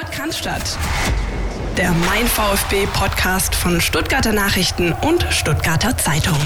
Podcast. 0.00 0.78
Der 1.76 1.92
Mein 1.92 2.26
VfB 2.26 2.86
Podcast 2.94 3.54
von 3.54 3.82
Stuttgarter 3.82 4.32
Nachrichten 4.32 4.94
und 4.94 5.26
Stuttgarter 5.30 5.94
Zeitung. 5.98 6.38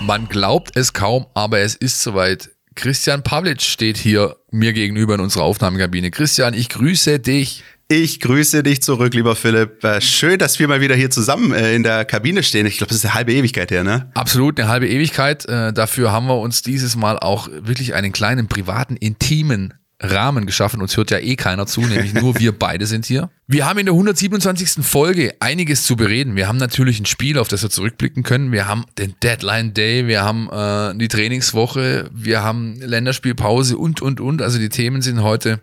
Man 0.00 0.28
glaubt 0.28 0.74
es 0.78 0.94
kaum, 0.94 1.26
aber 1.34 1.58
es 1.58 1.74
ist 1.74 2.02
soweit. 2.02 2.48
Christian 2.74 3.22
Pavlic 3.22 3.60
steht 3.60 3.98
hier 3.98 4.36
mir 4.50 4.72
gegenüber 4.72 5.16
in 5.16 5.20
unserer 5.20 5.42
Aufnahmekabine. 5.42 6.10
Christian, 6.10 6.54
ich 6.54 6.70
grüße 6.70 7.18
dich. 7.18 7.64
Ich 7.88 8.18
grüße 8.20 8.62
dich 8.62 8.80
zurück, 8.80 9.12
lieber 9.12 9.36
Philipp. 9.36 9.84
Äh, 9.84 10.00
schön, 10.00 10.38
dass 10.38 10.58
wir 10.58 10.66
mal 10.66 10.80
wieder 10.80 10.94
hier 10.94 11.10
zusammen 11.10 11.52
äh, 11.52 11.74
in 11.74 11.82
der 11.82 12.06
Kabine 12.06 12.42
stehen. 12.42 12.64
Ich 12.64 12.78
glaube, 12.78 12.88
das 12.88 12.98
ist 12.98 13.04
eine 13.04 13.14
halbe 13.14 13.34
Ewigkeit 13.34 13.70
her, 13.70 13.84
ne? 13.84 14.10
Absolut, 14.14 14.58
eine 14.58 14.70
halbe 14.70 14.88
Ewigkeit. 14.88 15.44
Äh, 15.44 15.74
dafür 15.74 16.12
haben 16.12 16.28
wir 16.28 16.38
uns 16.38 16.62
dieses 16.62 16.96
Mal 16.96 17.18
auch 17.18 17.48
wirklich 17.52 17.92
einen 17.92 18.12
kleinen 18.12 18.48
privaten, 18.48 18.96
intimen 18.96 19.74
Rahmen 20.00 20.44
geschaffen. 20.44 20.82
Uns 20.82 20.96
hört 20.96 21.10
ja 21.10 21.18
eh 21.18 21.36
keiner 21.36 21.66
zu, 21.66 21.80
nämlich 21.80 22.12
nur 22.12 22.38
wir 22.38 22.52
beide 22.52 22.86
sind 22.86 23.06
hier. 23.06 23.30
Wir 23.46 23.66
haben 23.66 23.78
in 23.78 23.86
der 23.86 23.94
127. 23.94 24.84
Folge 24.84 25.34
einiges 25.40 25.84
zu 25.84 25.96
bereden. 25.96 26.36
Wir 26.36 26.48
haben 26.48 26.58
natürlich 26.58 27.00
ein 27.00 27.06
Spiel, 27.06 27.38
auf 27.38 27.48
das 27.48 27.62
wir 27.62 27.70
zurückblicken 27.70 28.22
können. 28.22 28.52
Wir 28.52 28.68
haben 28.68 28.84
den 28.98 29.14
Deadline 29.22 29.72
Day, 29.72 30.06
wir 30.06 30.22
haben 30.22 30.50
äh, 30.50 30.98
die 30.98 31.08
Trainingswoche, 31.08 32.10
wir 32.12 32.42
haben 32.42 32.76
Länderspielpause 32.80 33.78
und, 33.78 34.02
und, 34.02 34.20
und. 34.20 34.42
Also 34.42 34.58
die 34.58 34.68
Themen 34.68 35.00
sind 35.00 35.22
heute 35.22 35.60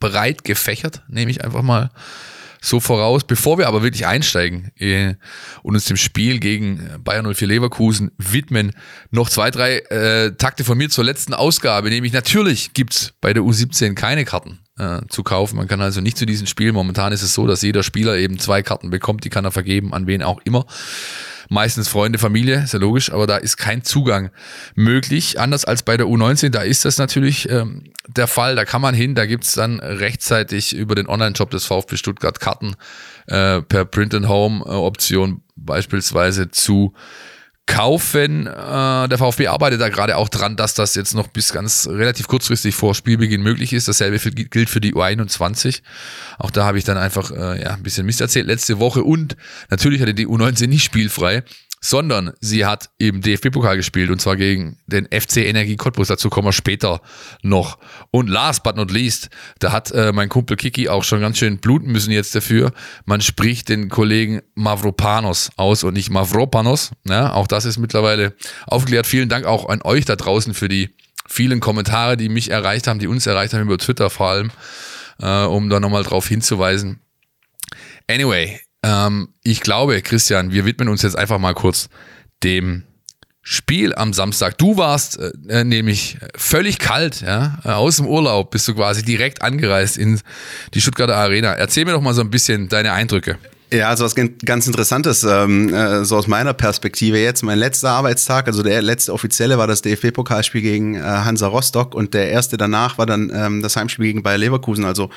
breit 0.00 0.44
gefächert, 0.44 1.02
nehme 1.08 1.30
ich 1.30 1.44
einfach 1.44 1.62
mal 1.62 1.90
so 2.62 2.80
voraus. 2.80 3.24
Bevor 3.24 3.58
wir 3.58 3.68
aber 3.68 3.82
wirklich 3.82 4.06
einsteigen 4.06 4.70
äh, 4.78 5.14
und 5.62 5.74
uns 5.74 5.84
dem 5.84 5.98
Spiel 5.98 6.38
gegen 6.38 6.88
Bayern 7.04 7.30
04 7.30 7.48
Leverkusen 7.48 8.12
widmen, 8.16 8.72
noch 9.10 9.28
zwei, 9.28 9.50
drei 9.50 9.78
äh, 9.78 10.32
Takte 10.36 10.64
von 10.64 10.78
mir 10.78 10.88
zur 10.88 11.04
letzten 11.04 11.34
Ausgabe. 11.34 11.90
Nämlich 11.90 12.12
natürlich 12.12 12.72
gibt's 12.72 13.12
bei 13.20 13.34
der 13.34 13.42
U17 13.42 13.94
keine 13.94 14.24
Karten 14.24 14.60
äh, 14.78 15.00
zu 15.08 15.22
kaufen. 15.24 15.56
Man 15.56 15.68
kann 15.68 15.80
also 15.82 16.00
nicht 16.00 16.16
zu 16.16 16.24
diesem 16.24 16.46
Spiel. 16.46 16.72
Momentan 16.72 17.12
ist 17.12 17.22
es 17.22 17.34
so, 17.34 17.46
dass 17.46 17.62
jeder 17.62 17.82
Spieler 17.82 18.16
eben 18.16 18.38
zwei 18.38 18.62
Karten 18.62 18.90
bekommt. 18.90 19.24
Die 19.24 19.30
kann 19.30 19.44
er 19.44 19.52
vergeben, 19.52 19.92
an 19.92 20.06
wen 20.06 20.22
auch 20.22 20.40
immer 20.44 20.64
meistens 21.48 21.88
Freunde, 21.88 22.18
Familie, 22.18 22.62
ist 22.62 22.72
ja 22.72 22.78
logisch, 22.78 23.12
aber 23.12 23.26
da 23.26 23.36
ist 23.36 23.56
kein 23.56 23.82
Zugang 23.84 24.30
möglich. 24.74 25.38
Anders 25.40 25.64
als 25.64 25.82
bei 25.82 25.96
der 25.96 26.06
U19, 26.06 26.50
da 26.50 26.62
ist 26.62 26.84
das 26.84 26.98
natürlich 26.98 27.48
ähm, 27.48 27.92
der 28.08 28.26
Fall. 28.26 28.56
Da 28.56 28.64
kann 28.64 28.82
man 28.82 28.94
hin, 28.94 29.14
da 29.14 29.26
gibt's 29.26 29.52
dann 29.52 29.80
rechtzeitig 29.80 30.74
über 30.74 30.94
den 30.94 31.08
Online-Shop 31.08 31.50
des 31.50 31.64
VfB 31.64 31.96
Stuttgart 31.96 32.40
Karten 32.40 32.74
äh, 33.26 33.62
per 33.62 33.84
Print-and-Home-Option 33.84 35.42
beispielsweise 35.56 36.50
zu 36.50 36.94
kaufen. 37.66 38.46
Äh, 38.46 39.08
der 39.08 39.18
VfB 39.18 39.46
arbeitet 39.48 39.80
da 39.80 39.88
gerade 39.88 40.16
auch 40.16 40.28
dran, 40.28 40.56
dass 40.56 40.74
das 40.74 40.94
jetzt 40.94 41.14
noch 41.14 41.28
bis 41.28 41.52
ganz 41.52 41.86
relativ 41.86 42.28
kurzfristig 42.28 42.74
vor 42.74 42.94
Spielbeginn 42.94 43.42
möglich 43.42 43.72
ist. 43.72 43.88
Dasselbe 43.88 44.18
gilt 44.18 44.68
für 44.68 44.80
die 44.80 44.94
U21. 44.94 45.82
Auch 46.38 46.50
da 46.50 46.64
habe 46.64 46.78
ich 46.78 46.84
dann 46.84 46.98
einfach 46.98 47.30
äh, 47.30 47.62
ja, 47.62 47.70
ein 47.74 47.82
bisschen 47.82 48.06
Mist 48.06 48.20
erzählt 48.20 48.46
letzte 48.46 48.78
Woche 48.78 49.02
und 49.02 49.36
natürlich 49.70 50.00
hatte 50.00 50.14
die 50.14 50.26
U19 50.26 50.66
nicht 50.66 50.84
spielfrei 50.84 51.44
sondern 51.84 52.32
sie 52.40 52.64
hat 52.64 52.90
eben 53.00 53.20
DFB-Pokal 53.20 53.76
gespielt 53.76 54.10
und 54.10 54.20
zwar 54.20 54.36
gegen 54.36 54.78
den 54.86 55.06
FC 55.06 55.38
Energie 55.38 55.76
Cottbus. 55.76 56.06
Dazu 56.06 56.30
kommen 56.30 56.46
wir 56.46 56.52
später 56.52 57.02
noch. 57.42 57.76
Und 58.12 58.28
last 58.28 58.62
but 58.62 58.76
not 58.76 58.92
least, 58.92 59.30
da 59.58 59.72
hat 59.72 59.90
äh, 59.90 60.12
mein 60.12 60.28
Kumpel 60.28 60.56
Kiki 60.56 60.88
auch 60.88 61.02
schon 61.02 61.20
ganz 61.20 61.38
schön 61.38 61.58
bluten 61.58 61.90
müssen 61.90 62.12
jetzt 62.12 62.36
dafür. 62.36 62.72
Man 63.04 63.20
spricht 63.20 63.68
den 63.68 63.88
Kollegen 63.88 64.42
Mavropanos 64.54 65.50
aus 65.56 65.82
und 65.82 65.94
nicht 65.94 66.08
Mavropanos. 66.08 66.92
Ja, 67.04 67.32
auch 67.32 67.48
das 67.48 67.64
ist 67.64 67.78
mittlerweile 67.78 68.36
aufgeklärt. 68.68 69.08
Vielen 69.08 69.28
Dank 69.28 69.44
auch 69.44 69.68
an 69.68 69.82
euch 69.82 70.04
da 70.04 70.14
draußen 70.14 70.54
für 70.54 70.68
die 70.68 70.94
vielen 71.26 71.58
Kommentare, 71.58 72.16
die 72.16 72.28
mich 72.28 72.50
erreicht 72.50 72.86
haben, 72.86 73.00
die 73.00 73.08
uns 73.08 73.26
erreicht 73.26 73.54
haben 73.54 73.62
über 73.62 73.78
Twitter 73.78 74.08
vor 74.08 74.28
allem, 74.28 74.52
äh, 75.20 75.44
um 75.44 75.68
da 75.68 75.80
nochmal 75.80 76.04
drauf 76.04 76.28
hinzuweisen. 76.28 77.00
Anyway, 78.08 78.60
ähm, 78.82 79.28
ich 79.42 79.60
glaube, 79.60 80.00
Christian, 80.02 80.52
wir 80.52 80.64
widmen 80.64 80.88
uns 80.88 81.02
jetzt 81.02 81.16
einfach 81.16 81.38
mal 81.38 81.54
kurz 81.54 81.88
dem 82.42 82.84
Spiel 83.44 83.94
am 83.94 84.12
Samstag. 84.12 84.56
Du 84.58 84.76
warst 84.76 85.18
äh, 85.18 85.32
äh 85.48 85.64
nämlich 85.64 86.18
völlig 86.36 86.78
kalt, 86.78 87.22
ja, 87.22 87.58
äh, 87.64 87.70
aus 87.70 87.96
dem 87.96 88.06
Urlaub 88.06 88.50
bist 88.52 88.68
du 88.68 88.74
quasi 88.74 89.04
direkt 89.04 89.42
angereist 89.42 89.98
in 89.98 90.20
die 90.74 90.80
Stuttgarter 90.80 91.16
Arena. 91.16 91.52
Erzähl 91.52 91.84
mir 91.84 91.92
doch 91.92 92.00
mal 92.00 92.14
so 92.14 92.20
ein 92.20 92.30
bisschen 92.30 92.68
deine 92.68 92.92
Eindrücke. 92.92 93.38
Ja, 93.72 93.88
also 93.88 94.04
was 94.04 94.14
ganz 94.14 94.66
Interessantes, 94.66 95.24
ähm, 95.24 95.72
äh, 95.72 96.04
so 96.04 96.18
aus 96.18 96.28
meiner 96.28 96.52
Perspektive 96.52 97.18
jetzt. 97.18 97.42
Mein 97.42 97.58
letzter 97.58 97.90
Arbeitstag, 97.90 98.46
also 98.46 98.62
der 98.62 98.82
letzte 98.82 99.14
offizielle 99.14 99.56
war 99.56 99.66
das 99.66 99.80
DFB-Pokalspiel 99.80 100.60
gegen 100.60 100.94
äh, 100.94 101.00
Hansa 101.00 101.46
Rostock 101.46 101.94
und 101.94 102.12
der 102.12 102.30
erste 102.30 102.58
danach 102.58 102.98
war 102.98 103.06
dann 103.06 103.32
ähm, 103.34 103.62
das 103.62 103.74
Heimspiel 103.74 104.04
gegen 104.04 104.22
Bayer 104.22 104.36
Leverkusen. 104.36 104.84
Also 104.84 105.08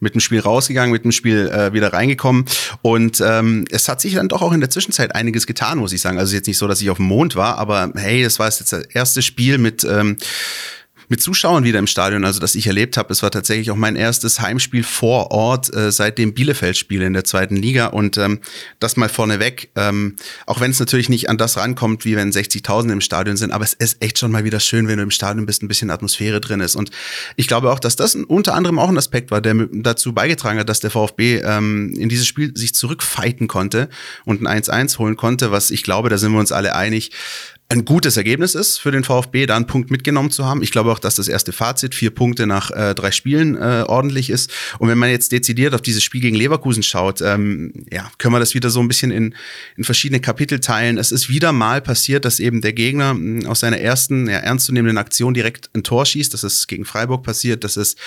mit 0.00 0.14
dem 0.14 0.20
Spiel 0.20 0.40
rausgegangen, 0.40 0.92
mit 0.92 1.04
dem 1.04 1.12
Spiel 1.12 1.48
äh, 1.48 1.72
wieder 1.72 1.92
reingekommen. 1.92 2.44
Und 2.82 3.20
ähm, 3.20 3.64
es 3.70 3.88
hat 3.88 4.00
sich 4.00 4.14
dann 4.14 4.28
doch 4.28 4.42
auch 4.42 4.52
in 4.52 4.60
der 4.60 4.70
Zwischenzeit 4.70 5.14
einiges 5.14 5.46
getan, 5.46 5.78
muss 5.78 5.92
ich 5.92 6.00
sagen. 6.00 6.18
Also 6.18 6.34
jetzt 6.34 6.46
nicht 6.46 6.58
so, 6.58 6.68
dass 6.68 6.80
ich 6.80 6.90
auf 6.90 6.98
dem 6.98 7.06
Mond 7.06 7.36
war, 7.36 7.58
aber 7.58 7.92
hey, 7.94 8.22
das 8.22 8.38
war 8.38 8.46
jetzt 8.46 8.72
das 8.72 8.84
erste 8.84 9.22
Spiel 9.22 9.58
mit 9.58 9.84
ähm, 9.84 10.16
mit 11.08 11.22
Zuschauern 11.22 11.64
wieder 11.64 11.78
im 11.78 11.86
Stadion, 11.86 12.24
also 12.24 12.40
das 12.40 12.54
ich 12.54 12.66
erlebt 12.66 12.96
habe. 12.96 13.12
Es 13.12 13.22
war 13.22 13.30
tatsächlich 13.30 13.70
auch 13.70 13.76
mein 13.76 13.96
erstes 13.96 14.40
Heimspiel 14.40 14.84
vor 14.84 15.30
Ort 15.30 15.74
äh, 15.74 15.90
seit 15.90 16.18
dem 16.18 16.34
Bielefeld-Spiel 16.34 17.02
in 17.02 17.14
der 17.14 17.24
zweiten 17.24 17.56
Liga. 17.56 17.86
Und 17.86 18.18
ähm, 18.18 18.40
das 18.78 18.96
mal 18.96 19.08
vorneweg, 19.08 19.70
ähm, 19.74 20.16
auch 20.46 20.60
wenn 20.60 20.70
es 20.70 20.80
natürlich 20.80 21.08
nicht 21.08 21.30
an 21.30 21.38
das 21.38 21.56
rankommt, 21.56 22.04
wie 22.04 22.16
wenn 22.16 22.30
60.000 22.30 22.92
im 22.92 23.00
Stadion 23.00 23.36
sind, 23.36 23.52
aber 23.52 23.64
es 23.64 23.72
ist 23.72 24.02
echt 24.02 24.18
schon 24.18 24.30
mal 24.30 24.44
wieder 24.44 24.60
schön, 24.60 24.86
wenn 24.88 24.98
du 24.98 25.02
im 25.02 25.10
Stadion 25.10 25.46
bist, 25.46 25.62
ein 25.62 25.68
bisschen 25.68 25.90
Atmosphäre 25.90 26.40
drin 26.40 26.60
ist. 26.60 26.76
Und 26.76 26.90
ich 27.36 27.48
glaube 27.48 27.72
auch, 27.72 27.78
dass 27.78 27.96
das 27.96 28.14
unter 28.14 28.54
anderem 28.54 28.78
auch 28.78 28.88
ein 28.88 28.98
Aspekt 28.98 29.30
war, 29.30 29.40
der 29.40 29.54
dazu 29.72 30.12
beigetragen 30.12 30.58
hat, 30.58 30.68
dass 30.68 30.80
der 30.80 30.90
VfB 30.90 31.38
ähm, 31.38 31.94
in 31.96 32.08
dieses 32.08 32.26
Spiel 32.26 32.56
sich 32.56 32.74
zurückfighten 32.74 33.48
konnte 33.48 33.88
und 34.24 34.46
ein 34.46 34.62
1-1 34.62 34.98
holen 34.98 35.16
konnte, 35.16 35.50
was 35.50 35.70
ich 35.70 35.82
glaube, 35.82 36.08
da 36.08 36.18
sind 36.18 36.32
wir 36.32 36.38
uns 36.38 36.52
alle 36.52 36.74
einig, 36.74 37.12
ein 37.70 37.84
gutes 37.84 38.16
Ergebnis 38.16 38.54
ist 38.54 38.78
für 38.78 38.90
den 38.90 39.04
VfB, 39.04 39.44
da 39.44 39.54
einen 39.54 39.66
Punkt 39.66 39.90
mitgenommen 39.90 40.30
zu 40.30 40.46
haben. 40.46 40.62
Ich 40.62 40.72
glaube 40.72 40.90
auch, 40.90 40.98
dass 40.98 41.16
das 41.16 41.28
erste 41.28 41.52
Fazit, 41.52 41.94
vier 41.94 42.10
Punkte 42.10 42.46
nach 42.46 42.70
äh, 42.70 42.94
drei 42.94 43.10
Spielen, 43.10 43.56
äh, 43.56 43.84
ordentlich 43.86 44.30
ist. 44.30 44.50
Und 44.78 44.88
wenn 44.88 44.96
man 44.96 45.10
jetzt 45.10 45.32
dezidiert 45.32 45.74
auf 45.74 45.82
dieses 45.82 46.02
Spiel 46.02 46.22
gegen 46.22 46.34
Leverkusen 46.34 46.82
schaut, 46.82 47.20
ähm, 47.20 47.74
ja, 47.92 48.10
können 48.16 48.32
wir 48.34 48.40
das 48.40 48.54
wieder 48.54 48.70
so 48.70 48.80
ein 48.80 48.88
bisschen 48.88 49.10
in, 49.10 49.34
in 49.76 49.84
verschiedene 49.84 50.20
Kapitel 50.20 50.60
teilen. 50.60 50.96
Es 50.96 51.12
ist 51.12 51.28
wieder 51.28 51.52
mal 51.52 51.82
passiert, 51.82 52.24
dass 52.24 52.40
eben 52.40 52.62
der 52.62 52.72
Gegner 52.72 53.12
mh, 53.12 53.46
aus 53.46 53.60
seiner 53.60 53.78
ersten 53.78 54.28
ja, 54.28 54.38
ernstzunehmenden 54.38 54.96
Aktion 54.96 55.34
direkt 55.34 55.68
ein 55.74 55.82
Tor 55.82 56.06
schießt. 56.06 56.32
Das 56.32 56.44
ist 56.44 56.68
gegen 56.68 56.86
Freiburg 56.86 57.22
passiert, 57.22 57.64
das 57.64 57.76
ist 57.76 57.98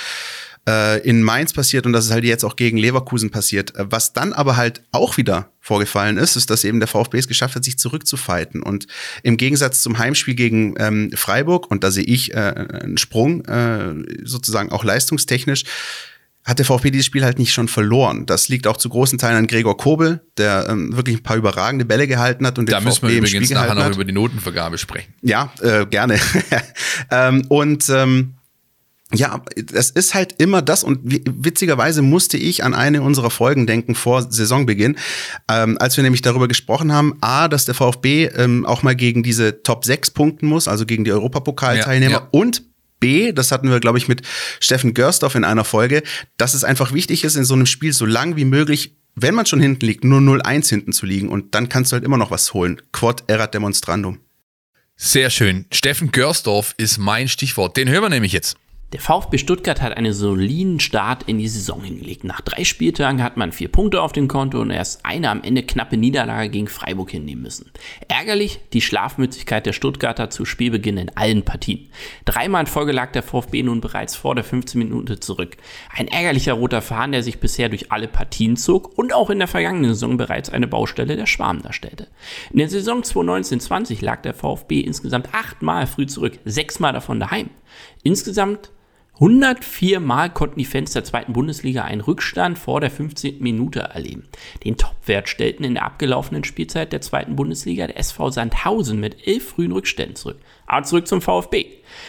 äh, 0.68 1.00
in 1.02 1.24
Mainz 1.24 1.54
passiert 1.54 1.86
und 1.86 1.94
das 1.94 2.06
ist 2.06 2.12
halt 2.12 2.24
jetzt 2.24 2.44
auch 2.44 2.56
gegen 2.56 2.78
Leverkusen 2.78 3.32
passiert. 3.32 3.76
Äh, 3.76 3.86
was 3.90 4.14
dann 4.14 4.34
aber 4.34 4.58
halt 4.58 4.84
auch 4.92 5.18
wieder 5.18 5.52
vorgefallen 5.60 6.18
ist, 6.18 6.36
ist, 6.36 6.50
dass 6.50 6.64
eben 6.64 6.80
der 6.80 6.88
VfB 6.88 7.18
es 7.18 7.28
geschafft 7.28 7.56
hat, 7.56 7.64
sich 7.64 7.78
zurückzufighten. 7.78 8.62
Und 8.62 8.88
im 9.24 9.38
Gegensatz 9.38 9.82
zum 9.82 9.98
Heimspiel 9.98 10.36
gegen 10.36 10.76
ähm, 10.78 11.12
Freiburg, 11.16 11.70
und 11.70 11.84
da 11.84 11.92
sehe 11.92 12.04
ich 12.04 12.34
äh, 12.34 12.38
einen 12.38 12.98
Sprung, 12.98 13.46
äh, 13.46 13.94
sozusagen 14.24 14.72
auch 14.72 14.84
leistungstechnisch, 14.84 15.64
hat 16.44 16.58
der 16.58 16.66
VfB 16.66 16.90
dieses 16.90 17.06
Spiel 17.06 17.24
halt 17.24 17.38
nicht 17.38 17.54
schon 17.54 17.68
verloren. 17.68 18.26
Das 18.26 18.50
liegt 18.50 18.66
auch 18.66 18.78
zu 18.78 18.90
großen 18.90 19.20
Teilen 19.20 19.38
an 19.38 19.48
Gregor 19.48 19.78
Kobel, 19.78 20.22
der 20.38 20.68
ähm, 20.70 20.96
wirklich 20.96 21.18
ein 21.18 21.24
paar 21.24 21.38
überragende 21.38 21.86
Bälle 21.86 22.08
gehalten 22.08 22.48
hat 22.48 22.58
und 22.58 22.72
da 22.72 22.80
den 22.80 22.86
müssen 22.86 23.02
VfB 23.02 23.14
wir 23.14 23.18
übrigens 23.20 23.50
nachher 23.52 23.76
noch 23.76 23.84
hat. 23.84 23.94
über 23.94 24.06
die 24.06 24.12
Notenvergabe 24.12 24.80
sprechen. 24.80 25.14
Ja, 25.22 25.54
äh, 25.62 25.86
gerne. 25.86 26.20
ähm, 27.12 27.46
und 27.50 27.88
ähm, 27.90 28.34
ja, 29.14 29.44
es 29.74 29.90
ist 29.90 30.14
halt 30.14 30.42
immer 30.42 30.62
das 30.62 30.84
und 30.84 31.00
witzigerweise 31.04 32.02
musste 32.02 32.38
ich 32.38 32.64
an 32.64 32.74
eine 32.74 33.02
unserer 33.02 33.30
Folgen 33.30 33.68
denken 33.68 33.96
vor 33.96 34.32
Saisonbeginn, 34.32 34.98
ähm, 35.50 35.78
als 35.80 35.98
wir 35.98 36.04
nämlich 36.04 36.22
darüber 36.22 36.48
gesprochen 36.48 36.94
haben, 36.94 37.18
a, 37.22 37.48
dass 37.48 37.66
der 37.66 37.76
VfB 37.76 38.26
ähm, 38.28 38.66
auch 38.66 38.84
mal 38.84 38.96
gegen 38.96 39.24
diese 39.24 39.64
Top 39.64 39.86
6 39.86 40.12
punkten 40.12 40.48
muss, 40.48 40.68
also 40.68 40.86
gegen 40.86 41.04
die 41.04 41.12
Europapokalteilnehmer 41.12 42.12
ja, 42.12 42.20
ja. 42.20 42.28
und 42.32 42.64
B, 43.00 43.34
das 43.34 43.52
hatten 43.52 43.70
wir, 43.70 43.80
glaube 43.80 43.98
ich, 43.98 44.08
mit 44.08 44.22
Steffen 44.60 44.94
Görsdorf 44.94 45.36
in 45.36 45.44
einer 45.44 45.66
Folge, 45.66 46.04
dass 46.38 46.54
es 46.54 46.64
einfach 46.64 46.94
wichtig 46.94 47.24
ist, 47.24 47.36
in 47.36 47.44
so 47.44 47.56
einem 47.56 47.66
Spiel 47.66 47.92
so 47.94 48.06
lang 48.06 48.38
wie 48.38 48.46
möglich, 48.46 48.96
wenn 49.16 49.36
man 49.36 49.46
schon 49.46 49.60
hinten 49.60 49.86
liegt, 49.86 50.04
nur 50.06 50.20
0-1 50.20 50.70
hinten 50.70 50.94
zu 50.94 51.06
liegen 51.06 51.28
und 51.28 51.56
dann 51.56 51.68
kannst 51.68 51.92
du 51.92 51.96
halt 51.96 52.06
immer 52.06 52.18
noch 52.18 52.32
was 52.32 52.54
holen. 52.54 52.82
Quod 52.94 53.24
erat 53.28 53.54
demonstrandum. 53.54 54.20
Sehr 54.96 55.32
schön. 55.32 55.66
Steffen 55.72 56.12
Görsdorf 56.12 56.76
ist 56.78 57.00
mein 57.00 57.28
Stichwort. 57.28 57.76
Den 57.76 57.90
hören 57.90 58.04
wir 58.04 58.10
nämlich 58.10 58.34
jetzt. 58.34 58.56
Der 58.94 59.00
VfB 59.00 59.38
Stuttgart 59.38 59.82
hat 59.82 59.96
einen 59.96 60.12
soliden 60.12 60.82
Start 60.82 61.24
in 61.24 61.38
die 61.38 61.48
Saison 61.48 61.82
hingelegt. 61.82 62.26
Nach 62.26 62.42
drei 62.42 62.66
Spieltagen 62.66 63.24
hat 63.24 63.38
man 63.38 63.54
vier 63.54 63.70
Punkte 63.70 64.02
auf 64.02 64.12
dem 64.12 64.28
Konto 64.28 64.60
und 64.60 64.70
erst 64.70 65.06
eine 65.06 65.30
am 65.30 65.44
Ende 65.44 65.64
knappe 65.64 65.96
Niederlage 65.96 66.50
gegen 66.50 66.68
Freiburg 66.68 67.12
hinnehmen 67.12 67.42
müssen. 67.42 67.72
Ärgerlich 68.10 68.60
die 68.74 68.82
Schlafmützigkeit 68.82 69.66
der 69.66 69.72
Stuttgarter 69.72 70.30
zu 70.30 70.44
Spielbeginn 70.44 70.98
in 70.98 71.16
allen 71.16 71.44
Partien. 71.44 71.88
Dreimal 72.26 72.62
in 72.62 72.68
Folge 72.68 72.92
lag 72.92 73.14
der 73.14 73.24
VfB 73.24 73.64
nun 73.64 73.80
bereits 73.80 74.18
vor 74.18 74.36
der 74.36 74.44
15 74.44 74.78
Minute 74.78 75.22
zurück. 75.22 75.56
Ein 75.96 76.10
ärgerlicher 76.10 76.54
roter 76.54 76.82
Faden, 76.82 77.14
der 77.14 77.24
sich 77.24 77.40
bisher 77.40 77.70
durch 77.70 77.94
alle 77.94 78.10
Partien 78.10 78.58
zog 78.58 78.98
und 78.98 79.14
auch 79.14 79.30
in 79.30 79.40
der 79.40 79.48
vergangenen 79.48 79.94
Saison 79.94 80.18
bereits 80.18 80.50
eine 80.50 80.68
Baustelle 80.68 81.16
der 81.16 81.28
Schwarm 81.28 81.62
darstellte. 81.62 82.10
In 82.52 82.58
der 82.58 82.68
Saison 82.68 83.04
2019-20 83.04 84.04
lag 84.04 84.22
der 84.22 84.34
VfB 84.34 84.82
insgesamt 84.82 85.34
achtmal 85.34 85.88
früh 85.88 86.08
zurück, 86.08 86.40
sechsmal 86.44 86.92
davon 86.92 87.22
daheim. 87.22 87.52
Insgesamt 88.04 88.70
104 89.22 90.00
Mal 90.00 90.32
konnten 90.32 90.58
die 90.58 90.66
Fans 90.66 90.94
der 90.94 91.04
zweiten 91.04 91.34
Bundesliga 91.34 91.84
einen 91.84 92.02
Rückstand 92.02 92.58
vor 92.58 92.82
der 92.82 92.90
15. 92.90 93.38
Minute 93.40 93.82
erleben. 93.82 94.24
Den 94.64 94.78
Topwert 94.78 95.30
stellten 95.30 95.64
in 95.64 95.76
der 95.76 95.86
abgelaufenen 95.86 96.44
Spielzeit 96.44 96.92
der 96.92 97.02
zweiten 97.02 97.36
Bundesliga 97.36 97.86
der 97.86 98.00
SV 98.00 98.32
Sandhausen 98.32 99.00
mit 99.00 99.28
elf 99.28 99.50
frühen 99.50 99.74
Rückständen 99.74 100.16
zurück. 100.16 100.40
Aber 100.66 100.86
zurück 100.86 101.08
zum 101.08 101.22
VfB. 101.22 101.68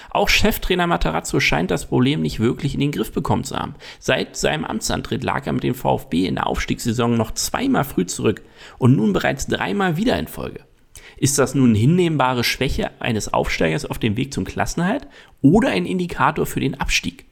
Auch 0.08 0.30
Cheftrainer 0.30 0.86
Matarazzo 0.86 1.38
scheint 1.38 1.70
das 1.70 1.84
Problem 1.84 2.22
nicht 2.22 2.40
wirklich 2.40 2.72
in 2.72 2.80
den 2.80 2.92
Griff 2.92 3.12
bekommen 3.12 3.44
zu 3.44 3.56
haben. 3.56 3.74
Seit 3.98 4.34
seinem 4.34 4.64
Amtsantritt 4.64 5.22
lag 5.22 5.46
er 5.46 5.52
mit 5.52 5.64
dem 5.64 5.74
VfB 5.74 6.24
in 6.24 6.36
der 6.36 6.46
Aufstiegssaison 6.46 7.18
noch 7.18 7.32
zweimal 7.32 7.84
früh 7.84 8.06
zurück 8.06 8.40
und 8.78 8.96
nun 8.96 9.12
bereits 9.12 9.46
dreimal 9.46 9.98
wieder 9.98 10.18
in 10.18 10.28
Folge. 10.28 10.60
Ist 11.22 11.38
das 11.38 11.54
nun 11.54 11.76
hinnehmbare 11.76 12.42
Schwäche 12.42 12.90
eines 12.98 13.32
Aufsteigers 13.32 13.84
auf 13.84 14.00
dem 14.00 14.16
Weg 14.16 14.34
zum 14.34 14.44
Klassenhalt 14.44 15.06
oder 15.40 15.68
ein 15.68 15.86
Indikator 15.86 16.46
für 16.46 16.58
den 16.58 16.80
Abstieg? 16.80 17.26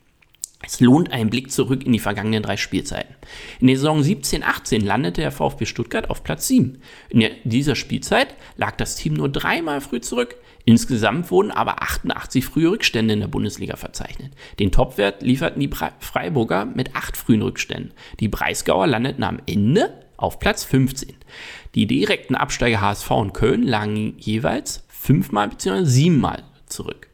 Es 0.65 0.79
lohnt 0.79 1.11
einen 1.11 1.29
Blick 1.29 1.51
zurück 1.51 1.85
in 1.85 1.93
die 1.93 1.99
vergangenen 1.99 2.45
drei 2.45 2.57
Spielzeiten. 2.57 3.17
In 3.59 3.67
der 3.67 3.75
Saison 3.75 4.01
17-18 4.01 4.85
landete 4.85 5.23
der 5.23 5.33
VfB 5.33 5.67
Stuttgart 5.67 6.09
auf 6.09 6.23
Platz 6.23 6.47
7. 6.47 6.81
In 7.09 7.29
dieser 7.43 7.75
Spielzeit 7.75 8.37
lag 8.57 8.77
das 8.77 8.95
Team 8.95 9.15
nur 9.15 9.29
dreimal 9.29 9.81
früh 9.81 10.01
zurück. 10.01 10.37
Insgesamt 10.65 11.33
wurden 11.33 11.51
aber 11.51 11.83
88 11.83 12.45
frühe 12.45 12.71
Rückstände 12.71 13.15
in 13.15 13.21
der 13.21 13.27
Bundesliga 13.27 13.75
verzeichnet. 13.75 14.35
Den 14.61 14.71
Topwert 14.71 15.21
lieferten 15.23 15.59
die 15.59 15.71
Freiburger 15.99 16.65
mit 16.65 16.95
acht 16.95 17.17
frühen 17.17 17.43
Rückständen. 17.43 17.93
Die 18.21 18.29
Breisgauer 18.29 18.87
landeten 18.87 19.25
am 19.25 19.41
Ende 19.49 19.95
auf 20.21 20.39
Platz 20.39 20.65
15. 20.65 21.15
Die 21.77 21.87
direkten 21.87 22.35
Absteiger 22.35 22.81
HSV 22.81 23.11
und 23.13 23.33
Köln 23.33 23.63
lagen 23.63 24.15
jeweils 24.19 24.85
fünfmal 24.89 25.49
bzw. 25.49 25.85
siebenmal 25.85 26.43
zurück. 26.67 27.07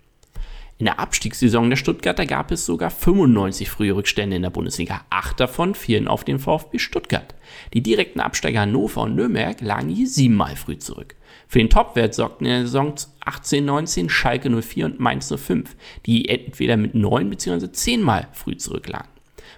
In 0.79 0.87
der 0.87 0.99
Abstiegssaison 0.99 1.69
der 1.70 1.76
Stuttgarter 1.76 2.26
gab 2.26 2.50
es 2.50 2.64
sogar 2.67 2.91
95 2.91 3.69
frühe 3.69 3.94
Rückstände 3.94 4.37
in 4.37 4.43
der 4.43 4.50
Bundesliga. 4.50 5.03
Acht 5.08 5.41
davon 5.41 5.75
fielen 5.75 6.08
auf 6.08 6.25
den 6.25 6.38
VfB 6.38 6.79
Stuttgart. 6.79 7.35
Die 7.75 7.82
direkten 7.82 8.20
Absteiger 8.20 8.61
Hannover 8.61 9.03
und 9.03 9.14
Nürnberg 9.14 9.61
lagen 9.61 9.88
hier 9.88 10.06
siebenmal 10.06 10.56
früh 10.56 10.79
zurück. 10.79 11.17
Für 11.49 11.59
den 11.59 11.70
Topwert 11.70 12.14
sorgten 12.14 12.47
in 12.47 12.52
der 12.52 12.62
Saison 12.62 12.94
18-19 13.25 14.11
Schalke 14.11 14.50
04 14.50 14.87
und 14.87 15.00
Mainz 15.00 15.32
05, 15.35 15.76
die 16.05 16.29
entweder 16.29 16.76
mit 16.76 16.94
neun 16.94 17.29
bzw. 17.31 17.73
zehnmal 17.73 18.29
früh 18.32 18.56
zurücklagen. 18.56 19.09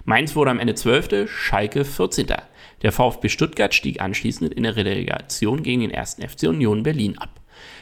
Mainz 0.05 0.35
wurde 0.35 0.51
am 0.51 0.59
Ende 0.59 0.75
12., 0.75 1.29
Schalke 1.29 1.83
14. 1.83 2.27
Der 2.81 2.91
VfB 2.91 3.29
Stuttgart 3.29 3.73
stieg 3.73 4.01
anschließend 4.01 4.53
in 4.53 4.63
der 4.63 4.75
Relegation 4.75 5.63
gegen 5.63 5.81
den 5.81 5.93
1. 5.93 6.17
FC 6.25 6.43
Union 6.43 6.83
Berlin 6.83 7.17
ab. 7.17 7.39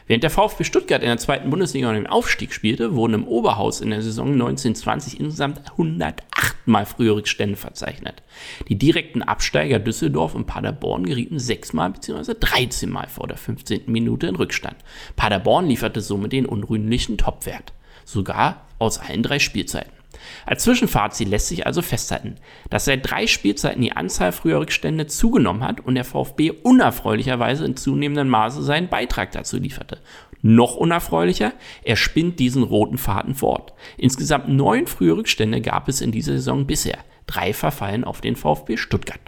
Während 0.07 0.23
der 0.23 0.31
VfB 0.31 0.63
Stuttgart 0.63 1.01
in 1.01 1.09
der 1.09 1.17
zweiten 1.17 1.49
Bundesliga 1.49 1.89
um 1.89 1.93
den 1.93 2.07
Aufstieg 2.07 2.53
spielte, 2.53 2.95
wurden 2.95 3.13
im 3.13 3.27
Oberhaus 3.27 3.81
in 3.81 3.89
der 3.89 4.01
Saison 4.01 4.31
1920 4.33 5.19
insgesamt 5.19 5.61
108 5.71 6.23
Mal 6.65 6.85
frühe 6.85 7.15
Rückstände 7.15 7.55
verzeichnet. 7.55 8.23
Die 8.67 8.77
direkten 8.77 9.21
Absteiger 9.21 9.79
Düsseldorf 9.79 10.35
und 10.35 10.47
Paderborn 10.47 11.05
gerieten 11.05 11.39
sechsmal 11.39 11.91
bzw. 11.91 12.33
13 12.37 12.89
Mal 12.89 13.07
vor 13.07 13.27
der 13.27 13.37
15. 13.37 13.83
Minute 13.85 14.27
in 14.27 14.35
Rückstand. 14.35 14.75
Paderborn 15.15 15.67
lieferte 15.67 16.01
somit 16.01 16.33
den 16.33 16.45
unrühmlichen 16.45 17.17
Topwert, 17.17 17.71
sogar 18.03 18.65
aus 18.79 18.99
allen 18.99 19.23
drei 19.23 19.39
Spielzeiten. 19.39 19.96
Als 20.45 20.63
Zwischenfazit 20.63 21.27
lässt 21.27 21.47
sich 21.47 21.65
also 21.65 21.81
festhalten, 21.81 22.35
dass 22.69 22.85
seit 22.85 23.09
drei 23.09 23.27
Spielzeiten 23.27 23.81
die 23.81 23.91
Anzahl 23.91 24.31
früher 24.31 24.59
Rückstände 24.59 25.07
zugenommen 25.07 25.63
hat 25.63 25.81
und 25.81 25.95
der 25.95 26.05
VfB 26.05 26.51
unerfreulicherweise 26.51 27.65
in 27.65 27.75
zunehmendem 27.75 28.29
Maße 28.29 28.63
seinen 28.63 28.89
Beitrag 28.89 29.31
dazu 29.31 29.57
lieferte. 29.57 29.99
Noch 30.41 30.75
unerfreulicher, 30.75 31.53
er 31.83 31.95
spinnt 31.95 32.39
diesen 32.39 32.63
roten 32.63 32.97
Faden 32.97 33.35
fort. 33.35 33.73
Insgesamt 33.97 34.49
neun 34.49 34.87
frühe 34.87 35.17
Rückstände 35.17 35.61
gab 35.61 35.87
es 35.87 36.01
in 36.01 36.11
dieser 36.11 36.33
Saison 36.33 36.67
bisher. 36.67 36.99
Drei 37.25 37.53
verfallen 37.53 38.03
auf 38.03 38.21
den 38.21 38.35
VfB 38.35 38.77
Stuttgart. 38.77 39.19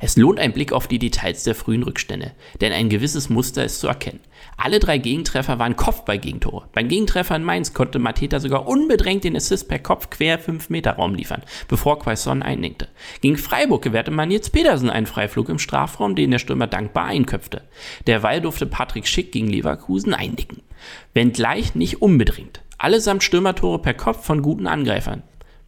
Es 0.00 0.16
lohnt 0.16 0.38
ein 0.38 0.52
Blick 0.52 0.72
auf 0.72 0.88
die 0.88 0.98
Details 0.98 1.44
der 1.44 1.54
frühen 1.54 1.82
Rückstände, 1.82 2.32
denn 2.60 2.72
ein 2.72 2.88
gewisses 2.88 3.30
Muster 3.30 3.64
ist 3.64 3.80
zu 3.80 3.88
erkennen. 3.88 4.20
Alle 4.56 4.80
drei 4.80 4.98
Gegentreffer 4.98 5.58
waren 5.58 5.76
Kopfball-Gegentore. 5.76 6.68
Beim 6.72 6.88
Gegentreffer 6.88 7.36
in 7.36 7.44
Mainz 7.44 7.74
konnte 7.74 7.98
Mateta 7.98 8.40
sogar 8.40 8.66
unbedrängt 8.66 9.24
den 9.24 9.36
Assist 9.36 9.68
per 9.68 9.78
Kopf 9.78 10.10
quer 10.10 10.40
5-Meter-Raum 10.40 11.14
liefern, 11.14 11.42
bevor 11.68 11.98
Quaison 11.98 12.42
einnickte. 12.42 12.88
Gegen 13.20 13.36
Freiburg 13.36 13.82
gewährte 13.82 14.10
man 14.10 14.30
jetzt 14.30 14.50
Petersen 14.50 14.90
einen 14.90 15.06
Freiflug 15.06 15.48
im 15.48 15.58
Strafraum, 15.58 16.14
den 16.14 16.30
der 16.30 16.38
Stürmer 16.38 16.66
dankbar 16.66 17.06
einköpfte. 17.06 17.62
Derweil 18.06 18.40
durfte 18.40 18.66
Patrick 18.66 19.06
Schick 19.06 19.32
gegen 19.32 19.48
Leverkusen 19.48 20.14
einnicken. 20.14 20.62
Wenngleich 21.14 21.74
nicht 21.74 22.02
unbedingt. 22.02 22.62
Allesamt 22.78 23.22
Stürmertore 23.22 23.78
per 23.78 23.94
Kopf 23.94 24.24
von 24.24 24.42
guten 24.42 24.66
Angreifern. 24.66 25.22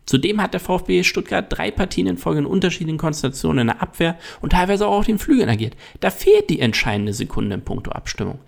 Zudem 0.06 0.40
hat 0.40 0.52
der 0.52 0.60
VfB 0.60 1.02
Stuttgart 1.02 1.46
drei 1.48 1.70
Partien 1.70 2.06
in 2.06 2.18
Folge 2.18 2.40
in 2.40 2.46
unterschiedlichen 2.46 2.98
Konstellationen 2.98 3.60
in 3.60 3.66
der 3.68 3.82
Abwehr 3.82 4.18
und 4.40 4.52
teilweise 4.52 4.86
auch 4.86 4.98
auf 4.98 5.06
den 5.06 5.18
Flügeln 5.18 5.48
agiert. 5.48 5.76
Da 6.00 6.10
fehlt 6.10 6.50
die 6.50 6.60
entscheidende 6.60 7.14
Sekunde 7.14 7.54
in 7.54 7.64
puncto 7.64 7.90
Abstimmung. 7.90 8.38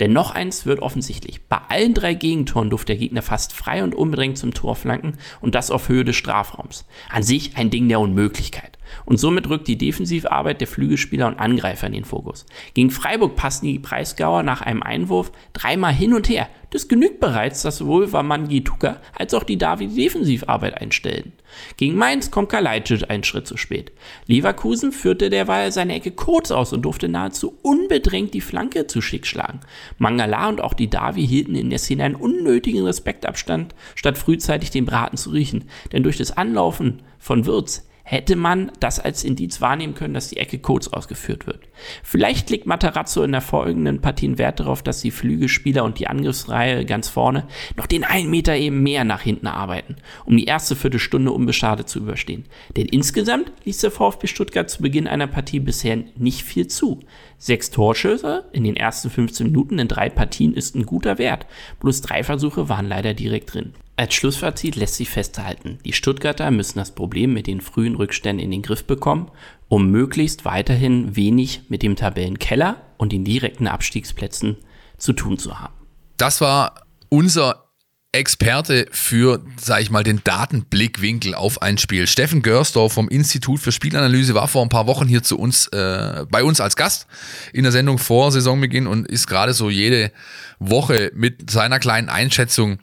Denn 0.00 0.12
noch 0.12 0.30
eins 0.30 0.64
wird 0.64 0.80
offensichtlich. 0.80 1.40
Bei 1.48 1.58
allen 1.68 1.92
drei 1.92 2.14
Gegentoren 2.14 2.70
durfte 2.70 2.92
der 2.92 3.00
Gegner 3.00 3.22
fast 3.22 3.52
frei 3.52 3.82
und 3.82 3.94
unbedingt 3.94 4.38
zum 4.38 4.54
Tor 4.54 4.76
flanken 4.76 5.18
und 5.40 5.54
das 5.54 5.70
auf 5.70 5.88
Höhe 5.88 6.04
des 6.04 6.16
Strafraums. 6.16 6.84
An 7.10 7.22
sich 7.22 7.56
ein 7.56 7.70
Ding 7.70 7.88
der 7.88 8.00
Unmöglichkeit. 8.00 8.77
Und 9.04 9.18
somit 9.18 9.48
rückt 9.48 9.68
die 9.68 9.78
Defensivarbeit 9.78 10.60
der 10.60 10.68
Flügelspieler 10.68 11.26
und 11.26 11.38
Angreifer 11.38 11.86
in 11.86 11.92
den 11.92 12.04
Fokus. 12.04 12.46
Gegen 12.74 12.90
Freiburg 12.90 13.36
passen 13.36 13.66
die 13.66 13.78
Preisgauer 13.78 14.42
nach 14.42 14.60
einem 14.62 14.82
Einwurf 14.82 15.32
dreimal 15.52 15.92
hin 15.92 16.14
und 16.14 16.28
her. 16.28 16.48
Das 16.70 16.86
genügt 16.86 17.18
bereits, 17.20 17.62
dass 17.62 17.78
sowohl 17.78 18.12
Wamangi 18.12 18.62
Tuka 18.62 19.00
als 19.18 19.32
auch 19.32 19.44
die 19.44 19.56
David 19.56 19.96
Defensivarbeit 19.96 20.78
einstellen. 20.78 21.32
Gegen 21.78 21.96
Mainz 21.96 22.30
kommt 22.30 22.50
Kalajdzic 22.50 23.08
einen 23.08 23.24
Schritt 23.24 23.46
zu 23.46 23.56
spät. 23.56 23.92
Leverkusen 24.26 24.92
führte 24.92 25.30
derweil 25.30 25.72
seine 25.72 25.94
Ecke 25.94 26.10
kurz 26.10 26.50
aus 26.50 26.74
und 26.74 26.82
durfte 26.82 27.08
nahezu 27.08 27.56
unbedrängt 27.62 28.34
die 28.34 28.42
Flanke 28.42 28.86
zu 28.86 29.00
schick 29.00 29.26
schlagen. 29.26 29.60
Mangala 29.96 30.48
und 30.50 30.60
auch 30.60 30.74
die 30.74 30.90
Davi 30.90 31.26
hielten 31.26 31.54
in 31.54 31.70
der 31.70 31.78
Szene 31.78 32.04
einen 32.04 32.14
unnötigen 32.14 32.84
Respektabstand, 32.84 33.74
statt 33.94 34.18
frühzeitig 34.18 34.70
den 34.70 34.84
Braten 34.84 35.16
zu 35.16 35.30
riechen. 35.30 35.64
Denn 35.92 36.02
durch 36.02 36.18
das 36.18 36.36
Anlaufen 36.36 37.02
von 37.18 37.46
Wirtz 37.46 37.87
hätte 38.10 38.36
man 38.36 38.72
das 38.80 38.98
als 38.98 39.22
Indiz 39.22 39.60
wahrnehmen 39.60 39.94
können, 39.94 40.14
dass 40.14 40.30
die 40.30 40.38
Ecke 40.38 40.58
kurz 40.58 40.88
ausgeführt 40.88 41.46
wird. 41.46 41.68
Vielleicht 42.02 42.48
legt 42.48 42.64
Matarazzo 42.64 43.22
in 43.22 43.32
der 43.32 43.42
folgenden 43.42 44.00
Partien 44.00 44.38
Wert 44.38 44.60
darauf, 44.60 44.82
dass 44.82 45.02
die 45.02 45.10
Flügelspieler 45.10 45.84
und 45.84 45.98
die 45.98 46.06
Angriffsreihe 46.06 46.86
ganz 46.86 47.10
vorne 47.10 47.46
noch 47.76 47.84
den 47.84 48.04
einen 48.04 48.30
Meter 48.30 48.56
eben 48.56 48.82
mehr 48.82 49.04
nach 49.04 49.20
hinten 49.20 49.46
arbeiten, 49.46 49.96
um 50.24 50.38
die 50.38 50.46
erste 50.46 50.74
Viertelstunde 50.74 51.30
unbeschadet 51.30 51.90
zu 51.90 51.98
überstehen. 51.98 52.46
Denn 52.78 52.86
insgesamt 52.86 53.52
ließ 53.66 53.76
der 53.80 53.90
VfB 53.90 54.26
Stuttgart 54.26 54.70
zu 54.70 54.80
Beginn 54.80 55.06
einer 55.06 55.26
Partie 55.26 55.60
bisher 55.60 55.98
nicht 56.16 56.44
viel 56.44 56.66
zu. 56.66 57.00
Sechs 57.36 57.70
Torschüsse 57.70 58.48
in 58.52 58.64
den 58.64 58.76
ersten 58.76 59.10
15 59.10 59.48
Minuten 59.48 59.78
in 59.78 59.86
drei 59.86 60.08
Partien 60.08 60.54
ist 60.54 60.74
ein 60.74 60.86
guter 60.86 61.18
Wert. 61.18 61.44
Bloß 61.80 62.00
drei 62.00 62.24
Versuche 62.24 62.70
waren 62.70 62.88
leider 62.88 63.12
direkt 63.12 63.52
drin. 63.52 63.74
Als 63.98 64.14
Schlussfazit 64.14 64.76
lässt 64.76 64.94
sich 64.94 65.10
festhalten, 65.10 65.80
die 65.84 65.92
Stuttgarter 65.92 66.52
müssen 66.52 66.78
das 66.78 66.92
Problem 66.92 67.32
mit 67.32 67.48
den 67.48 67.60
frühen 67.60 67.96
Rückständen 67.96 68.44
in 68.44 68.52
den 68.52 68.62
Griff 68.62 68.84
bekommen, 68.84 69.28
um 69.66 69.90
möglichst 69.90 70.44
weiterhin 70.44 71.16
wenig 71.16 71.62
mit 71.68 71.82
dem 71.82 71.96
Tabellenkeller 71.96 72.80
und 72.96 73.10
den 73.10 73.24
direkten 73.24 73.66
Abstiegsplätzen 73.66 74.56
zu 74.98 75.14
tun 75.14 75.36
zu 75.36 75.58
haben. 75.58 75.74
Das 76.16 76.40
war 76.40 76.86
unser 77.08 77.72
Experte 78.12 78.86
für, 78.92 79.44
sag 79.60 79.82
ich 79.82 79.90
mal, 79.90 80.04
den 80.04 80.22
Datenblickwinkel 80.22 81.34
auf 81.34 81.60
ein 81.60 81.76
Spiel. 81.76 82.06
Steffen 82.06 82.42
Görsdorf 82.42 82.92
vom 82.92 83.08
Institut 83.08 83.58
für 83.58 83.72
Spielanalyse 83.72 84.32
war 84.32 84.46
vor 84.46 84.62
ein 84.62 84.68
paar 84.68 84.86
Wochen 84.86 85.08
hier 85.08 85.24
zu 85.24 85.36
uns, 85.36 85.66
äh, 85.72 86.24
bei 86.30 86.44
uns 86.44 86.60
als 86.60 86.76
Gast 86.76 87.08
in 87.52 87.64
der 87.64 87.72
Sendung 87.72 87.98
vor 87.98 88.30
Saisonbeginn 88.30 88.86
und 88.86 89.08
ist 89.08 89.26
gerade 89.26 89.54
so 89.54 89.68
jede 89.70 90.12
Woche 90.60 91.10
mit 91.16 91.50
seiner 91.50 91.80
kleinen 91.80 92.08
Einschätzung 92.08 92.78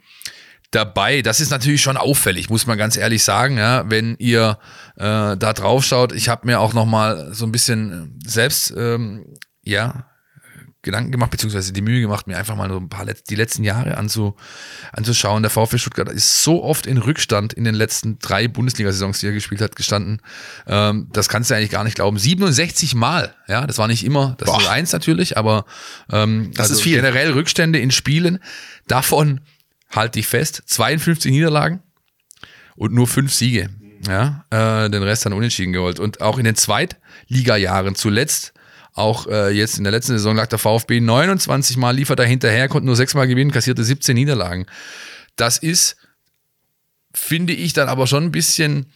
dabei. 0.75 1.22
Das 1.22 1.39
ist 1.39 1.50
natürlich 1.50 1.82
schon 1.82 1.98
auffällig, 1.98 2.50
muss 2.50 2.67
man 2.67 2.77
ganz 2.77 2.98
ehrlich 2.98 3.24
sagen, 3.24 3.58
ja, 3.58 3.89
wenn 3.89 4.15
ihr 4.17 4.60
äh, 4.98 5.38
da 5.38 5.53
drauf 5.53 5.86
schaut. 5.86 6.12
Ich 6.13 6.29
habe 6.29 6.46
mir 6.46 6.60
auch 6.60 6.74
noch 6.74 6.86
mal 6.86 7.34
so 7.34 7.46
ein 7.46 7.51
bisschen 7.51 8.20
selbst 8.25 8.74
ähm, 8.77 9.25
ja 9.63 10.05
Gedanken 10.86 11.12
gemacht, 11.12 11.32
beziehungsweise 11.32 11.74
die 11.74 11.82
Mühe 11.82 12.00
gemacht, 12.00 12.27
mir 12.27 12.38
einfach 12.38 12.55
mal 12.55 12.70
so 12.70 12.77
ein 12.77 12.89
paar 12.89 13.05
Let 13.05 13.29
die 13.29 13.36
letzten 13.36 13.63
Jahre 13.63 13.98
anzu 13.98 14.36
anzuschauen. 14.94 15.41
Der 15.41 15.50
VfB 15.50 15.79
Stuttgart 15.79 16.10
ist 16.10 16.44
so 16.44 16.63
oft 16.63 16.86
in 16.86 16.98
Rückstand 16.98 17.53
in 17.53 17.63
den 17.63 17.75
letzten 17.75 18.20
drei 18.20 18.48
Bundesliga-Saisons, 18.48 19.20
die 19.20 19.27
er 19.27 19.34
gespielt 19.34 19.62
hat, 19.62 19.75
gestanden. 19.75 20.22
Ähm, 20.67 21.10
das 21.12 21.27
kannst 21.27 21.50
du 21.50 21.55
eigentlich 21.55 21.72
gar 21.72 21.84
nicht 21.84 21.96
glauben. 21.96 22.20
67 22.20 22.96
Mal, 22.96 23.36
ja, 23.48 23.65
das 23.65 23.79
war 23.79 23.88
nicht 23.88 24.05
immer 24.05 24.36
das 24.38 24.46
Boah. 24.48 24.70
1 24.70 24.94
natürlich, 24.94 25.38
aber 25.38 25.65
ähm, 26.12 26.51
das 26.53 26.70
also 26.70 26.75
ist 26.75 26.82
viel. 26.84 26.98
generell 26.98 27.32
Rückstände 27.32 27.79
in 27.79 27.89
Spielen. 27.89 28.39
Davon 28.88 29.41
halte 29.89 30.20
ich 30.20 30.27
fest, 30.27 30.63
52 30.65 31.32
Niederlagen 31.32 31.82
und 32.75 32.94
nur 32.94 33.08
fünf 33.08 33.34
Siege. 33.34 33.70
Ja, 34.08 34.46
äh, 34.51 34.89
den 34.89 35.01
Rest 35.01 35.25
dann 35.25 35.34
unentschieden 35.34 35.74
geholt. 35.74 36.00
Und 36.00 36.22
auch 36.22 36.38
in 36.38 36.44
den 36.44 36.56
Zweitliga-Jahren 36.56 37.96
zuletzt, 37.96 38.54
auch 38.94 39.25
äh, 39.27 39.50
jetzt 39.50 39.77
in 39.77 39.84
der 39.84 39.92
letzten 39.92 40.13
Saison 40.13 40.36
lag 40.36 40.48
der 40.48 40.60
VfB 40.60 41.00
29 41.00 41.77
Mal, 41.77 41.96
liefert 41.96 42.20
er 42.20 42.25
hinterher, 42.25 42.68
konnte 42.68 42.86
nur 42.86 42.96
sechs 42.96 43.15
Mal 43.15 43.27
gewinnen, 43.27 43.51
kassierte 43.51 43.84
17 43.84 44.13
Niederlagen. 44.13 44.68
Das 45.36 45.58
ist 45.58 45.98
finde 47.18 47.54
ich 47.54 47.74
dann 47.74 47.88
aber 47.88 48.08
schon 48.08 48.24
ein 48.24 48.32
bisschen, 48.32 48.88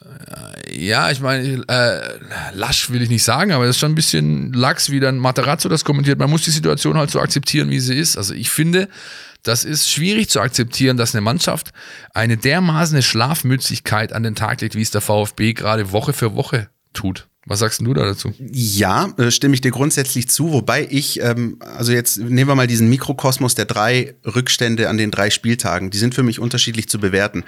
äh, 0.00 0.78
ja, 0.78 1.10
ich 1.10 1.20
meine, 1.20 1.64
äh, 1.68 2.18
lasch 2.54 2.90
will 2.90 3.02
ich 3.02 3.08
nicht 3.08 3.24
sagen, 3.24 3.52
aber 3.52 3.66
das 3.66 3.76
ist 3.76 3.80
schon 3.80 3.92
ein 3.92 3.96
bisschen 3.96 4.52
lax, 4.52 4.90
wie 4.90 5.00
dann 5.00 5.18
Materazzo 5.18 5.68
das 5.68 5.84
kommentiert. 5.84 6.18
Man 6.18 6.30
muss 6.30 6.42
die 6.42 6.50
Situation 6.50 6.96
halt 6.96 7.10
so 7.10 7.20
akzeptieren, 7.20 7.70
wie 7.70 7.80
sie 7.80 7.98
ist. 7.98 8.16
Also 8.16 8.34
ich 8.34 8.50
finde, 8.50 8.88
das 9.46 9.64
ist 9.64 9.90
schwierig 9.90 10.28
zu 10.28 10.40
akzeptieren, 10.40 10.96
dass 10.96 11.14
eine 11.14 11.20
Mannschaft 11.20 11.72
eine 12.14 12.36
dermaßen 12.36 13.02
Schlafmützigkeit 13.02 14.12
an 14.12 14.22
den 14.22 14.34
Tag 14.34 14.60
legt, 14.60 14.74
wie 14.74 14.82
es 14.82 14.90
der 14.90 15.00
VfB 15.00 15.52
gerade 15.52 15.92
Woche 15.92 16.12
für 16.12 16.34
Woche 16.34 16.68
tut. 16.92 17.28
Was 17.48 17.60
sagst 17.60 17.80
du 17.80 17.94
da 17.94 18.04
dazu? 18.04 18.34
Ja, 18.40 19.14
äh, 19.18 19.30
stimme 19.30 19.54
ich 19.54 19.60
dir 19.60 19.70
grundsätzlich 19.70 20.28
zu, 20.28 20.52
wobei 20.52 20.88
ich, 20.90 21.20
ähm, 21.22 21.60
also 21.76 21.92
jetzt 21.92 22.18
nehmen 22.18 22.50
wir 22.50 22.56
mal 22.56 22.66
diesen 22.66 22.88
Mikrokosmos 22.88 23.54
der 23.54 23.66
drei 23.66 24.16
Rückstände 24.24 24.88
an 24.88 24.98
den 24.98 25.12
drei 25.12 25.30
Spieltagen, 25.30 25.90
die 25.90 25.98
sind 25.98 26.16
für 26.16 26.24
mich 26.24 26.40
unterschiedlich 26.40 26.88
zu 26.88 26.98
bewerten. 26.98 27.44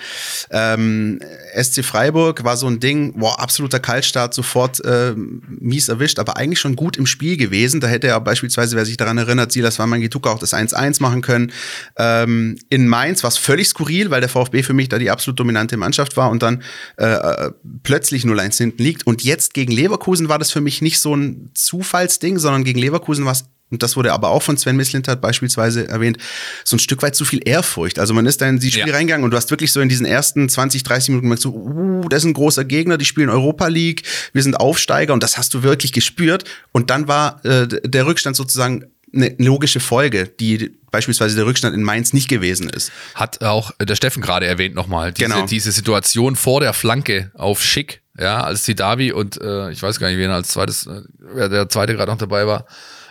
Ähm, 0.53 1.19
SC 1.61 1.85
Freiburg 1.85 2.45
war 2.45 2.57
so 2.57 2.69
ein 2.69 2.79
Ding, 2.79 3.19
boah, 3.19 3.41
absoluter 3.41 3.81
Kaltstart, 3.81 4.35
sofort 4.35 4.85
äh, 4.85 5.15
mies 5.17 5.89
erwischt, 5.89 6.21
aber 6.21 6.37
eigentlich 6.37 6.61
schon 6.61 6.77
gut 6.77 6.97
im 6.97 7.07
Spiel 7.07 7.37
gewesen. 7.37 7.81
Da 7.81 7.89
hätte 7.89 8.07
er 8.07 8.21
beispielsweise, 8.21 8.77
wer 8.77 8.87
sich 8.87 8.99
daran 8.99 9.19
erinnert, 9.19 9.51
Silas 9.51 9.81
Wamangituka 9.81 10.31
auch 10.31 10.39
das 10.39 10.55
1-1 10.55 11.03
machen 11.03 11.23
können. 11.23 11.51
Ähm, 11.97 12.57
in 12.69 12.87
Mainz 12.87 13.25
war 13.25 13.29
es 13.29 13.37
völlig 13.37 13.67
skurril, 13.67 14.11
weil 14.13 14.21
der 14.21 14.31
VfB 14.31 14.63
für 14.63 14.75
mich 14.75 14.89
da 14.89 14.99
die 14.99 15.11
absolut 15.11 15.41
dominante 15.41 15.77
Mannschaft 15.77 16.17
war 16.17 16.31
und 16.31 16.45
dann 16.45 16.63
äh, 16.99 17.05
äh 17.05 17.51
plötzlich 17.83 18.23
0-1 18.23 18.59
hinten 18.59 18.83
liegt 18.83 19.05
und 19.05 19.25
jetzt 19.25 19.55
gegen 19.55 19.73
Leverkusen 19.73 19.88
Leverkusen 19.89 20.29
war 20.29 20.39
das 20.39 20.51
für 20.51 20.61
mich 20.61 20.83
nicht 20.83 21.01
so 21.01 21.15
ein 21.15 21.51
Zufallsding, 21.55 22.39
sondern 22.39 22.65
gegen 22.65 22.79
Leverkusen 22.79 23.25
war 23.25 23.33
es 23.33 23.45
und 23.71 23.83
das 23.83 23.97
wurde 23.97 24.13
aber 24.13 24.31
auch 24.31 24.43
von 24.43 24.57
Sven 24.57 24.77
Mislintat 24.77 25.21
beispielsweise 25.21 25.89
erwähnt, 25.89 26.17
so 26.65 26.77
ein 26.77 26.79
Stück 26.79 27.03
weit 27.03 27.15
zu 27.15 27.25
viel 27.25 27.47
Ehrfurcht. 27.47 27.99
Also 27.99 28.15
man 28.15 28.25
ist 28.25 28.41
da 28.41 28.49
in 28.49 28.59
die 28.59 28.71
Spiel 28.71 28.89
ja. 28.89 28.95
reingegangen 28.95 29.25
und 29.25 29.31
du 29.31 29.37
hast 29.37 29.51
wirklich 29.51 29.73
so 29.73 29.81
in 29.81 29.91
diesen 29.91 30.07
ersten 30.07 30.49
20, 30.49 30.83
30 30.85 31.11
Minuten 31.11 31.27
gemerkt, 31.27 31.43
so, 31.43 31.51
uh, 31.51 32.09
das 32.09 32.23
ist 32.23 32.29
ein 32.29 32.33
großer 32.33 32.65
Gegner, 32.65 32.97
die 32.97 33.05
spielen 33.05 33.29
Europa 33.29 33.67
League, 33.67 34.05
wir 34.33 34.43
sind 34.43 34.55
Aufsteiger 34.59 35.13
und 35.13 35.23
das 35.23 35.37
hast 35.37 35.53
du 35.53 35.63
wirklich 35.63 35.93
gespürt. 35.93 36.45
Und 36.73 36.89
dann 36.89 37.09
war 37.09 37.45
äh, 37.45 37.69
der 37.69 38.07
Rückstand 38.07 38.37
sozusagen 38.37 38.87
eine 39.15 39.35
logische 39.39 39.81
Folge, 39.81 40.27
die 40.27 40.71
beispielsweise 40.91 41.37
der 41.37 41.47
Rückstand 41.47 41.75
in 41.75 41.83
Mainz 41.83 42.13
nicht 42.13 42.29
gewesen 42.29 42.69
ist. 42.69 42.93
Hat 43.15 43.43
auch 43.43 43.73
der 43.81 43.97
Steffen 43.97 44.23
gerade 44.23 44.47
erwähnt 44.47 44.75
nochmal, 44.75 45.13
diese, 45.13 45.29
genau. 45.29 45.47
diese 45.47 45.73
Situation 45.73 46.37
vor 46.37 46.61
der 46.61 46.73
Flanke 46.73 47.31
auf 47.35 47.63
Schick, 47.63 48.03
ja, 48.19 48.43
als 48.43 48.65
die 48.65 48.75
Davi 48.75 49.13
und 49.13 49.41
äh, 49.41 49.71
ich 49.71 49.83
weiß 49.83 49.99
gar 50.01 50.09
nicht, 50.09 50.19
wen 50.19 50.31
als 50.31 50.49
zweites, 50.49 50.87
äh, 50.87 51.03
wer 51.19 51.49
der 51.49 51.69
zweite 51.69 51.95
gerade 51.95 52.11
noch 52.11 52.19
dabei 52.19 52.47
war, 52.47 52.67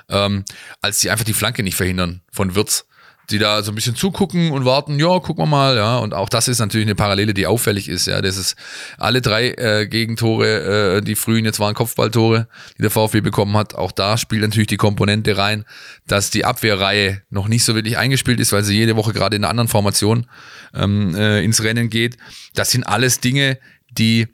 ähm, 0.10 0.46
als 0.82 1.00
die 1.00 1.10
einfach 1.10 1.26
die 1.26 1.34
Flanke 1.34 1.64
nicht 1.64 1.76
verhindern 1.76 2.22
von 2.32 2.56
Wirtz 2.56 2.86
die 3.30 3.40
da 3.40 3.62
so 3.62 3.72
ein 3.72 3.76
bisschen 3.76 3.96
zugucken 3.96 4.52
und 4.52 4.64
warten, 4.64 5.00
ja, 5.00 5.20
gucken 5.20 5.44
wir 5.44 5.48
mal, 5.48 5.76
ja. 5.76 5.98
Und 5.98 6.14
auch 6.14 6.30
das 6.30 6.48
ist 6.48 6.60
natürlich 6.60 6.88
eine 6.88 6.96
Parallele, 6.96 7.34
die 7.34 7.46
auffällig 7.46 7.90
ist, 7.90 8.08
ja. 8.08 8.22
Das 8.22 8.38
ist 8.38 8.56
alle 8.98 9.22
drei 9.22 9.50
äh, 9.52 9.86
Gegentore, 9.88 10.98
äh, 10.98 11.02
die 11.02 11.16
frühen 11.16 11.44
jetzt 11.44 11.60
waren 11.60 11.74
Kopfballtore, 11.74 12.48
die 12.78 12.84
der 12.84 12.92
VfB 12.92 13.20
bekommen 13.20 13.58
hat. 13.58 13.76
Auch 13.76 13.92
da 13.92 14.18
spielt 14.18 14.44
natürlich 14.44 14.68
die 14.68 14.78
Komponente 14.78 15.38
rein, 15.38 15.66
dass 16.08 16.30
die 16.30 16.46
Abwehrreihe 16.46 17.22
noch 17.30 17.50
nicht 17.50 17.66
so 17.66 17.76
wirklich 17.76 17.98
eingespielt 17.98 18.40
ist, 18.40 18.54
weil 18.54 18.64
sie 18.64 18.78
jede 18.78 18.96
Woche 18.96 19.12
gerade 19.12 19.36
in 19.36 19.44
einer 19.44 19.50
anderen 19.50 19.68
Formation 19.68 20.28
ähm, 20.74 21.14
äh, 21.16 21.44
ins 21.44 21.62
Rennen 21.64 21.90
geht. 21.90 22.18
Das 22.56 22.72
sind 22.72 22.86
alles 22.86 23.20
Dinge, 23.20 23.60
die 23.92 24.28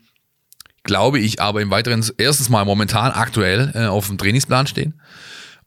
glaube 0.84 1.18
ich 1.18 1.40
aber 1.40 1.60
im 1.60 1.70
weiteren, 1.70 2.04
erstens 2.18 2.48
mal 2.48 2.64
momentan 2.64 3.12
aktuell 3.12 3.72
äh, 3.74 3.86
auf 3.86 4.06
dem 4.06 4.18
Trainingsplan 4.18 4.66
stehen 4.66 5.00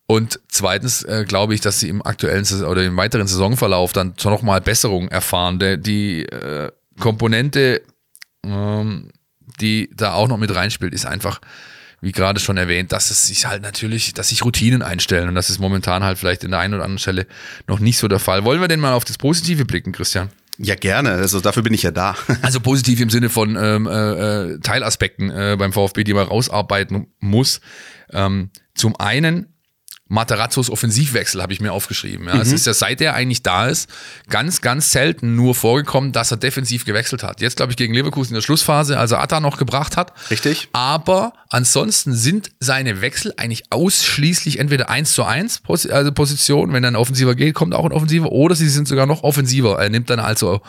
und 0.07 0.39
zweitens 0.47 1.03
äh, 1.03 1.25
glaube 1.27 1.53
ich, 1.53 1.59
dass 1.59 1.81
sie 1.81 1.89
im 1.89 2.03
aktuellen 2.03 2.45
oder 2.63 2.83
im 2.83 2.95
weiteren 2.95 3.27
Saisonverlauf 3.27 3.91
dann 3.91 4.13
noch 4.23 4.41
mal 4.41 4.61
Besserung 4.61 5.09
erfahren. 5.09 5.59
Der, 5.59 5.75
die 5.75 6.23
äh, 6.23 6.71
Komponente, 6.97 7.81
ähm, 8.45 9.09
die 9.59 9.89
da 9.93 10.13
auch 10.13 10.29
noch 10.29 10.37
mit 10.37 10.55
reinspielt, 10.55 10.93
ist 10.93 11.05
einfach, 11.05 11.41
wie 11.99 12.13
gerade 12.13 12.39
schon 12.39 12.55
erwähnt, 12.55 12.93
dass 12.93 13.11
es 13.11 13.27
sich 13.27 13.47
halt 13.47 13.61
natürlich, 13.61 14.13
dass 14.13 14.29
sich 14.29 14.45
Routinen 14.45 14.81
einstellen 14.81 15.27
und 15.27 15.35
das 15.35 15.49
ist 15.49 15.59
momentan 15.59 16.03
halt 16.03 16.17
vielleicht 16.17 16.45
in 16.45 16.51
der 16.51 16.61
einen 16.61 16.75
oder 16.75 16.83
anderen 16.83 16.99
Stelle 16.99 17.27
noch 17.67 17.79
nicht 17.79 17.97
so 17.97 18.07
der 18.07 18.19
Fall. 18.19 18.45
Wollen 18.45 18.61
wir 18.61 18.69
denn 18.69 18.79
mal 18.79 18.93
auf 18.93 19.03
das 19.03 19.17
Positive 19.17 19.65
blicken, 19.65 19.91
Christian? 19.91 20.29
Ja, 20.57 20.75
gerne. 20.75 21.11
Also 21.11 21.39
dafür 21.39 21.63
bin 21.63 21.73
ich 21.73 21.83
ja 21.83 21.91
da. 21.91 22.15
also 22.41 22.59
positiv 22.59 22.99
im 23.01 23.09
Sinne 23.09 23.29
von 23.29 23.55
ähm, 23.55 23.87
äh, 23.87 24.53
äh, 24.53 24.59
Teilaspekten 24.59 25.29
äh, 25.29 25.55
beim 25.57 25.73
VfB, 25.73 26.03
die 26.03 26.13
man 26.13 26.27
rausarbeiten 26.27 27.07
muss. 27.19 27.61
Ähm, 28.11 28.49
zum 28.73 28.95
einen 28.99 29.56
Materazzos 30.07 30.69
Offensivwechsel 30.69 31.41
habe 31.41 31.53
ich 31.53 31.59
mir 31.59 31.73
aufgeschrieben. 31.73 32.27
Ja. 32.27 32.35
Mhm. 32.35 32.41
Es 32.41 32.51
ist 32.51 32.65
ja 32.65 32.73
seit 32.73 33.01
er 33.01 33.13
eigentlich 33.13 33.43
da 33.43 33.67
ist, 33.67 33.89
ganz, 34.29 34.61
ganz 34.61 34.91
selten 34.91 35.35
nur 35.35 35.55
vorgekommen, 35.55 36.11
dass 36.11 36.31
er 36.31 36.37
defensiv 36.37 36.85
gewechselt 36.85 37.23
hat. 37.23 37.41
Jetzt 37.41 37.57
glaube 37.57 37.71
ich 37.71 37.77
gegen 37.77 37.93
Leverkusen 37.93 38.31
in 38.31 38.35
der 38.35 38.41
Schlussphase, 38.41 38.97
als 38.97 39.11
er 39.11 39.21
Atta 39.21 39.39
noch 39.39 39.57
gebracht 39.57 39.97
hat. 39.97 40.13
Richtig. 40.31 40.69
Aber 40.73 41.33
ansonsten 41.49 42.13
sind 42.13 42.51
seine 42.59 43.01
Wechsel 43.01 43.33
eigentlich 43.37 43.63
ausschließlich 43.69 44.59
entweder 44.59 44.89
eins 44.89 45.13
zu 45.13 45.23
eins 45.23 45.61
also 45.67 46.11
Position, 46.11 46.73
wenn 46.73 46.85
ein 46.85 46.95
Offensiver 46.95 47.35
geht, 47.35 47.53
kommt 47.53 47.73
auch 47.73 47.85
ein 47.85 47.91
Offensiver, 47.91 48.31
oder 48.31 48.55
sie 48.55 48.69
sind 48.69 48.87
sogar 48.87 49.05
noch 49.05 49.23
offensiver. 49.23 49.77
Er 49.79 49.89
nimmt 49.89 50.09
dann 50.09 50.19
also 50.19 50.61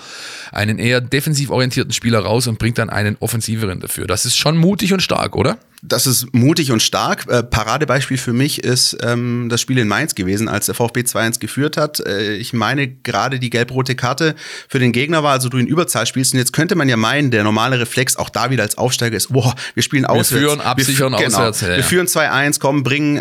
einen 0.52 0.78
eher 0.78 1.00
defensiv 1.00 1.50
orientierten 1.50 1.92
Spieler 1.92 2.21
raus 2.21 2.47
und 2.47 2.59
bringt 2.59 2.78
dann 2.78 2.90
einen 2.90 3.16
offensiveren 3.21 3.80
dafür. 3.80 4.07
Das 4.07 4.25
ist 4.25 4.37
schon 4.37 4.57
mutig 4.57 4.92
und 4.92 5.02
stark, 5.02 5.37
oder? 5.37 5.59
Das 5.82 6.06
ist 6.06 6.35
mutig 6.35 6.73
und 6.73 6.82
stark. 6.82 7.26
Äh, 7.28 7.44
Paradebeispiel 7.44 8.18
für 8.18 8.32
mich 8.32 8.64
ist 8.64 8.97
ähm, 9.02 9.49
das 9.49 9.61
Spiel 9.61 9.78
in 9.78 9.87
Mainz 9.87 10.16
gewesen, 10.16 10.49
als 10.49 10.66
der 10.66 10.75
VfB 10.75 11.00
2-1 11.02 11.38
geführt 11.38 11.76
hat. 11.76 12.00
Äh, 12.00 12.35
ich 12.35 12.52
meine, 12.52 12.88
gerade 12.88 13.38
die 13.38 13.49
gelb-rote 13.49 13.94
Karte 13.94 14.35
für 14.68 14.80
den 14.80 14.90
Gegner 14.90 15.23
war, 15.23 15.32
also 15.32 15.49
du 15.49 15.56
in 15.56 15.68
Überzahl 15.68 16.06
spielst. 16.06 16.32
Und 16.32 16.40
jetzt 16.40 16.52
könnte 16.52 16.75
man 16.75 16.88
ja 16.88 16.97
meinen, 16.97 17.30
der 17.30 17.44
normale 17.44 17.78
Reflex 17.78 18.16
auch 18.16 18.28
da 18.28 18.50
wieder 18.50 18.64
als 18.64 18.76
Aufsteiger 18.76 19.16
ist, 19.16 19.32
boah, 19.32 19.54
wir 19.75 19.82
spielen 19.85 20.04
auswärts. 20.04 20.32
Wir 20.32 20.40
führen, 20.40 20.61
absichern 20.61 21.12
wir, 21.12 21.18
genau, 21.18 21.38
auswärts. 21.38 21.61
Ja, 21.61 21.76
wir 21.76 21.85
führen 21.85 22.06
2-1, 22.06 22.58
kommen, 22.58 22.82
bringen 22.82 23.16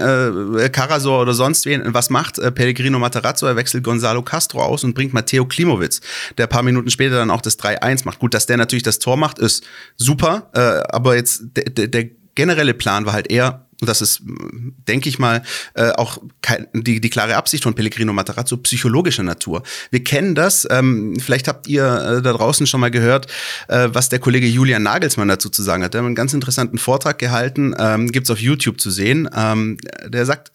äh, 0.57 0.69
Karasor 0.69 1.21
oder 1.21 1.33
sonst 1.33 1.65
wen. 1.67 1.83
Was 1.93 2.09
macht 2.09 2.39
äh, 2.39 2.51
Pellegrino 2.51 2.97
Matarazzo? 2.97 3.45
Er 3.45 3.55
wechselt 3.55 3.83
Gonzalo 3.83 4.23
Castro 4.23 4.63
aus 4.63 4.83
und 4.83 4.95
bringt 4.95 5.13
Matteo 5.13 5.45
Klimowitz, 5.45 6.01
der 6.39 6.47
paar 6.47 6.63
Minuten 6.63 6.89
später 6.89 7.17
dann 7.17 7.29
auch 7.29 7.41
das 7.41 7.59
3-1 7.59 8.05
macht. 8.05 8.17
Gut, 8.17 8.33
dass 8.33 8.47
der 8.47 8.57
natürlich 8.57 8.83
das 8.83 8.97
Tor 8.97 9.15
macht, 9.15 9.37
ist 9.37 9.63
super. 9.95 10.49
Äh, 10.53 10.59
aber 10.89 11.15
jetzt 11.15 11.43
der, 11.55 11.87
der 11.87 12.05
generelle 12.37 12.73
Plan 12.73 13.05
war 13.05 13.13
halt 13.13 13.29
eher, 13.29 13.65
und 13.81 13.89
das 13.89 14.01
ist, 14.01 14.21
denke 14.87 15.09
ich 15.09 15.19
mal, 15.19 15.43
äh, 15.73 15.89
auch 15.91 16.19
die, 16.73 17.01
die 17.01 17.09
klare 17.09 17.35
Absicht 17.35 17.63
von 17.63 17.75
Pellegrino 17.75 18.13
Matarazzo 18.13 18.57
psychologischer 18.57 19.23
Natur. 19.23 19.63
Wir 19.91 20.03
kennen 20.03 20.35
das, 20.35 20.67
ähm, 20.71 21.19
vielleicht 21.19 21.47
habt 21.47 21.67
ihr 21.67 21.83
äh, 21.83 22.21
da 22.21 22.33
draußen 22.33 22.65
schon 22.65 22.79
mal 22.79 22.91
gehört, 22.91 23.27
äh, 23.67 23.89
was 23.91 24.09
der 24.09 24.19
Kollege 24.19 24.47
Julian 24.47 24.83
Nagelsmann 24.83 25.27
dazu 25.27 25.49
zu 25.49 25.61
sagen 25.61 25.83
hat. 25.83 25.93
Der 25.93 26.01
hat 26.01 26.05
einen 26.05 26.15
ganz 26.15 26.33
interessanten 26.33 26.77
Vortrag 26.77 27.19
gehalten, 27.19 27.75
ähm, 27.77 28.11
gibt's 28.11 28.29
auf 28.29 28.39
YouTube 28.39 28.79
zu 28.79 28.89
sehen. 28.89 29.29
Ähm, 29.35 29.77
der 30.07 30.25
sagt, 30.25 30.51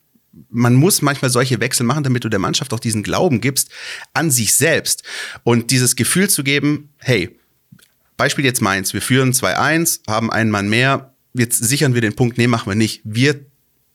man 0.49 0.75
muss 0.75 1.03
manchmal 1.03 1.31
solche 1.31 1.61
Wechsel 1.61 1.85
machen, 1.85 2.05
damit 2.05 2.25
du 2.25 2.29
der 2.29 2.39
Mannschaft 2.39 2.73
auch 2.73 2.81
diesen 2.81 3.03
Glauben 3.03 3.41
gibst 3.41 3.71
an 4.15 4.31
sich 4.31 4.55
selbst 4.55 5.03
und 5.45 5.71
dieses 5.71 5.95
Gefühl 5.95 6.31
zu 6.31 6.43
geben, 6.43 6.91
hey, 6.99 7.37
Beispiel 8.17 8.45
jetzt 8.45 8.61
Mainz, 8.61 8.95
wir 8.95 9.03
führen 9.03 9.33
2-1, 9.33 10.01
haben 10.07 10.31
einen 10.33 10.51
Mann 10.51 10.69
mehr, 10.69 11.12
jetzt 11.35 11.63
sichern 11.63 11.95
wir 11.95 12.01
den 12.01 12.15
Punkt, 12.15 12.39
nee, 12.39 12.47
machen 12.47 12.71
wir 12.71 12.75
nicht. 12.75 13.01
Wir 13.05 13.41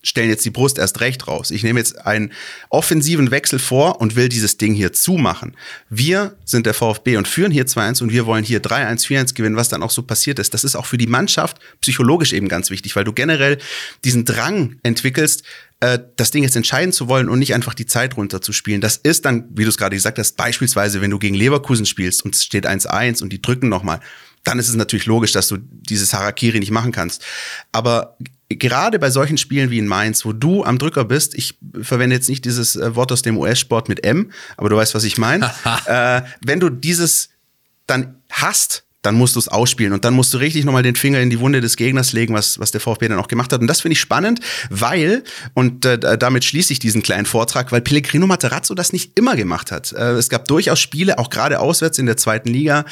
stellen 0.03 0.29
jetzt 0.29 0.45
die 0.45 0.51
Brust 0.51 0.77
erst 0.77 1.01
recht 1.01 1.27
raus. 1.27 1.51
Ich 1.51 1.63
nehme 1.63 1.79
jetzt 1.79 2.05
einen 2.05 2.31
offensiven 2.69 3.31
Wechsel 3.31 3.59
vor 3.59 3.99
und 3.99 4.15
will 4.15 4.29
dieses 4.29 4.57
Ding 4.57 4.73
hier 4.73 4.93
zumachen. 4.93 5.57
Wir 5.89 6.37
sind 6.45 6.65
der 6.65 6.73
VfB 6.73 7.17
und 7.17 7.27
führen 7.27 7.51
hier 7.51 7.65
2-1 7.65 8.03
und 8.03 8.11
wir 8.11 8.25
wollen 8.25 8.43
hier 8.43 8.61
3-1, 8.61 9.05
4-1 9.05 9.33
gewinnen, 9.33 9.55
was 9.55 9.69
dann 9.69 9.83
auch 9.83 9.91
so 9.91 10.03
passiert 10.03 10.39
ist. 10.39 10.53
Das 10.53 10.63
ist 10.63 10.75
auch 10.75 10.85
für 10.85 10.97
die 10.97 11.07
Mannschaft 11.07 11.57
psychologisch 11.81 12.33
eben 12.33 12.47
ganz 12.47 12.69
wichtig, 12.69 12.95
weil 12.95 13.03
du 13.03 13.13
generell 13.13 13.57
diesen 14.03 14.23
Drang 14.23 14.79
entwickelst, 14.83 15.43
äh, 15.79 15.99
das 16.15 16.31
Ding 16.31 16.43
jetzt 16.43 16.55
entscheiden 16.55 16.93
zu 16.93 17.07
wollen 17.07 17.27
und 17.27 17.39
nicht 17.39 17.53
einfach 17.53 17.73
die 17.73 17.85
Zeit 17.85 18.17
runterzuspielen. 18.17 18.81
Das 18.81 18.97
ist 18.97 19.25
dann, 19.25 19.45
wie 19.51 19.63
du 19.63 19.69
es 19.69 19.77
gerade 19.77 19.95
gesagt 19.95 20.19
hast, 20.19 20.37
beispielsweise, 20.37 21.01
wenn 21.01 21.11
du 21.11 21.19
gegen 21.19 21.35
Leverkusen 21.35 21.85
spielst 21.85 22.23
und 22.23 22.35
es 22.35 22.43
steht 22.43 22.67
1-1 22.67 23.21
und 23.21 23.33
die 23.33 23.41
drücken 23.41 23.67
nochmal 23.67 23.99
dann 24.47 24.59
ist 24.59 24.69
es 24.69 24.75
natürlich 24.75 25.05
logisch, 25.05 25.33
dass 25.33 25.49
du 25.49 25.57
dieses 25.57 26.13
Harakiri 26.13 26.59
nicht 26.59 26.71
machen 26.71 26.93
kannst. 26.93 27.23
Aber 27.73 28.17
gerade 28.49 28.97
bei 28.97 29.09
solchen 29.09 29.37
Spielen 29.37 29.69
wie 29.69 29.77
in 29.77 29.87
Mainz, 29.87 30.23
wo 30.23 30.31
du 30.31 30.63
am 30.63 30.77
Drücker 30.77 31.03
bist, 31.03 31.35
ich 31.35 31.57
verwende 31.81 32.15
jetzt 32.15 32.29
nicht 32.29 32.45
dieses 32.45 32.77
äh, 32.77 32.95
Wort 32.95 33.11
aus 33.11 33.21
dem 33.21 33.37
US-Sport 33.37 33.89
mit 33.89 34.05
M, 34.05 34.31
aber 34.55 34.69
du 34.69 34.77
weißt, 34.77 34.95
was 34.95 35.03
ich 35.03 35.17
meine. 35.17 35.51
äh, 35.85 36.21
wenn 36.45 36.61
du 36.61 36.69
dieses 36.69 37.29
dann 37.87 38.15
hast, 38.31 38.83
dann 39.07 39.15
musst 39.15 39.35
du 39.35 39.39
es 39.39 39.47
ausspielen 39.47 39.93
und 39.93 40.03
dann 40.03 40.13
musst 40.13 40.33
du 40.33 40.37
richtig 40.37 40.65
nochmal 40.65 40.83
den 40.83 40.97
Finger 40.97 41.21
in 41.21 41.29
die 41.29 41.39
Wunde 41.39 41.61
des 41.61 41.77
Gegners 41.77 42.11
legen, 42.11 42.33
was, 42.33 42.59
was 42.59 42.71
der 42.71 42.81
VfB 42.81 43.07
dann 43.07 43.19
auch 43.19 43.29
gemacht 43.29 43.53
hat. 43.53 43.61
Und 43.61 43.67
das 43.67 43.79
finde 43.79 43.93
ich 43.93 44.01
spannend, 44.01 44.41
weil, 44.69 45.23
und 45.53 45.85
äh, 45.85 46.17
damit 46.17 46.43
schließe 46.43 46.73
ich 46.73 46.79
diesen 46.79 47.01
kleinen 47.03 47.25
Vortrag, 47.25 47.71
weil 47.71 47.79
Pellegrino 47.79 48.27
Materazzo 48.27 48.75
das 48.75 48.91
nicht 48.91 49.17
immer 49.17 49.37
gemacht 49.37 49.71
hat. 49.71 49.93
Äh, 49.93 50.11
es 50.15 50.27
gab 50.27 50.45
durchaus 50.49 50.81
Spiele, 50.81 51.19
auch 51.19 51.29
gerade 51.29 51.61
auswärts 51.61 51.99
in 51.99 52.05
der 52.05 52.17
zweiten 52.17 52.49
Liga, 52.49 52.83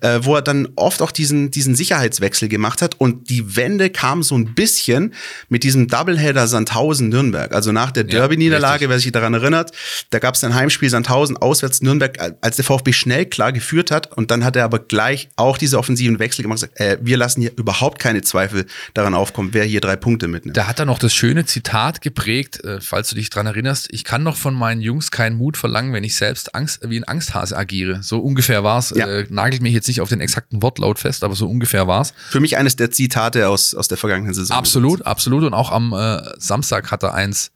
äh, 0.00 0.20
wo 0.22 0.36
er 0.36 0.42
dann 0.42 0.68
oft 0.76 1.02
auch 1.02 1.10
diesen, 1.10 1.50
diesen 1.50 1.74
Sicherheitswechsel 1.74 2.48
gemacht 2.48 2.80
hat 2.80 3.00
und 3.00 3.28
die 3.28 3.56
Wende 3.56 3.90
kam 3.90 4.22
so 4.22 4.36
ein 4.36 4.54
bisschen 4.54 5.12
mit 5.48 5.64
diesem 5.64 5.88
Doubleheader 5.88 6.46
Sandhausen-Nürnberg. 6.46 7.52
Also 7.52 7.72
nach 7.72 7.90
der 7.90 8.04
Derby-Niederlage, 8.04 8.88
wer 8.88 9.00
sich 9.00 9.10
daran 9.10 9.34
erinnert, 9.34 9.72
da 10.10 10.20
gab 10.20 10.36
es 10.36 10.44
ein 10.44 10.54
Heimspiel 10.54 10.88
Sandhausen, 10.88 11.36
auswärts 11.36 11.82
Nürnberg, 11.82 12.16
als 12.42 12.54
der 12.54 12.64
VfB 12.64 12.92
schnell 12.92 13.26
klar 13.26 13.52
geführt 13.52 13.90
hat 13.90 14.16
und 14.16 14.30
dann 14.30 14.44
hat 14.44 14.54
er 14.54 14.62
aber 14.62 14.78
gleich 14.78 15.30
auch 15.34 15.58
diese 15.64 15.78
offensiven 15.78 16.18
Wechsel 16.18 16.42
gemacht 16.42 16.68
äh, 16.74 16.98
wir 17.00 17.16
lassen 17.16 17.40
hier 17.40 17.52
überhaupt 17.56 17.98
keine 17.98 18.20
Zweifel 18.20 18.66
daran 18.92 19.14
aufkommen, 19.14 19.50
wer 19.52 19.64
hier 19.64 19.80
drei 19.80 19.96
Punkte 19.96 20.28
mitnimmt. 20.28 20.56
Da 20.56 20.66
hat 20.66 20.78
er 20.78 20.84
noch 20.84 20.98
das 20.98 21.14
schöne 21.14 21.46
Zitat 21.46 22.02
geprägt, 22.02 22.62
äh, 22.64 22.80
falls 22.82 23.08
du 23.08 23.14
dich 23.14 23.30
dran 23.30 23.46
erinnerst, 23.46 23.88
ich 23.90 24.04
kann 24.04 24.22
noch 24.22 24.36
von 24.36 24.54
meinen 24.54 24.82
Jungs 24.82 25.10
keinen 25.10 25.36
Mut 25.36 25.56
verlangen, 25.56 25.94
wenn 25.94 26.04
ich 26.04 26.16
selbst 26.16 26.54
Angst, 26.54 26.80
wie 26.88 26.98
ein 26.98 27.04
Angsthase 27.04 27.56
agiere. 27.56 28.02
So 28.02 28.18
ungefähr 28.20 28.62
war's. 28.62 28.92
Ja. 28.94 29.06
Äh, 29.06 29.26
nagelt 29.30 29.62
mich 29.62 29.72
jetzt 29.72 29.88
nicht 29.88 30.00
auf 30.02 30.10
den 30.10 30.20
exakten 30.20 30.62
Wortlaut 30.62 30.98
fest, 30.98 31.24
aber 31.24 31.34
so 31.34 31.48
ungefähr 31.48 31.86
war's. 31.86 32.12
Für 32.28 32.40
mich 32.40 32.58
eines 32.58 32.76
der 32.76 32.90
Zitate 32.90 33.48
aus, 33.48 33.74
aus 33.74 33.88
der 33.88 33.96
vergangenen 33.96 34.34
Saison. 34.34 34.56
Absolut, 34.56 35.06
absolut. 35.06 35.44
Und 35.44 35.54
auch 35.54 35.72
am 35.72 35.94
äh, 35.94 36.20
Samstag 36.38 36.90
hat 36.90 37.02
er 37.02 37.14
eins 37.14 37.52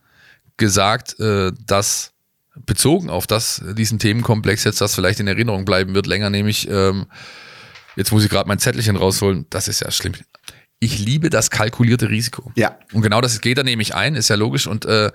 gesagt, 0.57 1.19
äh, 1.19 1.51
dass 1.67 2.11
bezogen 2.65 3.09
auf 3.09 3.27
das, 3.27 3.61
diesen 3.77 3.99
Themenkomplex 3.99 4.63
jetzt 4.63 4.81
das 4.81 4.95
vielleicht 4.95 5.19
in 5.19 5.27
Erinnerung 5.27 5.65
bleiben 5.65 5.93
wird, 5.93 6.07
länger 6.07 6.29
nämlich, 6.29 6.67
ähm, 6.69 7.05
jetzt 7.95 8.11
muss 8.11 8.23
ich 8.23 8.29
gerade 8.29 8.47
mein 8.47 8.59
Zettelchen 8.59 8.95
rausholen, 8.95 9.45
das 9.49 9.67
ist 9.67 9.81
ja 9.81 9.91
schlimm. 9.91 10.13
Ich 10.81 10.97
liebe 10.97 11.29
das 11.29 11.49
kalkulierte 11.49 12.09
Risiko. 12.09 12.53
Ja. 12.55 12.77
Und 12.93 13.01
genau 13.01 13.19
das 13.19 13.41
geht 13.41 13.57
da 13.57 13.63
nämlich 13.63 13.95
ein, 13.95 14.15
ist 14.15 14.29
ja 14.29 14.37
logisch. 14.37 14.65
Und 14.65 14.85
äh, 14.85 15.11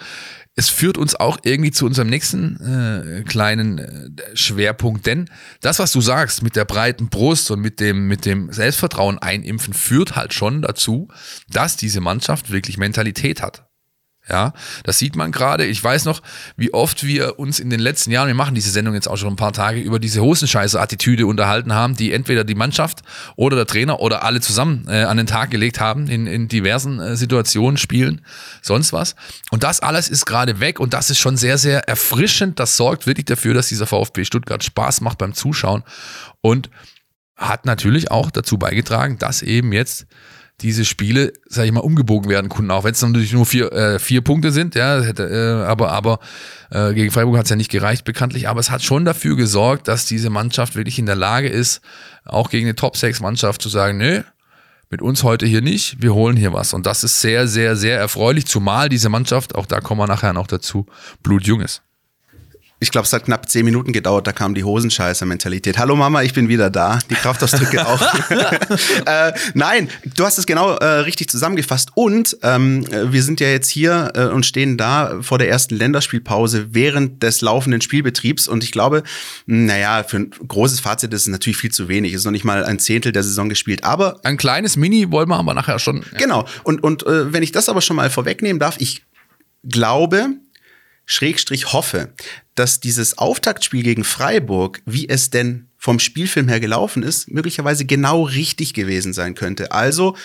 es 0.57 0.69
führt 0.69 0.99
uns 0.99 1.15
auch 1.15 1.39
irgendwie 1.43 1.71
zu 1.71 1.87
unserem 1.87 2.09
nächsten 2.09 2.61
äh, 2.61 3.23
kleinen 3.23 3.79
äh, 3.79 4.37
Schwerpunkt. 4.37 5.07
Denn 5.07 5.31
das, 5.63 5.79
was 5.79 5.91
du 5.93 6.03
sagst, 6.03 6.43
mit 6.43 6.55
der 6.55 6.67
breiten 6.67 7.09
Brust 7.09 7.51
und 7.51 7.61
mit 7.61 7.81
dem, 7.81 8.07
mit 8.09 8.27
dem 8.27 8.53
Selbstvertrauen 8.53 9.19
einimpfen, 9.19 9.73
führt 9.73 10.17
halt 10.17 10.35
schon 10.35 10.61
dazu, 10.61 11.09
dass 11.49 11.77
diese 11.77 12.03
Mannschaft 12.03 12.51
wirklich 12.51 12.77
Mentalität 12.77 13.41
hat. 13.41 13.67
Ja, 14.27 14.55
das 14.85 14.99
sieht 14.99 15.17
man 15.17 15.33
gerade. 15.33 15.67
Ich 15.67 15.85
weiß 15.85 16.07
noch, 16.07 16.23
wie 16.57 16.73
oft 16.73 17.05
wir 17.05 17.39
uns 17.39 17.61
in 17.61 17.69
den 17.69 17.81
letzten 17.81 18.11
Jahren, 18.11 18.27
wir 18.27 18.35
machen 18.35 18.55
diese 18.55 18.71
Sendung 18.71 18.95
jetzt 18.95 19.07
auch 19.07 19.19
schon 19.19 19.35
ein 19.35 19.37
paar 19.37 19.53
Tage, 19.53 19.81
über 19.81 19.99
diese 19.99 20.23
Hosenscheiße-Attitüde 20.23 21.27
unterhalten 21.27 21.75
haben, 21.75 21.95
die 21.95 22.11
entweder 22.11 22.43
die 22.43 22.55
Mannschaft 22.55 23.01
oder 23.37 23.55
der 23.57 23.67
Trainer 23.67 24.01
oder 24.01 24.25
alle 24.25 24.41
zusammen 24.41 24.87
äh, 24.89 25.03
an 25.03 25.19
den 25.19 25.27
Tag 25.27 25.51
gelegt 25.51 25.79
haben 25.79 26.09
in, 26.09 26.27
in 26.27 26.49
diversen 26.49 27.01
äh, 27.01 27.17
Situationen, 27.17 27.77
Spielen, 27.77 28.23
sonst 28.63 28.95
was. 28.95 29.15
Und 29.51 29.63
das 29.63 29.81
alles 29.81 30.09
ist 30.09 30.25
gerade 30.25 30.59
weg 30.59 30.81
und 30.81 30.95
das 30.95 31.11
ist 31.11 31.19
schon 31.19 31.37
sehr, 31.37 31.59
sehr 31.59 31.87
erfrischend. 31.87 32.59
Das 32.59 32.79
sorgt 32.79 33.07
wirklich 33.07 33.27
dafür, 33.27 33.53
dass 33.53 33.69
dieser 33.69 33.87
VfB 33.87 34.25
Stuttgart 34.25 34.65
Spaß 34.65 35.03
macht 35.03 35.19
beim 35.19 35.35
Zuschauen 35.35 35.83
und 36.41 36.71
hat 37.37 37.67
natürlich 37.67 38.11
auch 38.11 38.31
dazu 38.31 38.57
beigetragen, 38.57 39.19
dass 39.19 39.43
eben 39.43 39.75
jetzt 39.75 40.07
diese 40.61 40.85
Spiele, 40.85 41.33
sage 41.47 41.67
ich 41.67 41.73
mal, 41.73 41.81
umgebogen 41.81 42.31
werden 42.31 42.49
konnten, 42.49 42.71
auch 42.71 42.85
wenn 42.85 42.93
es 42.93 43.03
natürlich 43.03 43.33
nur 43.33 43.45
vier, 43.45 43.73
äh, 43.73 43.99
vier 43.99 44.23
Punkte 44.23 44.53
sind, 44.53 44.75
ja, 44.75 45.01
hätte, 45.01 45.25
äh, 45.25 45.67
aber, 45.67 45.93
aber 45.93 46.21
äh, 46.71 46.95
gegen 46.95 47.11
Freiburg 47.11 47.37
hat 47.37 47.45
es 47.45 47.51
ja 47.51 47.57
nicht 47.57 47.71
gereicht, 47.71 48.05
bekanntlich, 48.05 48.49
aber 48.49 48.61
es 48.61 48.71
hat 48.71 48.83
schon 48.83 49.05
dafür 49.05 49.37
gesorgt, 49.37 49.89
dass 49.89 50.07
diese 50.07 50.31
Mannschaft 50.31 50.77
wirklich 50.77 50.99
in 50.99 51.07
der 51.07 51.17
Lage 51.17 51.49
ist, 51.49 51.81
auch 52.25 52.51
gegen 52.51 52.67
eine 52.67 52.77
Top-6-Mannschaft 52.77 53.61
zu 53.61 53.69
sagen, 53.69 53.99
nö, 53.99 54.23
mit 54.91 55.03
uns 55.03 55.25
heute 55.25 55.45
hier 55.45 55.61
nicht, 55.61 56.01
wir 56.01 56.15
holen 56.15 56.37
hier 56.37 56.53
was. 56.53 56.73
Und 56.73 56.87
das 56.87 57.03
ist 57.03 57.21
sehr, 57.21 57.49
sehr, 57.49 57.75
sehr 57.75 57.99
erfreulich, 57.99 58.47
zumal 58.47 58.89
diese 58.89 59.09
Mannschaft, 59.09 59.57
auch 59.57 59.67
da 59.67 59.81
kommen 59.81 60.01
wir 60.01 60.07
nachher 60.07 60.33
noch 60.33 60.47
dazu, 60.47 60.87
blutjung 61.23 61.63
ist. 61.63 61.83
Ich 62.85 62.91
glaube, 62.91 63.07
es 63.07 63.15
hat 63.15 63.25
knapp 63.25 63.49
zehn 63.49 63.65
Minuten 63.65 63.95
gedauert, 63.95 64.27
da 64.27 64.33
kam 64.33 64.55
die 64.55 64.63
Hosenscheißer-Mentalität. 64.63 65.79
Hallo 65.79 65.97
Mama, 65.97 66.23
ich 66.23 66.35
bin 66.35 66.51
wieder 66.51 66.69
da. 66.69 66.99
Die 67.09 67.15
Kraftausdrücke 67.15 67.87
auch. 67.87 67.99
äh, 69.07 69.33
nein, 69.55 69.89
du 70.15 70.23
hast 70.23 70.37
es 70.37 70.45
genau 70.45 70.73
äh, 70.73 70.85
richtig 70.85 71.31
zusammengefasst. 71.31 71.93
Und 71.95 72.37
ähm, 72.43 72.87
wir 73.11 73.23
sind 73.23 73.41
ja 73.41 73.49
jetzt 73.49 73.71
hier 73.71 74.13
äh, 74.15 74.27
und 74.27 74.45
stehen 74.45 74.77
da 74.77 75.23
vor 75.23 75.39
der 75.39 75.49
ersten 75.49 75.77
Länderspielpause 75.77 76.75
während 76.75 77.23
des 77.23 77.41
laufenden 77.41 77.81
Spielbetriebs. 77.81 78.49
Und 78.49 78.63
ich 78.63 78.71
glaube, 78.71 79.03
naja, 79.47 80.03
für 80.03 80.19
ein 80.19 80.31
großes 80.47 80.81
Fazit 80.81 81.15
ist 81.15 81.23
es 81.23 81.29
natürlich 81.29 81.57
viel 81.57 81.73
zu 81.73 81.89
wenig. 81.89 82.13
Es 82.13 82.21
ist 82.21 82.25
noch 82.27 82.33
nicht 82.33 82.45
mal 82.45 82.67
ein 82.67 82.79
Zehntel 82.79 83.13
der 83.13 83.23
Saison 83.23 83.49
gespielt. 83.49 83.83
Aber 83.85 84.21
Ein 84.25 84.37
kleines 84.37 84.77
Mini 84.77 85.11
wollen 85.11 85.31
wir 85.31 85.39
aber 85.39 85.55
nachher 85.55 85.79
schon. 85.79 86.05
Genau. 86.19 86.47
Und, 86.65 86.83
und 86.83 87.07
äh, 87.07 87.33
wenn 87.33 87.43
ich 87.43 87.53
das 87.53 87.71
aber 87.71 87.81
schon 87.81 87.97
mal 87.97 88.11
vorwegnehmen 88.11 88.61
darf, 88.61 88.77
ich 88.79 89.05
glaube, 89.67 90.35
Schrägstrich 91.07 91.73
hoffe, 91.73 92.11
dass 92.55 92.81
dieses 92.81 93.19
Auftaktspiel 93.19 93.83
gegen 93.83 94.05
Freiburg, 94.05 94.81
wie 94.87 95.09
es 95.09 95.31
denn 95.31 95.69
vom 95.77 95.99
Spielfilm 95.99 96.49
her 96.49 96.61
gelaufen 96.61 97.03
ist, 97.03 97.31
möglicherweise 97.31 97.85
genau 97.85 98.23
richtig 98.23 98.75
gewesen 98.75 99.13
sein 99.13 99.35
könnte. 99.35 99.73
Also 99.73 100.17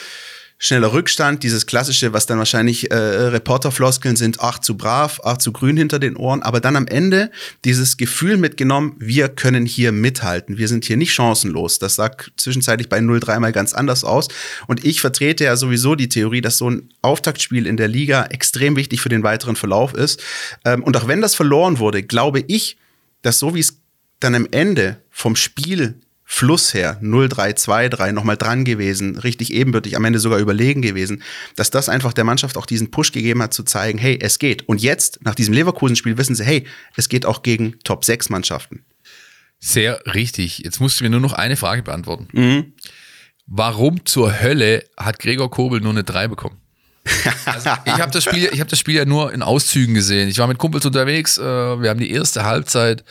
schneller 0.62 0.92
Rückstand, 0.92 1.42
dieses 1.44 1.66
klassische, 1.66 2.12
was 2.12 2.26
dann 2.26 2.38
wahrscheinlich 2.38 2.92
äh, 2.92 2.96
Reporterfloskeln 2.96 4.18
sind, 4.18 4.42
ach 4.42 4.60
zu 4.60 4.76
brav, 4.76 5.22
ach 5.24 5.38
zu 5.38 5.54
grün 5.54 5.78
hinter 5.78 6.00
den 6.00 6.18
Ohren, 6.18 6.44
aber 6.44 6.60
dann 6.60 6.76
am 6.76 6.86
Ende 6.86 7.32
dieses 7.64 7.96
Gefühl 7.96 8.36
mitgenommen, 8.36 8.96
wir 9.00 9.30
können 9.30 9.66
hier 9.66 9.94
mithalten, 9.94 10.58
wir 10.58 10.68
sind 10.68 10.84
hier 10.84 10.98
nicht 10.98 11.14
chancenlos. 11.14 11.80
Das 11.80 11.96
sagt 11.96 12.34
zwischenzeitlich 12.36 12.90
bei 12.90 13.00
0-3 13.00 13.40
mal 13.40 13.54
ganz 13.54 13.74
anders 13.74 14.04
aus. 14.04 14.28
Und 14.68 14.84
ich 14.84 15.00
vertrete 15.00 15.46
ja 15.46 15.56
sowieso 15.56 15.96
die 15.96 16.10
Theorie, 16.10 16.42
dass 16.42 16.58
so 16.58 16.70
ein 16.70 16.90
Auftaktspiel 17.02 17.66
in 17.66 17.78
der 17.78 17.88
Liga 17.88 18.26
extrem 18.26 18.76
wichtig 18.76 19.00
für 19.00 19.10
den 19.10 19.24
weiteren 19.24 19.56
Verlauf 19.56 19.94
ist. 19.94 20.22
Ähm, 20.66 20.84
und 20.84 20.98
auch 20.98 21.08
wenn 21.08 21.22
das 21.22 21.36
verloren 21.36 21.80
wurde, 21.80 22.04
glaube 22.04 22.44
ich, 22.48 22.76
dass 23.22 23.40
so 23.40 23.56
wie 23.56 23.62
es 23.62 23.80
dann 24.20 24.36
am 24.36 24.48
Ende 24.52 24.98
vom 25.10 25.38
Spiel 25.38 25.96
Fluss 26.32 26.76
her, 26.76 27.00
0-3, 27.02 27.58
2-3, 27.58 28.12
nochmal 28.12 28.38
dran 28.38 28.64
gewesen, 28.64 29.18
richtig 29.18 29.52
ebenbürtig, 29.52 29.98
am 29.98 30.06
Ende 30.06 30.20
sogar 30.20 30.38
überlegen 30.38 30.84
gewesen, 30.84 31.24
dass 31.56 31.72
das 31.72 31.90
einfach 31.90 32.14
der 32.14 32.24
Mannschaft 32.24 32.56
auch 32.56 32.68
diesen 32.68 32.92
Push 32.92 33.12
gegeben 33.12 33.42
hat, 33.42 33.52
zu 33.52 33.64
zeigen, 33.64 33.98
hey, 33.98 34.20
es 34.22 34.38
geht. 34.38 34.70
Und 34.70 34.80
jetzt, 34.80 35.26
nach 35.26 35.34
diesem 35.34 35.56
Leverkusen-Spiel, 35.56 36.20
wissen 36.20 36.36
sie, 36.36 36.46
hey, 36.46 36.68
es 36.96 37.10
geht 37.10 37.26
auch 37.26 37.42
gegen 37.42 37.80
Top-6-Mannschaften. 37.84 38.86
Sehr 39.58 40.02
richtig. 40.14 40.60
Jetzt 40.60 40.80
musst 40.80 41.00
du 41.00 41.04
mir 41.04 41.10
nur 41.10 41.20
noch 41.20 41.34
eine 41.34 41.58
Frage 41.58 41.82
beantworten. 41.82 42.74
Warum 43.48 44.06
zur 44.06 44.40
Hölle 44.40 44.84
hat 44.98 45.18
Gregor 45.18 45.50
Kobel 45.50 45.82
nur 45.82 45.94
eine 45.94 46.04
3 46.04 46.28
bekommen? 46.28 46.58
Also 47.46 47.72
ich 47.86 47.94
habe 47.94 48.12
das, 48.12 48.24
Spiel, 48.24 48.50
ich 48.54 48.62
hab 48.62 48.68
das 48.68 48.78
Spiel 48.78 48.94
ja 48.94 49.06
nur 49.06 49.34
in 49.34 49.42
Auszügen 49.42 49.96
gesehen. 49.96 50.30
Ich 50.30 50.38
war 50.38 50.46
mit 50.46 50.60
Kumpels 50.60 50.86
unterwegs. 50.86 51.40
Äh, 51.40 51.42
wir 51.82 51.90
haben 51.90 52.00
die 52.00 52.12
erste 52.12 52.46
Halbzeit 52.46 53.04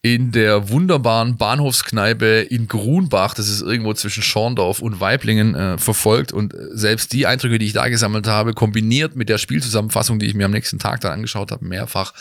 in 0.00 0.30
der 0.30 0.68
wunderbaren 0.68 1.36
Bahnhofskneipe 1.36 2.40
in 2.48 2.68
Grunbach, 2.68 3.34
das 3.34 3.48
ist 3.48 3.62
irgendwo 3.62 3.94
zwischen 3.94 4.22
Schorndorf 4.22 4.80
und 4.80 5.00
Weiblingen, 5.00 5.54
äh, 5.54 5.78
verfolgt. 5.78 6.32
Und 6.32 6.54
äh, 6.54 6.58
selbst 6.70 7.12
die 7.12 7.26
Eindrücke, 7.26 7.58
die 7.58 7.66
ich 7.66 7.72
da 7.72 7.88
gesammelt 7.88 8.28
habe, 8.28 8.54
kombiniert 8.54 9.16
mit 9.16 9.28
der 9.28 9.38
Spielzusammenfassung, 9.38 10.20
die 10.20 10.26
ich 10.26 10.34
mir 10.34 10.44
am 10.44 10.52
nächsten 10.52 10.78
Tag 10.78 11.00
dann 11.00 11.12
angeschaut 11.12 11.50
habe, 11.50 11.64
mehrfach, 11.64 12.12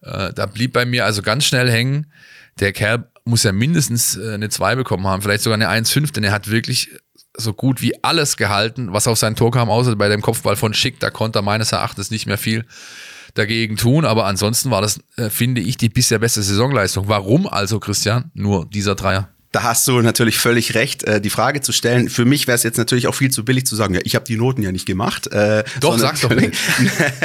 äh, 0.00 0.32
da 0.32 0.46
blieb 0.46 0.72
bei 0.72 0.86
mir 0.86 1.04
also 1.04 1.20
ganz 1.20 1.44
schnell 1.44 1.70
hängen, 1.70 2.06
der 2.60 2.72
Kerl 2.72 3.06
muss 3.24 3.42
ja 3.42 3.52
mindestens 3.52 4.16
äh, 4.16 4.34
eine 4.34 4.48
2 4.48 4.76
bekommen 4.76 5.06
haben, 5.06 5.20
vielleicht 5.20 5.42
sogar 5.42 5.58
eine 5.60 5.68
1,5, 5.68 6.12
denn 6.12 6.24
er 6.24 6.32
hat 6.32 6.50
wirklich 6.50 6.90
so 7.36 7.52
gut 7.52 7.82
wie 7.82 8.02
alles 8.02 8.36
gehalten, 8.36 8.92
was 8.92 9.08
auf 9.08 9.18
sein 9.18 9.36
Tor 9.36 9.50
kam, 9.50 9.68
außer 9.68 9.96
bei 9.96 10.08
dem 10.08 10.22
Kopfball 10.22 10.56
von 10.56 10.72
Schick, 10.72 11.00
da 11.00 11.10
konnte 11.10 11.40
er 11.40 11.42
meines 11.42 11.72
Erachtens 11.72 12.10
nicht 12.10 12.26
mehr 12.26 12.38
viel 12.38 12.64
dagegen 13.34 13.76
tun, 13.76 14.04
aber 14.04 14.26
ansonsten 14.26 14.70
war 14.70 14.80
das, 14.82 15.00
äh, 15.16 15.28
finde 15.30 15.60
ich, 15.60 15.76
die 15.76 15.88
bisher 15.88 16.18
beste 16.18 16.42
Saisonleistung. 16.42 17.08
Warum 17.08 17.46
also, 17.48 17.80
Christian, 17.80 18.30
nur 18.34 18.66
dieser 18.66 18.94
Dreier? 18.94 19.28
Da 19.50 19.62
hast 19.62 19.86
du 19.86 20.00
natürlich 20.00 20.36
völlig 20.38 20.74
recht, 20.74 21.04
äh, 21.04 21.20
die 21.20 21.30
Frage 21.30 21.60
zu 21.60 21.70
stellen. 21.70 22.08
Für 22.08 22.24
mich 22.24 22.48
wäre 22.48 22.56
es 22.56 22.64
jetzt 22.64 22.76
natürlich 22.76 23.06
auch 23.06 23.14
viel 23.14 23.30
zu 23.30 23.44
billig 23.44 23.64
zu 23.66 23.76
sagen, 23.76 23.94
ja, 23.94 24.00
ich 24.02 24.16
habe 24.16 24.24
die 24.24 24.36
Noten 24.36 24.62
ja 24.62 24.72
nicht 24.72 24.84
gemacht. 24.84 25.28
Äh, 25.28 25.62
Doch, 25.78 25.96
sag's 25.96 26.22
doch 26.22 26.34
nicht. 26.34 26.50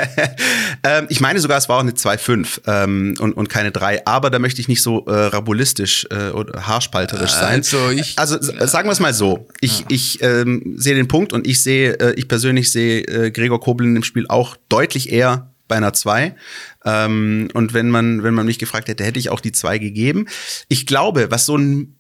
ähm, 0.83 1.07
ich 1.09 1.21
meine 1.21 1.39
sogar, 1.39 1.57
es 1.57 1.69
war 1.69 1.77
auch 1.77 1.81
eine 1.81 1.91
2,5 1.93 2.61
ähm, 2.67 3.15
und, 3.19 3.33
und 3.33 3.49
keine 3.49 3.71
3. 3.71 4.05
Aber 4.05 4.29
da 4.29 4.37
möchte 4.39 4.61
ich 4.61 4.67
nicht 4.67 4.81
so 4.83 5.05
äh, 5.07 5.11
rabulistisch 5.11 6.07
äh, 6.11 6.29
oder 6.29 6.67
haarspalterisch 6.67 7.31
sein. 7.31 7.55
Also 7.57 7.89
ich- 7.89 8.17
also 8.17 8.37
sagen 8.67 8.87
wir 8.87 8.93
es 8.93 8.99
mal 8.99 9.13
so. 9.13 9.47
Ich, 9.61 9.85
ich 9.89 10.21
ähm, 10.21 10.73
sehe 10.77 10.93
den 10.95 11.07
Punkt 11.07 11.33
und 11.33 11.47
ich 11.47 11.61
sehe, 11.63 11.93
äh, 11.99 12.13
ich 12.15 12.27
persönlich 12.27 12.71
sehe 12.71 13.01
äh, 13.07 13.31
Gregor 13.31 13.59
Kobel 13.59 13.87
in 13.87 13.95
dem 13.95 14.03
Spiel 14.03 14.27
auch 14.27 14.55
deutlich 14.69 15.11
eher 15.11 15.51
bei 15.69 15.77
einer 15.77 15.93
2. 15.93 16.36
Ähm, 16.84 17.47
und 17.53 17.73
wenn 17.73 17.89
man, 17.89 18.23
wenn 18.23 18.34
man 18.34 18.45
mich 18.45 18.60
gefragt 18.60 18.89
hätte, 18.89 19.05
hätte 19.05 19.19
ich 19.19 19.29
auch 19.29 19.39
die 19.39 19.53
2 19.53 19.77
gegeben. 19.77 20.27
Ich 20.67 20.86
glaube, 20.86 21.32
was 21.32 21.45
so 21.45 21.55
ein 21.55 21.95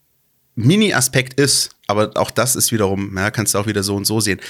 Mini-Aspekt 0.55 1.39
ist, 1.39 1.69
aber 1.87 2.11
auch 2.15 2.31
das 2.31 2.57
ist 2.57 2.73
wiederum, 2.73 3.15
ja, 3.15 3.31
kannst 3.31 3.53
du 3.53 3.59
auch 3.59 3.67
wieder 3.67 3.83
so 3.83 3.95
und 3.95 4.03
so 4.05 4.19
sehen. 4.19 4.41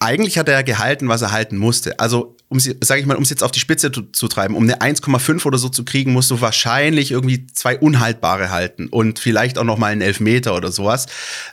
eigentlich 0.00 0.36
hat 0.38 0.48
er 0.48 0.62
gehalten, 0.62 1.08
was 1.08 1.22
er 1.22 1.32
halten 1.32 1.56
musste. 1.56 1.98
Also, 2.00 2.36
um 2.48 2.58
sage 2.60 3.00
ich 3.00 3.06
mal, 3.06 3.16
um 3.16 3.22
es 3.22 3.30
jetzt 3.30 3.42
auf 3.42 3.50
die 3.50 3.60
Spitze 3.60 3.90
zu, 3.90 4.02
zu 4.02 4.28
treiben, 4.28 4.54
um 4.54 4.64
eine 4.64 4.80
1,5 4.80 5.46
oder 5.46 5.58
so 5.58 5.68
zu 5.68 5.84
kriegen, 5.84 6.12
musst 6.12 6.30
du 6.30 6.40
wahrscheinlich 6.40 7.12
irgendwie 7.12 7.46
zwei 7.46 7.78
unhaltbare 7.78 8.50
halten 8.50 8.88
und 8.88 9.18
vielleicht 9.18 9.56
auch 9.58 9.64
noch 9.64 9.78
mal 9.78 9.92
einen 9.92 10.02
Elfmeter 10.02 10.54
oder 10.54 10.70
sowas. 10.70 11.06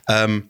Ähm, 0.10 0.50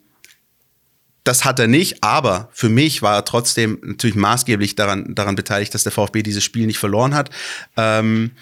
das 1.24 1.44
hat 1.44 1.58
er 1.58 1.66
nicht, 1.66 2.04
aber 2.04 2.50
für 2.52 2.68
mich 2.68 3.00
war 3.00 3.16
er 3.16 3.24
trotzdem 3.24 3.78
natürlich 3.82 4.14
maßgeblich 4.14 4.76
daran, 4.76 5.14
daran 5.14 5.34
beteiligt, 5.34 5.74
dass 5.74 5.82
der 5.82 5.92
VfB 5.92 6.22
dieses 6.22 6.44
Spiel 6.44 6.66
nicht 6.66 6.78
verloren 6.78 7.14
hat. 7.14 7.30
Ähm, 7.78 8.32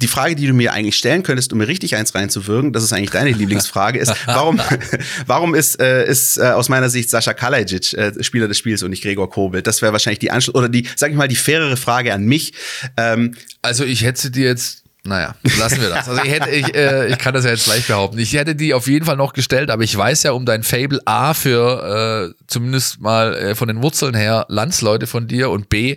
die 0.00 0.06
Frage, 0.06 0.34
die 0.34 0.46
du 0.46 0.54
mir 0.54 0.72
eigentlich 0.72 0.96
stellen 0.96 1.22
könntest, 1.22 1.52
um 1.52 1.58
mir 1.58 1.68
richtig 1.68 1.94
eins 1.96 2.14
reinzuwirken, 2.14 2.72
das 2.72 2.82
ist 2.82 2.94
eigentlich 2.94 3.10
deine 3.10 3.32
Lieblingsfrage, 3.32 3.98
ist, 3.98 4.14
warum, 4.26 4.58
warum 5.26 5.54
ist, 5.54 5.78
äh, 5.80 6.06
ist 6.06 6.38
äh, 6.38 6.46
aus 6.46 6.70
meiner 6.70 6.88
Sicht 6.88 7.10
Sascha 7.10 7.34
Kalajic 7.34 7.92
äh, 7.92 8.24
Spieler 8.24 8.48
des 8.48 8.56
Spiels 8.56 8.82
und 8.82 8.90
nicht 8.90 9.02
Gregor 9.02 9.28
Kobel? 9.28 9.60
Das 9.60 9.82
wäre 9.82 9.92
wahrscheinlich 9.92 10.20
die 10.20 10.30
Anschluss 10.30 10.54
oder 10.54 10.70
die, 10.70 10.88
sag 10.96 11.10
ich 11.10 11.16
mal, 11.16 11.28
die 11.28 11.36
fairere 11.36 11.76
Frage 11.76 12.14
an 12.14 12.24
mich. 12.24 12.54
Ähm, 12.96 13.34
also 13.60 13.84
ich 13.84 14.02
hätte 14.02 14.30
dir 14.30 14.46
jetzt 14.46 14.84
naja, 15.02 15.34
lassen 15.58 15.80
wir 15.80 15.88
das. 15.88 16.08
Also 16.08 16.22
ich, 16.22 16.30
hätte, 16.30 16.50
ich, 16.50 16.74
äh, 16.74 17.08
ich 17.08 17.18
kann 17.18 17.32
das 17.32 17.44
ja 17.44 17.52
jetzt 17.52 17.64
gleich 17.64 17.86
behaupten. 17.86 18.18
Ich 18.18 18.34
hätte 18.34 18.54
die 18.54 18.74
auf 18.74 18.86
jeden 18.86 19.06
Fall 19.06 19.16
noch 19.16 19.32
gestellt, 19.32 19.70
aber 19.70 19.82
ich 19.82 19.96
weiß 19.96 20.24
ja 20.24 20.32
um 20.32 20.44
dein 20.44 20.62
Fable 20.62 21.00
A 21.06 21.32
für 21.32 22.34
äh, 22.34 22.44
zumindest 22.46 23.00
mal 23.00 23.34
äh, 23.34 23.54
von 23.54 23.68
den 23.68 23.82
Wurzeln 23.82 24.14
her 24.14 24.44
Landsleute 24.48 25.06
von 25.06 25.26
dir 25.26 25.48
und 25.50 25.70
B 25.70 25.96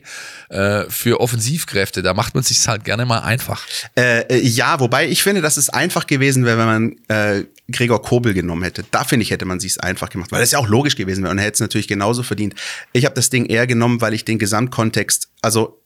äh, 0.49 0.83
für 0.87 1.19
Offensivkräfte. 1.19 2.01
Da 2.01 2.13
macht 2.13 2.33
man 2.33 2.43
sich 2.43 2.65
halt 2.65 2.85
gerne 2.85 3.05
mal 3.05 3.19
einfach. 3.19 3.65
Äh, 3.97 4.21
äh, 4.21 4.39
ja, 4.39 4.79
wobei 4.79 5.09
ich 5.09 5.21
finde, 5.21 5.41
dass 5.41 5.57
es 5.57 5.69
einfach 5.69 6.07
gewesen 6.07 6.45
wäre, 6.45 6.57
wenn 6.57 6.65
man 6.65 6.95
äh, 7.09 7.43
Gregor 7.71 8.01
Kobel 8.01 8.33
genommen 8.33 8.63
hätte. 8.63 8.85
Da 8.91 9.03
finde 9.03 9.23
ich, 9.23 9.31
hätte 9.31 9.45
man 9.45 9.59
sich 9.59 9.81
einfach 9.83 10.09
gemacht, 10.09 10.31
weil 10.31 10.39
das 10.39 10.51
ja 10.51 10.59
auch 10.59 10.67
logisch 10.67 10.95
gewesen 10.95 11.23
wäre 11.23 11.31
und 11.31 11.39
er 11.39 11.45
hätte 11.45 11.55
es 11.55 11.59
natürlich 11.59 11.87
genauso 11.89 12.23
verdient. 12.23 12.55
Ich 12.93 13.03
habe 13.05 13.15
das 13.15 13.29
Ding 13.29 13.45
eher 13.47 13.67
genommen, 13.67 13.99
weil 13.99 14.13
ich 14.13 14.23
den 14.23 14.39
Gesamtkontext, 14.39 15.29
also 15.41 15.82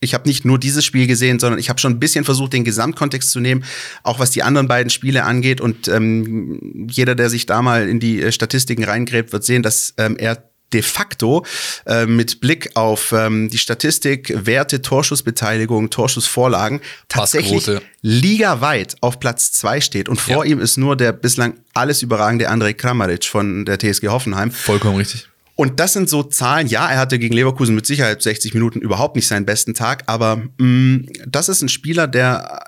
ich 0.00 0.14
habe 0.14 0.26
nicht 0.28 0.44
nur 0.44 0.58
dieses 0.58 0.84
Spiel 0.84 1.06
gesehen, 1.06 1.38
sondern 1.38 1.60
ich 1.60 1.68
habe 1.68 1.78
schon 1.78 1.92
ein 1.92 2.00
bisschen 2.00 2.24
versucht, 2.24 2.54
den 2.54 2.64
Gesamtkontext 2.64 3.30
zu 3.30 3.38
nehmen, 3.38 3.64
auch 4.02 4.18
was 4.18 4.30
die 4.30 4.42
anderen 4.42 4.66
beiden 4.66 4.90
Spiele 4.90 5.24
angeht. 5.24 5.60
Und 5.60 5.88
ähm, 5.88 6.86
jeder, 6.90 7.14
der 7.14 7.28
sich 7.28 7.46
da 7.46 7.60
mal 7.60 7.88
in 7.88 8.00
die 8.00 8.22
äh, 8.22 8.32
Statistiken 8.32 8.84
reingräbt, 8.84 9.32
wird 9.32 9.44
sehen, 9.44 9.62
dass 9.62 9.94
ähm, 9.98 10.16
er 10.16 10.42
de 10.72 10.82
facto 10.82 11.44
äh, 11.84 12.06
mit 12.06 12.40
Blick 12.40 12.76
auf 12.76 13.12
ähm, 13.12 13.48
die 13.50 13.58
Statistik, 13.58 14.32
Werte, 14.46 14.80
Torschussbeteiligung, 14.82 15.90
Torschussvorlagen 15.90 16.80
tatsächlich 17.08 17.68
ligaweit 18.02 18.96
auf 19.00 19.20
Platz 19.20 19.52
zwei 19.52 19.80
steht. 19.80 20.08
Und 20.08 20.20
vor 20.20 20.44
ja. 20.44 20.52
ihm 20.52 20.60
ist 20.60 20.76
nur 20.76 20.96
der 20.96 21.12
bislang 21.12 21.54
alles 21.74 22.02
überragende 22.02 22.50
André 22.50 22.72
Kramaric 22.72 23.24
von 23.24 23.64
der 23.64 23.78
TSG 23.78 24.08
Hoffenheim. 24.08 24.50
Vollkommen 24.50 24.96
richtig. 24.96 25.29
Und 25.60 25.78
das 25.78 25.92
sind 25.92 26.08
so 26.08 26.22
Zahlen, 26.22 26.68
ja, 26.68 26.88
er 26.88 26.98
hatte 26.98 27.18
gegen 27.18 27.34
Leverkusen 27.34 27.74
mit 27.74 27.84
Sicherheit 27.84 28.22
60 28.22 28.54
Minuten 28.54 28.80
überhaupt 28.80 29.14
nicht 29.14 29.26
seinen 29.26 29.44
besten 29.44 29.74
Tag, 29.74 30.04
aber 30.06 30.36
mh, 30.36 30.64
mm, 30.64 31.06
das 31.26 31.50
ist 31.50 31.60
ein 31.60 31.68
Spieler, 31.68 32.08
der 32.08 32.62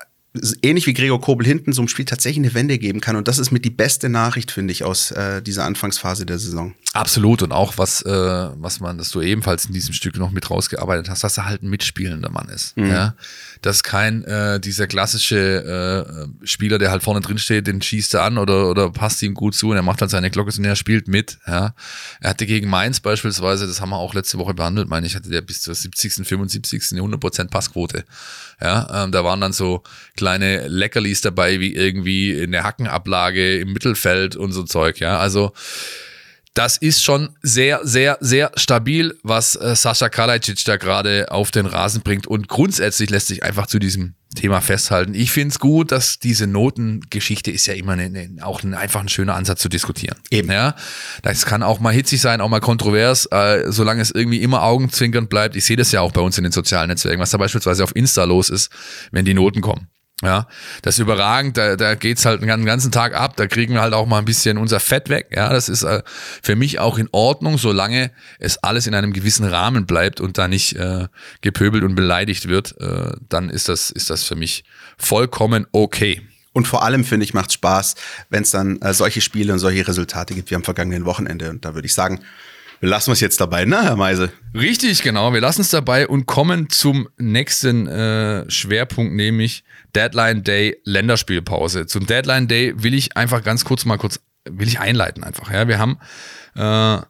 ähnlich 0.61 0.85
wie 0.85 0.93
Gregor 0.93 1.19
Kobel 1.19 1.47
hinten 1.47 1.73
so 1.73 1.81
einem 1.81 1.87
Spiel 1.87 2.05
tatsächlich 2.05 2.45
eine 2.45 2.53
Wende 2.53 2.77
geben 2.77 3.01
kann. 3.01 3.15
Und 3.15 3.27
das 3.27 3.39
ist 3.39 3.49
mit 3.49 3.65
die 3.65 3.71
beste 3.71 4.09
Nachricht, 4.09 4.51
finde 4.51 4.73
ich, 4.73 4.83
aus 4.83 5.09
äh, 5.09 5.41
dieser 5.41 5.65
Anfangsphase 5.65 6.27
der 6.27 6.37
Saison. 6.37 6.75
Absolut. 6.93 7.41
Und 7.41 7.51
auch 7.51 7.79
was, 7.79 8.03
äh, 8.03 8.09
was 8.09 8.79
man, 8.79 8.99
dass 8.99 9.09
du 9.09 9.21
ebenfalls 9.21 9.65
in 9.65 9.73
diesem 9.73 9.93
Stück 9.93 10.17
noch 10.17 10.29
mit 10.29 10.51
rausgearbeitet 10.51 11.09
hast, 11.09 11.23
dass 11.23 11.37
er 11.37 11.45
halt 11.45 11.63
ein 11.63 11.69
mitspielender 11.69 12.29
Mann 12.29 12.49
ist. 12.49 12.77
Mhm. 12.77 12.91
Ja? 12.91 13.15
Dass 13.63 13.81
kein 13.81 14.23
äh, 14.25 14.59
dieser 14.59 14.87
klassische 14.87 16.05
äh, 16.41 16.45
Spieler, 16.45 16.77
der 16.77 16.91
halt 16.91 17.01
vorne 17.01 17.21
drin 17.21 17.39
steht, 17.39 17.65
den 17.65 17.81
schießt 17.81 18.13
er 18.13 18.23
an 18.23 18.37
oder, 18.37 18.69
oder 18.69 18.91
passt 18.91 19.23
ihm 19.23 19.33
gut 19.33 19.55
zu 19.55 19.69
und 19.69 19.77
er 19.77 19.81
macht 19.81 20.01
halt 20.01 20.11
seine 20.11 20.29
Glocke 20.29 20.51
und 20.55 20.65
er 20.65 20.75
spielt 20.75 21.07
mit. 21.07 21.39
Ja? 21.47 21.73
Er 22.19 22.29
hatte 22.29 22.45
gegen 22.45 22.69
Mainz 22.69 22.99
beispielsweise, 22.99 23.65
das 23.65 23.81
haben 23.81 23.89
wir 23.89 23.97
auch 23.97 24.13
letzte 24.13 24.37
Woche 24.37 24.53
behandelt, 24.53 24.89
meine 24.89 25.07
ich, 25.07 25.15
hatte 25.15 25.29
der 25.29 25.41
bis 25.41 25.61
zur 25.61 25.73
70., 25.73 26.27
75. 26.27 26.91
eine 26.91 27.01
100% 27.01 27.49
Passquote. 27.49 28.03
Ja, 28.61 29.03
ähm, 29.03 29.11
da 29.11 29.23
waren 29.23 29.41
dann 29.41 29.53
so 29.53 29.83
kleine 30.15 30.67
Leckerlis 30.67 31.21
dabei, 31.21 31.59
wie 31.59 31.73
irgendwie 31.73 32.39
eine 32.41 32.63
Hackenablage 32.63 33.59
im 33.59 33.73
Mittelfeld 33.73 34.35
und 34.35 34.51
so 34.51 34.63
Zeug. 34.63 34.99
Ja, 34.99 35.17
also 35.17 35.53
das 36.53 36.77
ist 36.77 37.03
schon 37.03 37.29
sehr, 37.41 37.81
sehr, 37.83 38.17
sehr 38.21 38.51
stabil, 38.55 39.17
was 39.23 39.55
äh, 39.55 39.75
Sascha 39.75 40.09
Kalajdzic 40.09 40.63
da 40.65 40.77
gerade 40.77 41.31
auf 41.31 41.51
den 41.51 41.65
Rasen 41.65 42.01
bringt. 42.01 42.27
Und 42.27 42.47
grundsätzlich 42.47 43.09
lässt 43.09 43.27
sich 43.27 43.43
einfach 43.43 43.65
zu 43.65 43.79
diesem 43.79 44.13
Thema 44.35 44.61
festhalten. 44.61 45.13
Ich 45.13 45.31
finde 45.31 45.53
es 45.53 45.59
gut, 45.59 45.91
dass 45.91 46.19
diese 46.19 46.47
Notengeschichte 46.47 47.51
ist 47.51 47.65
ja 47.65 47.73
immer 47.73 47.93
eine, 47.93 48.03
eine, 48.03 48.45
auch 48.45 48.63
ein, 48.63 48.73
einfach 48.73 49.01
ein 49.01 49.09
schöner 49.09 49.35
Ansatz 49.35 49.61
zu 49.61 49.69
diskutieren. 49.69 50.17
Eben. 50.29 50.51
Ja, 50.51 50.75
das 51.23 51.45
kann 51.45 51.63
auch 51.63 51.79
mal 51.79 51.93
hitzig 51.93 52.21
sein, 52.21 52.41
auch 52.41 52.49
mal 52.49 52.59
kontrovers, 52.59 53.25
äh, 53.27 53.71
solange 53.71 54.01
es 54.01 54.11
irgendwie 54.11 54.41
immer 54.41 54.63
augenzwinkernd 54.63 55.29
bleibt. 55.29 55.55
Ich 55.55 55.65
sehe 55.65 55.77
das 55.77 55.91
ja 55.91 56.01
auch 56.01 56.11
bei 56.11 56.21
uns 56.21 56.37
in 56.37 56.43
den 56.43 56.51
sozialen 56.51 56.89
Netzwerken, 56.89 57.21
was 57.21 57.31
da 57.31 57.37
beispielsweise 57.37 57.83
auf 57.83 57.95
Insta 57.95 58.23
los 58.25 58.49
ist, 58.49 58.69
wenn 59.11 59.25
die 59.25 59.33
Noten 59.33 59.61
kommen. 59.61 59.87
Ja, 60.23 60.47
das 60.81 60.95
ist 60.95 60.99
überragend, 60.99 61.57
da, 61.57 61.75
da 61.75 61.95
geht's 61.95 62.25
halt 62.25 62.41
den 62.41 62.65
ganzen 62.65 62.93
Tag 62.93 63.13
ab, 63.13 63.35
da 63.35 63.45
kriegen 63.45 63.73
wir 63.73 63.81
halt 63.81 63.93
auch 63.93 64.05
mal 64.05 64.19
ein 64.19 64.25
bisschen 64.25 64.57
unser 64.57 64.79
Fett 64.79 65.09
weg. 65.09 65.27
Ja, 65.35 65.49
das 65.49 65.67
ist 65.67 65.83
äh, 65.83 66.01
für 66.41 66.55
mich 66.55 66.79
auch 66.79 66.97
in 66.97 67.09
Ordnung, 67.11 67.57
solange 67.57 68.09
es 68.39 68.57
alles 68.63 68.87
in 68.87 68.95
einem 68.95 69.11
gewissen 69.11 69.45
Rahmen 69.45 69.85
bleibt 69.85 70.21
und 70.21 70.37
da 70.37 70.47
nicht 70.47 70.77
äh, 70.77 71.07
gepöbelt 71.41 71.83
und 71.83 71.95
beleidigt 71.95 72.47
wird, 72.47 72.79
äh, 72.79 73.11
dann 73.27 73.49
ist 73.49 73.67
das, 73.67 73.89
ist 73.89 74.09
das 74.09 74.23
für 74.23 74.35
mich 74.35 74.63
vollkommen 74.97 75.67
okay. 75.73 76.21
Und 76.53 76.67
vor 76.67 76.83
allem, 76.83 77.03
finde 77.03 77.25
ich, 77.25 77.33
macht 77.33 77.51
Spaß, 77.51 77.95
wenn 78.29 78.43
es 78.43 78.51
dann 78.51 78.79
äh, 78.81 78.93
solche 78.93 79.19
Spiele 79.19 79.51
und 79.51 79.59
solche 79.59 79.85
Resultate 79.85 80.35
gibt 80.35 80.51
wie 80.51 80.55
am 80.55 80.63
vergangenen 80.63 81.03
Wochenende. 81.03 81.49
Und 81.49 81.65
da 81.65 81.73
würde 81.75 81.87
ich 81.87 81.93
sagen, 81.93 82.21
wir 82.83 82.89
lassen 82.89 83.11
es 83.11 83.21
jetzt 83.21 83.39
dabei, 83.39 83.63
ne, 83.63 83.81
Herr 83.81 83.95
Meise? 83.95 84.29
Richtig, 84.53 85.03
genau. 85.03 85.31
Wir 85.31 85.39
lassen 85.39 85.61
es 85.61 85.69
dabei 85.69 86.05
und 86.05 86.25
kommen 86.25 86.69
zum 86.69 87.07
nächsten 87.17 87.87
äh, 87.87 88.43
Schwerpunkt, 88.51 89.13
nämlich 89.13 89.63
Deadline 89.95 90.43
Day 90.43 90.75
Länderspielpause. 90.83 91.85
Zum 91.85 92.05
Deadline 92.05 92.49
Day 92.49 92.73
will 92.75 92.93
ich 92.93 93.15
einfach 93.15 93.41
ganz 93.41 93.63
kurz 93.63 93.85
mal 93.85 93.95
kurz, 93.95 94.19
will 94.49 94.67
ich 94.67 94.81
einleiten 94.81 95.23
einfach. 95.23 95.49
Ja, 95.49 95.69
wir 95.69 95.79
haben 95.79 95.97
äh, 96.55 97.01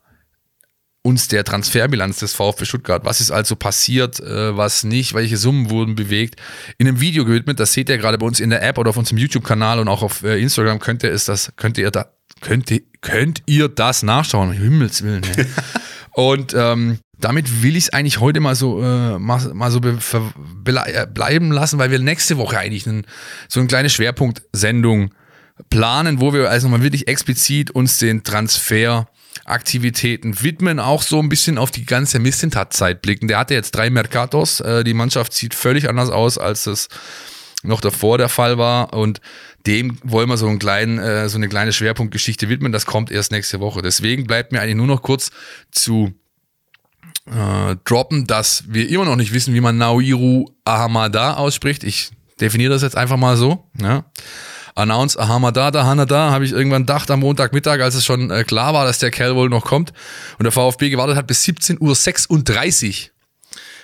uns 1.02 1.28
der 1.28 1.44
Transferbilanz 1.44 2.20
des 2.20 2.36
VfB 2.36 2.66
Stuttgart, 2.66 3.04
was 3.04 3.20
ist 3.20 3.32
also 3.32 3.56
passiert, 3.56 4.20
äh, 4.20 4.56
was 4.56 4.84
nicht, 4.84 5.16
welche 5.16 5.38
Summen 5.38 5.72
wurden 5.72 5.96
bewegt, 5.96 6.40
in 6.78 6.88
einem 6.88 7.02
Video 7.02 7.26
gewidmet. 7.26 7.60
Das 7.60 7.74
seht 7.74 7.90
ihr 7.90 7.98
gerade 7.98 8.20
bei 8.20 8.28
uns 8.28 8.40
in 8.40 8.52
der 8.52 8.62
App 8.62 8.78
oder 8.78 8.92
auf 8.92 8.98
unserem 8.98 9.18
YouTube-Kanal 9.18 9.80
und 9.80 9.88
auch 9.88 10.04
auf 10.04 10.22
äh, 10.22 10.40
Instagram 10.40 10.78
könnt 10.78 11.02
ihr 11.02 11.12
es 11.12 11.26
das, 11.26 11.52
könnt 11.56 11.80
ihr 11.80 11.90
da 11.90 12.14
könnt 12.44 12.70
ihr, 12.70 12.82
könnt 13.02 13.42
ihr 13.48 13.70
das 13.70 14.04
nachschauen, 14.04 14.50
um 14.50 14.56
Himmels 14.56 15.02
Willen. 15.02 15.24
und 16.12 16.54
ähm, 16.54 17.00
damit 17.20 17.64
will 17.64 17.76
ich 17.78 17.86
es 17.86 17.94
eigentlich 17.94 18.20
heute 18.20 18.40
mal 18.40 18.56
so, 18.56 18.82
äh, 18.82 19.18
mal, 19.18 19.40
mal 19.54 19.72
so 19.72 19.80
be, 19.80 19.98
be, 20.64 21.10
bleiben 21.14 21.52
lassen, 21.52 21.80
weil 21.80 21.90
wir 21.90 21.98
nächste 22.00 22.38
Woche 22.38 22.60
eigentlich 22.60 22.88
einen, 22.88 23.08
so 23.48 23.60
eine 23.60 23.68
kleine 23.68 23.90
Schwerpunktsendung 23.90 25.14
planen, 25.70 26.20
wo 26.20 26.34
wir 26.34 26.50
also 26.50 26.68
mal 26.68 26.84
wirklich 26.84 27.08
explizit 27.08 27.72
uns 27.72 27.98
den 27.98 28.24
Transferaktivitäten 28.24 30.42
widmen, 30.42 30.80
auch 30.80 31.02
so 31.02 31.20
ein 31.20 31.30
bisschen 31.30 31.58
auf 31.58 31.72
die 31.72 31.86
ganze 31.86 32.20
Missentat-Zeit 32.20 33.02
blicken. 33.02 33.30
Der 33.30 33.40
hatte 33.40 33.54
jetzt 33.54 33.72
drei 33.72 33.90
Mercatos, 33.90 34.60
äh, 34.60 34.84
die 34.84 34.94
Mannschaft 34.94 35.32
sieht 35.34 35.56
völlig 35.56 35.90
anders 35.90 36.10
aus, 36.10 36.38
als 36.38 36.68
es 36.68 36.90
noch 37.64 37.80
davor 37.80 38.18
der 38.18 38.30
Fall 38.30 38.58
war 38.58 38.94
und 38.94 39.22
dem 39.66 39.98
wollen 40.04 40.30
wir 40.30 40.38
so, 40.38 40.48
einen 40.48 40.60
kleinen, 40.60 41.00
äh, 41.00 41.30
so 41.30 41.38
eine 41.38 41.48
kleine 41.48 41.74
Schwerpunktgeschichte 41.74 42.50
widmen. 42.50 42.72
Das 42.72 42.86
kommt 42.86 43.12
erst 43.12 43.32
nächste 43.32 43.60
Woche. 43.60 43.82
Deswegen 43.82 44.26
bleibt 44.26 44.52
mir 44.52 44.62
eigentlich 44.62 44.76
nur 44.76 44.88
noch 44.88 45.02
kurz 45.02 45.32
zu 45.72 46.14
äh, 47.26 47.76
droppen, 47.86 48.28
dass 48.28 48.66
wir 48.68 48.90
immer 48.90 49.06
noch 49.06 49.16
nicht 49.16 49.34
wissen, 49.34 49.54
wie 49.54 49.62
man 49.62 49.78
Naoiru 49.78 50.50
Ahamada 50.66 51.36
ausspricht. 51.36 51.84
Ich 51.84 52.12
definiere 52.42 52.74
das 52.74 52.82
jetzt 52.82 52.98
einfach 52.98 53.18
mal 53.18 53.38
so. 53.38 53.70
Ja. 53.82 54.06
Announce 54.76 55.20
Ahamada, 55.20 55.70
da 55.70 55.86
Hanada, 55.86 56.32
habe 56.32 56.46
ich 56.46 56.52
irgendwann 56.52 56.84
gedacht 56.84 57.12
am 57.12 57.20
Montagmittag, 57.20 57.80
als 57.80 57.94
es 57.96 58.06
schon 58.06 58.32
äh, 58.32 58.44
klar 58.44 58.74
war, 58.74 58.86
dass 58.86 58.98
der 58.98 59.12
Kerl 59.12 59.36
wohl 59.36 59.50
noch 59.50 59.66
kommt 59.66 59.94
und 60.40 60.46
der 60.46 60.52
VfB 60.52 60.90
gewartet 60.90 61.16
hat 61.16 61.28
bis 61.28 61.44
17.36 61.46 61.80
Uhr 62.30 63.14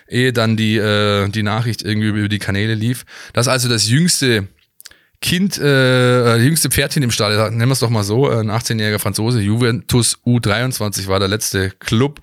ehe 0.10 0.34
dann 0.34 0.58
die, 0.58 0.78
äh, 0.78 1.30
die 1.30 1.44
Nachricht 1.44 1.84
irgendwie 1.84 2.08
über 2.08 2.28
die 2.28 2.40
Kanäle 2.40 2.74
lief. 2.74 3.06
Das 3.34 3.46
ist 3.46 3.52
also 3.52 3.70
das 3.70 3.88
jüngste 3.88 4.48
Kind, 5.22 5.58
äh, 5.58 6.38
jüngste 6.38 6.70
Pferdchen 6.70 7.04
im 7.04 7.12
Stall, 7.12 7.36
nennen 7.52 7.68
wir 7.68 7.74
es 7.74 7.80
doch 7.80 7.90
mal 7.90 8.04
so, 8.04 8.30
ein 8.30 8.50
18-jähriger 8.50 9.00
Franzose, 9.00 9.42
Juventus 9.42 10.18
U23 10.26 11.08
war 11.08 11.20
der 11.20 11.28
letzte 11.28 11.72
Club. 11.72 12.22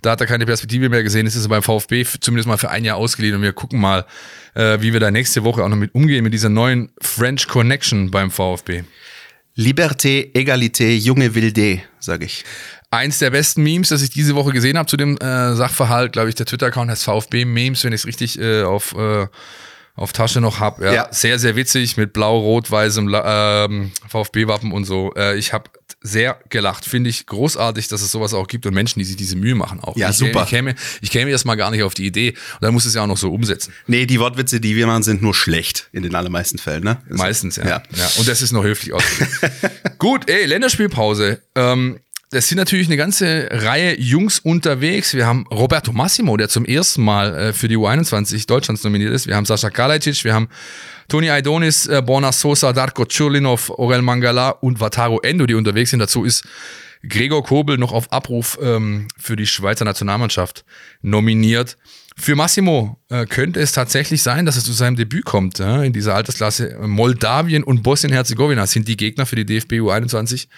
Da 0.00 0.12
hat 0.12 0.22
er 0.22 0.26
keine 0.26 0.46
Perspektive 0.46 0.88
mehr 0.88 1.02
gesehen, 1.02 1.26
ist 1.26 1.34
es 1.34 1.46
beim 1.46 1.62
VfB 1.62 2.06
zumindest 2.20 2.48
mal 2.48 2.56
für 2.56 2.70
ein 2.70 2.84
Jahr 2.84 2.96
ausgeliehen 2.96 3.34
und 3.34 3.42
wir 3.42 3.52
gucken 3.52 3.78
mal, 3.78 4.06
äh, 4.54 4.80
wie 4.80 4.94
wir 4.94 5.00
da 5.00 5.10
nächste 5.10 5.44
Woche 5.44 5.62
auch 5.62 5.68
noch 5.68 5.76
mit 5.76 5.94
umgehen, 5.94 6.24
mit 6.24 6.32
dieser 6.32 6.48
neuen 6.48 6.90
French 7.02 7.48
Connection 7.48 8.10
beim 8.10 8.30
VfB. 8.30 8.84
Liberté, 9.54 10.30
Egalité, 10.34 10.96
junge 10.96 11.34
Wilde, 11.34 11.82
sage 11.98 12.24
ich. 12.24 12.44
Eins 12.90 13.18
der 13.18 13.30
besten 13.30 13.62
Memes, 13.62 13.90
das 13.90 14.00
ich 14.00 14.08
diese 14.08 14.34
Woche 14.34 14.52
gesehen 14.52 14.78
habe 14.78 14.88
zu 14.88 14.96
dem 14.96 15.18
äh, 15.18 15.54
Sachverhalt, 15.54 16.12
glaube 16.12 16.30
ich, 16.30 16.34
der 16.34 16.46
Twitter-Account 16.46 16.90
heißt 16.90 17.04
VfB 17.04 17.44
Memes, 17.44 17.84
wenn 17.84 17.92
ich 17.92 18.00
es 18.00 18.06
richtig 18.06 18.40
äh, 18.40 18.62
auf 18.62 18.94
äh, 18.96 19.26
auf 19.98 20.12
Tasche 20.12 20.40
noch 20.40 20.60
hab. 20.60 20.80
Ja, 20.80 20.92
ja. 20.92 21.08
Sehr, 21.10 21.38
sehr 21.38 21.56
witzig 21.56 21.96
mit 21.96 22.12
blau-rot-weißem 22.12 23.12
ähm, 23.24 23.90
VfB-Wappen 24.08 24.72
und 24.72 24.84
so. 24.84 25.12
Äh, 25.14 25.36
ich 25.36 25.52
habe 25.52 25.70
sehr 26.00 26.38
gelacht. 26.48 26.84
Finde 26.84 27.10
ich 27.10 27.26
großartig, 27.26 27.88
dass 27.88 28.02
es 28.02 28.12
sowas 28.12 28.32
auch 28.32 28.46
gibt 28.46 28.64
und 28.66 28.74
Menschen, 28.74 29.00
die 29.00 29.04
sich 29.04 29.16
diese 29.16 29.36
Mühe 29.36 29.56
machen 29.56 29.80
auch. 29.80 29.96
Ja, 29.96 30.10
ich, 30.10 30.16
super. 30.16 30.44
Ich 30.44 30.50
käme, 30.50 30.74
ich 31.00 31.10
käme 31.10 31.30
erst 31.30 31.44
mal 31.44 31.56
gar 31.56 31.72
nicht 31.72 31.82
auf 31.82 31.94
die 31.94 32.06
Idee. 32.06 32.30
Und 32.30 32.62
dann 32.62 32.72
muss 32.72 32.84
es 32.84 32.94
ja 32.94 33.02
auch 33.02 33.08
noch 33.08 33.16
so 33.16 33.32
umsetzen. 33.32 33.72
Nee, 33.88 34.06
die 34.06 34.20
Wortwitze, 34.20 34.60
die 34.60 34.76
wir 34.76 34.86
machen, 34.86 35.02
sind 35.02 35.20
nur 35.20 35.34
schlecht 35.34 35.88
in 35.92 36.04
den 36.04 36.14
allermeisten 36.14 36.58
Fällen, 36.58 36.84
ne? 36.84 36.98
Also, 37.10 37.22
Meistens, 37.22 37.56
ja. 37.56 37.66
Ja. 37.66 37.82
ja. 37.96 38.10
Und 38.18 38.28
das 38.28 38.40
ist 38.40 38.52
noch 38.52 38.62
höflich 38.62 38.92
ausgedrückt. 38.92 39.38
Gut, 39.98 40.30
ey, 40.30 40.46
Länderspielpause. 40.46 41.42
Ähm, 41.56 41.98
es 42.30 42.48
sind 42.48 42.58
natürlich 42.58 42.88
eine 42.88 42.96
ganze 42.96 43.48
Reihe 43.50 43.98
Jungs 43.98 44.38
unterwegs. 44.38 45.14
Wir 45.14 45.26
haben 45.26 45.46
Roberto 45.50 45.92
Massimo, 45.92 46.36
der 46.36 46.48
zum 46.48 46.66
ersten 46.66 47.02
Mal 47.02 47.34
äh, 47.34 47.52
für 47.52 47.68
die 47.68 47.76
U21 47.76 48.46
Deutschlands 48.46 48.84
nominiert 48.84 49.14
ist. 49.14 49.26
Wir 49.26 49.34
haben 49.34 49.46
Sascha 49.46 49.70
Kalajdzic, 49.70 50.24
wir 50.24 50.34
haben 50.34 50.48
Toni 51.08 51.30
Aidonis, 51.30 51.86
äh, 51.86 52.02
Borna 52.04 52.32
Sosa, 52.32 52.74
Darko 52.74 53.06
Churlinov, 53.06 53.70
Orel 53.70 54.02
Mangala 54.02 54.50
und 54.50 54.78
Wataru 54.78 55.20
Endo, 55.20 55.46
die 55.46 55.54
unterwegs 55.54 55.90
sind. 55.90 56.00
Dazu 56.00 56.24
ist 56.24 56.44
Gregor 57.08 57.42
Kobel 57.42 57.78
noch 57.78 57.92
auf 57.92 58.12
Abruf 58.12 58.58
ähm, 58.60 59.08
für 59.18 59.36
die 59.36 59.46
Schweizer 59.46 59.86
Nationalmannschaft 59.86 60.66
nominiert. 61.00 61.78
Für 62.20 62.34
Massimo 62.34 62.98
äh, 63.08 63.24
könnte 63.24 63.60
es 63.60 63.72
tatsächlich 63.72 64.22
sein, 64.22 64.44
dass 64.44 64.56
es 64.56 64.64
zu 64.64 64.72
seinem 64.72 64.96
Debüt 64.96 65.24
kommt 65.24 65.60
ja, 65.60 65.82
in 65.82 65.94
dieser 65.94 66.14
Altersklasse. 66.14 66.76
Moldawien 66.82 67.62
und 67.62 67.82
Bosnien-Herzegowina 67.82 68.66
sind 68.66 68.86
die 68.88 68.96
Gegner 68.96 69.24
für 69.24 69.36
die 69.36 69.46
DFB 69.46 69.74
U21. 69.74 70.48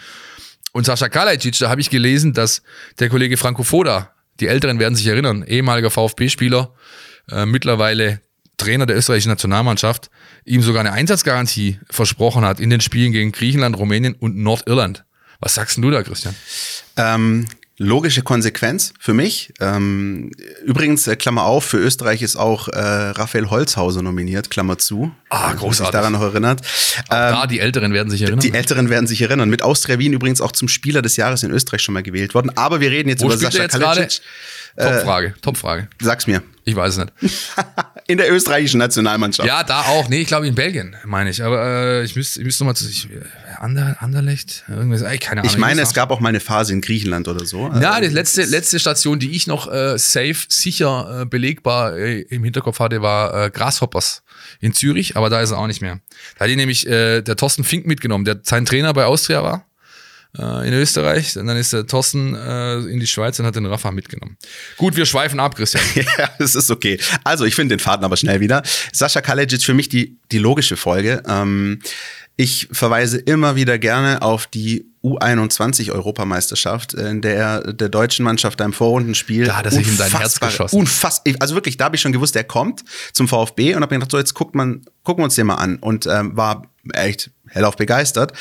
Und 0.72 0.86
Sascha 0.86 1.08
Kalajdzic, 1.08 1.58
da 1.58 1.68
habe 1.68 1.80
ich 1.80 1.90
gelesen, 1.90 2.32
dass 2.32 2.62
der 2.98 3.08
Kollege 3.08 3.36
Franco 3.36 3.62
Foda, 3.62 4.14
die 4.38 4.46
Älteren 4.46 4.78
werden 4.78 4.94
sich 4.94 5.06
erinnern, 5.06 5.42
ehemaliger 5.42 5.90
VfB-Spieler, 5.90 6.72
äh, 7.30 7.46
mittlerweile 7.46 8.20
Trainer 8.56 8.86
der 8.86 8.96
österreichischen 8.96 9.30
Nationalmannschaft, 9.30 10.10
ihm 10.44 10.62
sogar 10.62 10.80
eine 10.80 10.92
Einsatzgarantie 10.92 11.80
versprochen 11.88 12.44
hat 12.44 12.60
in 12.60 12.70
den 12.70 12.80
Spielen 12.80 13.12
gegen 13.12 13.32
Griechenland, 13.32 13.76
Rumänien 13.76 14.14
und 14.14 14.36
Nordirland. 14.36 15.04
Was 15.40 15.54
sagst 15.54 15.76
denn 15.76 15.82
du 15.82 15.90
da, 15.90 16.02
Christian? 16.02 16.34
Ähm, 16.96 17.46
logische 17.82 18.20
Konsequenz 18.20 18.92
für 19.00 19.14
mich. 19.14 19.54
Ähm, 19.58 20.30
übrigens, 20.64 21.06
äh, 21.06 21.16
Klammer 21.16 21.44
auf, 21.44 21.64
für 21.64 21.78
Österreich 21.78 22.20
ist 22.20 22.36
auch 22.36 22.68
äh, 22.68 22.78
Raphael 22.78 23.48
Holzhauser 23.48 24.02
nominiert, 24.02 24.50
Klammer 24.50 24.76
zu. 24.76 25.10
Ah, 25.30 25.40
man 25.40 25.50
sich 25.52 25.60
großartig. 25.60 25.92
daran 25.92 26.12
noch 26.12 26.20
erinnert. 26.22 26.60
da, 27.08 27.46
die 27.46 27.58
Älteren 27.58 27.94
werden 27.94 28.10
sich 28.10 28.20
erinnern. 28.20 28.40
Ähm, 28.44 28.52
Die 28.52 28.56
Älteren 28.56 28.90
werden 28.90 29.06
sich 29.06 29.22
erinnern. 29.22 29.48
Mit 29.48 29.62
Austria 29.62 29.98
Wien 29.98 30.12
übrigens 30.12 30.42
auch 30.42 30.52
zum 30.52 30.68
Spieler 30.68 31.00
des 31.00 31.16
Jahres 31.16 31.42
in 31.42 31.50
Österreich 31.50 31.80
schon 31.80 31.94
mal 31.94 32.02
gewählt 32.02 32.34
worden. 32.34 32.52
Aber 32.54 32.80
wir 32.80 32.90
reden 32.90 33.08
jetzt 33.08 33.22
Wo 33.22 33.26
über 33.26 33.34
er 33.34 33.38
Sascha 33.40 33.62
jetzt 33.62 33.72
gerade? 33.72 33.84
Kalajdzic. 34.00 34.22
Topfrage, 34.76 35.34
Topfrage. 35.40 35.88
Sag's 36.00 36.26
mir. 36.26 36.42
Ich 36.64 36.76
weiß 36.76 36.98
es 36.98 37.04
nicht. 37.22 37.48
In 38.06 38.18
der 38.18 38.32
österreichischen 38.32 38.78
Nationalmannschaft. 38.78 39.48
Ja, 39.48 39.62
da 39.64 39.82
auch. 39.82 40.08
Nee, 40.08 40.20
ich 40.22 40.26
glaube 40.28 40.46
in 40.48 40.54
Belgien, 40.56 40.96
meine 41.04 41.30
ich. 41.30 41.42
Aber 41.44 41.64
äh, 41.64 42.04
ich 42.04 42.16
müsste 42.16 42.40
ich 42.40 42.44
müsste 42.44 42.64
nochmal 42.64 42.74
zu 42.74 42.84
sich. 42.84 43.08
Ander, 43.60 43.96
Anderlecht? 44.00 44.64
Irgendwas, 44.68 45.02
ey, 45.02 45.18
keine 45.18 45.42
Ahnung. 45.42 45.52
Ich 45.52 45.58
meine, 45.58 45.82
es 45.82 45.92
gab 45.92 46.10
auch 46.10 46.20
mal 46.20 46.30
eine 46.30 46.40
Phase 46.40 46.72
in 46.72 46.80
Griechenland 46.80 47.28
oder 47.28 47.44
so. 47.44 47.66
Also, 47.66 47.80
Ja, 47.80 48.00
die 48.00 48.06
letzte, 48.06 48.44
letzte 48.44 48.80
Station, 48.80 49.18
die 49.18 49.32
ich 49.32 49.46
noch 49.46 49.70
äh, 49.70 49.98
safe, 49.98 50.36
sicher, 50.48 51.20
äh, 51.22 51.24
belegbar 51.26 51.96
äh, 51.96 52.22
im 52.22 52.42
Hinterkopf 52.42 52.80
hatte, 52.80 53.02
war 53.02 53.46
äh, 53.46 53.50
Grasshoppers 53.50 54.22
in 54.60 54.72
Zürich, 54.72 55.16
aber 55.16 55.28
da 55.28 55.42
ist 55.42 55.50
er 55.50 55.58
auch 55.58 55.66
nicht 55.66 55.82
mehr. 55.82 56.00
Da 56.38 56.46
hat 56.46 56.50
ihn 56.50 56.56
nämlich 56.56 56.86
äh, 56.86 57.20
der 57.20 57.36
Thorsten 57.36 57.62
Fink 57.62 57.86
mitgenommen, 57.86 58.24
der 58.24 58.40
sein 58.42 58.64
Trainer 58.64 58.94
bei 58.94 59.04
Austria 59.04 59.42
war 59.42 59.66
äh, 60.38 60.66
in 60.66 60.72
Österreich. 60.74 61.36
Und 61.36 61.46
dann 61.46 61.56
ist 61.56 61.72
der 61.72 61.86
Thorsten 61.86 62.34
äh, 62.34 62.78
in 62.78 63.00
die 63.00 63.06
Schweiz 63.06 63.38
und 63.38 63.46
hat 63.46 63.56
den 63.56 63.66
Rafa 63.66 63.90
mitgenommen. 63.90 64.36
Gut, 64.76 64.96
wir 64.96 65.06
schweifen 65.06 65.40
ab, 65.40 65.54
Christian. 65.56 65.84
Ja, 66.18 66.30
das 66.38 66.54
ist 66.54 66.70
okay. 66.70 66.98
Also, 67.24 67.44
ich 67.44 67.54
finde 67.54 67.76
den 67.76 67.80
Faden 67.80 68.04
aber 68.04 68.16
schnell 68.16 68.40
wieder. 68.40 68.62
Sascha 68.92 69.20
Kalajdzic 69.20 69.62
für 69.62 69.74
mich 69.74 69.88
die, 69.88 70.18
die 70.32 70.38
logische 70.38 70.76
Folge. 70.76 71.22
Ähm, 71.28 71.80
ich 72.36 72.68
verweise 72.72 73.18
immer 73.18 73.54
wieder 73.54 73.78
gerne 73.78 74.22
auf 74.22 74.46
die 74.46 74.86
U21-Europameisterschaft, 75.02 76.94
in 76.94 77.22
der 77.22 77.36
er 77.36 77.72
der 77.72 77.88
deutschen 77.88 78.24
Mannschaft 78.24 78.60
ein 78.60 78.72
Vorrundenspiel. 78.72 79.46
Da 79.46 79.56
hat 79.56 79.66
er 79.66 79.72
sich 79.72 79.88
in 79.88 79.96
sein 79.96 80.10
Herz 80.10 80.40
geschossen. 80.40 80.78
Unfassbar. 80.78 81.34
Also 81.40 81.54
wirklich, 81.54 81.76
da 81.76 81.86
habe 81.86 81.96
ich 81.96 82.02
schon 82.02 82.12
gewusst, 82.12 82.34
der 82.34 82.44
kommt 82.44 82.84
zum 83.12 83.28
VfB 83.28 83.74
und 83.74 83.82
habe 83.82 83.94
mir 83.94 83.98
gedacht, 83.98 84.10
so 84.10 84.18
jetzt 84.18 84.34
guckt 84.34 84.54
man, 84.54 84.84
gucken 85.02 85.22
wir 85.22 85.24
uns 85.24 85.34
den 85.34 85.46
mal 85.46 85.56
an. 85.56 85.76
Und 85.76 86.06
ähm, 86.06 86.36
war 86.36 86.69
echt 86.92 87.30
hellauf 87.48 87.76
begeistert. 87.76 88.32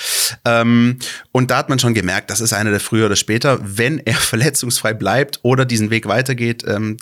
Ähm, 0.45 0.99
und 1.31 1.51
da 1.51 1.57
hat 1.57 1.69
man 1.69 1.79
schon 1.79 1.93
gemerkt, 1.93 2.29
das 2.29 2.41
ist 2.41 2.53
einer, 2.53 2.71
der 2.71 2.79
früher 2.79 3.07
oder 3.07 3.15
später, 3.15 3.59
wenn 3.61 3.99
er 3.99 4.13
verletzungsfrei 4.15 4.93
bleibt 4.93 5.39
oder 5.43 5.65
diesen 5.65 5.89
Weg 5.89 6.07
weitergeht, 6.07 6.63
ähm, 6.67 6.97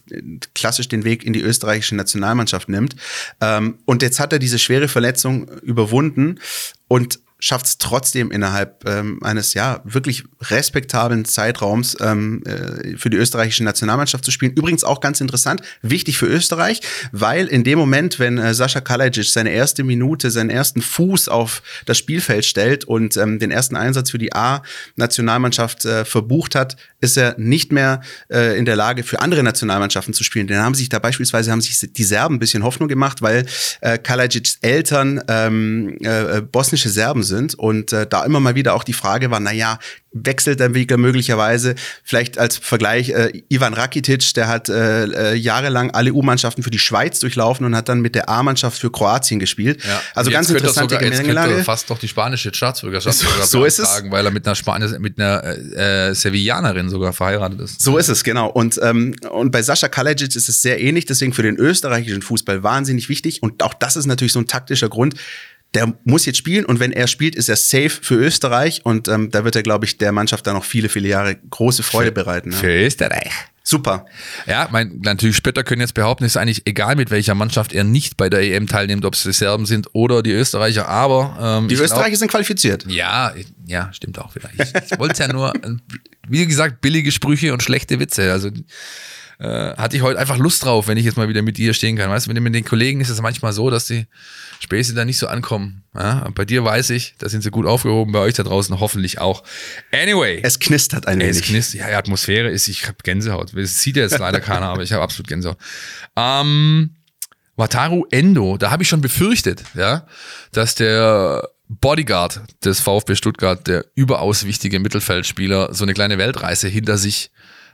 klassisch 0.56 0.88
den 0.88 1.04
Weg 1.04 1.24
in 1.24 1.34
die 1.34 1.42
österreichische 1.42 1.96
Nationalmannschaft 1.96 2.70
nimmt. 2.70 2.96
Ähm, 3.42 3.80
und 3.86 4.02
jetzt 4.02 4.20
hat 4.20 4.34
er 4.34 4.40
diese 4.40 4.60
schwere 4.60 4.88
Verletzung 4.88 5.48
überwunden 5.62 6.40
und 6.88 7.20
schafft 7.40 7.68
es 7.68 7.78
trotzdem 7.78 8.32
innerhalb 8.32 8.88
ähm, 8.88 9.20
eines 9.22 9.54
ja 9.54 9.82
wirklich 9.84 10.24
respektablen 10.42 11.24
Zeitraums 11.26 11.96
ähm, 12.02 12.42
äh, 12.46 12.98
für 12.98 13.10
die 13.10 13.18
österreichische 13.18 13.64
Nationalmannschaft 13.64 14.26
zu 14.26 14.32
spielen. 14.32 14.54
Übrigens 14.54 14.84
auch 14.84 15.02
ganz 15.02 15.22
interessant, 15.22 15.62
wichtig 15.82 16.18
für 16.18 16.26
Österreich, 16.26 16.82
weil 17.12 17.46
in 17.48 17.64
dem 17.64 17.78
Moment, 17.78 18.18
wenn 18.20 18.40
äh, 18.40 18.54
Sascha 18.54 18.82
Kalajdzic 18.82 19.26
seine 19.26 19.52
erste 19.52 19.84
Minute, 19.84 20.32
seinen 20.32 20.50
ersten 20.50 20.82
Fuß 20.82 21.30
auf 21.30 21.62
das 21.86 21.98
Spielfeld 21.98 22.46
stellt 22.46 22.86
und 22.86 23.18
ähm, 23.18 23.38
den 23.38 23.52
ersten 23.52 23.76
Einsatz 23.76 24.10
für 24.10 24.18
die 24.18 24.34
A-Nationalmannschaft 24.34 25.86
äh, 25.86 26.06
verbucht 26.06 26.56
hat, 26.56 26.76
ist 27.02 27.18
er 27.18 27.36
nicht 27.38 27.72
mehr 27.72 28.02
äh, 28.32 28.58
in 28.58 28.66
der 28.66 28.76
Lage, 28.76 29.04
für 29.04 29.20
andere 29.20 29.44
Nationalmannschaften 29.44 30.14
zu 30.14 30.24
spielen. 30.24 30.48
Denn 30.48 30.58
haben 30.58 30.74
sich 30.74 30.90
da 30.90 30.98
beispielsweise 30.98 31.52
haben 31.52 31.62
sich 31.62 31.80
die 31.80 32.04
Serben 32.04 32.36
ein 32.36 32.40
bisschen 32.40 32.64
Hoffnung 32.64 32.90
gemacht, 32.90 33.22
weil 33.22 33.46
äh, 33.82 34.00
Kalajdzics 34.00 34.58
Eltern 34.62 35.22
ähm, 35.28 35.98
äh, 36.02 36.42
bosnische 36.42 36.90
Serben 36.90 37.27
sind 37.28 37.54
und 37.54 37.94
äh, 37.94 38.08
da 38.08 38.24
immer 38.26 38.40
mal 38.40 38.56
wieder 38.56 38.74
auch 38.74 38.84
die 38.84 38.94
Frage 38.94 39.30
war, 39.30 39.40
na 39.40 39.52
ja, 39.54 39.78
wechselt 40.14 40.60
der 40.60 40.74
Weg 40.74 40.96
möglicherweise 40.98 41.76
vielleicht 42.04 42.40
als 42.40 42.58
Vergleich 42.58 43.10
äh, 43.10 43.44
Ivan 43.50 43.76
Rakitic, 43.76 44.34
der 44.34 44.48
hat 44.48 44.68
äh, 44.70 45.04
äh, 45.04 45.34
jahrelang 45.36 45.92
alle 45.92 46.12
U-Mannschaften 46.14 46.64
für 46.64 46.72
die 46.72 46.80
Schweiz 46.80 47.20
durchlaufen 47.20 47.66
und 47.68 47.76
hat 47.76 47.88
dann 47.88 48.00
mit 48.02 48.16
der 48.16 48.28
A-Mannschaft 48.30 48.80
für 48.80 48.90
Kroatien 48.92 49.40
gespielt. 49.40 49.84
Also 50.16 50.30
Und 50.30 50.34
ganz 50.34 50.48
jetzt 50.48 50.56
er 50.56 50.58
interessante 50.62 50.96
sogar, 50.96 51.04
jetzt 51.08 51.18
könnte 51.18 51.34
Gemengelage. 51.34 51.64
fast 51.64 51.90
doch 51.92 52.00
die 52.00 52.08
spanische 52.08 52.52
Staatsbürgerschaft 52.54 53.18
So- 53.20 53.28
so 53.46 53.66
ist 53.66 53.78
es. 53.80 54.04
weil 54.10 54.26
er 54.26 54.32
mit 54.32 54.48
einer 54.48 54.56
Spanis, 54.56 54.98
mit 54.98 55.20
einer 55.20 55.44
äh, 55.44 56.10
äh, 56.10 56.14
Sevillanerin 56.16 56.90
sogar 56.90 57.14
verheiratet 57.14 57.60
ist. 57.62 57.82
So 57.82 57.98
ist 57.98 58.08
es, 58.10 58.24
genau. 58.24 58.48
Und, 58.50 58.80
ähm, 58.82 59.14
und 59.30 59.52
bei 59.52 59.62
Sascha 59.62 59.88
Kalajdzic 59.88 60.36
ist 60.36 60.50
es 60.50 60.62
sehr 60.62 60.82
ähnlich, 60.82 61.06
deswegen 61.06 61.34
für 61.34 61.44
den 61.44 61.58
österreichischen 61.58 62.22
Fußball 62.24 62.64
wahnsinnig 62.64 63.10
wichtig. 63.10 63.44
Und 63.44 63.62
auch 63.62 63.74
das 63.76 63.96
ist 63.98 64.06
natürlich 64.08 64.34
so 64.34 64.40
ein 64.40 64.48
taktischer 64.48 64.90
Grund. 64.90 65.14
Der 65.74 65.94
muss 66.06 66.26
jetzt 66.26 66.38
spielen 66.38 66.66
und 66.66 66.80
wenn 66.80 66.92
er 66.92 67.08
spielt, 67.08 67.36
ist 67.36 67.50
er 67.50 67.56
safe 67.56 67.90
für 67.90 68.16
Österreich 68.16 68.82
und 68.86 69.08
ähm, 69.08 69.30
da 69.32 69.44
wird 69.44 69.56
er, 69.56 69.64
glaube 69.64 69.86
ich, 69.86 69.98
der 69.98 70.12
Mannschaft 70.12 70.48
dann 70.48 70.56
noch 70.56 70.64
viele, 70.64 70.90
viele 70.90 71.10
Jahre 71.10 71.36
große 71.50 71.84
Freude 71.84 72.12
bereiten. 72.12 72.52
Ja. 72.52 72.58
Für 72.58 72.86
Österreich. 72.86 73.32
Super. 73.68 74.06
Ja, 74.46 74.70
mein, 74.72 75.02
natürlich 75.04 75.36
Spötter 75.36 75.62
können 75.62 75.82
jetzt 75.82 75.94
behaupten, 75.94 76.24
es 76.24 76.32
ist 76.32 76.38
eigentlich 76.38 76.62
egal, 76.66 76.96
mit 76.96 77.12
welcher 77.12 77.36
Mannschaft 77.36 77.74
er 77.74 77.84
nicht 77.84 78.16
bei 78.16 78.30
der 78.30 78.40
EM 78.42 78.66
teilnimmt, 78.66 79.04
ob 79.04 79.14
es 79.14 79.24
die 79.24 79.34
Serben 79.34 79.66
sind 79.66 79.90
oder 79.92 80.24
die 80.24 80.32
Österreicher, 80.32 80.88
aber 80.88 81.38
ähm, 81.38 81.68
Die 81.68 81.76
ich 81.76 81.82
Österreicher 81.82 82.16
sind 82.16 82.32
qualifiziert. 82.32 82.84
Glaub, 82.84 82.96
ja, 82.96 83.34
ja, 83.66 83.92
stimmt 83.92 84.20
auch 84.20 84.34
wieder. 84.36 84.50
Ich, 84.58 84.74
ich 84.90 84.98
wollte 84.98 85.22
ja 85.22 85.34
nur, 85.34 85.54
äh, 85.54 85.76
wie 86.30 86.48
gesagt, 86.48 86.80
billige 86.80 87.12
Sprüche 87.12 87.52
und 87.52 87.62
schlechte 87.62 88.00
Witze. 88.00 88.32
Also 88.32 88.52
äh, 89.40 89.76
hatte 89.76 89.96
ich 89.96 90.02
heute 90.02 90.20
einfach 90.20 90.38
Lust 90.38 90.66
drauf, 90.66 90.88
wenn 90.88 90.98
ich 90.98 91.06
jetzt 91.06 91.18
mal 91.18 91.30
wieder 91.30 91.42
mit 91.42 91.58
dir 91.58 91.74
stehen 91.74 91.96
kann. 91.96 92.10
Weißt 92.10 92.28
du, 92.28 92.34
mit, 92.34 92.42
mit 92.42 92.56
den 92.56 92.66
Kollegen 92.66 93.02
ist 93.02 93.10
es 93.10 93.22
manchmal 93.22 93.54
so, 93.54 93.70
dass 93.70 93.86
die 93.86 94.08
Späße 94.60 94.96
da 94.96 95.06
nicht 95.06 95.18
so 95.20 95.28
ankommen. 95.28 95.84
Ja? 95.94 96.28
Bei 96.34 96.44
dir 96.44 96.64
weiß 96.64 96.90
ich, 96.92 97.16
da 97.20 97.30
sind 97.30 97.44
sie 97.44 97.52
gut 97.52 97.66
aufgehoben, 97.68 98.14
bei 98.14 98.20
euch 98.20 98.34
da 98.34 98.44
draußen 98.44 98.80
hoffentlich 98.80 99.20
auch. 99.20 99.44
Anyway. 99.92 100.40
Es 100.42 100.60
knistert 100.60 101.08
ein 101.08 101.22
Es 101.22 101.38
wenig. 101.38 101.50
knistert, 101.50 101.82
ja, 101.82 101.88
die 101.88 101.94
Atmosphäre 101.94 102.50
ist, 102.50 102.68
ich 102.68 102.88
habe 102.88 102.98
Gänsehaut. 103.04 103.52
Das 103.56 103.82
sieht 103.82 103.98
ja 103.98 104.04
jetzt 104.04 104.18
leider 104.20 104.40
keiner, 104.40 104.68
aber 104.68 104.82
ich 104.82 104.92
habe 104.92 105.04
absolut 105.04 105.28
Gänsehaut. 105.28 105.58
Ähm, 106.16 106.96
Wataru 107.56 108.06
Endo, 108.12 108.58
da 108.58 108.72
habe 108.72 108.84
ich 108.84 108.90
schon 108.90 109.02
befürchtet, 109.02 109.64
ja, 109.76 110.06
dass 110.52 110.76
der 110.76 111.48
Bodyguard 111.70 112.42
des 112.64 112.80
VfB 112.80 113.16
Stuttgart, 113.16 113.68
der 113.68 113.86
überaus 113.94 114.46
wichtige 114.46 114.80
Mittelfeldspieler, 114.80 115.74
so 115.74 115.84
eine 115.84 115.94
kleine 115.94 116.18
Weltreise 116.18 116.68
hinter 116.68 116.98
sich 116.98 117.30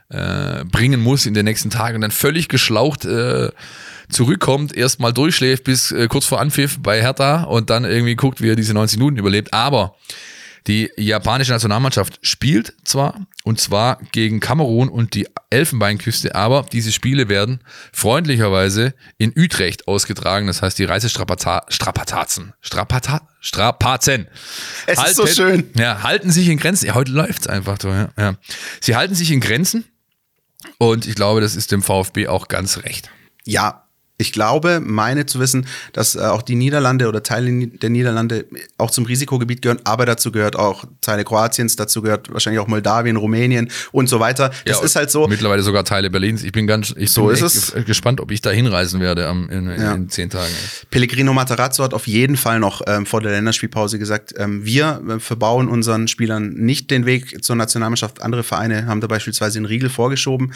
äh, 0.08 0.64
bringen 0.64 1.00
muss 1.00 1.26
in 1.26 1.34
den 1.34 1.44
nächsten 1.44 1.70
Tagen 1.70 1.96
und 1.96 2.00
dann 2.02 2.10
völlig 2.10 2.48
geschlaucht 2.48 3.04
äh, 3.04 3.50
zurückkommt, 4.08 4.76
erstmal 4.76 5.12
durchschläft 5.12 5.64
bis 5.64 5.92
äh, 5.92 6.08
kurz 6.08 6.26
vor 6.26 6.40
Anpfiff 6.40 6.78
bei 6.80 7.00
Hertha 7.00 7.44
und 7.44 7.70
dann 7.70 7.84
irgendwie 7.84 8.14
guckt, 8.14 8.40
wie 8.40 8.50
er 8.50 8.56
diese 8.56 8.74
90 8.74 8.98
Minuten 8.98 9.18
überlebt. 9.18 9.52
Aber 9.52 9.96
die 10.66 10.90
japanische 10.96 11.52
Nationalmannschaft 11.52 12.18
spielt 12.22 12.72
zwar, 12.84 13.26
und 13.42 13.60
zwar 13.60 13.98
gegen 14.12 14.40
Kamerun 14.40 14.88
und 14.88 15.14
die 15.14 15.28
Elfenbeinküste, 15.50 16.34
aber 16.34 16.64
diese 16.72 16.90
Spiele 16.90 17.28
werden 17.28 17.60
freundlicherweise 17.92 18.94
in 19.18 19.34
Utrecht 19.36 19.86
ausgetragen. 19.88 20.46
Das 20.46 20.62
heißt, 20.62 20.78
die 20.78 20.84
Reisestrapazen, 20.84 22.54
Strapata, 22.60 23.28
Strapazen. 23.40 24.26
Es 24.86 25.04
ist 25.04 25.16
so 25.16 25.26
schön. 25.26 25.70
Ja, 25.76 26.02
halten 26.02 26.30
sich 26.30 26.48
in 26.48 26.56
Grenzen. 26.56 26.86
Ja, 26.86 26.94
heute 26.94 27.12
läuft's 27.12 27.46
einfach 27.46 27.76
so, 27.80 27.88
ja, 27.88 28.08
ja. 28.18 28.34
Sie 28.80 28.96
halten 28.96 29.14
sich 29.14 29.32
in 29.32 29.40
Grenzen 29.40 29.84
und 30.78 31.06
ich 31.06 31.14
glaube, 31.14 31.40
das 31.40 31.56
ist 31.56 31.72
dem 31.72 31.82
VfB 31.82 32.28
auch 32.28 32.48
ganz 32.48 32.78
recht. 32.78 33.10
Ja, 33.44 33.83
Ich 34.16 34.32
glaube, 34.32 34.80
meine 34.80 35.26
zu 35.26 35.40
wissen, 35.40 35.66
dass 35.92 36.14
äh, 36.14 36.20
auch 36.20 36.42
die 36.42 36.54
Niederlande 36.54 37.08
oder 37.08 37.22
Teile 37.24 37.66
der 37.66 37.90
Niederlande 37.90 38.46
auch 38.78 38.92
zum 38.92 39.06
Risikogebiet 39.06 39.60
gehören, 39.60 39.80
aber 39.82 40.06
dazu 40.06 40.30
gehört 40.30 40.54
auch 40.54 40.84
Teile 41.00 41.24
Kroatiens, 41.24 41.74
dazu 41.74 42.00
gehört 42.00 42.32
wahrscheinlich 42.32 42.60
auch 42.60 42.68
Moldawien, 42.68 43.16
Rumänien 43.16 43.70
und 43.90 44.08
so 44.08 44.20
weiter. 44.20 44.50
Das 44.64 44.78
Ja, 44.78 44.84
ist 44.84 44.94
halt 44.94 45.10
so. 45.10 45.26
Mittlerweile 45.26 45.62
sogar 45.62 45.84
Teile 45.84 46.10
Berlins. 46.10 46.44
Ich 46.44 46.52
bin 46.52 46.68
ganz, 46.68 46.94
ich 46.96 47.10
So 47.10 47.26
bin 47.26 47.34
ist 47.34 47.42
es. 47.42 47.72
ge- 47.72 47.82
gespannt, 47.82 48.20
ob 48.20 48.30
ich 48.30 48.40
da 48.40 48.50
hinreisen 48.50 49.00
werde 49.00 49.26
am, 49.26 49.48
in, 49.50 49.68
in, 49.68 49.80
Ja. 49.82 49.94
in 49.94 50.08
zehn 50.08 50.30
Tagen. 50.30 50.52
Pellegrino 50.90 51.32
Matarazzo 51.32 51.82
hat 51.82 51.92
auf 51.92 52.06
jeden 52.06 52.36
Fall 52.36 52.60
noch 52.60 52.82
ähm, 52.86 53.06
vor 53.06 53.20
der 53.20 53.32
Länderspielpause 53.32 53.98
gesagt, 53.98 54.32
ähm, 54.38 54.64
wir 54.64 55.02
äh, 55.08 55.18
verbauen 55.18 55.68
unseren 55.68 56.06
Spielern 56.06 56.50
nicht 56.54 56.92
den 56.92 57.04
Weg 57.04 57.42
zur 57.44 57.56
Nationalmannschaft. 57.56 58.22
Andere 58.22 58.44
Vereine 58.44 58.86
haben 58.86 59.00
da 59.00 59.08
beispielsweise 59.08 59.58
einen 59.58 59.66
Riegel 59.66 59.90
vorgeschoben. 59.90 60.52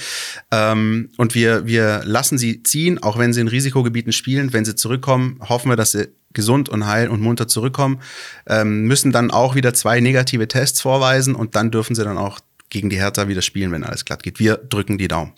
Ähm, 0.53 1.11
und 1.17 1.35
wir, 1.35 1.67
wir 1.67 2.03
lassen 2.05 2.39
sie 2.39 2.63
ziehen, 2.63 3.03
auch 3.03 3.19
wenn 3.19 3.33
sie 3.33 3.48
in 3.49 3.55
Risikogebieten 3.55 4.13
spielen. 4.13 4.53
Wenn 4.53 4.65
sie 4.65 4.75
zurückkommen, 4.75 5.41
hoffen 5.49 5.71
wir, 5.71 5.77
dass 5.77 5.93
sie 5.93 6.09
gesund 6.33 6.69
und 6.69 6.87
heil 6.87 7.09
und 7.09 7.21
munter 7.21 7.49
zurückkommen. 7.49 8.01
Ähm, 8.47 8.83
müssen 8.83 9.13
dann 9.13 9.31
auch 9.31 9.55
wieder 9.55 9.75
zwei 9.75 10.01
negative 10.01 10.47
Tests 10.47 10.81
vorweisen 10.81 11.35
und 11.35 11.57
dann 11.57 11.71
dürfen 11.71 11.97
sie 11.97 12.05
dann 12.05 12.19
auch 12.19 12.41
gegen 12.71 12.91
die 12.91 12.97
Hertha 12.97 13.29
wieder 13.29 13.43
spielen, 13.43 13.73
wenn 13.73 13.85
alles 13.85 14.05
glatt 14.05 14.23
geht. 14.23 14.39
Wir 14.39 14.57
drücken 14.57 14.99
die 14.99 15.09
Daumen. 15.09 15.33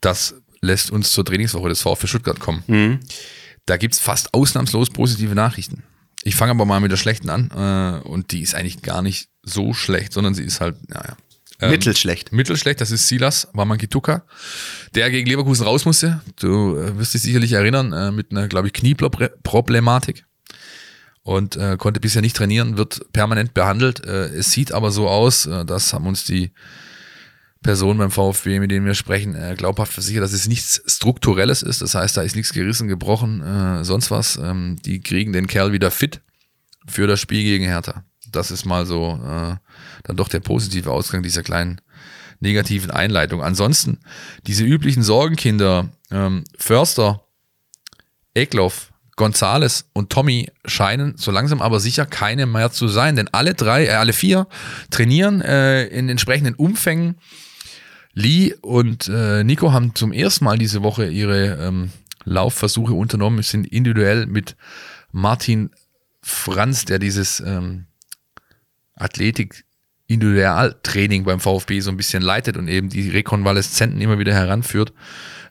Das 0.00 0.34
lässt 0.60 0.90
uns 0.90 1.10
zur 1.10 1.24
Trainingswoche 1.24 1.68
des 1.68 1.82
VfB 1.82 2.06
Stuttgart 2.06 2.38
kommen. 2.38 2.62
Da 3.66 3.76
gibt's 3.76 3.98
fast 3.98 4.32
ausnahmslos 4.32 4.90
positive 4.90 5.34
Nachrichten. 5.34 5.82
Ich 6.22 6.36
fange 6.36 6.52
aber 6.52 6.64
mal 6.64 6.80
mit 6.80 6.92
der 6.92 6.96
schlechten 6.96 7.30
an 7.30 7.50
äh, 7.50 8.08
und 8.08 8.32
die 8.32 8.40
ist 8.40 8.54
eigentlich 8.54 8.82
gar 8.82 9.02
nicht 9.02 9.28
so 9.42 9.74
schlecht, 9.74 10.12
sondern 10.12 10.34
sie 10.34 10.44
ist 10.44 10.60
halt, 10.60 10.88
naja. 10.88 11.16
Ähm, 11.60 11.70
Mittelschlecht. 11.70 12.32
Mittelschlecht, 12.32 12.80
das 12.80 12.90
ist 12.90 13.08
Silas 13.08 13.48
Wamangituka, 13.52 14.24
der 14.94 15.10
gegen 15.10 15.28
Leverkusen 15.28 15.64
raus 15.64 15.84
musste. 15.84 16.20
Du 16.38 16.76
äh, 16.76 16.98
wirst 16.98 17.14
dich 17.14 17.22
sicherlich 17.22 17.52
erinnern, 17.52 17.92
äh, 17.92 18.12
mit 18.12 18.30
einer, 18.30 18.48
glaube 18.48 18.68
ich, 18.68 18.74
Knieproblematik. 18.74 20.26
Und 21.22 21.56
äh, 21.56 21.76
konnte 21.76 21.98
bisher 21.98 22.22
nicht 22.22 22.36
trainieren, 22.36 22.76
wird 22.76 23.12
permanent 23.12 23.52
behandelt. 23.52 24.04
Äh, 24.04 24.26
es 24.26 24.52
sieht 24.52 24.70
aber 24.70 24.92
so 24.92 25.08
aus, 25.08 25.46
äh, 25.46 25.64
das 25.64 25.92
haben 25.92 26.06
uns 26.06 26.24
die 26.24 26.52
Personen 27.62 27.98
beim 27.98 28.12
VfB, 28.12 28.60
mit 28.60 28.70
denen 28.70 28.86
wir 28.86 28.94
sprechen, 28.94 29.34
äh, 29.34 29.56
glaubhaft 29.56 29.92
versichert, 29.92 30.22
dass 30.22 30.32
es 30.32 30.46
nichts 30.46 30.82
Strukturelles 30.86 31.62
ist. 31.62 31.82
Das 31.82 31.96
heißt, 31.96 32.16
da 32.16 32.22
ist 32.22 32.36
nichts 32.36 32.52
gerissen, 32.52 32.86
gebrochen, 32.86 33.82
sonst 33.82 34.12
was. 34.12 34.36
Ähm, 34.36 34.76
die 34.84 35.00
kriegen 35.00 35.32
den 35.32 35.48
Kerl 35.48 35.72
wieder 35.72 35.90
fit 35.90 36.20
für 36.86 37.08
das 37.08 37.18
Spiel 37.18 37.42
gegen 37.42 37.64
Hertha. 37.64 38.04
Das 38.32 38.50
ist 38.50 38.64
mal 38.64 38.86
so 38.86 39.20
äh, 39.22 39.56
dann 40.04 40.16
doch 40.16 40.28
der 40.28 40.40
positive 40.40 40.90
Ausgang 40.90 41.22
dieser 41.22 41.42
kleinen 41.42 41.80
negativen 42.40 42.90
Einleitung. 42.90 43.42
Ansonsten 43.42 43.98
diese 44.46 44.64
üblichen 44.64 45.02
Sorgenkinder, 45.02 45.88
ähm, 46.10 46.44
Förster, 46.58 47.22
Ekloff, 48.34 48.92
Gonzales 49.16 49.88
und 49.94 50.10
Tommy 50.10 50.50
scheinen 50.66 51.16
so 51.16 51.30
langsam 51.30 51.62
aber 51.62 51.80
sicher 51.80 52.04
keine 52.04 52.44
mehr 52.44 52.70
zu 52.70 52.86
sein, 52.86 53.16
denn 53.16 53.28
alle 53.32 53.54
drei, 53.54 53.86
äh, 53.86 53.92
alle 53.92 54.12
vier 54.12 54.46
trainieren 54.90 55.40
äh, 55.40 55.86
in 55.86 56.08
entsprechenden 56.08 56.54
Umfängen. 56.54 57.16
Lee 58.12 58.54
und 58.62 59.08
äh, 59.08 59.44
Nico 59.44 59.72
haben 59.72 59.94
zum 59.94 60.12
ersten 60.12 60.44
Mal 60.44 60.58
diese 60.58 60.82
Woche 60.82 61.06
ihre 61.06 61.56
ähm, 61.66 61.90
Laufversuche 62.24 62.92
unternommen, 62.92 63.42
sind 63.42 63.66
individuell 63.66 64.26
mit 64.26 64.56
Martin 65.12 65.70
Franz, 66.22 66.84
der 66.84 66.98
dieses 66.98 67.40
ähm, 67.40 67.86
Athletik 68.96 69.64
Individualtraining 70.08 71.24
beim 71.24 71.40
VfB 71.40 71.80
so 71.80 71.90
ein 71.90 71.96
bisschen 71.96 72.22
leitet 72.22 72.56
und 72.56 72.68
eben 72.68 72.88
die 72.88 73.08
Rekonvaleszenten 73.08 74.00
immer 74.00 74.18
wieder 74.18 74.34
heranführt, 74.34 74.92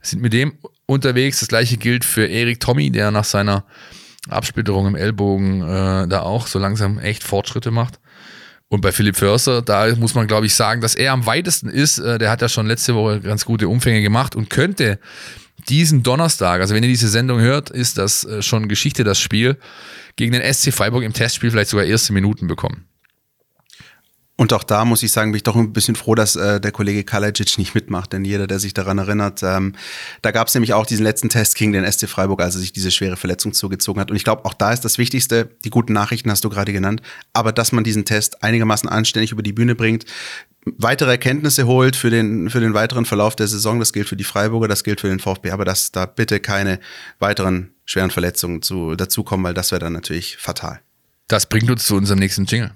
sind 0.02 0.22
mit 0.22 0.34
dem 0.34 0.54
unterwegs. 0.86 1.40
Das 1.40 1.50
gleiche 1.50 1.78
gilt 1.78 2.06
für 2.06 2.26
Erik 2.26 2.60
Tommy, 2.60 2.90
der 2.90 3.12
nach 3.12 3.26
seiner 3.26 3.66
Absplitterung 4.30 4.88
im 4.88 4.96
Ellbogen 4.96 5.62
äh, 5.62 6.08
da 6.08 6.22
auch 6.22 6.48
so 6.48 6.58
langsam 6.58 7.00
echt 7.00 7.24
Fortschritte 7.24 7.72
macht. 7.72 8.00
Und 8.68 8.82
bei 8.82 8.92
Philipp 8.92 9.16
Förster, 9.18 9.62
da 9.62 9.94
muss 9.96 10.16
man, 10.16 10.26
glaube 10.26 10.48
ich, 10.48 10.56
sagen, 10.56 10.82
dass 10.82 10.96
er 10.96 11.12
am 11.12 11.26
weitesten 11.26 11.70
ist. 11.70 12.00
Äh, 12.00 12.18
der 12.18 12.32
hat 12.32 12.42
ja 12.42 12.50
schon 12.50 12.66
letzte 12.66 12.96
Woche 12.96 13.20
ganz 13.20 13.46
gute 13.46 13.68
Umfänge 13.68 14.02
gemacht 14.02 14.36
und 14.36 14.50
könnte 14.50 15.00
diesen 15.70 16.04
Donnerstag, 16.04 16.62
also 16.62 16.76
wenn 16.76 16.84
ihr 16.84 16.90
diese 16.90 17.10
Sendung 17.10 17.40
hört, 17.40 17.70
ist 17.70 17.98
das 17.98 18.24
äh, 18.24 18.42
schon 18.42 18.68
Geschichte, 18.68 19.04
das 19.04 19.20
Spiel, 19.20 19.58
gegen 20.16 20.32
den 20.32 20.54
SC 20.54 20.74
Freiburg 20.74 21.04
im 21.04 21.14
Testspiel 21.14 21.52
vielleicht 21.52 21.70
sogar 21.70 21.86
erste 21.86 22.14
Minuten 22.14 22.48
bekommen. 22.48 22.86
Und 24.38 24.52
auch 24.52 24.64
da 24.64 24.84
muss 24.84 25.02
ich 25.02 25.14
sagen, 25.14 25.32
bin 25.32 25.38
ich 25.38 25.44
doch 25.44 25.56
ein 25.56 25.72
bisschen 25.72 25.96
froh, 25.96 26.14
dass 26.14 26.36
äh, 26.36 26.60
der 26.60 26.74
Kollege 26.74 27.06
Kalajic 27.06 27.58
nicht 27.58 27.74
mitmacht, 27.74 28.12
denn 28.12 28.26
jeder, 28.26 28.48
der 28.48 28.60
sich 28.60 28.74
daran 28.74 28.98
erinnert, 28.98 29.42
ähm, 29.44 29.74
da 30.22 30.32
gab 30.32 30.50
es 30.50 30.54
nämlich 30.54 30.74
auch 30.74 30.86
diesen 30.86 31.04
letzten 31.04 31.30
Test 31.30 31.56
gegen 31.56 31.72
den 31.72 31.90
SC 31.90 32.10
Freiburg, 32.10 32.42
als 32.42 32.56
er 32.56 32.60
sich 32.60 32.74
diese 32.74 32.92
schwere 32.92 33.16
Verletzung 33.16 33.54
zugezogen 33.54 34.02
hat. 34.02 34.12
Und 34.12 34.18
ich 34.18 34.26
glaube, 34.26 34.44
auch 34.44 34.54
da 34.54 34.74
ist 34.74 34.84
das 34.84 34.98
Wichtigste, 34.98 35.50
die 35.64 35.70
guten 35.70 35.94
Nachrichten 35.94 36.30
hast 36.30 36.44
du 36.44 36.50
gerade 36.50 36.74
genannt, 36.74 37.02
aber 37.32 37.54
dass 37.54 37.72
man 37.72 37.86
diesen 37.86 38.04
Test 38.04 38.44
einigermaßen 38.44 38.90
anständig 38.90 39.32
über 39.32 39.42
die 39.42 39.54
Bühne 39.54 39.74
bringt, 39.74 40.06
weitere 40.66 41.12
Erkenntnisse 41.12 41.66
holt 41.66 41.96
für 41.96 42.10
den, 42.10 42.50
für 42.50 42.60
den 42.60 42.74
weiteren 42.74 43.06
Verlauf 43.06 43.36
der 43.36 43.48
Saison. 43.48 43.80
Das 43.80 43.94
gilt 43.94 44.10
für 44.10 44.16
die 44.16 44.24
Freiburger, 44.24 44.68
das 44.68 44.84
gilt 44.84 45.00
für 45.00 45.08
den 45.08 45.20
VfB, 45.20 45.52
aber 45.52 45.64
dass 45.64 45.92
da 45.92 46.06
bitte 46.06 46.40
keine 46.40 46.80
weiteren 47.20 47.72
schweren 47.86 48.12
Verletzungen 48.12 48.62
zu, 48.62 48.96
dazukommen, 48.96 49.46
weil 49.46 49.54
das 49.54 49.72
wäre 49.72 49.80
dann 49.80 49.94
natürlich 49.94 50.38
fatal. 50.38 50.82
Das 51.28 51.46
bringt 51.46 51.70
uns 51.70 51.86
zu 51.86 51.96
unserem 51.96 52.20
nächsten 52.20 52.46
Jingle. 52.46 52.72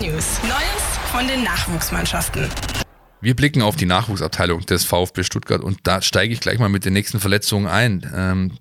News. 0.00 0.40
Neues 0.44 0.98
von 1.10 1.26
den 1.26 1.42
Nachwuchsmannschaften. 1.42 2.48
Wir 3.20 3.34
blicken 3.34 3.62
auf 3.62 3.74
die 3.74 3.86
Nachwuchsabteilung 3.86 4.64
des 4.64 4.84
VfB 4.84 5.24
Stuttgart 5.24 5.60
und 5.60 5.80
da 5.82 6.02
steige 6.02 6.32
ich 6.32 6.40
gleich 6.40 6.60
mal 6.60 6.68
mit 6.68 6.84
den 6.84 6.92
nächsten 6.92 7.18
Verletzungen 7.18 7.66
ein. 7.66 8.08
Ähm, 8.14 8.52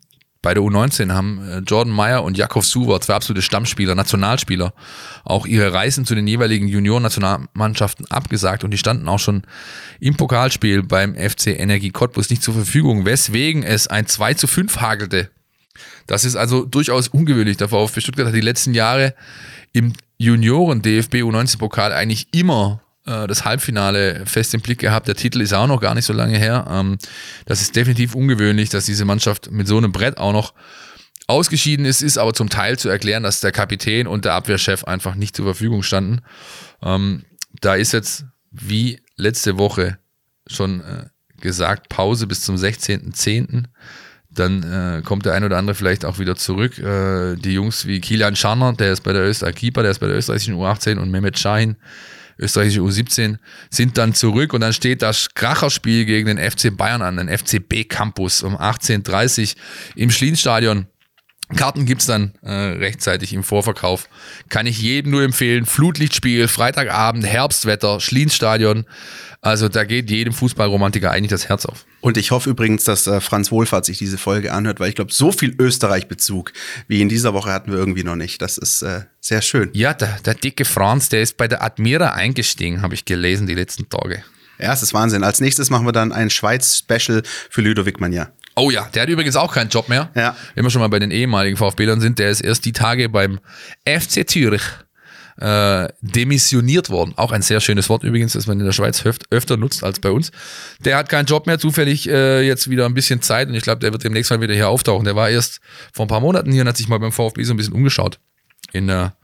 bei 0.41 0.55
der 0.55 0.63
U19 0.63 1.13
haben 1.13 1.47
äh, 1.47 1.59
Jordan 1.59 1.93
Meyer 1.93 2.23
und 2.23 2.37
Jakov 2.37 2.65
Suwer, 2.65 3.01
zwei 3.01 3.13
absolute 3.13 3.43
Stammspieler, 3.43 3.93
Nationalspieler, 3.93 4.73
auch 5.25 5.45
ihre 5.45 5.73
Reisen 5.73 6.05
zu 6.05 6.15
den 6.15 6.25
jeweiligen 6.25 6.67
Junioren-Nationalmannschaften 6.67 8.09
abgesagt 8.09 8.63
und 8.63 8.71
die 8.71 8.79
standen 8.79 9.07
auch 9.07 9.19
schon 9.19 9.43
im 9.99 10.17
Pokalspiel 10.17 10.81
beim 10.81 11.13
FC 11.13 11.47
Energie 11.59 11.91
Cottbus 11.91 12.31
nicht 12.31 12.41
zur 12.41 12.55
Verfügung, 12.55 13.05
weswegen 13.05 13.61
es 13.61 13.87
ein 13.87 14.07
2 14.07 14.33
zu 14.33 14.47
5 14.47 14.81
hagelte. 14.81 15.29
Das 16.07 16.25
ist 16.25 16.35
also 16.35 16.65
durchaus 16.65 17.09
ungewöhnlich. 17.09 17.57
Der 17.57 17.69
VfB 17.69 18.01
Stuttgart 18.01 18.27
hat 18.27 18.33
die 18.33 18.41
letzten 18.41 18.73
Jahre 18.73 19.13
im 19.73 19.93
Junioren-DFB 20.17 21.15
U19-Pokal 21.23 21.93
eigentlich 21.93 22.27
immer 22.33 22.81
äh, 23.05 23.27
das 23.27 23.45
Halbfinale 23.45 24.25
fest 24.25 24.53
im 24.53 24.61
Blick 24.61 24.79
gehabt. 24.79 25.07
Der 25.07 25.15
Titel 25.15 25.41
ist 25.41 25.53
auch 25.53 25.67
noch 25.67 25.81
gar 25.81 25.95
nicht 25.95 26.05
so 26.05 26.13
lange 26.13 26.37
her. 26.37 26.67
Ähm, 26.69 26.97
das 27.45 27.61
ist 27.61 27.75
definitiv 27.75 28.15
ungewöhnlich, 28.15 28.69
dass 28.69 28.85
diese 28.85 29.05
Mannschaft 29.05 29.51
mit 29.51 29.67
so 29.67 29.77
einem 29.77 29.91
Brett 29.91 30.17
auch 30.17 30.33
noch 30.33 30.53
ausgeschieden 31.27 31.85
ist, 31.85 32.01
ist 32.01 32.17
aber 32.17 32.33
zum 32.33 32.49
Teil 32.49 32.79
zu 32.79 32.89
erklären, 32.89 33.23
dass 33.23 33.41
der 33.41 33.51
Kapitän 33.51 34.07
und 34.07 34.25
der 34.25 34.33
Abwehrchef 34.33 34.85
einfach 34.85 35.15
nicht 35.15 35.35
zur 35.35 35.45
Verfügung 35.45 35.83
standen. 35.83 36.21
Ähm, 36.81 37.25
da 37.61 37.75
ist 37.75 37.91
jetzt 37.91 38.25
wie 38.51 39.01
letzte 39.17 39.57
Woche 39.57 39.99
schon 40.47 40.81
äh, 40.81 41.05
gesagt, 41.41 41.89
Pause 41.89 42.27
bis 42.27 42.41
zum 42.41 42.55
16.10. 42.55 43.65
Dann 44.39 44.63
äh, 44.63 45.01
kommt 45.03 45.25
der 45.25 45.33
ein 45.33 45.43
oder 45.43 45.57
andere 45.57 45.75
vielleicht 45.75 46.05
auch 46.05 46.19
wieder 46.19 46.35
zurück. 46.35 46.77
Äh, 46.77 47.35
die 47.35 47.53
Jungs 47.53 47.87
wie 47.87 47.99
Kilian 47.99 48.35
Scharner, 48.35 48.73
der 48.73 48.93
ist 48.93 49.01
bei 49.01 49.13
der 49.13 49.23
Öster 49.23 49.51
Keeper, 49.51 49.81
der 49.81 49.91
ist 49.91 49.99
bei 49.99 50.07
der 50.07 50.17
österreichischen 50.17 50.55
U18 50.55 50.97
und 50.97 51.09
Mehmet 51.09 51.39
Shahin, 51.39 51.75
österreichische 52.37 52.81
U17, 52.81 53.37
sind 53.69 53.97
dann 53.97 54.13
zurück 54.13 54.53
und 54.53 54.61
dann 54.61 54.73
steht 54.73 55.01
das 55.01 55.29
Kracherspiel 55.33 56.05
gegen 56.05 56.27
den 56.27 56.37
FC 56.37 56.75
Bayern 56.75 57.01
an, 57.01 57.17
den 57.17 57.29
FCB 57.29 57.89
Campus 57.89 58.43
um 58.43 58.55
18.30 58.55 59.55
im 59.95 60.11
Schlienstadion. 60.11 60.87
Karten 61.55 61.85
gibt's 61.85 62.05
dann 62.05 62.33
äh, 62.41 62.51
rechtzeitig 62.51 63.33
im 63.33 63.43
Vorverkauf. 63.43 64.09
Kann 64.49 64.65
ich 64.67 64.81
jedem 64.81 65.11
nur 65.11 65.23
empfehlen. 65.23 65.65
Flutlichtspiel, 65.65 66.49
Freitagabend, 66.49 67.25
Herbstwetter, 67.25 68.01
Schlienstadion. 68.01 68.85
Also 69.47 69.69
da 69.69 69.85
geht 69.85 70.09
jedem 70.09 70.33
Fußballromantiker 70.33 71.09
eigentlich 71.09 71.29
das 71.29 71.47
Herz 71.47 71.65
auf. 71.65 71.85
Und 72.01 72.17
ich 72.17 72.31
hoffe 72.31 72.49
übrigens, 72.49 72.83
dass 72.83 73.07
äh, 73.07 73.21
Franz 73.21 73.49
Wohlfahrt 73.49 73.85
sich 73.85 73.97
diese 73.97 74.17
Folge 74.17 74.51
anhört, 74.51 74.81
weil 74.81 74.89
ich 74.89 74.95
glaube, 74.95 75.13
so 75.13 75.31
viel 75.31 75.55
Österreich-Bezug 75.57 76.51
wie 76.89 76.99
in 76.99 77.07
dieser 77.07 77.33
Woche 77.33 77.53
hatten 77.53 77.71
wir 77.71 77.79
irgendwie 77.79 78.03
noch 78.03 78.17
nicht. 78.17 78.41
Das 78.41 78.57
ist 78.57 78.81
äh, 78.81 79.03
sehr 79.21 79.41
schön. 79.41 79.69
Ja, 79.71 79.93
der, 79.93 80.19
der 80.25 80.33
dicke 80.33 80.65
Franz, 80.65 81.07
der 81.07 81.21
ist 81.21 81.37
bei 81.37 81.47
der 81.47 81.63
Admira 81.63 82.09
eingestiegen, 82.09 82.81
habe 82.81 82.93
ich 82.93 83.05
gelesen 83.05 83.47
die 83.47 83.55
letzten 83.55 83.87
Tage. 83.87 84.21
Ja, 84.59 84.73
es 84.73 84.83
ist 84.83 84.93
Wahnsinn. 84.93 85.23
Als 85.23 85.39
nächstes 85.39 85.69
machen 85.69 85.85
wir 85.85 85.93
dann 85.93 86.11
ein 86.11 86.29
Schweiz-Special 86.29 87.23
für 87.49 87.61
Ludovic 87.61 88.01
Magna. 88.01 88.29
Oh 88.57 88.69
ja, 88.69 88.89
der 88.93 89.03
hat 89.03 89.09
übrigens 89.09 89.37
auch 89.37 89.53
keinen 89.53 89.69
Job 89.69 89.87
mehr. 89.87 90.09
Ja. 90.13 90.35
Wenn 90.55 90.65
wir 90.65 90.71
schon 90.71 90.81
mal 90.81 90.89
bei 90.89 90.99
den 90.99 91.11
ehemaligen 91.11 91.55
VfB-Lern 91.55 92.01
sind, 92.01 92.19
der 92.19 92.31
ist 92.31 92.41
erst 92.41 92.65
die 92.65 92.73
Tage 92.73 93.07
beim 93.07 93.39
FC 93.85 94.29
Zürich 94.29 94.63
äh, 95.39 95.87
demissioniert 96.01 96.89
worden. 96.89 97.13
Auch 97.15 97.31
ein 97.31 97.41
sehr 97.41 97.59
schönes 97.59 97.89
Wort 97.89 98.03
übrigens, 98.03 98.33
das 98.33 98.47
man 98.47 98.59
in 98.59 98.65
der 98.65 98.71
Schweiz 98.71 99.05
öf 99.05 99.17
öfter 99.29 99.57
nutzt 99.57 99.83
als 99.83 99.99
bei 99.99 100.09
uns. 100.09 100.31
Der 100.79 100.97
hat 100.97 101.09
keinen 101.09 101.25
Job 101.25 101.45
mehr, 101.45 101.59
zufällig 101.59 102.09
äh, 102.09 102.41
jetzt 102.41 102.69
wieder 102.69 102.85
ein 102.85 102.93
bisschen 102.93 103.21
Zeit 103.21 103.47
und 103.47 103.55
ich 103.55 103.63
glaube, 103.63 103.79
der 103.79 103.91
wird 103.91 104.03
demnächst 104.03 104.31
mal 104.31 104.41
wieder 104.41 104.55
hier 104.55 104.69
auftauchen. 104.69 105.05
Der 105.05 105.15
war 105.15 105.29
erst 105.29 105.59
vor 105.93 106.05
ein 106.05 106.09
paar 106.09 106.21
Monaten 106.21 106.51
hier 106.51 106.61
und 106.61 106.67
hat 106.67 106.77
sich 106.77 106.87
mal 106.87 106.99
beim 106.99 107.11
VfB 107.11 107.43
so 107.43 107.53
ein 107.53 107.57
bisschen 107.57 107.73
umgeschaut 107.73 108.19
in 108.73 108.87
der, 108.87 109.15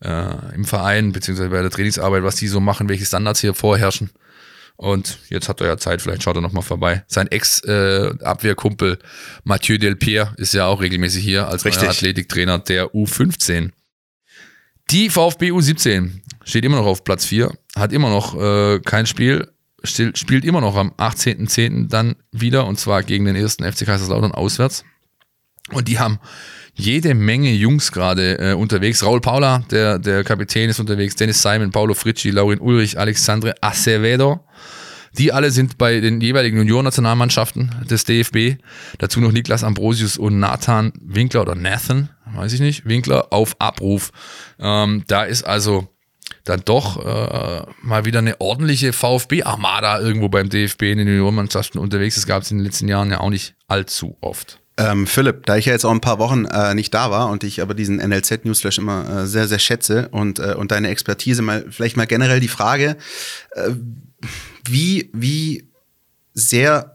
äh, 0.00 0.54
im 0.54 0.64
Verein, 0.64 1.12
beziehungsweise 1.12 1.50
bei 1.50 1.62
der 1.62 1.70
Trainingsarbeit, 1.70 2.24
was 2.24 2.36
die 2.36 2.48
so 2.48 2.60
machen, 2.60 2.88
welche 2.88 3.04
Standards 3.04 3.40
hier 3.40 3.54
vorherrschen. 3.54 4.10
Und 4.76 5.18
jetzt 5.28 5.48
hat 5.48 5.60
er 5.60 5.68
ja 5.68 5.76
Zeit, 5.78 6.02
vielleicht 6.02 6.24
schaut 6.24 6.36
er 6.36 6.42
nochmal 6.42 6.64
vorbei. 6.64 7.04
Sein 7.06 7.28
Ex-Abwehrkumpel 7.28 8.94
äh, 8.94 8.98
Mathieu 9.44 9.78
Delpierre 9.78 10.34
ist 10.36 10.52
ja 10.52 10.66
auch 10.66 10.80
regelmäßig 10.80 11.22
hier 11.22 11.46
als 11.46 11.64
Athletiktrainer 11.64 12.58
der 12.58 12.92
U15. 12.92 13.70
Die 14.90 15.10
VfB 15.10 15.50
U17 15.50 16.10
steht 16.44 16.64
immer 16.64 16.76
noch 16.76 16.86
auf 16.86 17.04
Platz 17.04 17.24
4, 17.24 17.52
hat 17.76 17.92
immer 17.92 18.10
noch 18.10 18.40
äh, 18.40 18.80
kein 18.80 19.06
Spiel, 19.06 19.48
spielt 19.82 20.44
immer 20.44 20.60
noch 20.60 20.76
am 20.76 20.92
18.10. 20.92 21.88
dann 21.88 22.16
wieder 22.32 22.66
und 22.66 22.78
zwar 22.78 23.02
gegen 23.02 23.24
den 23.24 23.36
ersten 23.36 23.64
FC 23.70 23.86
Kaiserslautern 23.86 24.32
auswärts. 24.32 24.84
Und 25.72 25.88
die 25.88 25.98
haben 25.98 26.18
jede 26.74 27.14
Menge 27.14 27.52
Jungs 27.52 27.92
gerade 27.92 28.38
äh, 28.38 28.54
unterwegs. 28.54 29.02
Raul 29.02 29.20
Paula, 29.20 29.60
der, 29.70 29.98
der 29.98 30.24
Kapitän, 30.24 30.68
ist 30.68 30.80
unterwegs. 30.80 31.14
Dennis 31.16 31.40
Simon, 31.40 31.70
Paulo 31.70 31.94
Fritschi, 31.94 32.30
Laurin 32.30 32.60
Ulrich, 32.60 32.98
Alexandre 32.98 33.54
Acevedo. 33.60 34.40
Die 35.16 35.32
alle 35.32 35.52
sind 35.52 35.78
bei 35.78 36.00
den 36.00 36.20
jeweiligen 36.20 36.58
Junior-Nationalmannschaften 36.58 37.70
des 37.88 38.04
DFB. 38.04 38.60
Dazu 38.98 39.20
noch 39.20 39.30
Niklas 39.30 39.62
Ambrosius 39.62 40.18
und 40.18 40.40
Nathan 40.40 40.92
Winkler 41.00 41.42
oder 41.42 41.54
Nathan, 41.54 42.08
weiß 42.36 42.52
ich 42.52 42.60
nicht, 42.60 42.86
Winkler 42.86 43.32
auf 43.32 43.56
Abruf. 43.60 44.10
Ähm, 44.58 45.04
da 45.06 45.24
ist 45.24 45.44
also 45.44 45.88
dann 46.44 46.62
doch 46.64 47.04
äh, 47.04 47.66
mal 47.82 48.04
wieder 48.04 48.18
eine 48.18 48.40
ordentliche 48.40 48.92
VfB-Armada 48.92 50.00
irgendwo 50.00 50.28
beim 50.28 50.48
DFB 50.48 50.82
in 50.82 50.98
den 50.98 51.08
Juniormannschaften 51.08 51.80
unterwegs. 51.80 52.16
Das 52.16 52.26
gab 52.26 52.42
es 52.42 52.50
in 52.50 52.58
den 52.58 52.66
letzten 52.66 52.88
Jahren 52.88 53.10
ja 53.10 53.20
auch 53.20 53.30
nicht 53.30 53.54
allzu 53.66 54.16
oft. 54.20 54.60
Ähm, 54.76 55.06
Philipp, 55.06 55.46
da 55.46 55.56
ich 55.56 55.66
ja 55.66 55.72
jetzt 55.72 55.84
auch 55.84 55.92
ein 55.92 56.00
paar 56.00 56.18
Wochen 56.18 56.46
äh, 56.46 56.74
nicht 56.74 56.92
da 56.92 57.10
war 57.10 57.30
und 57.30 57.44
ich 57.44 57.62
aber 57.62 57.74
diesen 57.74 57.96
NLZ-Newsflash 57.96 58.78
immer 58.78 59.22
äh, 59.22 59.26
sehr, 59.26 59.46
sehr 59.46 59.60
schätze 59.60 60.08
und, 60.08 60.40
äh, 60.40 60.54
und 60.54 60.72
deine 60.72 60.88
Expertise, 60.88 61.42
mal 61.42 61.64
vielleicht 61.70 61.96
mal 61.96 62.06
generell 62.06 62.40
die 62.40 62.48
Frage, 62.48 62.96
äh, 63.52 63.70
wie, 64.64 65.10
wie 65.12 65.70
sehr 66.32 66.93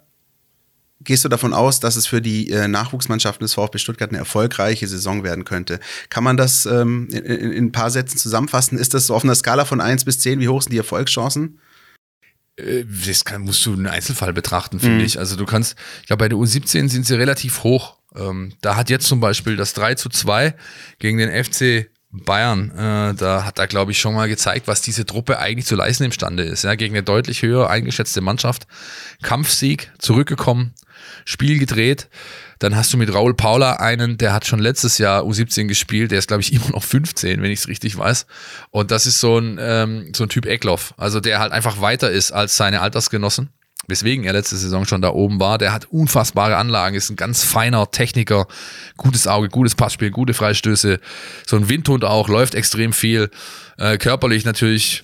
gehst 1.01 1.23
du 1.23 1.29
davon 1.29 1.53
aus, 1.53 1.79
dass 1.79 1.95
es 1.95 2.07
für 2.07 2.21
die 2.21 2.49
äh, 2.49 2.67
Nachwuchsmannschaften 2.67 3.43
des 3.43 3.53
VfB 3.53 3.77
Stuttgart 3.77 4.09
eine 4.09 4.19
erfolgreiche 4.19 4.87
Saison 4.87 5.23
werden 5.23 5.45
könnte? 5.45 5.79
Kann 6.09 6.23
man 6.23 6.37
das 6.37 6.65
ähm, 6.65 7.07
in, 7.11 7.23
in, 7.23 7.51
in 7.51 7.65
ein 7.65 7.71
paar 7.71 7.89
Sätzen 7.89 8.17
zusammenfassen? 8.17 8.77
Ist 8.77 8.93
das 8.93 9.07
so 9.07 9.15
auf 9.15 9.23
einer 9.23 9.35
Skala 9.35 9.65
von 9.65 9.81
1 9.81 10.05
bis 10.05 10.19
10? 10.19 10.39
Wie 10.39 10.49
hoch 10.49 10.61
sind 10.61 10.73
die 10.73 10.77
Erfolgschancen? 10.77 11.59
Äh, 12.57 12.83
Das 12.85 13.23
kann, 13.25 13.43
musst 13.43 13.65
du 13.65 13.73
einen 13.73 13.87
Einzelfall 13.87 14.33
betrachten, 14.33 14.79
finde 14.79 15.05
ich. 15.05 15.17
Also 15.19 15.35
du 15.35 15.45
kannst, 15.45 15.75
ich 16.01 16.07
glaube, 16.07 16.25
bei 16.25 16.29
der 16.29 16.37
U17 16.37 16.89
sind 16.89 17.05
sie 17.05 17.15
relativ 17.15 17.63
hoch. 17.63 17.97
Ähm, 18.15 18.53
da 18.61 18.75
hat 18.75 18.89
jetzt 18.89 19.07
zum 19.07 19.19
Beispiel 19.19 19.55
das 19.55 19.73
3 19.73 19.95
zu 19.95 20.09
2 20.09 20.55
gegen 20.97 21.17
den 21.17 21.29
FC 21.43 21.89
Bayern, 22.12 22.72
äh, 22.72 23.14
da 23.14 23.45
hat 23.45 23.60
er, 23.60 23.68
glaube 23.68 23.91
ich, 23.91 23.99
schon 23.99 24.16
mal 24.16 24.28
gezeigt, 24.28 24.68
was 24.68 24.82
diese 24.82 25.05
Truppe 25.05 25.38
eigentlich 25.38 25.68
zu 25.68 25.76
leisten 25.76 26.05
imstande 26.05 26.43
ist. 26.43 26.64
Ja, 26.64 26.74
gegen 26.74 26.95
eine 26.95 27.03
deutlich 27.03 27.43
höher 27.43 27.70
eingeschätzte 27.70 28.22
Mannschaft. 28.22 28.66
Kampfsieg, 29.22 29.91
zurückgekommen, 29.99 30.74
Spiel 31.26 31.60
gedreht. 31.60 32.10
Dann 32.57 32.76
hast 32.76 32.91
du 32.91 32.97
mit 32.97 33.14
Raul 33.14 33.36
Paula 33.36 33.74
einen, 33.74 34.18
der 34.18 34.34
hat 34.34 34.45
schon 34.45 34.60
letztes 34.60 34.97
Jahr 34.97 35.24
U17 35.24 35.68
gespielt, 35.68 36.12
der 36.12 36.20
ist, 36.20 36.28
glaube 36.28 36.41
ich, 36.41 36.51
immer 36.53 36.70
noch 36.72 36.84
15, 36.84 37.41
wenn 37.41 37.51
ich 37.51 37.60
es 37.60 37.68
richtig 37.68 37.97
weiß. 37.97 38.26
Und 38.72 38.91
das 38.91 39.05
ist 39.05 39.20
so 39.20 39.38
ein, 39.38 39.57
ähm, 39.62 40.12
so 40.16 40.24
ein 40.24 40.30
Typ 40.30 40.45
Eckloff, 40.45 40.93
also 40.97 41.20
der 41.20 41.39
halt 41.39 41.51
einfach 41.51 41.80
weiter 41.80 42.10
ist 42.10 42.32
als 42.32 42.57
seine 42.57 42.82
Altersgenossen. 42.82 43.49
Weswegen 43.89 44.25
er 44.25 44.33
letzte 44.33 44.57
Saison 44.57 44.85
schon 44.85 45.01
da 45.01 45.09
oben 45.09 45.39
war. 45.39 45.57
Der 45.57 45.73
hat 45.73 45.85
unfassbare 45.91 46.57
Anlagen, 46.57 46.95
ist 46.95 47.09
ein 47.09 47.15
ganz 47.15 47.43
feiner 47.43 47.89
Techniker, 47.91 48.47
gutes 48.97 49.27
Auge, 49.27 49.49
gutes 49.49 49.75
Passspiel, 49.75 50.11
gute 50.11 50.33
Freistöße. 50.33 50.99
So 51.45 51.55
ein 51.55 51.69
Windhund 51.69 52.03
auch, 52.03 52.27
läuft 52.27 52.55
extrem 52.55 52.93
viel. 52.93 53.29
Äh, 53.77 53.97
körperlich 53.97 54.45
natürlich 54.45 55.03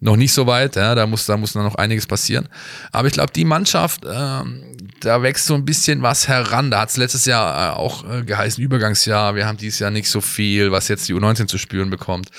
noch 0.00 0.16
nicht 0.16 0.32
so 0.32 0.46
weit, 0.46 0.76
ja, 0.76 0.94
da 0.94 1.06
muss, 1.06 1.26
da 1.26 1.36
muss 1.36 1.54
noch 1.54 1.74
einiges 1.74 2.06
passieren. 2.06 2.48
Aber 2.92 3.08
ich 3.08 3.14
glaube, 3.14 3.32
die 3.32 3.44
Mannschaft, 3.44 4.04
ähm, 4.08 4.76
da 5.00 5.22
wächst 5.22 5.46
so 5.46 5.54
ein 5.54 5.64
bisschen 5.64 6.02
was 6.02 6.28
heran. 6.28 6.70
Da 6.70 6.80
hat 6.80 6.90
es 6.90 6.96
letztes 6.96 7.24
Jahr 7.24 7.72
äh, 7.72 7.76
auch 7.76 8.08
äh, 8.08 8.22
geheißen 8.22 8.62
Übergangsjahr. 8.62 9.34
Wir 9.34 9.46
haben 9.46 9.58
dieses 9.58 9.80
Jahr 9.80 9.90
nicht 9.90 10.08
so 10.08 10.20
viel, 10.20 10.70
was 10.70 10.88
jetzt 10.88 11.08
die 11.08 11.14
U19 11.14 11.48
zu 11.48 11.58
spüren 11.58 11.90
bekommt. 11.90 12.30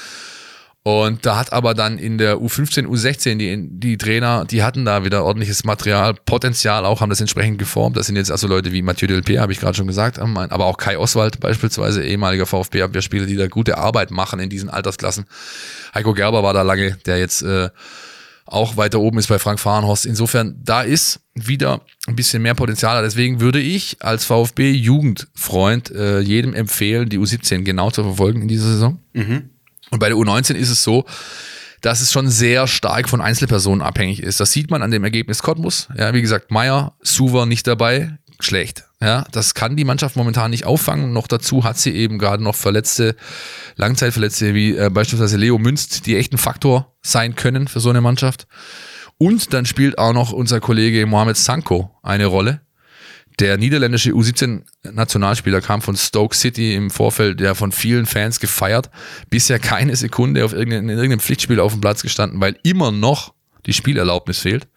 Und 0.83 1.25
da 1.25 1.37
hat 1.37 1.51
aber 1.51 1.73
dann 1.73 1.97
in 1.97 2.17
der 2.17 2.37
U15, 2.37 2.87
U16 2.87 3.35
die, 3.35 3.67
die 3.69 3.97
Trainer, 3.97 4.45
die 4.45 4.63
hatten 4.63 4.85
da 4.85 5.03
wieder 5.03 5.25
ordentliches 5.25 5.65
Material, 5.65 6.13
Potenzial 6.25 6.85
auch, 6.85 7.01
haben 7.01 7.09
das 7.09 7.19
entsprechend 7.19 7.59
geformt. 7.59 7.97
Das 7.97 8.07
sind 8.07 8.15
jetzt 8.15 8.31
also 8.31 8.47
Leute 8.47 8.71
wie 8.71 8.81
Mathieu 8.81 9.07
Delpierre, 9.07 9.41
habe 9.41 9.51
ich 9.51 9.59
gerade 9.59 9.75
schon 9.75 9.87
gesagt, 9.87 10.19
aber 10.19 10.65
auch 10.65 10.77
Kai 10.77 10.97
Oswald 10.97 11.41
beispielsweise, 11.41 12.03
ehemaliger 12.03 12.45
VfB-Abwehrspieler, 12.45 13.25
die 13.25 13.35
da 13.35 13.47
gute 13.47 13.77
Arbeit 13.77 14.09
machen 14.09 14.39
in 14.39 14.49
diesen 14.49 14.69
Altersklassen. 14.69 15.25
Heiko 15.93 16.13
Gerber 16.13 16.43
war 16.43 16.53
da 16.53 16.61
lange, 16.61 16.97
der 17.05 17.19
jetzt 17.19 17.41
äh, 17.41 17.69
auch 18.45 18.77
weiter 18.77 18.99
oben 18.99 19.19
ist 19.19 19.27
bei 19.27 19.37
Frank 19.37 19.59
Fahrenhorst. 19.59 20.05
Insofern, 20.05 20.59
da 20.63 20.81
ist 20.81 21.19
wieder 21.35 21.81
ein 22.07 22.15
bisschen 22.15 22.41
mehr 22.41 22.55
Potenzial. 22.55 23.03
Deswegen 23.03 23.41
würde 23.41 23.59
ich 23.59 23.97
als 23.99 24.25
VfB-Jugendfreund 24.25 25.91
äh, 25.91 26.19
jedem 26.21 26.53
empfehlen, 26.53 27.09
die 27.09 27.19
U17 27.19 27.63
genau 27.63 27.91
zu 27.91 28.01
verfolgen 28.01 28.41
in 28.41 28.47
dieser 28.47 28.71
Saison. 28.71 28.99
Mhm. 29.13 29.49
Und 29.91 29.99
bei 29.99 30.09
der 30.09 30.17
U19 30.17 30.55
ist 30.55 30.69
es 30.69 30.83
so, 30.83 31.05
dass 31.81 32.01
es 32.01 32.11
schon 32.11 32.29
sehr 32.29 32.67
stark 32.67 33.09
von 33.09 33.21
Einzelpersonen 33.21 33.81
abhängig 33.81 34.21
ist. 34.21 34.39
Das 34.39 34.51
sieht 34.51 34.69
man 34.69 34.81
an 34.81 34.91
dem 34.91 35.03
Ergebnis 35.03 35.41
Cottbus. 35.41 35.87
Ja, 35.97 36.13
wie 36.13 36.21
gesagt, 36.21 36.51
Meier, 36.51 36.93
Suver 37.01 37.45
nicht 37.45 37.67
dabei, 37.67 38.17
schlecht. 38.39 38.85
Ja, 39.01 39.25
das 39.31 39.53
kann 39.53 39.77
die 39.77 39.85
Mannschaft 39.85 40.15
momentan 40.15 40.51
nicht 40.51 40.65
auffangen. 40.65 41.13
Noch 41.13 41.27
dazu 41.27 41.63
hat 41.63 41.77
sie 41.77 41.91
eben 41.91 42.19
gerade 42.19 42.43
noch 42.43 42.55
Verletzte, 42.55 43.15
Langzeitverletzte 43.75 44.53
wie 44.53 44.75
äh, 44.75 44.89
beispielsweise 44.89 45.37
Leo 45.37 45.57
Münst, 45.57 46.05
die 46.05 46.17
echt 46.17 46.33
ein 46.33 46.37
Faktor 46.37 46.93
sein 47.01 47.35
können 47.35 47.67
für 47.67 47.79
so 47.79 47.89
eine 47.89 48.01
Mannschaft. 48.01 48.47
Und 49.17 49.53
dann 49.53 49.65
spielt 49.65 49.97
auch 49.97 50.13
noch 50.13 50.31
unser 50.31 50.59
Kollege 50.59 51.05
Mohamed 51.05 51.37
Sanko 51.37 51.91
eine 52.03 52.25
Rolle. 52.25 52.61
Der 53.39 53.57
niederländische 53.57 54.11
U17-Nationalspieler 54.11 55.61
kam 55.61 55.81
von 55.81 55.95
Stoke 55.95 56.35
City 56.35 56.75
im 56.75 56.89
Vorfeld, 56.89 57.39
der 57.39 57.55
von 57.55 57.71
vielen 57.71 58.05
Fans 58.05 58.39
gefeiert. 58.39 58.89
Bisher 59.29 59.59
keine 59.59 59.95
Sekunde 59.95 60.43
auf 60.43 60.51
irgendein, 60.51 60.83
in 60.83 60.89
irgendeinem 60.89 61.21
Pflichtspiel 61.21 61.59
auf 61.59 61.71
dem 61.71 61.79
Platz 61.81 62.01
gestanden, 62.01 62.41
weil 62.41 62.57
immer 62.63 62.91
noch 62.91 63.33
die 63.65 63.73
Spielerlaubnis 63.73 64.39
fehlt. 64.39 64.67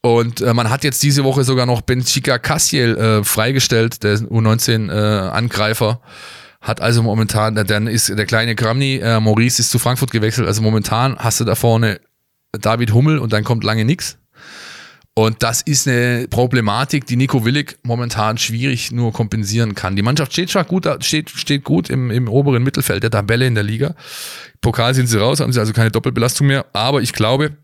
Und 0.00 0.40
äh, 0.40 0.52
man 0.52 0.70
hat 0.70 0.82
jetzt 0.82 1.02
diese 1.04 1.22
Woche 1.22 1.44
sogar 1.44 1.64
noch 1.64 1.82
Benchika 1.82 2.38
Cassiel 2.38 2.96
äh, 2.96 3.24
freigestellt, 3.24 4.02
der 4.02 4.18
U19-Angreifer. 4.18 6.00
Äh, 6.02 6.66
hat 6.66 6.80
also 6.80 7.02
momentan, 7.02 7.54
dann 7.54 7.86
ist 7.88 8.08
der 8.08 8.26
kleine 8.26 8.54
Kramny, 8.54 8.96
äh, 8.96 9.18
Maurice 9.20 9.60
ist 9.60 9.70
zu 9.70 9.78
Frankfurt 9.78 10.12
gewechselt. 10.12 10.46
Also 10.46 10.62
momentan 10.62 11.16
hast 11.18 11.40
du 11.40 11.44
da 11.44 11.56
vorne 11.56 12.00
David 12.52 12.92
Hummel 12.92 13.18
und 13.18 13.32
dann 13.32 13.42
kommt 13.42 13.64
lange 13.64 13.84
nix. 13.84 14.18
Und 15.14 15.42
das 15.42 15.60
ist 15.60 15.86
eine 15.86 16.26
Problematik, 16.28 17.04
die 17.06 17.16
Nico 17.16 17.44
Willig 17.44 17.78
momentan 17.82 18.38
schwierig 18.38 18.92
nur 18.92 19.12
kompensieren 19.12 19.74
kann. 19.74 19.94
Die 19.94 20.02
Mannschaft 20.02 20.32
steht 20.32 20.50
schon 20.50 20.66
gut, 20.66 20.88
steht, 21.00 21.28
steht 21.28 21.64
gut 21.64 21.90
im, 21.90 22.10
im 22.10 22.28
oberen 22.28 22.62
Mittelfeld 22.62 23.02
der 23.02 23.10
Tabelle 23.10 23.46
in 23.46 23.54
der 23.54 23.64
Liga. 23.64 23.94
Pokal 24.62 24.94
sind 24.94 25.08
sie 25.08 25.20
raus, 25.20 25.40
haben 25.40 25.52
sie 25.52 25.60
also 25.60 25.74
keine 25.74 25.90
Doppelbelastung 25.90 26.46
mehr. 26.46 26.64
Aber 26.72 27.02
ich 27.02 27.12
glaube, 27.12 27.58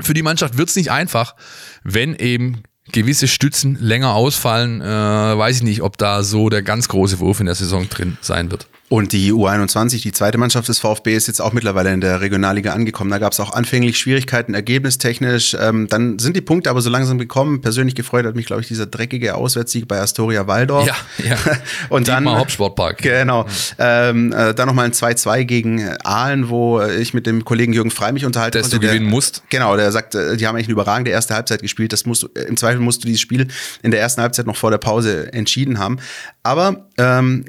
für 0.00 0.14
die 0.14 0.22
Mannschaft 0.22 0.56
wird 0.56 0.68
es 0.68 0.76
nicht 0.76 0.92
einfach, 0.92 1.34
wenn 1.82 2.14
eben 2.14 2.62
gewisse 2.92 3.26
Stützen 3.26 3.76
länger 3.80 4.14
ausfallen. 4.14 4.80
Äh, 4.80 4.84
weiß 4.84 5.56
ich 5.56 5.62
nicht, 5.64 5.82
ob 5.82 5.98
da 5.98 6.22
so 6.22 6.48
der 6.48 6.62
ganz 6.62 6.86
große 6.88 7.18
Wurf 7.18 7.40
in 7.40 7.46
der 7.46 7.56
Saison 7.56 7.88
drin 7.88 8.18
sein 8.20 8.52
wird. 8.52 8.68
Und 8.88 9.12
die 9.12 9.34
U21, 9.34 10.00
die 10.00 10.12
zweite 10.12 10.38
Mannschaft 10.38 10.68
des 10.68 10.78
VfB, 10.78 11.14
ist 11.14 11.26
jetzt 11.26 11.40
auch 11.40 11.52
mittlerweile 11.52 11.92
in 11.92 12.00
der 12.00 12.22
Regionalliga 12.22 12.72
angekommen. 12.72 13.10
Da 13.10 13.18
gab 13.18 13.32
es 13.32 13.40
auch 13.40 13.52
anfänglich 13.52 13.98
Schwierigkeiten, 13.98 14.54
ergebnistechnisch. 14.54 15.54
Ähm, 15.60 15.88
dann 15.88 16.18
sind 16.18 16.36
die 16.36 16.40
Punkte 16.40 16.70
aber 16.70 16.80
so 16.80 16.88
langsam 16.88 17.18
gekommen. 17.18 17.60
Persönlich 17.60 17.94
gefreut 17.94 18.24
hat 18.24 18.34
mich, 18.34 18.46
glaube 18.46 18.62
ich, 18.62 18.68
dieser 18.68 18.86
dreckige 18.86 19.34
Auswärtssieg 19.34 19.86
bei 19.88 20.00
Astoria 20.00 20.46
Waldorf. 20.46 20.86
Ja, 20.86 20.96
ja. 21.22 21.36
Und 21.90 22.08
dann 22.08 22.26
Hauptsportpark. 22.26 22.98
Genau. 22.98 23.46
Ähm, 23.78 24.32
äh, 24.32 24.54
dann 24.54 24.68
nochmal 24.68 24.86
ein 24.86 24.92
2-2 24.92 25.44
gegen 25.44 25.86
Aalen, 26.02 26.48
wo 26.48 26.80
ich 26.80 27.12
mit 27.12 27.26
dem 27.26 27.44
Kollegen 27.44 27.74
Jürgen 27.74 27.90
Frei 27.90 28.12
mich 28.12 28.24
unterhalten 28.24 28.56
Dass 28.56 28.70
du 28.70 28.78
der, 28.78 28.92
gewinnen 28.92 29.10
musst. 29.10 29.42
Genau, 29.50 29.76
der 29.76 29.92
sagt, 29.92 30.14
die 30.14 30.46
haben 30.46 30.56
eigentlich 30.56 30.66
eine 30.66 30.72
überragende 30.72 31.10
erste 31.10 31.34
Halbzeit 31.34 31.60
gespielt. 31.60 31.92
Das 31.92 32.06
musst 32.06 32.22
du, 32.22 32.28
im 32.28 32.56
Zweifel 32.56 32.80
musst 32.80 33.04
du 33.04 33.06
dieses 33.06 33.20
Spiel 33.20 33.48
in 33.82 33.90
der 33.90 34.00
ersten 34.00 34.22
Halbzeit 34.22 34.46
noch 34.46 34.56
vor 34.56 34.70
der 34.70 34.78
Pause 34.78 35.30
entschieden 35.34 35.78
haben. 35.78 35.98
Aber 36.42 36.88
ähm, 36.96 37.44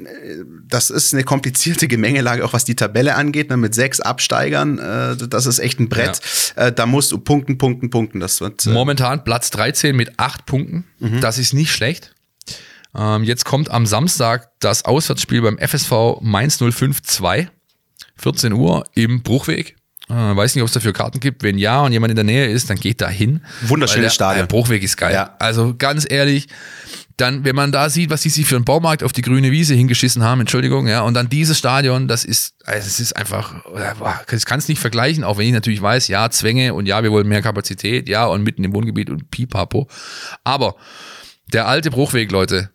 das 0.68 0.90
ist 0.90 1.14
eine 1.14 1.24
komplizierte 1.30 1.86
Gemengelage, 1.86 2.44
auch 2.44 2.54
was 2.54 2.64
die 2.64 2.74
Tabelle 2.74 3.14
angeht, 3.14 3.50
ne, 3.50 3.56
mit 3.56 3.72
sechs 3.72 4.00
Absteigern. 4.00 4.80
Äh, 4.80 5.28
das 5.28 5.46
ist 5.46 5.60
echt 5.60 5.78
ein 5.78 5.88
Brett. 5.88 6.20
Ja. 6.56 6.66
Äh, 6.66 6.72
da 6.72 6.86
musst 6.86 7.12
du 7.12 7.18
punkten, 7.18 7.56
punkten, 7.56 7.88
punkten. 7.88 8.18
Das 8.18 8.40
wird, 8.40 8.66
äh 8.66 8.70
Momentan 8.70 9.22
Platz 9.22 9.50
13 9.50 9.94
mit 9.94 10.18
acht 10.18 10.44
Punkten. 10.44 10.86
Mhm. 10.98 11.20
Das 11.20 11.38
ist 11.38 11.54
nicht 11.54 11.70
schlecht. 11.70 12.16
Ähm, 12.96 13.22
jetzt 13.22 13.44
kommt 13.44 13.70
am 13.70 13.86
Samstag 13.86 14.50
das 14.58 14.84
Auswärtsspiel 14.84 15.40
beim 15.40 15.56
FSV 15.56 16.20
Mainz 16.20 16.58
05 16.58 17.00
2. 17.00 17.48
14 18.16 18.52
Uhr 18.52 18.82
im 18.96 19.22
Bruchweg. 19.22 19.76
Äh, 20.08 20.14
weiß 20.14 20.56
nicht, 20.56 20.62
ob 20.62 20.66
es 20.66 20.74
dafür 20.74 20.92
Karten 20.92 21.20
gibt. 21.20 21.44
Wenn 21.44 21.58
ja 21.58 21.82
und 21.82 21.92
jemand 21.92 22.10
in 22.10 22.16
der 22.16 22.24
Nähe 22.24 22.48
ist, 22.48 22.70
dann 22.70 22.76
geht 22.76 23.00
da 23.00 23.08
hin. 23.08 23.42
Wunderschönes 23.62 24.14
Stadion. 24.14 24.48
Der 24.48 24.52
Bruchweg 24.52 24.82
ist 24.82 24.96
geil. 24.96 25.14
Ja. 25.14 25.36
Also 25.38 25.76
ganz 25.78 26.04
ehrlich, 26.10 26.48
Dann, 27.20 27.44
wenn 27.44 27.54
man 27.54 27.70
da 27.70 27.90
sieht, 27.90 28.08
was 28.10 28.22
die 28.22 28.30
sich 28.30 28.46
für 28.46 28.56
einen 28.56 28.64
Baumarkt 28.64 29.02
auf 29.02 29.12
die 29.12 29.20
grüne 29.20 29.50
Wiese 29.50 29.74
hingeschissen 29.74 30.22
haben, 30.22 30.40
Entschuldigung, 30.40 30.86
ja, 30.86 31.02
und 31.02 31.14
dann 31.14 31.28
dieses 31.28 31.58
Stadion, 31.58 32.08
das 32.08 32.24
ist, 32.24 32.54
also 32.64 32.86
es 32.86 32.98
ist 32.98 33.14
einfach, 33.14 33.62
ich 34.32 34.44
kann 34.46 34.58
es 34.58 34.68
nicht 34.68 34.80
vergleichen, 34.80 35.22
auch 35.22 35.36
wenn 35.36 35.46
ich 35.46 35.52
natürlich 35.52 35.82
weiß, 35.82 36.08
ja, 36.08 36.30
Zwänge 36.30 36.72
und 36.72 36.86
ja, 36.86 37.02
wir 37.02 37.10
wollen 37.12 37.28
mehr 37.28 37.42
Kapazität, 37.42 38.08
ja, 38.08 38.24
und 38.24 38.42
mitten 38.42 38.64
im 38.64 38.72
Wohngebiet 38.72 39.10
und 39.10 39.30
pipapo. 39.30 39.86
Aber 40.44 40.76
der 41.52 41.68
alte 41.68 41.90
Bruchweg, 41.90 42.30
Leute, 42.32 42.70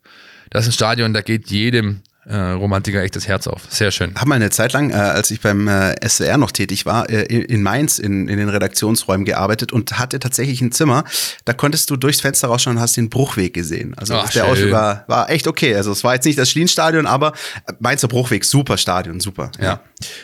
das 0.51 0.65
ist 0.65 0.69
ein 0.69 0.73
Stadion, 0.73 1.13
da 1.13 1.21
geht 1.21 1.49
jedem 1.49 2.01
äh, 2.27 2.35
Romantiker 2.35 3.03
echt 3.03 3.15
das 3.15 3.27
Herz 3.27 3.47
auf. 3.47 3.63
Sehr 3.69 3.91
schön. 3.91 4.15
Hab 4.15 4.27
mal 4.27 4.35
eine 4.35 4.49
Zeit 4.49 4.73
lang, 4.73 4.89
äh, 4.89 4.95
als 4.95 5.31
ich 5.31 5.41
beim 5.41 5.67
äh, 5.67 5.95
SWR 6.07 6.37
noch 6.37 6.51
tätig 6.51 6.85
war, 6.85 7.09
äh, 7.09 7.23
in 7.23 7.61
Mainz 7.61 7.99
in, 7.99 8.27
in 8.27 8.37
den 8.37 8.49
Redaktionsräumen 8.49 9.25
gearbeitet 9.25 9.71
und 9.71 9.99
hatte 9.99 10.19
tatsächlich 10.19 10.61
ein 10.61 10.71
Zimmer. 10.71 11.03
Da 11.45 11.53
konntest 11.53 11.89
du 11.89 11.95
durchs 11.95 12.21
Fenster 12.21 12.47
rausschauen 12.47 12.77
und 12.77 12.81
hast 12.81 12.97
den 12.97 13.09
Bruchweg 13.09 13.53
gesehen. 13.53 13.93
Also 13.97 14.15
Ach, 14.15 14.29
der. 14.31 14.45
Ausschnitt 14.45 14.71
war, 14.71 15.05
war 15.07 15.29
echt 15.29 15.47
okay. 15.47 15.75
Also 15.75 15.91
es 15.91 16.03
war 16.03 16.13
jetzt 16.15 16.25
nicht 16.25 16.37
das 16.39 16.49
Schlienstadion, 16.49 17.05
aber 17.05 17.33
Mainzer 17.79 18.07
Bruchweg, 18.07 18.43
super 18.45 18.77
Stadion, 18.77 19.19
super. 19.19 19.51
Ja. 19.59 19.81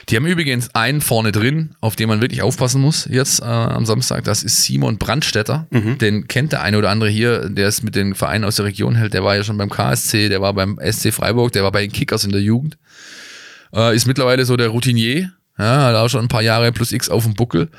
Die 0.10 0.16
haben 0.18 0.26
übrigens 0.26 0.76
einen 0.76 1.00
vorne 1.02 1.32
drin, 1.32 1.76
auf 1.80 1.96
den 1.96 2.10
man 2.10 2.20
wirklich 2.22 2.42
aufpassen 2.42 2.82
muss 2.82 3.08
jetzt 3.10 3.42
äh, 3.42 3.46
am 3.46 3.86
Samstag. 3.86 4.24
Das 4.26 4.44
ist 4.44 4.64
Simon 4.64 4.98
Brandstetter. 4.98 5.68
Den 5.98 6.28
kennt 6.28 6.52
der 6.52 6.62
eine 6.62 6.78
oder 6.78 6.90
andere 6.90 7.10
hier, 7.10 7.50
der 7.50 7.68
ist 7.70 7.82
mit 7.84 7.96
den 7.96 8.14
Vereinen 8.14 8.44
aus 8.44 8.58
der 8.58 8.66
Region 8.66 8.96
hält. 8.96 9.14
Der 9.14 9.24
war 9.24 9.36
ja 9.36 9.44
schon 9.44 9.58
beim 9.58 9.70
KSC, 9.70 10.28
der 10.30 10.42
war 10.42 10.54
beim 10.54 10.78
SC 10.82 11.14
Freiburg, 11.14 11.54
der 11.54 11.64
war 11.64 11.72
bei 11.72 11.82
den 11.82 11.92
Kickers 11.92 12.26
in 12.26 12.32
der 12.32 12.42
Jugend. 12.42 12.78
Äh, 13.74 13.96
ist 13.96 14.08
mittlerweile 14.08 14.46
so 14.46 14.58
der 14.58 14.68
Routinier. 14.70 15.32
Ja, 15.58 15.86
hat 15.86 15.96
auch 15.96 16.10
schon 16.10 16.26
ein 16.26 16.30
paar 16.30 16.42
Jahre 16.42 16.72
plus 16.72 16.92
X 16.92 17.10
auf 17.10 17.24
dem 17.24 17.36
Buckel 17.36 17.70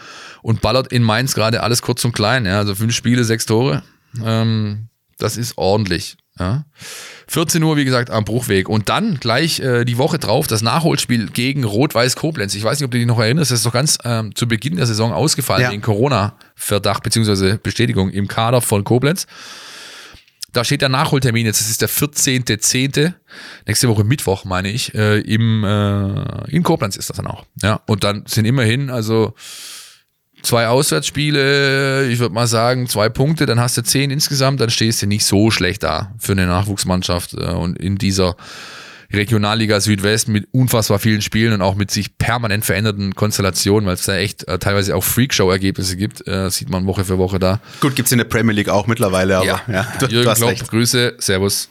und 0.43 0.61
ballert 0.61 0.93
in 0.93 1.03
Mainz 1.03 1.35
gerade 1.35 1.63
alles 1.63 1.83
kurz 1.83 2.05
und 2.05 2.13
klein. 2.13 2.47
Ja, 2.47 2.59
also 2.59 2.75
fünf 2.75 2.95
Spiele, 2.95 3.25
sechs 3.25 3.45
Tore. 3.45 3.83
Ähm, 4.25 4.89
das 5.19 5.37
ist 5.37 5.59
ordentlich. 5.59 6.17
Ja. 6.39 6.65
14 7.29 7.63
Uhr, 7.63 7.77
wie 7.77 7.85
gesagt, 7.85 8.11
am 8.11 8.25
Bruchweg. 8.25 8.69
Und 8.69 8.89
dann 8.89 9.19
gleich 9.21 9.61
äh, 9.61 9.85
die 9.85 9.99
Woche 9.99 10.19
drauf 10.19 10.47
das 10.47 10.63
Nachholspiel 10.63 11.29
gegen 11.29 11.65
Rot-Weiß 11.65 12.17
Koblenz. 12.17 12.55
Ich 12.55 12.65
weiß 12.65 12.79
nicht, 12.81 12.85
ob 12.87 12.91
du 12.91 12.99
dich 12.99 13.07
noch 13.07 13.19
erinnerst, 13.21 13.51
das 13.51 13.61
ist 13.61 13.67
doch 13.67 13.73
ganz 13.73 13.99
ähm, 14.05 14.35
zu 14.35 14.49
Beginn 14.49 14.77
der 14.77 14.87
Saison 14.87 15.13
ausgefallen 15.13 15.63
Ja. 15.63 15.71
wegen 15.71 15.83
Corona-Verdacht 15.83 17.03
bzw. 17.03 17.59
Bestätigung 17.63 18.11
im 18.11 18.29
Kader 18.29 18.61
von 18.63 18.83
Koblenz. 18.85 19.27
Da 20.53 20.65
steht 20.65 20.83
der 20.83 20.91
Nachholtermin 20.91 21.47
jetzt, 21.47 21.61
das 21.61 21.71
ist 21.71 21.81
der 21.81 21.89
14.10. 21.89 23.15
Nächste 23.67 23.89
Woche 23.89 24.05
Mittwoch, 24.05 24.45
meine 24.45 24.71
ich. 24.71 24.95
Äh, 24.95 25.21
im, 25.21 25.65
äh, 25.65 26.51
in 26.51 26.63
Koblenz 26.63 26.97
ist 26.97 27.09
das 27.09 27.17
dann 27.17 27.27
auch. 27.27 27.45
Ja, 27.63 27.81
und 27.87 28.05
dann 28.05 28.25
sind 28.27 28.45
immerhin, 28.45 28.91
also 28.91 29.35
zwei 30.43 30.69
Auswärtsspiele, 30.69 32.09
ich 32.09 32.19
würde 32.19 32.35
mal 32.35 32.47
sagen, 32.47 32.89
zwei 32.89 33.09
Punkte, 33.09 33.47
dann 33.47 33.61
hast 33.61 33.77
du 33.77 33.83
zehn 33.83 34.11
insgesamt, 34.11 34.61
dann 34.61 34.71
stehst 34.71 35.03
du 35.03 35.07
nicht 35.07 35.25
so 35.25 35.51
schlecht 35.51 35.83
da 35.83 36.13
für 36.19 36.33
eine 36.33 36.47
Nachwuchsmannschaft 36.47 37.35
äh, 37.35 37.47
und 37.47 37.79
in 37.79 37.97
dieser 37.97 38.37
Regionalliga 39.13 39.79
Südwest 39.81 40.29
mit 40.29 40.49
unfassbar 40.53 40.99
vielen 40.99 41.21
Spielen 41.21 41.53
und 41.53 41.63
auch 41.63 41.75
mit 41.75 41.91
sich 41.91 42.17
permanent 42.17 42.65
veränderten 42.65 43.15
Konstellationen, 43.15 43.87
weil 43.87 43.95
es 43.95 44.05
da 44.05 44.17
echt 44.17 44.49
äh, 44.49 44.59
teilweise 44.59 44.97
auch 44.97 45.05
Freakshow-Ergebnisse 45.05 45.97
gibt, 45.97 46.27
äh, 46.27 46.51
sieht 46.51 46.71
man 46.71 46.87
Woche 46.87 47.05
für 47.05 47.19
Woche 47.19 47.39
da. 47.39 47.61
Gut, 47.81 47.95
gibt's 47.95 48.13
in 48.13 48.19
der 48.19 48.25
Premier 48.25 48.55
League 48.55 48.69
auch 48.69 48.87
mittlerweile, 48.87 49.37
aber 49.37 49.47
ja, 49.47 49.61
du, 49.99 50.07
du 50.07 50.15
Jürgen 50.15 50.31
hast 50.31 50.39
Klopp, 50.39 50.51
recht. 50.51 50.69
Grüße, 50.69 51.15
Servus. 51.19 51.69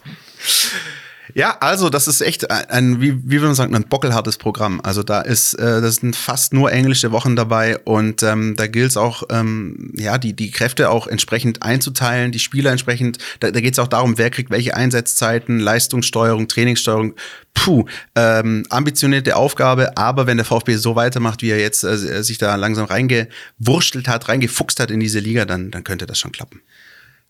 Ja, 1.34 1.56
also 1.60 1.88
das 1.88 2.08
ist 2.08 2.20
echt 2.20 2.50
ein, 2.50 3.00
wie, 3.00 3.16
wie 3.24 3.32
würde 3.32 3.46
man 3.46 3.54
sagen, 3.54 3.74
ein 3.74 3.88
bockelhartes 3.88 4.36
Programm. 4.36 4.80
Also 4.82 5.02
da 5.02 5.20
ist, 5.20 5.54
äh, 5.54 5.80
das 5.80 5.96
sind 5.96 6.14
fast 6.16 6.52
nur 6.52 6.72
englische 6.72 7.12
Wochen 7.12 7.36
dabei 7.36 7.78
und 7.78 8.22
ähm, 8.22 8.54
da 8.56 8.66
gilt 8.66 8.90
es 8.90 8.96
auch, 8.96 9.22
ähm, 9.30 9.92
ja, 9.96 10.18
die, 10.18 10.34
die 10.34 10.50
Kräfte 10.50 10.90
auch 10.90 11.06
entsprechend 11.06 11.62
einzuteilen, 11.62 12.32
die 12.32 12.38
Spieler 12.38 12.70
entsprechend, 12.70 13.18
da, 13.40 13.50
da 13.50 13.60
geht 13.60 13.72
es 13.72 13.78
auch 13.78 13.88
darum, 13.88 14.18
wer 14.18 14.30
kriegt 14.30 14.50
welche 14.50 14.76
Einsatzzeiten, 14.76 15.58
Leistungssteuerung, 15.58 16.48
Trainingssteuerung. 16.48 17.14
Puh, 17.54 17.84
ähm, 18.14 18.64
ambitionierte 18.70 19.36
Aufgabe, 19.36 19.96
aber 19.96 20.26
wenn 20.26 20.38
der 20.38 20.46
VfB 20.46 20.76
so 20.76 20.96
weitermacht, 20.96 21.42
wie 21.42 21.50
er 21.50 21.60
jetzt 21.60 21.84
äh, 21.84 22.22
sich 22.22 22.38
da 22.38 22.54
langsam 22.56 22.86
reingewurschtelt 22.86 24.08
hat, 24.08 24.28
reingefuchst 24.28 24.80
hat 24.80 24.90
in 24.90 25.00
diese 25.00 25.18
Liga, 25.18 25.44
dann, 25.44 25.70
dann 25.70 25.84
könnte 25.84 26.06
das 26.06 26.18
schon 26.18 26.32
klappen. 26.32 26.62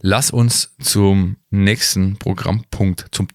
Lass 0.01 0.31
uns 0.33 0.75
zum 0.81 1.37
nächsten 1.51 2.17
Programmpunkt, 2.17 3.07
zum 3.13 3.29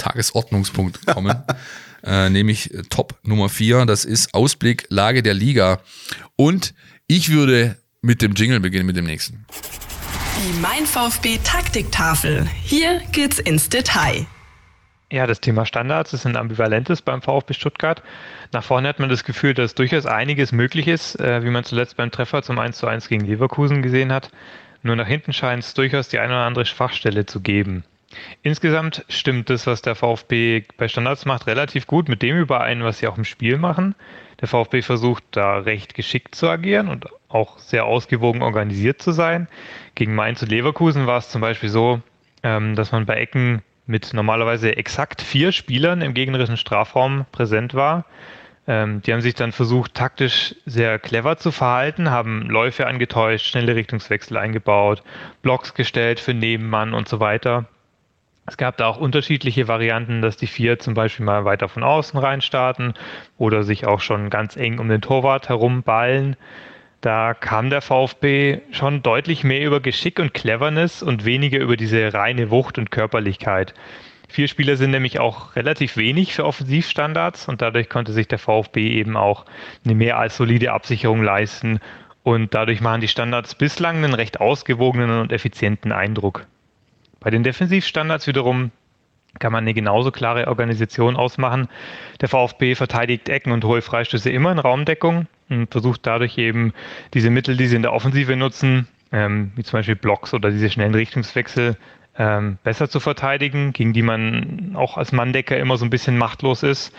Top-Tagesordnungspunkt 0.00 1.06
kommen. 1.06 1.42
äh, 2.04 2.28
nämlich 2.30 2.70
Top 2.88 3.18
Nummer 3.22 3.48
4. 3.48 3.86
Das 3.86 4.04
ist 4.04 4.34
Ausblick, 4.34 4.86
Lage 4.88 5.22
der 5.22 5.34
Liga. 5.34 5.80
Und 6.36 6.74
ich 7.06 7.30
würde 7.30 7.76
mit 8.02 8.22
dem 8.22 8.34
Jingle 8.34 8.60
beginnen, 8.60 8.86
mit 8.86 8.96
dem 8.96 9.04
nächsten. 9.04 9.44
Die 10.38 10.60
Mein 10.60 10.86
VfB 10.86 11.38
Taktiktafel. 11.44 12.48
Hier 12.62 13.02
geht's 13.12 13.38
ins 13.38 13.68
Detail. 13.68 14.26
Ja, 15.12 15.26
das 15.26 15.40
Thema 15.40 15.66
Standards 15.66 16.12
ist 16.12 16.24
ein 16.24 16.36
ambivalentes 16.36 17.02
beim 17.02 17.20
VfB 17.20 17.52
Stuttgart. 17.52 18.02
Nach 18.52 18.62
vorne 18.62 18.88
hat 18.88 19.00
man 19.00 19.08
das 19.08 19.24
Gefühl, 19.24 19.54
dass 19.54 19.74
durchaus 19.74 20.06
einiges 20.06 20.52
möglich 20.52 20.86
ist, 20.86 21.18
äh, 21.18 21.44
wie 21.44 21.50
man 21.50 21.64
zuletzt 21.64 21.96
beim 21.96 22.12
Treffer 22.12 22.42
zum 22.42 22.58
1:1 22.58 23.08
gegen 23.08 23.26
Leverkusen 23.26 23.82
gesehen 23.82 24.12
hat. 24.12 24.30
Nur 24.82 24.96
nach 24.96 25.08
hinten 25.08 25.32
scheint 25.32 25.64
es 25.64 25.74
durchaus 25.74 26.08
die 26.08 26.20
eine 26.20 26.32
oder 26.32 26.46
andere 26.46 26.64
Schwachstelle 26.64 27.26
zu 27.26 27.40
geben. 27.40 27.84
Insgesamt 28.42 29.04
stimmt 29.08 29.50
das, 29.50 29.66
was 29.66 29.82
der 29.82 29.94
VfB 29.94 30.64
bei 30.76 30.88
Standards 30.88 31.26
macht, 31.26 31.46
relativ 31.46 31.86
gut 31.86 32.08
mit 32.08 32.22
dem 32.22 32.36
überein, 32.36 32.82
was 32.82 32.98
sie 32.98 33.06
auch 33.06 33.16
im 33.16 33.24
Spiel 33.24 33.56
machen. 33.56 33.94
Der 34.40 34.48
VfB 34.48 34.82
versucht 34.82 35.24
da 35.32 35.58
recht 35.58 35.94
geschickt 35.94 36.34
zu 36.34 36.48
agieren 36.48 36.88
und 36.88 37.06
auch 37.28 37.58
sehr 37.58 37.84
ausgewogen 37.84 38.42
organisiert 38.42 39.00
zu 39.02 39.12
sein. 39.12 39.48
Gegen 39.94 40.14
Mainz 40.14 40.42
und 40.42 40.50
Leverkusen 40.50 41.06
war 41.06 41.18
es 41.18 41.28
zum 41.28 41.40
Beispiel 41.40 41.68
so, 41.68 42.00
ähm, 42.42 42.74
dass 42.74 42.92
man 42.92 43.06
bei 43.06 43.16
Ecken 43.16 43.62
mit 43.86 44.14
normalerweise 44.14 44.76
exakt 44.76 45.20
vier 45.20 45.52
Spielern 45.52 46.00
im 46.00 46.14
gegnerischen 46.14 46.56
Strafraum 46.56 47.26
präsent 47.32 47.74
war. 47.74 48.06
Ähm, 48.66 49.02
die 49.02 49.12
haben 49.12 49.20
sich 49.20 49.34
dann 49.34 49.52
versucht, 49.52 49.94
taktisch 49.94 50.54
sehr 50.64 50.98
clever 50.98 51.36
zu 51.36 51.50
verhalten, 51.50 52.10
haben 52.10 52.48
Läufe 52.48 52.86
angetäuscht, 52.86 53.46
schnelle 53.46 53.74
Richtungswechsel 53.74 54.36
eingebaut, 54.36 55.02
Blocks 55.42 55.74
gestellt 55.74 56.20
für 56.20 56.34
Nebenmann 56.34 56.94
und 56.94 57.08
so 57.08 57.20
weiter. 57.20 57.66
Es 58.50 58.56
gab 58.56 58.76
da 58.78 58.88
auch 58.88 58.96
unterschiedliche 58.96 59.68
Varianten, 59.68 60.22
dass 60.22 60.36
die 60.36 60.48
vier 60.48 60.80
zum 60.80 60.94
Beispiel 60.94 61.24
mal 61.24 61.44
weiter 61.44 61.68
von 61.68 61.84
außen 61.84 62.18
rein 62.18 62.40
starten 62.40 62.94
oder 63.38 63.62
sich 63.62 63.86
auch 63.86 64.00
schon 64.00 64.28
ganz 64.28 64.56
eng 64.56 64.80
um 64.80 64.88
den 64.88 65.00
Torwart 65.00 65.48
herumballen. 65.48 66.34
Da 67.00 67.32
kam 67.32 67.70
der 67.70 67.80
VfB 67.80 68.58
schon 68.72 69.04
deutlich 69.04 69.44
mehr 69.44 69.64
über 69.64 69.78
Geschick 69.78 70.18
und 70.18 70.34
Cleverness 70.34 71.00
und 71.00 71.24
weniger 71.24 71.60
über 71.60 71.76
diese 71.76 72.12
reine 72.12 72.50
Wucht 72.50 72.76
und 72.76 72.90
Körperlichkeit. 72.90 73.72
Vier 74.28 74.48
Spieler 74.48 74.74
sind 74.74 74.90
nämlich 74.90 75.20
auch 75.20 75.54
relativ 75.54 75.96
wenig 75.96 76.34
für 76.34 76.44
Offensivstandards 76.44 77.46
und 77.46 77.62
dadurch 77.62 77.88
konnte 77.88 78.10
sich 78.12 78.26
der 78.26 78.40
VfB 78.40 78.88
eben 78.88 79.16
auch 79.16 79.46
eine 79.84 79.94
mehr 79.94 80.18
als 80.18 80.36
solide 80.36 80.72
Absicherung 80.72 81.22
leisten 81.22 81.78
und 82.24 82.52
dadurch 82.52 82.80
machen 82.80 83.00
die 83.00 83.06
Standards 83.06 83.54
bislang 83.54 83.98
einen 83.98 84.14
recht 84.14 84.40
ausgewogenen 84.40 85.20
und 85.20 85.30
effizienten 85.30 85.92
Eindruck. 85.92 86.46
Bei 87.20 87.30
den 87.30 87.42
Defensivstandards 87.42 88.26
wiederum 88.26 88.70
kann 89.38 89.52
man 89.52 89.64
eine 89.64 89.74
genauso 89.74 90.10
klare 90.10 90.48
Organisation 90.48 91.16
ausmachen. 91.16 91.68
Der 92.20 92.28
VfB 92.28 92.74
verteidigt 92.74 93.28
Ecken 93.28 93.52
und 93.52 93.64
hohe 93.64 93.82
Freistöße 93.82 94.30
immer 94.30 94.50
in 94.50 94.58
Raumdeckung 94.58 95.26
und 95.48 95.70
versucht 95.70 96.06
dadurch 96.06 96.36
eben 96.38 96.72
diese 97.14 97.30
Mittel, 97.30 97.56
die 97.56 97.66
sie 97.66 97.76
in 97.76 97.82
der 97.82 97.92
Offensive 97.92 98.34
nutzen, 98.36 98.88
ähm, 99.12 99.52
wie 99.54 99.62
zum 99.62 99.78
Beispiel 99.78 99.96
Blocks 99.96 100.34
oder 100.34 100.50
diese 100.50 100.70
schnellen 100.70 100.94
Richtungswechsel, 100.94 101.76
ähm, 102.18 102.58
besser 102.64 102.88
zu 102.88 102.98
verteidigen, 102.98 103.72
gegen 103.72 103.92
die 103.92 104.02
man 104.02 104.72
auch 104.74 104.96
als 104.96 105.12
Manndecker 105.12 105.56
immer 105.56 105.76
so 105.76 105.84
ein 105.84 105.90
bisschen 105.90 106.18
machtlos 106.18 106.62
ist. 106.62 106.92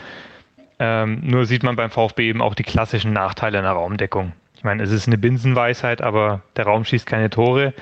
Ähm, 0.80 1.20
nur 1.24 1.46
sieht 1.46 1.64
man 1.64 1.76
beim 1.76 1.92
VfB 1.92 2.30
eben 2.30 2.42
auch 2.42 2.56
die 2.56 2.64
klassischen 2.64 3.14
Nachteile 3.14 3.60
einer 3.60 3.72
Raumdeckung. 3.72 4.32
Ich 4.56 4.64
meine, 4.64 4.84
es 4.84 4.92
ist 4.92 5.08
eine 5.08 5.18
Binsenweisheit, 5.18 6.02
aber 6.02 6.42
der 6.56 6.66
Raum 6.66 6.86
schießt 6.86 7.06
keine 7.06 7.30
Tore. 7.30 7.74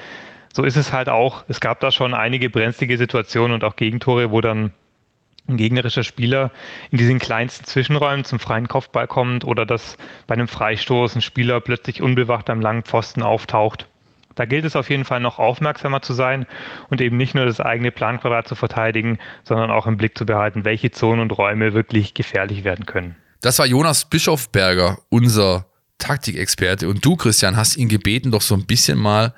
So 0.53 0.63
ist 0.63 0.77
es 0.77 0.93
halt 0.93 1.09
auch. 1.09 1.43
Es 1.47 1.59
gab 1.59 1.79
da 1.79 1.91
schon 1.91 2.13
einige 2.13 2.49
brenzlige 2.49 2.97
Situationen 2.97 3.53
und 3.53 3.63
auch 3.63 3.75
Gegentore, 3.75 4.31
wo 4.31 4.41
dann 4.41 4.71
ein 5.47 5.57
gegnerischer 5.57 6.03
Spieler 6.03 6.51
in 6.91 6.97
diesen 6.97 7.19
kleinsten 7.19 7.65
Zwischenräumen 7.65 8.23
zum 8.23 8.39
freien 8.39 8.67
Kopfball 8.67 9.07
kommt 9.07 9.43
oder 9.43 9.65
dass 9.65 9.97
bei 10.27 10.35
einem 10.35 10.47
Freistoß 10.47 11.15
ein 11.15 11.21
Spieler 11.21 11.59
plötzlich 11.59 12.01
unbewacht 12.01 12.49
am 12.49 12.61
langen 12.61 12.83
Pfosten 12.83 13.23
auftaucht. 13.23 13.87
Da 14.35 14.45
gilt 14.45 14.63
es 14.63 14.75
auf 14.75 14.89
jeden 14.89 15.05
Fall 15.05 15.19
noch 15.19 15.37
aufmerksamer 15.37 16.01
zu 16.01 16.13
sein 16.13 16.45
und 16.89 17.01
eben 17.01 17.17
nicht 17.17 17.35
nur 17.35 17.45
das 17.45 17.59
eigene 17.59 17.91
Planquadrat 17.91 18.47
zu 18.47 18.55
verteidigen, 18.55 19.17
sondern 19.43 19.69
auch 19.69 19.85
im 19.85 19.97
Blick 19.97 20.17
zu 20.17 20.25
behalten, 20.25 20.63
welche 20.65 20.91
Zonen 20.91 21.19
und 21.19 21.37
Räume 21.37 21.73
wirklich 21.73 22.13
gefährlich 22.13 22.63
werden 22.63 22.85
können. 22.85 23.15
Das 23.41 23.59
war 23.59 23.65
Jonas 23.65 24.05
Bischofberger, 24.05 24.99
unser 25.09 25.65
Taktikexperte. 25.97 26.87
Und 26.87 27.03
du, 27.03 27.15
Christian, 27.15 27.57
hast 27.57 27.75
ihn 27.75 27.89
gebeten, 27.89 28.31
doch 28.31 28.41
so 28.41 28.55
ein 28.55 28.65
bisschen 28.65 28.97
mal 28.97 29.33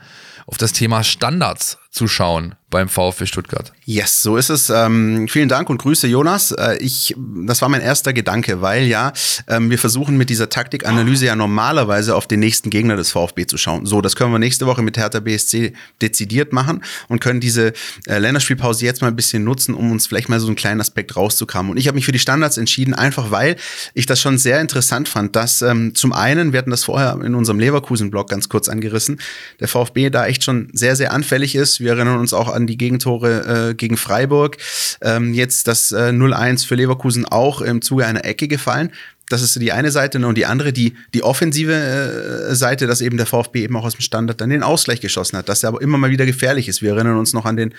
auf 0.46 0.58
das 0.58 0.74
Thema 0.74 1.04
Standards 1.04 1.78
zu 1.92 2.08
schauen 2.08 2.56
beim 2.72 2.88
VfB 2.88 3.26
Stuttgart. 3.26 3.74
Yes, 3.84 4.24
so 4.24 4.38
ist 4.38 4.50
es. 4.50 4.70
Ähm, 4.70 5.28
vielen 5.28 5.50
Dank 5.50 5.70
und 5.70 5.78
Grüße, 5.78 6.08
Jonas. 6.08 6.52
Äh, 6.54 6.78
ich, 6.78 7.14
das 7.46 7.62
war 7.62 7.68
mein 7.68 7.82
erster 7.82 8.14
Gedanke, 8.14 8.62
weil 8.62 8.86
ja, 8.86 9.12
ähm, 9.50 9.70
wir 9.70 9.78
versuchen 9.78 10.16
mit 10.16 10.30
dieser 10.30 10.48
Taktikanalyse 10.48 11.26
ja 11.26 11.36
normalerweise 11.36 12.16
auf 12.16 12.28
den 12.28 12.40
nächsten 12.40 12.70
Gegner 12.70 12.96
des 12.96 13.12
VfB 13.12 13.46
zu 13.46 13.58
schauen. 13.58 13.86
So, 13.86 14.00
das 14.00 14.16
können 14.16 14.32
wir 14.32 14.40
nächste 14.40 14.66
Woche 14.68 14.82
mit 14.82 14.98
Hertha 14.98 15.20
BSC 15.20 15.74
dezidiert 16.02 16.54
machen 16.54 16.82
und 17.10 17.20
können 17.20 17.42
diese 17.42 17.74
äh, 18.08 18.18
Länderspielpause 18.18 18.86
jetzt 18.86 19.02
mal 19.02 19.10
ein 19.10 19.18
bisschen 19.18 19.44
nutzen, 19.44 19.76
um 19.76 19.92
uns 19.92 20.08
vielleicht 20.08 20.30
mal 20.30 20.40
so 20.40 20.48
einen 20.48 20.56
kleinen 20.56 20.80
Aspekt 20.80 21.18
rauszukramen. 21.18 21.72
Und 21.72 21.78
ich 21.78 21.88
habe 21.88 21.96
mich 21.96 22.06
für 22.06 22.14
die 22.14 22.20
Standards 22.20 22.58
entschieden, 22.58 22.94
einfach 22.94 23.32
weil 23.32 23.58
ich 23.94 24.06
das 24.06 24.22
schon 24.22 24.38
sehr 24.38 24.62
interessant 24.62 25.10
fand, 25.10 25.36
dass 25.36 25.62
ähm, 25.62 25.94
zum 25.94 26.14
einen, 26.14 26.54
wir 26.54 26.60
hatten 26.60 26.72
das 26.72 26.86
vorher 26.86 27.20
in 27.22 27.36
unserem 27.36 27.60
Leverkusen-Blog 27.60 28.30
ganz 28.30 28.48
kurz 28.48 28.70
angerissen, 28.70 29.20
der 29.60 29.68
VfB 29.68 30.10
da 30.10 30.26
echt 30.26 30.46
schon 30.46 30.70
sehr, 30.72 30.96
sehr 30.96 31.12
anfällig 31.12 31.54
ist. 31.54 31.81
Wir 31.82 31.92
erinnern 31.92 32.20
uns 32.20 32.34
auch 32.34 32.48
an 32.48 32.68
die 32.68 32.78
Gegentore 32.78 33.70
äh, 33.70 33.74
gegen 33.74 33.98
Freiburg. 33.98 34.58
Ähm, 35.02 35.34
jetzt 35.34 35.68
das 35.68 35.92
äh, 35.92 36.10
0-1 36.10 36.66
für 36.66 36.76
Leverkusen 36.76 37.26
auch 37.26 37.62
im 37.62 37.82
Zuge 37.82 38.06
einer 38.06 38.24
Ecke 38.24 38.48
gefallen. 38.48 38.92
Das 39.32 39.42
ist 39.42 39.60
die 39.60 39.72
eine 39.72 39.92
Seite 39.92 40.26
und 40.26 40.38
die 40.38 40.46
andere, 40.46 40.74
die, 40.74 40.96
die 41.14 41.24
offensive 41.24 41.74
äh, 41.74 42.56
Seite, 42.56 42.88
dass 42.88 43.02
eben 43.02 43.18
der 43.18 43.26
VfB 43.26 43.64
eben 43.64 43.76
auch 43.78 43.86
aus 43.86 43.94
dem 43.94 44.02
Standard 44.02 44.42
dann 44.42 44.50
den 44.50 44.64
Ausgleich 44.64 45.02
geschossen 45.02 45.38
hat, 45.38 45.50
dass 45.50 45.64
er 45.64 45.70
aber 45.70 45.82
immer 45.82 45.98
mal 45.98 46.10
wieder 46.10 46.26
gefährlich 46.26 46.68
ist. 46.68 46.82
Wir 46.82 46.92
erinnern 46.92 47.18
uns 47.18 47.34
noch 47.34 47.46
an 47.46 47.56
den 47.56 47.74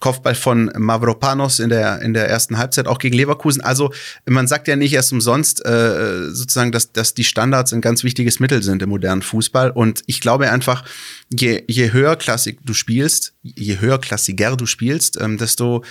Kopfball 0.00 0.34
von 0.34 0.70
Mavropanos 0.76 1.58
in 1.58 1.68
der, 1.68 2.00
in 2.02 2.14
der 2.14 2.28
ersten 2.28 2.58
Halbzeit, 2.58 2.86
auch 2.86 2.98
gegen 2.98 3.16
Leverkusen. 3.16 3.60
Also 3.62 3.92
man 4.26 4.46
sagt 4.46 4.68
ja 4.68 4.76
nicht 4.76 4.92
erst 4.92 5.12
umsonst 5.12 5.64
äh, 5.64 6.30
sozusagen, 6.30 6.72
dass, 6.72 6.92
dass 6.92 7.14
die 7.14 7.24
Standards 7.24 7.72
ein 7.72 7.80
ganz 7.80 8.04
wichtiges 8.04 8.40
Mittel 8.40 8.62
sind 8.62 8.82
im 8.82 8.88
modernen 8.88 9.22
Fußball. 9.22 9.70
Und 9.70 10.02
ich 10.06 10.20
glaube 10.20 10.50
einfach, 10.50 10.84
je, 11.30 11.64
je 11.66 11.92
höher 11.92 12.16
klassik 12.16 12.58
du 12.64 12.74
spielst, 12.74 13.34
je 13.42 13.80
höher 13.80 13.98
klassiger 13.98 14.56
du 14.56 14.66
spielst, 14.66 15.20
ähm, 15.20 15.38
desto 15.38 15.84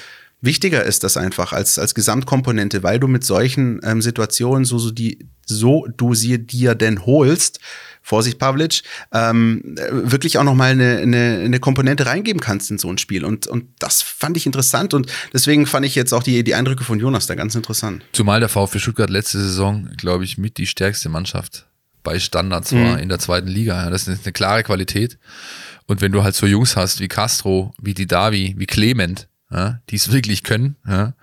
wichtiger 0.44 0.84
ist 0.84 1.04
das 1.04 1.18
einfach 1.18 1.54
als, 1.54 1.80
als 1.80 1.96
Gesamtkomponente, 1.96 2.84
weil 2.84 3.00
du 3.00 3.08
mit 3.08 3.24
solchen 3.24 3.80
ähm, 3.84 4.02
Situationen, 4.02 4.66
so, 4.66 4.78
so, 4.78 4.92
die, 4.92 5.28
so 5.46 5.88
du 5.98 6.14
sie 6.14 6.46
dir 6.46 6.76
denn 6.76 7.06
holst, 7.06 7.60
Vorsicht, 8.02 8.38
Pavlic, 8.38 8.84
ähm, 9.14 9.62
wirklich 9.90 10.38
auch 10.38 10.44
nochmal 10.44 10.72
eine, 10.72 10.98
eine, 10.98 11.42
eine 11.46 11.60
Komponente 11.62 12.06
reingeben 12.06 12.42
kannst 12.42 12.70
in 12.70 12.78
so 12.78 12.90
ein 12.90 12.98
Spiel. 12.98 13.24
Und, 13.24 13.48
und 13.48 13.70
das 13.80 14.02
fand 14.02 14.36
ich 14.36 14.46
interessant 14.46 14.94
und 14.94 15.12
deswegen 15.32 15.66
fand 15.66 15.86
ich 15.86 15.96
jetzt 15.96 16.14
auch 16.14 16.22
die, 16.22 16.44
die 16.44 16.54
Eindrücke 16.54 16.84
von 16.84 17.00
Jonas 17.00 17.28
da 17.28 17.36
ganz 17.36 17.56
interessant. 17.56 18.04
Zumal 18.12 18.42
der 18.42 18.50
VfB 18.50 18.80
Stuttgart 18.80 19.10
letzte 19.10 19.40
Saison, 19.40 19.90
glaube 19.96 20.26
ich, 20.26 20.38
mit 20.38 20.58
die 20.58 20.68
stärkste 20.68 21.08
Mannschaft 21.08 21.66
bei 22.04 22.20
Standards 22.20 22.74
war 22.74 22.98
mhm. 22.98 23.00
in 23.00 23.08
der 23.10 23.20
zweiten 23.20 23.48
Liga. 23.48 23.90
Das 23.90 24.10
ist 24.10 24.26
eine 24.26 24.34
klare 24.34 24.64
Qualität. 24.64 25.18
Und 25.88 26.02
wenn 26.02 26.12
du 26.12 26.24
halt 26.24 26.36
so 26.36 26.46
Jungs 26.46 26.76
hast 26.76 27.00
wie 27.00 27.08
Castro, 27.08 27.74
wie 27.82 27.94
Didavi, 27.94 28.56
wie 28.58 28.66
Clement, 28.66 29.30
ja, 29.54 29.80
die 29.90 29.96
es 29.96 30.12
wirklich 30.12 30.44
können, 30.44 30.76
ja, 30.88 31.14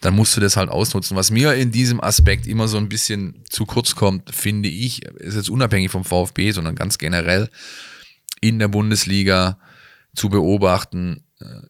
dann 0.00 0.14
musst 0.14 0.36
du 0.36 0.40
das 0.40 0.56
halt 0.56 0.68
ausnutzen. 0.68 1.16
Was 1.16 1.30
mir 1.30 1.54
in 1.54 1.72
diesem 1.72 2.00
Aspekt 2.00 2.46
immer 2.46 2.68
so 2.68 2.76
ein 2.76 2.88
bisschen 2.88 3.42
zu 3.48 3.66
kurz 3.66 3.94
kommt, 3.94 4.34
finde 4.34 4.68
ich, 4.68 5.04
ist 5.04 5.34
jetzt 5.34 5.50
unabhängig 5.50 5.90
vom 5.90 6.04
VfB, 6.04 6.52
sondern 6.52 6.76
ganz 6.76 6.98
generell 6.98 7.50
in 8.40 8.58
der 8.58 8.68
Bundesliga 8.68 9.58
zu 10.14 10.28
beobachten. 10.28 11.24
Äh, 11.40 11.62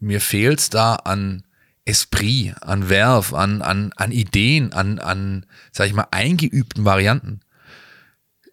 mir 0.00 0.20
fehlt 0.20 0.58
es 0.58 0.70
da 0.70 0.94
an 0.94 1.44
Esprit, 1.84 2.54
an 2.60 2.88
Werf, 2.88 3.32
an, 3.32 3.62
an, 3.62 3.92
an 3.96 4.12
Ideen, 4.12 4.72
an, 4.72 4.98
an, 4.98 5.46
sag 5.72 5.86
ich 5.86 5.94
mal, 5.94 6.08
eingeübten 6.10 6.84
Varianten 6.84 7.40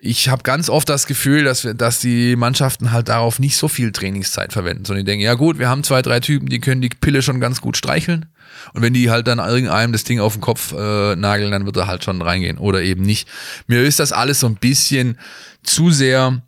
ich 0.05 0.29
habe 0.29 0.43
ganz 0.43 0.69
oft 0.69 0.87
das 0.87 1.07
Gefühl, 1.07 1.43
dass, 1.43 1.63
wir, 1.63 1.73
dass 1.73 1.99
die 1.99 2.35
Mannschaften 2.35 2.91
halt 2.91 3.09
darauf 3.09 3.39
nicht 3.39 3.57
so 3.57 3.67
viel 3.67 3.91
Trainingszeit 3.91 4.53
verwenden, 4.53 4.85
sondern 4.85 5.03
die 5.03 5.11
denken, 5.11 5.25
ja 5.25 5.33
gut, 5.33 5.57
wir 5.57 5.67
haben 5.67 5.83
zwei, 5.83 6.03
drei 6.03 6.19
Typen, 6.19 6.47
die 6.47 6.59
können 6.59 6.81
die 6.81 6.89
Pille 6.89 7.23
schon 7.23 7.39
ganz 7.39 7.59
gut 7.59 7.75
streicheln. 7.75 8.27
Und 8.73 8.83
wenn 8.83 8.93
die 8.93 9.09
halt 9.09 9.27
dann 9.27 9.39
irgendeinem 9.39 9.91
das 9.91 10.03
Ding 10.03 10.19
auf 10.19 10.33
den 10.33 10.41
Kopf 10.41 10.73
äh, 10.73 11.15
nageln, 11.15 11.51
dann 11.51 11.65
wird 11.65 11.77
er 11.77 11.87
halt 11.87 12.03
schon 12.03 12.21
reingehen 12.21 12.59
oder 12.59 12.83
eben 12.83 13.01
nicht. 13.01 13.27
Mir 13.67 13.81
ist 13.81 13.99
das 13.99 14.11
alles 14.11 14.39
so 14.39 14.47
ein 14.47 14.55
bisschen 14.55 15.17
zu 15.63 15.89
sehr, 15.89 16.41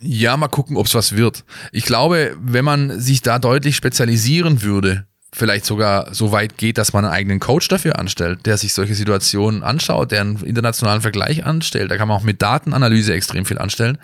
ja, 0.00 0.36
mal 0.36 0.48
gucken, 0.48 0.76
ob 0.76 0.86
es 0.86 0.94
was 0.94 1.14
wird. 1.14 1.44
Ich 1.72 1.84
glaube, 1.84 2.36
wenn 2.40 2.64
man 2.64 2.98
sich 2.98 3.20
da 3.20 3.38
deutlich 3.38 3.76
spezialisieren 3.76 4.62
würde, 4.62 5.07
vielleicht 5.32 5.66
sogar 5.66 6.14
so 6.14 6.32
weit 6.32 6.56
geht, 6.56 6.78
dass 6.78 6.92
man 6.92 7.04
einen 7.04 7.14
eigenen 7.14 7.40
Coach 7.40 7.68
dafür 7.68 7.98
anstellt, 7.98 8.46
der 8.46 8.56
sich 8.56 8.72
solche 8.72 8.94
Situationen 8.94 9.62
anschaut, 9.62 10.10
der 10.10 10.22
einen 10.22 10.36
internationalen 10.42 11.02
Vergleich 11.02 11.44
anstellt. 11.44 11.90
Da 11.90 11.96
kann 11.96 12.08
man 12.08 12.16
auch 12.16 12.22
mit 12.22 12.40
Datenanalyse 12.40 13.12
extrem 13.12 13.44
viel 13.44 13.58
anstellen. 13.58 13.98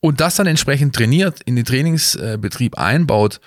Und 0.00 0.20
das 0.20 0.34
dann 0.34 0.46
entsprechend 0.46 0.96
trainiert, 0.96 1.40
in 1.44 1.54
den 1.54 1.64
Trainingsbetrieb 1.64 2.76
einbaut 2.76 3.40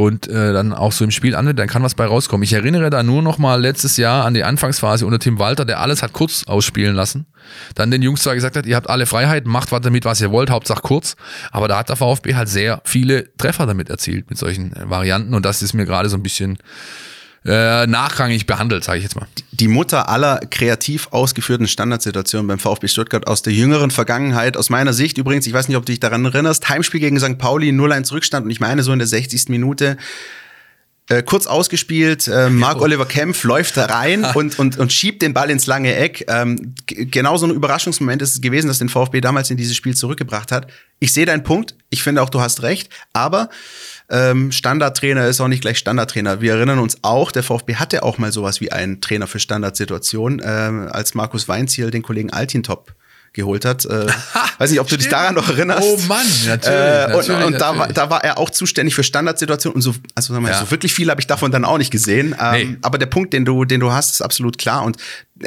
und 0.00 0.28
äh, 0.28 0.54
dann 0.54 0.72
auch 0.72 0.92
so 0.92 1.04
im 1.04 1.10
Spiel 1.10 1.36
anwendet, 1.36 1.58
dann 1.58 1.68
kann 1.68 1.82
was 1.82 1.94
bei 1.94 2.06
rauskommen. 2.06 2.42
Ich 2.42 2.54
erinnere 2.54 2.88
da 2.88 3.02
nur 3.02 3.20
noch 3.20 3.36
mal 3.36 3.60
letztes 3.60 3.98
Jahr 3.98 4.24
an 4.24 4.32
die 4.32 4.44
Anfangsphase 4.44 5.04
unter 5.04 5.18
Tim 5.18 5.38
Walter, 5.38 5.66
der 5.66 5.78
alles 5.80 6.02
hat 6.02 6.14
kurz 6.14 6.44
ausspielen 6.46 6.94
lassen. 6.94 7.26
Dann 7.74 7.90
den 7.90 8.00
Jungs 8.00 8.22
zwar 8.22 8.34
gesagt 8.34 8.56
hat, 8.56 8.64
ihr 8.64 8.76
habt 8.76 8.88
alle 8.88 9.04
Freiheit, 9.04 9.46
macht 9.46 9.72
was 9.72 9.82
damit, 9.82 10.06
was 10.06 10.18
ihr 10.22 10.30
wollt, 10.30 10.48
Hauptsache 10.48 10.80
kurz. 10.80 11.16
Aber 11.50 11.68
da 11.68 11.78
hat 11.78 11.90
der 11.90 11.96
VfB 11.96 12.34
halt 12.34 12.48
sehr 12.48 12.80
viele 12.86 13.28
Treffer 13.36 13.66
damit 13.66 13.90
erzielt, 13.90 14.30
mit 14.30 14.38
solchen 14.38 14.74
äh, 14.74 14.88
Varianten. 14.88 15.34
Und 15.34 15.44
das 15.44 15.60
ist 15.60 15.74
mir 15.74 15.84
gerade 15.84 16.08
so 16.08 16.16
ein 16.16 16.22
bisschen 16.22 16.56
äh, 17.44 17.86
nachrangig 17.86 18.46
behandelt, 18.46 18.84
sage 18.84 18.98
ich 18.98 19.04
jetzt 19.04 19.16
mal. 19.16 19.26
Die 19.52 19.68
Mutter 19.68 20.08
aller 20.08 20.40
kreativ 20.50 21.08
ausgeführten 21.10 21.66
Standardsituationen 21.66 22.46
beim 22.46 22.58
VfB 22.58 22.88
Stuttgart 22.88 23.26
aus 23.26 23.42
der 23.42 23.52
jüngeren 23.52 23.90
Vergangenheit, 23.90 24.56
aus 24.56 24.68
meiner 24.68 24.92
Sicht 24.92 25.16
übrigens, 25.16 25.46
ich 25.46 25.52
weiß 25.52 25.68
nicht, 25.68 25.76
ob 25.76 25.86
du 25.86 25.92
dich 25.92 26.00
daran 26.00 26.24
erinnerst, 26.24 26.68
Heimspiel 26.68 27.00
gegen 27.00 27.18
St. 27.18 27.38
Pauli, 27.38 27.70
0-1 27.70 28.12
Rückstand 28.12 28.44
und 28.44 28.50
ich 28.50 28.60
meine 28.60 28.82
so 28.82 28.92
in 28.92 28.98
der 28.98 29.08
60. 29.08 29.48
Minute 29.48 29.96
äh, 31.10 31.24
kurz 31.24 31.48
ausgespielt, 31.48 32.28
äh, 32.28 32.48
Marc-Oliver 32.50 33.04
Kempf 33.04 33.42
läuft 33.42 33.76
da 33.76 33.86
rein 33.86 34.24
und, 34.34 34.58
und, 34.60 34.78
und 34.78 34.92
schiebt 34.92 35.22
den 35.22 35.34
Ball 35.34 35.50
ins 35.50 35.66
lange 35.66 35.94
Eck. 35.96 36.24
Ähm, 36.28 36.74
genau 36.86 37.36
so 37.36 37.46
ein 37.46 37.52
Überraschungsmoment 37.52 38.22
ist 38.22 38.34
es 38.34 38.40
gewesen, 38.40 38.68
dass 38.68 38.78
den 38.78 38.88
VfB 38.88 39.20
damals 39.20 39.50
in 39.50 39.56
dieses 39.56 39.74
Spiel 39.74 39.96
zurückgebracht 39.96 40.52
hat. 40.52 40.68
Ich 41.00 41.12
sehe 41.12 41.26
deinen 41.26 41.42
Punkt, 41.42 41.74
ich 41.90 42.04
finde 42.04 42.22
auch, 42.22 42.30
du 42.30 42.40
hast 42.40 42.62
recht, 42.62 42.90
aber 43.12 43.50
ähm, 44.08 44.52
Standardtrainer 44.52 45.26
ist 45.26 45.40
auch 45.40 45.48
nicht 45.48 45.62
gleich 45.62 45.78
Standardtrainer. 45.78 46.40
Wir 46.40 46.54
erinnern 46.54 46.78
uns 46.78 46.98
auch, 47.02 47.32
der 47.32 47.42
VfB 47.42 47.74
hatte 47.74 48.04
auch 48.04 48.18
mal 48.18 48.30
sowas 48.30 48.60
wie 48.60 48.70
einen 48.70 49.00
Trainer 49.00 49.26
für 49.26 49.40
Standardsituationen, 49.40 50.40
ähm, 50.44 50.88
als 50.92 51.14
Markus 51.14 51.48
Weinziel 51.48 51.90
den 51.90 52.02
Kollegen 52.02 52.30
Altintop 52.30 52.94
geholt 53.32 53.64
hat. 53.64 53.84
Äh, 53.84 54.06
weiß 54.58 54.70
nicht, 54.70 54.80
ob 54.80 54.88
du 54.88 54.96
dich 54.96 55.08
daran 55.08 55.34
noch 55.34 55.48
erinnerst. 55.48 55.82
Oh 55.82 55.98
Mann, 56.08 56.26
natürlich. 56.46 56.78
Äh, 56.78 57.04
und 57.06 57.28
natürlich, 57.28 57.46
und 57.46 57.60
da, 57.60 57.78
war, 57.78 57.88
da 57.88 58.10
war 58.10 58.24
er 58.24 58.38
auch 58.38 58.50
zuständig 58.50 58.94
für 58.94 59.04
Standardsituationen 59.04 59.76
und 59.76 59.82
so, 59.82 59.94
also 60.14 60.32
sagen 60.32 60.44
wir, 60.44 60.52
ja. 60.52 60.60
so 60.60 60.70
wirklich 60.70 60.92
viel 60.92 61.10
habe 61.10 61.20
ich 61.20 61.26
davon 61.26 61.52
dann 61.52 61.64
auch 61.64 61.78
nicht 61.78 61.90
gesehen. 61.90 62.34
Ähm, 62.40 62.70
nee. 62.72 62.78
Aber 62.82 62.98
der 62.98 63.06
Punkt, 63.06 63.32
den 63.32 63.44
du, 63.44 63.64
den 63.64 63.80
du 63.80 63.92
hast, 63.92 64.12
ist 64.12 64.20
absolut 64.20 64.58
klar. 64.58 64.82
Und 64.82 64.96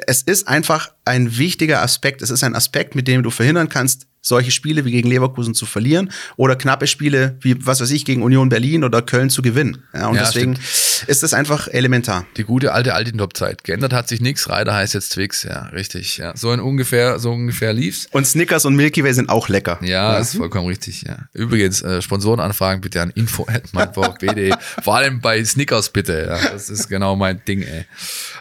es 0.08 0.22
ist 0.22 0.48
einfach 0.48 0.92
ein 1.06 1.38
wichtiger 1.38 1.82
Aspekt. 1.82 2.22
Es 2.22 2.30
ist 2.30 2.44
ein 2.44 2.56
Aspekt, 2.56 2.96
mit 2.96 3.08
dem 3.08 3.24
du 3.24 3.30
verhindern 3.30 3.70
kannst, 3.70 4.08
solche 4.24 4.52
Spiele 4.52 4.86
wie 4.86 4.92
gegen 4.92 5.10
Leverkusen 5.10 5.54
zu 5.54 5.66
verlieren 5.66 6.10
oder 6.38 6.56
knappe 6.56 6.88
Spiele 6.88 7.38
wie, 7.42 7.66
was 7.66 7.82
weiß 7.82 7.92
ich, 7.92 8.06
gegen 8.06 8.24
Union 8.24 8.48
Berlin 8.48 8.86
oder 8.86 9.02
Köln 9.02 9.30
zu 9.30 9.42
gewinnen. 9.42 9.84
Ja, 9.94 10.08
und 10.08 10.16
ja, 10.16 10.24
deswegen 10.24 10.56
stimmt. 10.56 11.10
ist 11.10 11.24
das 11.24 11.34
einfach 11.34 11.68
elementar. 11.68 12.26
Die 12.38 12.46
gute 12.46 12.72
alte 12.72 12.94
Altintop-Zeit. 12.94 13.66
Geändert 13.66 13.92
hat 13.92 14.08
sich 14.08 14.22
nichts. 14.22 14.50
Reiter 14.50 14.74
heißt 14.74 14.94
jetzt 14.94 15.10
Twix. 15.10 15.44
Ja, 15.44 15.64
richtig. 15.68 16.18
Ja, 16.18 16.36
so 16.38 16.54
in 16.54 16.62
ungefähr, 16.62 17.20
so 17.20 17.32
ungefähr 17.34 17.74
lief's. 17.74 18.08
Und 18.12 18.26
Snickers 18.26 18.64
und 18.64 18.76
Milky 18.78 19.04
Way 19.04 19.14
sind 19.14 19.30
auch 19.30 19.50
lecker. 19.50 19.78
Ja, 19.82 20.14
ja. 20.14 20.18
ist 20.20 20.38
vollkommen 20.38 20.68
richtig. 20.68 21.02
Ja. 21.02 21.28
Übrigens, 21.34 21.82
äh, 21.82 22.02
Sponsorenanfragen 22.02 22.80
bitte 22.80 23.02
an 23.02 23.10
info 23.10 23.46
Vor 24.84 24.96
allem 24.96 25.20
bei 25.20 25.44
Snickers 25.44 25.90
bitte. 25.90 26.28
Ja, 26.30 26.52
das 26.52 26.70
ist 26.70 26.88
genau 26.88 27.18
mein 27.18 27.44
Ding, 27.46 27.62
ey. 27.62 27.86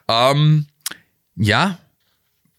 Ähm, 0.09 0.67
ja, 1.35 1.79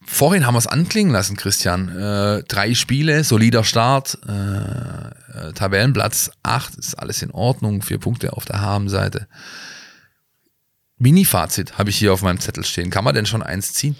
Vorhin 0.05 0.45
haben 0.45 0.53
wir 0.53 0.59
es 0.59 0.67
anklingen 0.67 1.11
lassen, 1.11 1.37
Christian. 1.37 1.89
Äh, 1.89 2.43
drei 2.43 2.73
Spiele, 2.73 3.23
solider 3.23 3.63
Start, 3.63 4.17
äh, 4.27 4.31
äh, 4.31 5.53
Tabellenplatz 5.53 6.31
8, 6.43 6.75
ist 6.75 6.95
alles 6.95 7.21
in 7.21 7.31
Ordnung, 7.31 7.81
vier 7.81 7.97
Punkte 7.97 8.33
auf 8.33 8.45
der 8.45 8.61
Habenseite. 8.61 9.27
Mini-Fazit 10.97 11.77
habe 11.77 11.89
ich 11.89 11.97
hier 11.97 12.13
auf 12.13 12.21
meinem 12.21 12.39
Zettel 12.39 12.63
stehen. 12.63 12.89
Kann 12.89 13.03
man 13.03 13.15
denn 13.15 13.25
schon 13.25 13.43
eins 13.43 13.73
ziehen? 13.73 13.95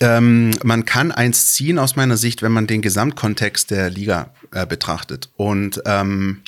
Ähm, 0.00 0.52
man 0.62 0.86
kann 0.86 1.12
eins 1.12 1.52
ziehen 1.52 1.78
aus 1.78 1.96
meiner 1.96 2.16
Sicht, 2.16 2.40
wenn 2.42 2.52
man 2.52 2.66
den 2.66 2.80
Gesamtkontext 2.80 3.70
der 3.70 3.90
Liga 3.90 4.32
äh, 4.52 4.66
betrachtet. 4.66 5.28
Und 5.36 5.82
ähm, 5.84 6.42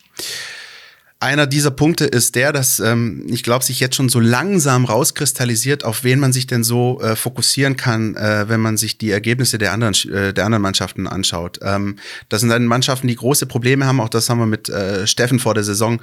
einer 1.22 1.46
dieser 1.46 1.70
Punkte 1.70 2.04
ist 2.04 2.34
der, 2.34 2.52
dass 2.52 2.80
ähm, 2.80 3.26
ich 3.28 3.44
glaube, 3.44 3.64
sich 3.64 3.78
jetzt 3.78 3.94
schon 3.94 4.08
so 4.08 4.18
langsam 4.18 4.84
rauskristallisiert, 4.84 5.84
auf 5.84 6.02
wen 6.02 6.18
man 6.18 6.32
sich 6.32 6.48
denn 6.48 6.64
so 6.64 7.00
äh, 7.00 7.14
fokussieren 7.14 7.76
kann, 7.76 8.16
äh, 8.16 8.48
wenn 8.48 8.60
man 8.60 8.76
sich 8.76 8.98
die 8.98 9.12
Ergebnisse 9.12 9.56
der 9.56 9.72
anderen 9.72 9.94
äh, 10.12 10.34
der 10.34 10.44
anderen 10.44 10.62
Mannschaften 10.62 11.06
anschaut. 11.06 11.60
Ähm, 11.62 11.96
das 12.28 12.40
sind 12.40 12.50
dann 12.50 12.66
Mannschaften, 12.66 13.06
die 13.06 13.14
große 13.14 13.46
Probleme 13.46 13.86
haben. 13.86 14.00
Auch 14.00 14.08
das 14.08 14.28
haben 14.28 14.38
wir 14.38 14.46
mit 14.46 14.68
äh, 14.68 15.06
Steffen 15.06 15.38
vor 15.38 15.54
der 15.54 15.62
Saison 15.62 16.02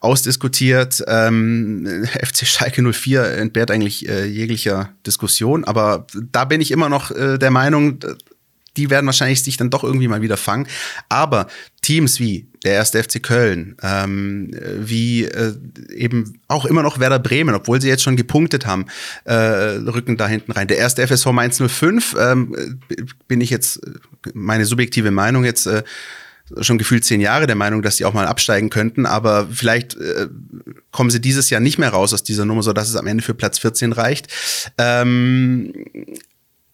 ausdiskutiert. 0.00 1.04
Ähm, 1.06 2.06
FC 2.12 2.44
Schalke 2.44 2.82
04 2.82 3.24
entbehrt 3.38 3.70
eigentlich 3.70 4.08
äh, 4.08 4.24
jeglicher 4.24 4.90
Diskussion, 5.06 5.64
aber 5.64 6.06
da 6.32 6.44
bin 6.44 6.60
ich 6.60 6.72
immer 6.72 6.88
noch 6.88 7.12
äh, 7.12 7.38
der 7.38 7.52
Meinung, 7.52 8.00
die 8.78 8.90
werden 8.90 9.06
wahrscheinlich 9.06 9.42
sich 9.42 9.56
dann 9.56 9.70
doch 9.70 9.84
irgendwie 9.84 10.08
mal 10.08 10.22
wieder 10.22 10.36
fangen. 10.36 10.66
Aber 11.08 11.48
Teams 11.82 12.20
wie 12.20 12.48
der 12.64 12.74
erste 12.74 13.02
FC 13.02 13.22
Köln, 13.22 13.76
ähm, 13.82 14.50
wie 14.78 15.24
äh, 15.24 15.54
eben 15.94 16.40
auch 16.48 16.64
immer 16.64 16.82
noch 16.82 16.98
Werder 16.98 17.18
Bremen, 17.18 17.54
obwohl 17.54 17.80
sie 17.80 17.88
jetzt 17.88 18.02
schon 18.02 18.16
gepunktet 18.16 18.66
haben, 18.66 18.86
äh, 19.24 19.34
rücken 19.34 20.16
da 20.16 20.26
hinten 20.26 20.52
rein. 20.52 20.68
Der 20.68 20.78
erste 20.78 21.06
FSV 21.06 21.26
Mainz 21.32 21.60
05, 21.60 22.16
ähm, 22.18 22.80
bin 23.26 23.40
ich 23.40 23.50
jetzt, 23.50 23.80
meine 24.32 24.64
subjektive 24.64 25.10
Meinung 25.10 25.44
jetzt, 25.44 25.66
äh, 25.66 25.82
schon 26.60 26.78
gefühlt 26.78 27.04
zehn 27.04 27.20
Jahre 27.20 27.46
der 27.46 27.56
Meinung, 27.56 27.82
dass 27.82 27.98
sie 27.98 28.04
auch 28.04 28.14
mal 28.14 28.26
absteigen 28.26 28.70
könnten, 28.70 29.06
aber 29.06 29.48
vielleicht 29.52 29.96
äh, 29.96 30.28
kommen 30.90 31.10
sie 31.10 31.20
dieses 31.20 31.50
Jahr 31.50 31.60
nicht 31.60 31.78
mehr 31.78 31.90
raus 31.90 32.14
aus 32.14 32.22
dieser 32.22 32.46
Nummer, 32.46 32.62
so 32.62 32.72
dass 32.72 32.88
es 32.88 32.96
am 32.96 33.06
Ende 33.06 33.22
für 33.22 33.34
Platz 33.34 33.58
14 33.58 33.92
reicht. 33.92 34.28
Ähm, 34.78 35.72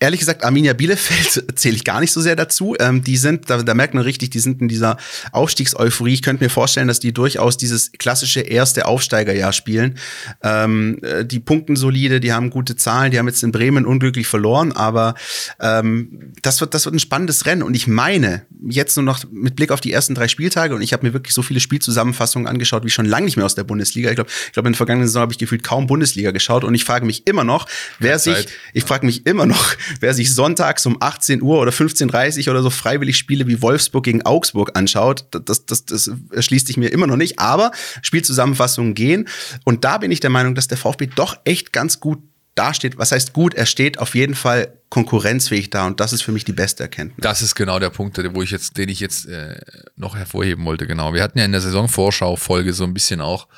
Ehrlich 0.04 0.20
gesagt, 0.20 0.44
Arminia 0.44 0.74
Bielefeld 0.74 1.58
zähle 1.58 1.76
ich 1.76 1.82
gar 1.82 1.98
nicht 1.98 2.12
so 2.12 2.20
sehr 2.20 2.36
dazu. 2.36 2.76
Ähm, 2.78 3.02
die 3.02 3.16
sind, 3.16 3.48
da, 3.48 3.62
da 3.62 3.72
merkt 3.72 3.94
man 3.94 4.02
richtig, 4.02 4.28
die 4.28 4.38
sind 4.38 4.60
in 4.60 4.68
dieser 4.68 4.98
Aufstiegseuphorie. 5.32 6.12
Ich 6.12 6.20
könnte 6.20 6.44
mir 6.44 6.50
vorstellen, 6.50 6.88
dass 6.88 7.00
die 7.00 7.14
durchaus 7.14 7.56
dieses 7.56 7.90
klassische 7.92 8.42
erste 8.42 8.84
Aufsteigerjahr 8.84 9.54
spielen. 9.54 9.96
Ähm, 10.42 10.98
äh, 11.00 11.24
die 11.24 11.40
punkten 11.40 11.74
solide, 11.74 12.20
die 12.20 12.34
haben 12.34 12.50
gute 12.50 12.76
Zahlen, 12.76 13.12
die 13.12 13.18
haben 13.18 13.28
jetzt 13.28 13.42
in 13.42 13.50
Bremen 13.50 13.86
unglücklich 13.86 14.26
verloren, 14.26 14.72
aber 14.72 15.14
ähm, 15.58 16.34
das, 16.42 16.60
wird, 16.60 16.74
das 16.74 16.84
wird 16.84 16.96
ein 16.96 16.98
spannendes 16.98 17.46
Rennen. 17.46 17.62
Und 17.62 17.74
ich 17.74 17.86
meine, 17.86 18.44
jetzt 18.68 18.98
nur 18.98 19.04
noch 19.04 19.24
mit 19.32 19.56
Blick 19.56 19.70
auf 19.70 19.80
die 19.80 19.90
ersten 19.90 20.14
drei 20.14 20.28
Spieltage, 20.28 20.74
und 20.74 20.82
ich 20.82 20.92
habe 20.92 21.06
mir 21.06 21.14
wirklich 21.14 21.32
so 21.32 21.40
viele 21.40 21.60
Spielzusammenfassungen 21.60 22.46
angeschaut, 22.46 22.84
wie 22.84 22.90
schon 22.90 23.06
lange 23.06 23.24
nicht 23.24 23.38
mehr 23.38 23.46
aus 23.46 23.54
der 23.54 23.64
Bundesliga. 23.64 24.10
Ich 24.10 24.16
glaube, 24.16 24.28
ich 24.48 24.52
glaub, 24.52 24.66
in 24.66 24.72
der 24.72 24.76
vergangenen 24.76 25.08
Saison 25.08 25.22
habe 25.22 25.32
ich 25.32 25.38
gefühlt 25.38 25.62
kaum 25.62 25.86
Bundesliga 25.86 26.30
geschaut 26.30 26.62
und 26.62 26.74
ich 26.74 26.84
frage 26.84 27.06
mich 27.06 27.26
immer 27.26 27.44
noch, 27.44 27.66
wer 27.98 28.18
sich, 28.18 28.48
ich 28.74 28.84
frage 28.84 29.06
mich 29.06 29.24
immer 29.24 29.46
noch, 29.46 29.74
wer 30.00 30.14
sich 30.14 30.34
sonntags 30.34 30.86
um 30.86 30.96
18 31.00 31.42
Uhr 31.42 31.60
oder 31.60 31.70
15.30 31.70 32.46
Uhr 32.46 32.52
oder 32.52 32.62
so 32.62 32.70
freiwillig 32.70 33.16
Spiele 33.16 33.46
wie 33.46 33.62
Wolfsburg 33.62 34.04
gegen 34.04 34.22
Augsburg 34.22 34.72
anschaut, 34.76 35.26
das, 35.30 35.66
das, 35.66 35.84
das 35.84 36.10
erschließt 36.32 36.66
sich 36.66 36.76
mir 36.76 36.88
immer 36.88 37.06
noch 37.06 37.16
nicht. 37.16 37.38
Aber 37.38 37.72
Spielzusammenfassungen 38.02 38.94
gehen. 38.94 39.28
Und 39.64 39.84
da 39.84 39.98
bin 39.98 40.10
ich 40.10 40.20
der 40.20 40.30
Meinung, 40.30 40.54
dass 40.54 40.68
der 40.68 40.78
VfB 40.78 41.06
doch 41.06 41.36
echt 41.44 41.72
ganz 41.72 42.00
gut 42.00 42.18
dasteht. 42.54 42.98
Was 42.98 43.12
heißt 43.12 43.32
gut? 43.32 43.54
Er 43.54 43.66
steht 43.66 43.98
auf 43.98 44.14
jeden 44.14 44.34
Fall 44.34 44.72
konkurrenzfähig 44.88 45.70
da 45.70 45.86
und 45.86 45.98
das 45.98 46.12
ist 46.12 46.22
für 46.22 46.30
mich 46.30 46.44
die 46.44 46.52
beste 46.52 46.84
Erkenntnis. 46.84 47.20
Das 47.20 47.42
ist 47.42 47.54
genau 47.54 47.78
der 47.78 47.90
Punkt, 47.90 48.18
wo 48.32 48.42
ich 48.42 48.50
jetzt, 48.50 48.76
den 48.76 48.88
ich 48.88 49.00
jetzt 49.00 49.26
äh, 49.26 49.58
noch 49.96 50.16
hervorheben 50.16 50.64
wollte. 50.64 50.86
Genau. 50.86 51.12
Wir 51.14 51.22
hatten 51.22 51.38
ja 51.38 51.44
in 51.44 51.52
der 51.52 51.60
Saisonvorschau-Folge 51.60 52.72
so 52.72 52.84
ein 52.84 52.94
bisschen 52.94 53.20
auch 53.20 53.48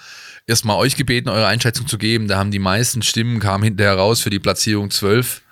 erstmal 0.47 0.77
euch 0.77 0.97
gebeten, 0.97 1.29
eure 1.29 1.47
Einschätzung 1.47 1.87
zu 1.87 1.99
geben. 1.99 2.29
Da 2.29 2.39
haben 2.39 2.51
die 2.51 2.59
meisten 2.59 3.03
Stimmen 3.03 3.39
kamen 3.39 3.65
hinterher 3.65 3.95
raus 3.95 4.21
für 4.21 4.31
die 4.31 4.39
Platzierung 4.39 4.91
12 4.91 5.43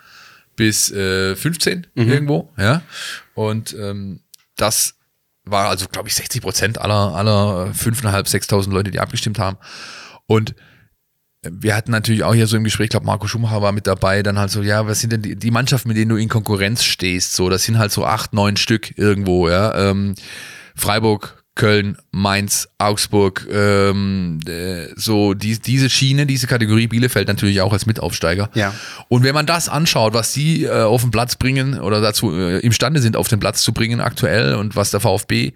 bis 0.56 0.90
äh, 0.90 1.36
15 1.36 1.86
mhm. 1.94 2.08
irgendwo, 2.08 2.52
ja. 2.58 2.82
Und 3.34 3.74
ähm, 3.78 4.20
das 4.56 4.94
war 5.44 5.68
also, 5.68 5.86
glaube 5.88 6.08
ich, 6.08 6.14
60 6.14 6.42
Prozent 6.42 6.80
aller, 6.80 7.14
aller 7.14 7.72
5.500, 7.72 8.26
6.000 8.26 8.70
Leute, 8.70 8.90
die 8.90 9.00
abgestimmt 9.00 9.38
haben. 9.38 9.58
Und 10.26 10.54
wir 11.42 11.76
hatten 11.76 11.90
natürlich 11.90 12.24
auch 12.24 12.34
hier 12.34 12.46
so 12.46 12.56
im 12.56 12.64
Gespräch, 12.64 12.88
glaube 12.88 13.06
Marco 13.06 13.26
Schumacher 13.26 13.60
war 13.60 13.72
mit 13.72 13.86
dabei, 13.86 14.22
dann 14.22 14.38
halt 14.38 14.50
so, 14.50 14.62
ja, 14.62 14.86
was 14.86 15.00
sind 15.00 15.12
denn 15.12 15.22
die, 15.22 15.36
die 15.36 15.50
Mannschaften, 15.50 15.88
mit 15.88 15.96
denen 15.96 16.08
du 16.08 16.16
in 16.16 16.28
Konkurrenz 16.28 16.84
stehst? 16.84 17.34
So, 17.34 17.50
das 17.50 17.64
sind 17.64 17.78
halt 17.78 17.92
so 17.92 18.06
acht, 18.06 18.32
neun 18.32 18.56
Stück 18.56 18.96
irgendwo, 18.96 19.48
ja. 19.48 19.90
Ähm, 19.90 20.14
Freiburg, 20.74 21.43
Köln, 21.56 21.96
Mainz, 22.10 22.68
Augsburg, 22.78 23.46
ähm, 23.50 24.40
äh, 24.46 24.88
so 24.96 25.34
die, 25.34 25.58
diese 25.60 25.88
Schiene, 25.88 26.26
diese 26.26 26.48
Kategorie 26.48 26.88
Bielefeld 26.88 27.28
natürlich 27.28 27.60
auch 27.60 27.72
als 27.72 27.86
Mitaufsteiger. 27.86 28.50
Ja. 28.54 28.74
Und 29.08 29.22
wenn 29.22 29.34
man 29.34 29.46
das 29.46 29.68
anschaut, 29.68 30.14
was 30.14 30.32
die 30.32 30.64
äh, 30.64 30.82
auf 30.82 31.02
den 31.02 31.12
Platz 31.12 31.36
bringen 31.36 31.78
oder 31.78 32.00
dazu 32.00 32.36
äh, 32.36 32.58
imstande 32.58 33.00
sind, 33.00 33.16
auf 33.16 33.28
den 33.28 33.38
Platz 33.38 33.62
zu 33.62 33.72
bringen 33.72 34.00
aktuell 34.00 34.54
und 34.54 34.74
was 34.74 34.90
der 34.90 34.98
VfB 34.98 35.52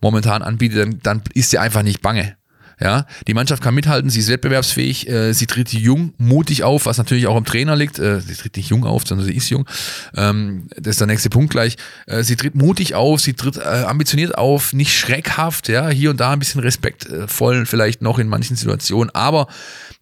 momentan 0.00 0.42
anbietet, 0.42 0.78
dann, 0.78 0.98
dann 1.02 1.22
ist 1.34 1.50
sie 1.50 1.58
einfach 1.58 1.82
nicht 1.82 2.00
bange. 2.00 2.36
Ja, 2.82 3.06
die 3.28 3.34
Mannschaft 3.34 3.62
kann 3.62 3.76
mithalten, 3.76 4.10
sie 4.10 4.18
ist 4.18 4.28
wettbewerbsfähig, 4.28 5.08
äh, 5.08 5.32
sie 5.34 5.46
tritt 5.46 5.72
jung, 5.72 6.14
mutig 6.18 6.64
auf, 6.64 6.86
was 6.86 6.98
natürlich 6.98 7.28
auch 7.28 7.36
im 7.36 7.44
Trainer 7.44 7.76
liegt. 7.76 8.00
Äh, 8.00 8.20
sie 8.20 8.34
tritt 8.34 8.56
nicht 8.56 8.70
jung 8.70 8.84
auf, 8.84 9.06
sondern 9.06 9.24
sie 9.24 9.36
ist 9.36 9.48
jung. 9.50 9.68
Ähm, 10.16 10.66
das 10.76 10.94
ist 10.94 11.00
der 11.00 11.06
nächste 11.06 11.30
Punkt 11.30 11.50
gleich. 11.50 11.76
Äh, 12.06 12.24
sie 12.24 12.34
tritt 12.34 12.56
mutig 12.56 12.96
auf, 12.96 13.20
sie 13.20 13.34
tritt 13.34 13.56
äh, 13.58 13.60
ambitioniert 13.60 14.36
auf, 14.36 14.72
nicht 14.72 14.98
schreckhaft, 14.98 15.68
ja, 15.68 15.90
hier 15.90 16.10
und 16.10 16.18
da 16.18 16.32
ein 16.32 16.40
bisschen 16.40 16.60
respektvoll 16.60 17.66
vielleicht 17.66 18.02
noch 18.02 18.18
in 18.18 18.26
manchen 18.26 18.56
Situationen, 18.56 19.14
aber 19.14 19.46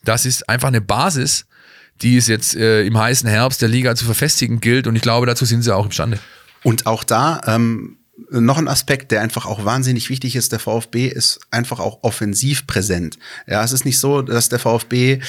das 0.03 0.25
ist 0.25 0.49
einfach 0.49 0.69
eine 0.69 0.81
Basis, 0.81 1.45
die 2.01 2.17
es 2.17 2.29
jetzt 2.29 2.57
äh, 2.57 2.83
im 2.85 2.97
heißen 2.97 3.29
Herbst 3.29 3.61
der 3.61 3.69
Liga 3.69 3.95
zu 3.95 4.07
verfestigen 4.07 4.61
gilt 4.61 4.87
und 4.87 4.97
ich 4.97 5.03
glaube, 5.03 5.27
dazu 5.27 5.45
sind 5.45 5.61
sie 5.61 5.75
auch 5.75 5.85
imstande. 5.85 6.19
Und 6.63 6.87
auch 6.87 7.05
da 7.05 7.43
ähm, 7.47 7.99
noch 8.31 8.59
ein 8.59 8.69
Aspekt, 8.69 9.13
der 9.13 9.21
einfach 9.21 9.47
auch 9.47 9.65
wahnsinnig 9.65 10.11
wichtig 10.11 10.37
ist, 10.37 10.53
der 10.53 10.59
VfB 10.59 11.07
ist 11.09 11.41
einfach 11.51 11.81
auch 11.81 12.01
offensiv 12.03 12.67
präsent. 12.67 13.19
Ja, 13.47 13.65
es 13.65 13.73
ist 13.73 13.85
nicht 13.85 13.99
so, 13.99 14.23
dass 14.23 14.49
der 14.49 14.59
VfB 14.59 15.21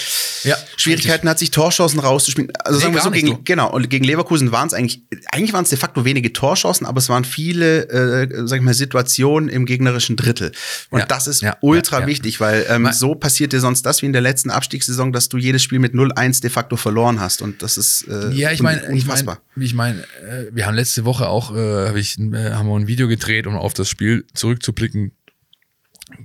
ja, 0.43 0.55
Schwierigkeiten 0.77 1.27
richtig. 1.27 1.29
hat, 1.29 1.39
sich 1.39 1.51
Torchancen 1.51 1.99
rauszuspielen. 1.99 2.51
Also 2.63 2.77
nee, 2.77 2.83
sagen 2.83 2.93
wir 2.95 3.01
so, 3.01 3.11
gegen, 3.11 3.43
genau, 3.43 3.71
und 3.71 3.89
gegen 3.89 4.05
Leverkusen 4.05 4.51
waren 4.51 4.67
es 4.67 4.73
eigentlich, 4.73 5.03
eigentlich 5.31 5.53
waren 5.53 5.63
es 5.63 5.69
de 5.69 5.77
facto 5.77 6.05
wenige 6.05 6.33
Torchancen, 6.33 6.85
aber 6.85 6.99
es 6.99 7.09
waren 7.09 7.25
viele, 7.25 7.89
äh, 7.89 8.47
sag 8.47 8.57
ich 8.57 8.63
mal, 8.63 8.73
Situationen 8.73 9.49
im 9.49 9.65
gegnerischen 9.65 10.15
Drittel. 10.15 10.51
Und 10.89 10.99
ja, 10.99 11.05
das 11.05 11.27
ist 11.27 11.41
ja, 11.41 11.57
ultra 11.61 12.05
wichtig, 12.05 12.39
weil 12.39 12.65
ähm, 12.69 12.89
so 12.91 13.15
passiert 13.15 13.53
dir 13.53 13.59
sonst 13.59 13.85
das 13.85 14.01
wie 14.01 14.05
in 14.05 14.13
der 14.13 14.21
letzten 14.21 14.49
Abstiegssaison, 14.49 15.13
dass 15.13 15.29
du 15.29 15.37
jedes 15.37 15.63
Spiel 15.63 15.79
mit 15.79 15.93
0-1 15.93 16.41
de 16.41 16.49
facto 16.49 16.75
verloren 16.75 17.19
hast. 17.19 17.41
Und 17.41 17.61
das 17.61 17.77
ist 17.77 18.07
äh, 18.07 18.31
ja, 18.31 18.51
ich 18.51 18.61
meine, 18.61 18.83
unfassbar. 18.87 19.41
Ich 19.55 19.73
meine, 19.73 20.01
ich 20.01 20.21
mein, 20.21 20.29
äh, 20.29 20.47
wir 20.51 20.65
haben 20.65 20.75
letzte 20.75 21.05
Woche 21.05 21.27
auch, 21.27 21.55
äh, 21.55 21.87
hab 21.87 21.95
ich, 21.95 22.17
äh, 22.19 22.51
haben 22.51 22.67
wir 22.67 22.73
ein 22.81 22.87
Video 22.87 23.07
gedreht, 23.07 23.47
um 23.47 23.55
auf 23.55 23.73
das 23.73 23.89
Spiel 23.89 24.25
zurückzublicken 24.33 25.11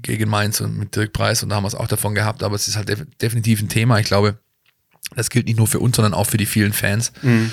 gegen 0.02 0.28
Mainz 0.28 0.60
und 0.60 0.76
mit 0.76 0.96
Dirk 0.96 1.12
Preis 1.12 1.42
und 1.42 1.50
da 1.50 1.56
haben 1.56 1.64
wir 1.64 1.68
es 1.68 1.74
auch 1.74 1.86
davon 1.86 2.14
gehabt, 2.14 2.42
aber 2.42 2.56
es 2.56 2.66
ist 2.66 2.76
halt 2.76 2.88
def 2.88 3.04
definitiv 3.20 3.62
ein 3.62 3.68
Thema. 3.68 3.98
Ich 3.98 4.06
glaube, 4.06 4.38
das 5.14 5.30
gilt 5.30 5.46
nicht 5.46 5.56
nur 5.56 5.68
für 5.68 5.78
uns, 5.78 5.96
sondern 5.96 6.14
auch 6.14 6.26
für 6.26 6.36
die 6.36 6.46
vielen 6.46 6.72
Fans. 6.72 7.12
Mhm 7.22 7.52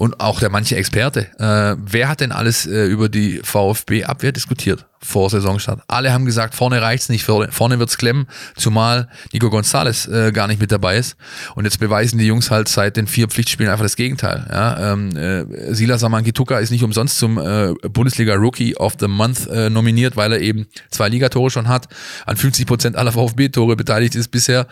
und 0.00 0.18
auch 0.18 0.40
der 0.40 0.48
manche 0.48 0.76
Experte. 0.76 1.26
Äh, 1.38 1.76
wer 1.78 2.08
hat 2.08 2.20
denn 2.22 2.32
alles 2.32 2.64
äh, 2.66 2.86
über 2.86 3.10
die 3.10 3.40
VfB-Abwehr 3.44 4.32
diskutiert 4.32 4.86
vor 5.02 5.30
Saisonstart? 5.30 5.82
Alle 5.88 6.12
haben 6.12 6.26
gesagt, 6.26 6.54
vorne 6.54 6.82
reicht's 6.82 7.08
nicht, 7.08 7.24
vorne, 7.24 7.50
vorne 7.52 7.78
wird's 7.78 7.98
klemmen, 7.98 8.26
zumal 8.56 9.08
Nico 9.32 9.48
González 9.48 10.10
äh, 10.10 10.32
gar 10.32 10.46
nicht 10.46 10.60
mit 10.60 10.70
dabei 10.72 10.96
ist. 10.96 11.16
Und 11.54 11.64
jetzt 11.64 11.80
beweisen 11.80 12.18
die 12.18 12.26
Jungs 12.26 12.50
halt 12.50 12.68
seit 12.68 12.96
den 12.96 13.06
vier 13.06 13.28
Pflichtspielen 13.28 13.70
einfach 13.70 13.84
das 13.84 13.96
Gegenteil. 13.96 14.46
Ja? 14.50 14.92
Ähm, 14.92 15.16
äh, 15.16 15.74
Silas 15.74 16.04
Amankituka 16.04 16.58
ist 16.58 16.70
nicht 16.70 16.84
umsonst 16.84 17.18
zum 17.18 17.38
äh, 17.38 17.72
Bundesliga 17.92 18.34
Rookie 18.34 18.76
of 18.76 18.94
the 19.00 19.08
Month 19.08 19.46
äh, 19.48 19.70
nominiert, 19.70 20.16
weil 20.16 20.32
er 20.32 20.40
eben 20.40 20.66
zwei 20.90 21.08
Ligatore 21.08 21.50
schon 21.50 21.68
hat, 21.68 21.88
an 22.26 22.36
50 22.36 22.66
Prozent 22.66 22.96
aller 22.96 23.12
VfB-Tore 23.12 23.76
beteiligt 23.76 24.14
ist 24.14 24.28
bisher, 24.28 24.66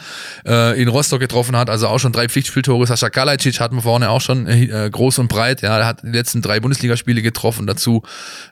äh, 0.46 0.80
in 0.80 0.88
Rostock 0.88 1.20
getroffen 1.20 1.56
hat, 1.56 1.70
also 1.70 1.88
auch 1.88 1.98
schon 1.98 2.12
drei 2.12 2.28
Pflichtspieltore. 2.28 2.86
Sascha 2.86 3.10
Kalajdzic 3.10 3.60
hatten 3.60 3.76
wir 3.76 3.82
vorne 3.82 4.10
auch 4.10 4.20
schon 4.20 4.46
äh, 4.46 4.88
groß 4.90 5.18
und 5.18 5.28
breit. 5.28 5.62
Ja, 5.62 5.78
er 5.78 5.86
hat 5.86 6.02
die 6.02 6.08
letzten 6.08 6.42
drei 6.42 6.60
Bundesligaspiele 6.60 7.22
getroffen, 7.22 7.66
dazu 7.66 8.02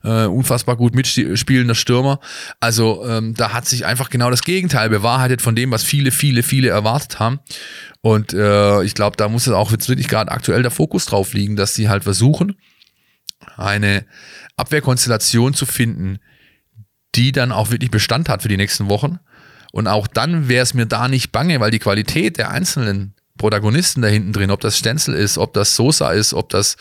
äh, 0.05 0.25
unfassbar 0.25 0.77
gut 0.77 0.95
mitspielender 1.67 1.75
Stürmer. 1.75 2.21
Also 2.61 3.05
ähm, 3.07 3.35
da 3.35 3.53
hat 3.53 3.67
sich 3.67 3.85
einfach 3.85 4.11
genau 4.11 4.31
das 4.31 4.43
Gegenteil 4.43 4.89
bewahrheitet 4.89 5.43
von 5.43 5.55
dem, 5.55 5.71
was 5.71 5.83
viele, 5.83 6.11
viele, 6.11 6.43
viele 6.43 6.69
erwartet 6.69 7.19
haben. 7.19 7.41
Und 8.01 8.33
äh, 8.33 8.83
ich 8.85 8.95
glaube, 8.95 9.17
da 9.17 9.29
muss 9.29 9.47
es 9.47 9.53
auch 9.53 9.73
jetzt 9.73 9.89
wirklich 9.89 10.09
gerade 10.09 10.31
aktuell 10.31 10.63
der 10.63 10.71
Fokus 10.71 11.07
drauf 11.07 11.33
liegen, 11.35 11.57
dass 11.57 11.75
sie 11.75 11.89
halt 11.89 12.05
versuchen, 12.05 12.57
eine 13.57 14.07
Abwehrkonstellation 14.57 15.55
zu 15.55 15.67
finden, 15.67 16.19
die 17.15 17.33
dann 17.33 17.53
auch 17.53 17.71
wirklich 17.71 17.91
Bestand 17.91 18.29
hat 18.29 18.43
für 18.43 18.49
die 18.49 18.57
nächsten 18.57 18.89
Wochen. 18.89 19.19
Und 19.73 19.89
auch 19.89 20.07
dann 20.07 20.49
wäre 20.49 20.63
es 20.63 20.75
mir 20.75 20.87
da 20.87 21.09
nicht 21.09 21.33
bange, 21.33 21.61
weil 21.61 21.71
die 21.71 21.79
Qualität 21.79 22.39
der 22.39 22.51
einzelnen 22.51 23.15
Protagonisten 23.37 24.01
da 24.01 24.09
hinten 24.09 24.33
drin, 24.33 24.51
ob 24.51 24.61
das 24.61 24.79
Stenzel 24.79 25.15
ist, 25.15 25.37
ob 25.37 25.53
das 25.53 25.77
Sosa 25.77 26.13
ist, 26.13 26.33
ob 26.33 26.49
das 26.49 26.77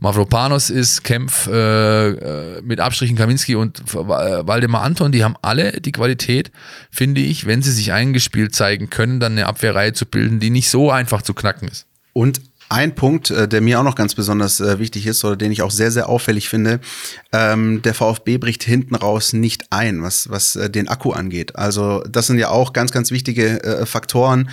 Mavropanos 0.00 0.70
ist, 0.70 1.02
Kempf 1.02 1.48
äh, 1.48 2.08
äh 2.10 2.62
mit 2.62 2.80
Abstrichen 2.80 3.16
Kaminski 3.16 3.56
und 3.56 3.80
äh, 3.80 3.96
Waldemar 3.96 4.82
Anton, 4.82 5.12
die 5.12 5.24
haben 5.24 5.36
alle 5.42 5.80
die 5.80 5.92
Qualität, 5.92 6.52
finde 6.90 7.20
ich, 7.20 7.46
wenn 7.46 7.62
sie 7.62 7.72
sich 7.72 7.92
eingespielt 7.92 8.54
zeigen 8.54 8.90
können, 8.90 9.20
dann 9.20 9.32
eine 9.32 9.46
Abwehrreihe 9.46 9.92
zu 9.92 10.06
bilden, 10.06 10.40
die 10.40 10.50
nicht 10.50 10.70
so 10.70 10.90
einfach 10.90 11.22
zu 11.22 11.34
knacken 11.34 11.68
ist. 11.68 11.86
Und 12.12 12.40
ein 12.68 12.94
Punkt, 12.94 13.30
äh, 13.30 13.48
der 13.48 13.60
mir 13.60 13.80
auch 13.80 13.84
noch 13.84 13.94
ganz 13.94 14.14
besonders 14.14 14.60
wichtig 14.60 15.06
ist 15.06 15.24
oder 15.24 15.36
den 15.36 15.50
ich 15.50 15.62
auch 15.62 15.70
sehr, 15.70 15.90
sehr 15.90 16.08
auffällig 16.08 16.48
finde, 16.48 16.80
ähm, 17.32 17.82
der 17.82 17.94
VfB 17.94 18.38
bricht 18.38 18.62
hinten 18.62 18.94
raus 18.94 19.32
nicht 19.32 19.72
ein, 19.72 20.02
was, 20.02 20.30
was 20.30 20.52
den 20.52 20.88
Akku 20.88 21.12
angeht. 21.12 21.56
Also 21.56 22.04
das 22.08 22.26
sind 22.26 22.38
ja 22.38 22.50
auch 22.50 22.72
ganz, 22.72 22.92
ganz 22.92 23.10
wichtige 23.10 23.62
äh, 23.64 23.86
Faktoren. 23.86 24.50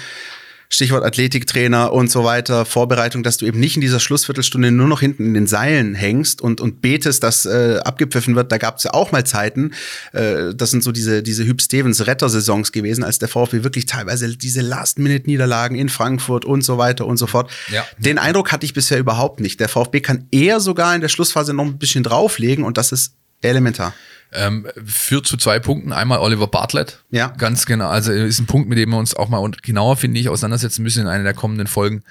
Stichwort 0.69 1.03
Athletiktrainer 1.03 1.93
und 1.93 2.09
so 2.09 2.23
weiter, 2.23 2.65
Vorbereitung, 2.65 3.23
dass 3.23 3.37
du 3.37 3.45
eben 3.45 3.59
nicht 3.59 3.75
in 3.75 3.81
dieser 3.81 3.99
Schlussviertelstunde 3.99 4.71
nur 4.71 4.87
noch 4.87 4.99
hinten 4.99 5.25
in 5.25 5.33
den 5.33 5.47
Seilen 5.47 5.95
hängst 5.95 6.41
und, 6.41 6.61
und 6.61 6.81
betest, 6.81 7.23
dass 7.23 7.45
äh, 7.45 7.79
abgepfiffen 7.83 8.35
wird. 8.35 8.51
Da 8.51 8.57
gab 8.57 8.77
es 8.77 8.83
ja 8.83 8.93
auch 8.93 9.11
mal 9.11 9.25
Zeiten, 9.25 9.73
äh, 10.13 10.53
das 10.55 10.71
sind 10.71 10.83
so 10.83 10.91
diese, 10.91 11.23
diese 11.23 11.45
Hüb 11.45 11.61
Stevens 11.61 12.05
Rettersaisons 12.05 12.71
gewesen, 12.71 13.03
als 13.03 13.19
der 13.19 13.27
VfB 13.27 13.63
wirklich 13.63 13.85
teilweise 13.85 14.35
diese 14.35 14.61
Last-Minute-Niederlagen 14.61 15.77
in 15.77 15.89
Frankfurt 15.89 16.45
und 16.45 16.63
so 16.63 16.77
weiter 16.77 17.05
und 17.05 17.17
so 17.17 17.27
fort. 17.27 17.51
Ja. 17.71 17.85
Den 17.97 18.17
Eindruck 18.17 18.51
hatte 18.51 18.65
ich 18.65 18.73
bisher 18.73 18.99
überhaupt 18.99 19.39
nicht. 19.39 19.59
Der 19.59 19.69
VfB 19.69 20.01
kann 20.01 20.27
eher 20.31 20.59
sogar 20.59 20.95
in 20.95 21.01
der 21.01 21.09
Schlussphase 21.09 21.53
noch 21.53 21.65
ein 21.65 21.77
bisschen 21.77 22.03
drauflegen 22.03 22.63
und 22.63 22.77
das 22.77 22.91
ist 22.91 23.13
Elementar. 23.41 23.93
Ähm, 24.31 24.67
führt 24.85 25.27
zu 25.27 25.37
zwei 25.37 25.59
Punkten. 25.59 25.93
Einmal 25.93 26.19
Oliver 26.19 26.47
Bartlett. 26.47 27.03
Ja. 27.11 27.27
Ganz 27.37 27.65
genau. 27.65 27.87
Also 27.87 28.11
ist 28.11 28.39
ein 28.39 28.47
Punkt, 28.47 28.67
mit 28.67 28.77
dem 28.77 28.89
wir 28.89 28.97
uns 28.97 29.15
auch 29.15 29.29
mal 29.29 29.49
genauer, 29.61 29.95
finde 29.95 30.19
ich, 30.19 30.27
auseinandersetzen 30.27 30.83
müssen 30.83 31.03
in 31.03 31.07
einer 31.07 31.23
der 31.23 31.33
kommenden 31.33 31.67
Folgen. 31.67 32.03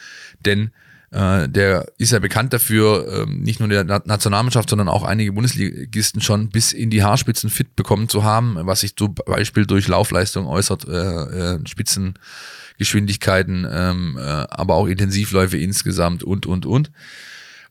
Denn 0.44 0.70
äh, 1.14 1.48
der 1.48 1.86
ist 1.96 2.10
ja 2.10 2.18
bekannt 2.18 2.52
dafür, 2.52 3.22
ähm, 3.22 3.42
nicht 3.42 3.60
nur 3.60 3.68
der 3.68 3.84
Nationalmannschaft, 3.84 4.68
sondern 4.68 4.88
auch 4.88 5.04
einige 5.04 5.32
Bundesligisten 5.32 6.20
schon 6.20 6.48
bis 6.48 6.72
in 6.72 6.90
die 6.90 7.04
Haarspitzen 7.04 7.50
fit 7.50 7.76
bekommen 7.76 8.08
zu 8.08 8.24
haben, 8.24 8.56
was 8.62 8.80
sich 8.80 8.96
zum 8.96 9.14
Beispiel 9.14 9.64
durch 9.64 9.86
Laufleistung 9.86 10.48
äußert, 10.48 10.88
äh, 10.88 11.54
äh, 11.54 11.60
Spitzengeschwindigkeiten, 11.66 13.64
ähm, 13.70 14.18
äh, 14.18 14.22
aber 14.22 14.74
auch 14.74 14.88
Intensivläufe 14.88 15.56
insgesamt 15.56 16.24
und, 16.24 16.46
und, 16.46 16.66
und. 16.66 16.90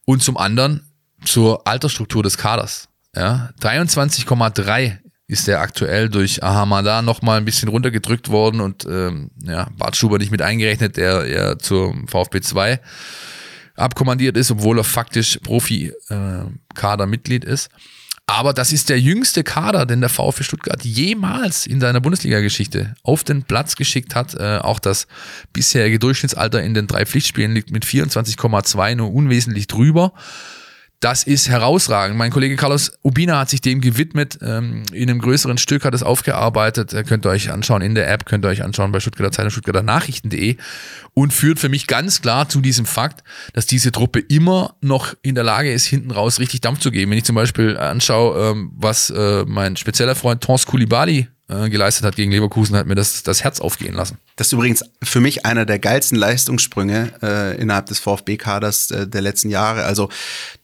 Und 0.05 0.23
zum 0.23 0.37
anderen 0.37 0.87
zur 1.25 1.67
Altersstruktur 1.67 2.23
des 2.23 2.37
Kaders. 2.37 2.87
Ja, 3.15 3.51
23,3 3.61 4.97
ist 5.27 5.47
der 5.47 5.61
aktuell 5.61 6.09
durch 6.09 6.43
Ahamada 6.43 7.01
nochmal 7.01 7.37
ein 7.37 7.45
bisschen 7.45 7.69
runtergedrückt 7.69 8.29
worden 8.29 8.61
und 8.61 8.85
ähm, 8.85 9.31
ja, 9.43 9.69
Bart 9.77 9.95
Schuber 9.95 10.17
nicht 10.17 10.31
mit 10.31 10.41
eingerechnet, 10.41 10.97
der 10.97 11.27
ja 11.27 11.57
zum 11.57 12.07
VfB 12.07 12.41
2 12.41 12.79
abkommandiert 13.75 14.37
ist, 14.37 14.51
obwohl 14.51 14.79
er 14.79 14.83
faktisch 14.83 15.39
Profi-Kader-Mitglied 15.43 17.45
ist. 17.45 17.69
Aber 18.25 18.53
das 18.53 18.71
ist 18.71 18.89
der 18.89 18.99
jüngste 18.99 19.43
Kader, 19.43 19.85
den 19.85 19.99
der 19.99 20.09
VfB 20.09 20.43
Stuttgart 20.43 20.83
jemals 20.83 21.65
in 21.65 21.81
seiner 21.81 21.99
Bundesliga-Geschichte 21.99 22.95
auf 23.03 23.23
den 23.23 23.43
Platz 23.43 23.75
geschickt 23.75 24.15
hat. 24.15 24.33
Äh, 24.35 24.59
auch 24.59 24.79
das 24.79 25.07
bisherige 25.51 25.99
Durchschnittsalter 25.99 26.63
in 26.63 26.73
den 26.73 26.87
drei 26.87 27.05
Pflichtspielen 27.05 27.53
liegt 27.53 27.71
mit 27.71 27.85
24,2 27.85 28.95
nur 28.95 29.13
unwesentlich 29.13 29.67
drüber. 29.67 30.13
Das 31.03 31.23
ist 31.25 31.49
herausragend. 31.49 32.17
Mein 32.17 32.31
Kollege 32.31 32.55
Carlos 32.55 32.93
Ubina 33.03 33.37
hat 33.37 33.49
sich 33.49 33.59
dem 33.59 33.81
gewidmet. 33.81 34.39
Ähm, 34.41 34.83
in 34.93 35.09
einem 35.09 35.19
größeren 35.19 35.57
Stück 35.57 35.83
hat 35.83 35.93
es 35.93 36.01
aufgearbeitet. 36.01 36.95
Könnt 37.05 37.25
ihr 37.25 37.29
euch 37.29 37.51
anschauen 37.51 37.81
in 37.81 37.93
der 37.93 38.09
App, 38.09 38.25
könnt 38.25 38.45
ihr 38.45 38.47
euch 38.47 38.63
anschauen 38.63 38.93
bei 38.93 39.01
Stuttgarter 39.01 39.33
Zeitung, 39.33 39.51
Stuttgarter 39.51 39.83
Nachrichten.de 39.83 40.55
und 41.13 41.33
führt 41.33 41.59
für 41.59 41.67
mich 41.67 41.87
ganz 41.87 42.21
klar 42.21 42.47
zu 42.47 42.61
diesem 42.61 42.85
Fakt, 42.85 43.21
dass 43.51 43.65
diese 43.65 43.91
Truppe 43.91 44.19
immer 44.21 44.77
noch 44.79 45.13
in 45.23 45.35
der 45.35 45.43
Lage 45.43 45.73
ist, 45.73 45.87
hinten 45.87 46.09
raus 46.09 46.39
richtig 46.39 46.61
Dampf 46.61 46.79
zu 46.79 46.89
geben. 46.89 47.11
Wenn 47.11 47.17
ich 47.17 47.25
zum 47.25 47.35
Beispiel 47.35 47.75
anschaue, 47.75 48.51
ähm, 48.51 48.71
was 48.73 49.09
äh, 49.09 49.43
mein 49.45 49.75
spezieller 49.75 50.15
Freund 50.15 50.41
Tons 50.41 50.65
Koulibaly 50.65 51.27
äh, 51.49 51.69
geleistet 51.69 52.05
hat 52.05 52.15
gegen 52.15 52.31
Leverkusen, 52.31 52.75
hat 52.75 52.87
mir 52.87 52.95
das, 52.95 53.23
das 53.23 53.43
Herz 53.43 53.59
aufgehen 53.59 53.93
lassen. 53.93 54.17
Das 54.37 54.47
ist 54.47 54.53
übrigens 54.53 54.83
für 55.03 55.19
mich 55.19 55.45
einer 55.45 55.65
der 55.65 55.77
geilsten 55.77 56.17
Leistungssprünge 56.17 57.11
äh, 57.21 57.61
innerhalb 57.61 57.87
des 57.87 57.99
VfB-Kaders 57.99 58.91
äh, 58.91 59.07
der 59.07 59.21
letzten 59.21 59.49
Jahre. 59.49 59.83
Also 59.83 60.09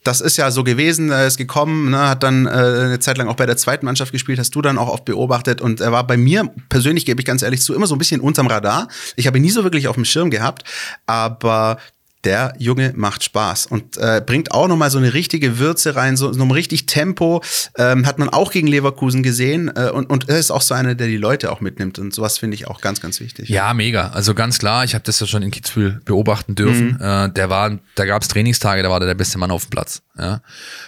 das 0.04 0.22
ist 0.22 0.38
ja 0.38 0.52
so 0.52 0.64
gewesen, 0.64 1.12
er 1.12 1.28
ist 1.28 1.38
gekommen, 1.38 1.92
ne, 1.92 2.10
hat 2.10 2.24
dann 2.24 2.46
äh, 2.46 2.50
eine 2.50 3.00
Zeit 3.00 3.18
lang 3.18 3.28
auch 3.28 3.36
bei 3.36 3.46
der 3.46 3.58
zweiten 3.58 3.86
Mannschaft 3.86 4.12
gespielt, 4.12 4.40
hast 4.40 4.56
du 4.56 4.62
dann 4.62 4.78
auch 4.78 4.88
oft 4.88 5.06
beobachtet 5.06 5.60
und 5.60 5.82
er 5.82 5.92
war 5.92 6.08
bei 6.08 6.18
mir 6.18 6.50
persönlich, 6.70 7.06
gebe 7.06 7.22
ich 7.22 7.26
ganz 7.26 7.42
ehrlich 7.42 7.62
zu, 7.62 7.74
immer 7.74 7.86
so 7.86 7.96
ein 7.96 8.00
bisschen 8.00 8.22
unterm 8.22 8.48
Radar. 8.48 8.88
Ich 9.18 9.28
habe 9.28 9.38
ihn 9.38 9.44
nie 9.44 9.52
so 9.52 9.64
wirklich 9.64 9.88
auf 9.90 9.96
dem 9.96 10.06
Schirm 10.06 10.30
gehabt, 10.30 10.64
aber 11.06 11.78
der 12.24 12.54
Junge 12.58 12.94
macht 12.96 13.24
Spaß 13.24 13.68
und 13.68 13.98
äh, 13.98 14.22
bringt 14.26 14.52
auch 14.52 14.68
nochmal 14.68 14.90
so 14.90 14.98
eine 14.98 15.14
richtige 15.14 15.60
Würze 15.60 15.96
rein, 15.96 16.18
so, 16.18 16.32
ein 16.32 16.52
richtig 16.52 16.86
Tempo. 16.86 17.42
Ähm, 17.78 18.06
hat 18.06 18.20
man 18.20 18.30
auch 18.30 18.52
gegen 18.52 18.68
Leverkusen 18.68 19.24
gesehen 19.24 19.72
äh, 19.76 19.90
und, 19.90 20.10
und 20.10 20.30
er 20.30 20.40
ist 20.40 20.52
auch 20.52 20.62
so 20.62 20.74
einer, 20.74 20.96
der 20.96 21.08
die 21.08 21.18
Leute 21.18 21.52
auch 21.52 21.62
mitnimmt 21.62 22.00
und 22.00 22.14
sowas 22.14 22.38
finde 22.38 22.56
ich 22.56 22.68
auch 22.68 22.82
ganz, 22.82 23.02
ganz 23.02 23.20
wichtig. 23.20 23.50
Ja, 23.50 23.74
mega. 23.74 24.10
Also 24.10 24.34
ganz 24.34 24.60
klar, 24.60 24.84
ich 24.84 24.96
habe 24.96 25.04
das 25.04 25.20
ja 25.20 25.28
schon 25.28 25.44
in 25.44 25.52
Kitzbühel 25.52 26.02
beobachten 26.06 26.56
dürfen. 26.56 26.98
Mhm. 27.00 27.02
Äh, 27.02 27.30
der 27.30 27.50
war, 27.50 27.78
da 27.96 28.06
gab 28.06 28.22
es 28.22 28.28
Trainingstage, 28.28 28.84
da 28.84 28.90
war 28.90 29.00
der 29.00 29.10
der 29.10 29.16
beste 29.16 29.38
Mann 29.38 29.52
auf 29.52 29.66
dem 29.66 29.72
Platz. 29.72 30.02
Ja. 30.18 30.42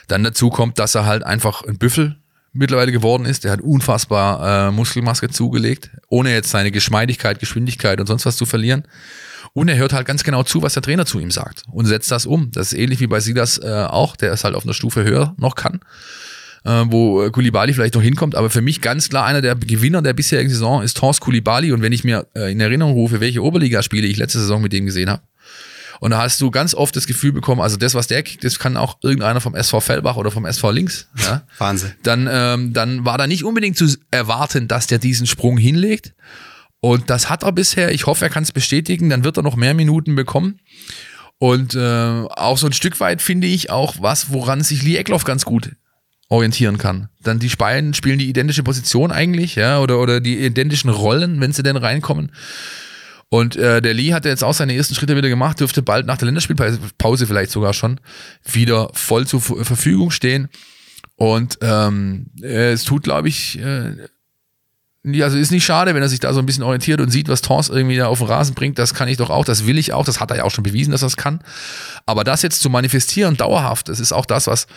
Dann 0.07 0.23
dazu 0.23 0.49
kommt, 0.49 0.79
dass 0.79 0.95
er 0.95 1.05
halt 1.05 1.23
einfach 1.23 1.63
ein 1.63 1.77
Büffel 1.77 2.15
mittlerweile 2.53 2.91
geworden 2.91 3.25
ist. 3.25 3.43
Der 3.43 3.51
hat 3.51 3.61
unfassbar 3.61 4.67
äh, 4.67 4.71
Muskelmaske 4.71 5.29
zugelegt, 5.29 5.89
ohne 6.07 6.31
jetzt 6.33 6.51
seine 6.51 6.71
Geschmeidigkeit, 6.71 7.39
Geschwindigkeit 7.39 7.99
und 7.99 8.07
sonst 8.07 8.25
was 8.25 8.37
zu 8.37 8.45
verlieren. 8.45 8.83
Und 9.53 9.67
er 9.67 9.77
hört 9.77 9.91
halt 9.93 10.07
ganz 10.07 10.23
genau 10.23 10.43
zu, 10.43 10.61
was 10.61 10.73
der 10.73 10.81
Trainer 10.81 11.05
zu 11.05 11.19
ihm 11.19 11.31
sagt 11.31 11.63
und 11.71 11.85
setzt 11.85 12.09
das 12.09 12.25
um. 12.25 12.51
Das 12.51 12.71
ist 12.71 12.79
ähnlich 12.79 12.99
wie 13.01 13.07
bei 13.07 13.19
Silas 13.19 13.57
äh, 13.57 13.85
auch, 13.89 14.15
der 14.15 14.31
es 14.31 14.43
halt 14.43 14.55
auf 14.55 14.63
einer 14.63 14.73
Stufe 14.73 15.03
höher 15.03 15.35
noch 15.37 15.55
kann, 15.55 15.81
äh, 16.63 16.85
wo 16.87 17.29
Kulibali 17.31 17.73
vielleicht 17.73 17.95
noch 17.95 18.01
hinkommt. 18.01 18.35
Aber 18.35 18.49
für 18.49 18.61
mich 18.61 18.79
ganz 18.79 19.09
klar 19.09 19.25
einer 19.25 19.41
der 19.41 19.55
Gewinner 19.55 20.01
der 20.01 20.13
bisherigen 20.13 20.49
Saison 20.49 20.81
ist 20.81 20.95
Thors 20.95 21.19
Kulibali. 21.19 21.73
Und 21.73 21.81
wenn 21.81 21.91
ich 21.91 22.05
mir 22.05 22.27
äh, 22.33 22.51
in 22.51 22.61
Erinnerung 22.61 22.93
rufe, 22.93 23.19
welche 23.19 23.43
Oberligaspiele 23.43 24.07
ich 24.07 24.17
letzte 24.17 24.39
Saison 24.39 24.61
mit 24.61 24.71
dem 24.71 24.85
gesehen 24.85 25.09
habe, 25.09 25.21
und 26.01 26.09
da 26.09 26.17
hast 26.17 26.41
du 26.41 26.49
ganz 26.49 26.73
oft 26.73 26.95
das 26.95 27.05
Gefühl 27.05 27.31
bekommen, 27.31 27.61
also 27.61 27.77
das, 27.77 27.93
was 27.93 28.07
der 28.07 28.23
kriegt, 28.23 28.43
das 28.43 28.57
kann 28.57 28.75
auch 28.75 28.97
irgendeiner 29.03 29.39
vom 29.39 29.53
SV 29.53 29.81
Fellbach 29.81 30.15
oder 30.15 30.31
vom 30.31 30.47
SV 30.47 30.71
Links. 30.71 31.07
Ja? 31.15 31.43
Wahnsinn. 31.59 31.91
Dann, 32.01 32.27
ähm, 32.31 32.73
dann 32.73 33.05
war 33.05 33.19
da 33.19 33.27
nicht 33.27 33.43
unbedingt 33.43 33.77
zu 33.77 33.85
erwarten, 34.09 34.67
dass 34.67 34.87
der 34.87 34.97
diesen 34.97 35.27
Sprung 35.27 35.59
hinlegt. 35.59 36.15
Und 36.81 37.09
das 37.09 37.29
hat 37.29 37.43
er 37.43 37.51
bisher. 37.51 37.91
Ich 37.91 38.07
hoffe, 38.07 38.25
er 38.25 38.29
kann 38.29 38.43
es 38.43 38.51
bestätigen. 38.51 39.09
Dann 39.09 39.23
wird 39.23 39.37
er 39.37 39.43
noch 39.43 39.55
mehr 39.55 39.73
Minuten 39.73 40.15
bekommen. 40.15 40.59
Und 41.37 41.75
äh, 41.75 41.79
auch 41.79 42.57
so 42.57 42.67
ein 42.67 42.73
Stück 42.73 42.99
weit 42.99 43.21
finde 43.21 43.47
ich 43.47 43.69
auch 43.69 43.95
was, 43.99 44.31
woran 44.31 44.61
sich 44.61 44.83
Lee 44.83 44.97
Eckloff 44.97 45.23
ganz 45.23 45.45
gut 45.45 45.71
orientieren 46.29 46.77
kann. 46.77 47.09
Dann 47.21 47.39
die 47.39 47.49
beiden 47.49 47.93
spielen 47.93 48.19
die 48.19 48.29
identische 48.29 48.63
Position 48.63 49.11
eigentlich, 49.11 49.55
ja, 49.55 49.79
oder, 49.79 49.99
oder 49.99 50.21
die 50.21 50.45
identischen 50.45 50.89
Rollen, 50.89 51.41
wenn 51.41 51.51
sie 51.51 51.63
denn 51.63 51.77
reinkommen. 51.77 52.31
Und 53.29 53.55
äh, 53.55 53.81
der 53.81 53.93
Lee 53.93 54.13
hat 54.13 54.25
jetzt 54.25 54.43
auch 54.43 54.53
seine 54.53 54.75
ersten 54.75 54.93
Schritte 54.93 55.15
wieder 55.15 55.29
gemacht, 55.29 55.59
dürfte 55.59 55.81
bald 55.81 56.05
nach 56.05 56.17
der 56.17 56.27
Länderspielpause 56.27 57.27
vielleicht 57.27 57.51
sogar 57.51 57.73
schon 57.73 57.99
wieder 58.49 58.89
voll 58.93 59.25
zur 59.25 59.41
Verfügung 59.41 60.11
stehen. 60.11 60.49
Und 61.15 61.59
ähm, 61.61 62.27
es 62.41 62.83
tut, 62.83 63.03
glaube 63.03 63.29
ich, 63.29 63.59
äh, 63.59 63.95
also 65.03 65.37
ist 65.37 65.51
nicht 65.51 65.65
schade, 65.65 65.95
wenn 65.95 66.03
er 66.03 66.09
sich 66.09 66.19
da 66.19 66.31
so 66.31 66.39
ein 66.39 66.45
bisschen 66.45 66.63
orientiert 66.63 67.01
und 67.01 67.09
sieht, 67.09 67.27
was 67.27 67.41
Tors 67.41 67.69
irgendwie 67.69 67.97
da 67.97 68.05
auf 68.07 68.19
den 68.19 68.27
Rasen 68.27 68.53
bringt. 68.53 68.77
Das 68.77 68.93
kann 68.93 69.07
ich 69.07 69.17
doch 69.17 69.31
auch, 69.31 69.45
das 69.45 69.65
will 69.65 69.79
ich 69.79 69.93
auch. 69.93 70.05
Das 70.05 70.19
hat 70.19 70.29
er 70.29 70.37
ja 70.37 70.43
auch 70.43 70.51
schon 70.51 70.63
bewiesen, 70.63 70.91
dass 70.91 71.01
er 71.01 71.07
es 71.07 71.17
kann. 71.17 71.39
Aber 72.05 72.23
das 72.23 72.43
jetzt 72.43 72.61
zu 72.61 72.69
manifestieren, 72.69 73.35
dauerhaft, 73.35 73.89
das 73.89 73.99
ist 73.99 74.11
auch 74.11 74.27
das, 74.27 74.45
was 74.45 74.67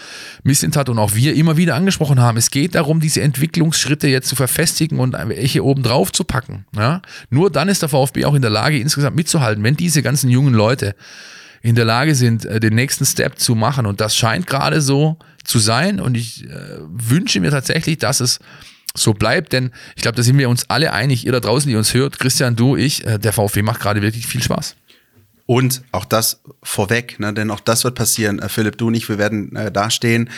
Missintat 0.43 0.89
und 0.89 0.99
auch 0.99 1.14
wir 1.14 1.35
immer 1.35 1.59
wieder 1.59 1.75
angesprochen 1.75 2.20
haben. 2.20 2.39
Es 2.39 2.51
geht 2.51 2.75
darum, 2.75 3.01
diese 3.01 3.20
Entwicklungsschritte 3.20 4.09
jetzt 4.09 4.29
zu 4.29 4.37
verfestigen 4.37 4.99
und 4.99 5.12
welche 5.12 5.62
oben 5.62 5.83
drauf 5.83 6.11
zu 6.11 6.25
packen. 6.25 6.64
Ja? 6.75 7.03
Nur 7.29 7.51
dann 7.51 7.68
ist 7.68 7.83
der 7.83 7.91
VfB 7.91 8.25
auch 8.25 8.35
in 8.35 8.43
der 8.43 8.51
Lage, 8.51 8.79
insgesamt 8.79 9.16
mitzuhalten, 9.16 9.62
wenn 9.62 9.77
diese 9.77 10.03
ganzen 10.03 10.31
jungen 10.31 10.55
Leute 10.55 10.95
in 11.61 11.75
der 11.75 11.85
Lage 11.85 12.14
sind, 12.14 12.47
äh, 12.47 12.61
den 12.61 12.75
nächsten 12.75 13.05
Step 13.05 13.39
zu 13.39 13.55
machen. 13.55 13.85
Und 13.85 14.01
das 14.01 14.16
scheint 14.16 14.47
gerade 14.47 14.81
so 14.81 15.18
zu 15.45 15.59
sein. 15.59 16.01
Und 16.01 16.16
ich 16.16 16.45
äh, 16.45 16.79
wünsche 16.89 17.41
mir 17.41 17.51
tatsächlich, 17.51 17.99
dass 17.99 18.20
es 18.20 18.39
so 18.97 19.12
bleibt, 19.12 19.53
denn 19.53 19.72
ich 19.97 20.03
glaube, 20.03 20.16
da 20.16 20.22
sind 20.22 20.38
wir 20.38 20.49
uns 20.49 20.70
alle 20.70 20.92
einig, 20.92 21.26
ihr 21.26 21.32
da 21.32 21.40
draußen, 21.40 21.68
die 21.68 21.76
uns 21.76 21.95
hört, 21.95 22.18
Christian, 22.18 22.57
du, 22.57 22.76
ich, 22.76 23.05
äh, 23.07 23.18
der 23.18 23.32
VfB 23.32 23.62
macht 23.62 23.80
gerade 23.80 24.03
wirklich 24.03 24.26
viel 24.26 24.42
Spaß. 24.42 24.76
Und 25.47 25.82
auch 25.92 26.07
das 26.07 26.40
vorweg, 26.62 27.20
ne, 27.20 27.34
denn 27.34 27.51
auch 27.51 27.61
das 27.61 27.84
wird 27.84 27.95
passieren. 27.95 28.38
Äh, 28.38 28.49
Philipp, 28.49 28.78
du 28.78 28.86
und 28.86 28.95
ich, 28.95 29.11
wir 29.11 29.18
werden 29.18 29.55
äh, 29.55 29.70
dastehen 29.70 30.30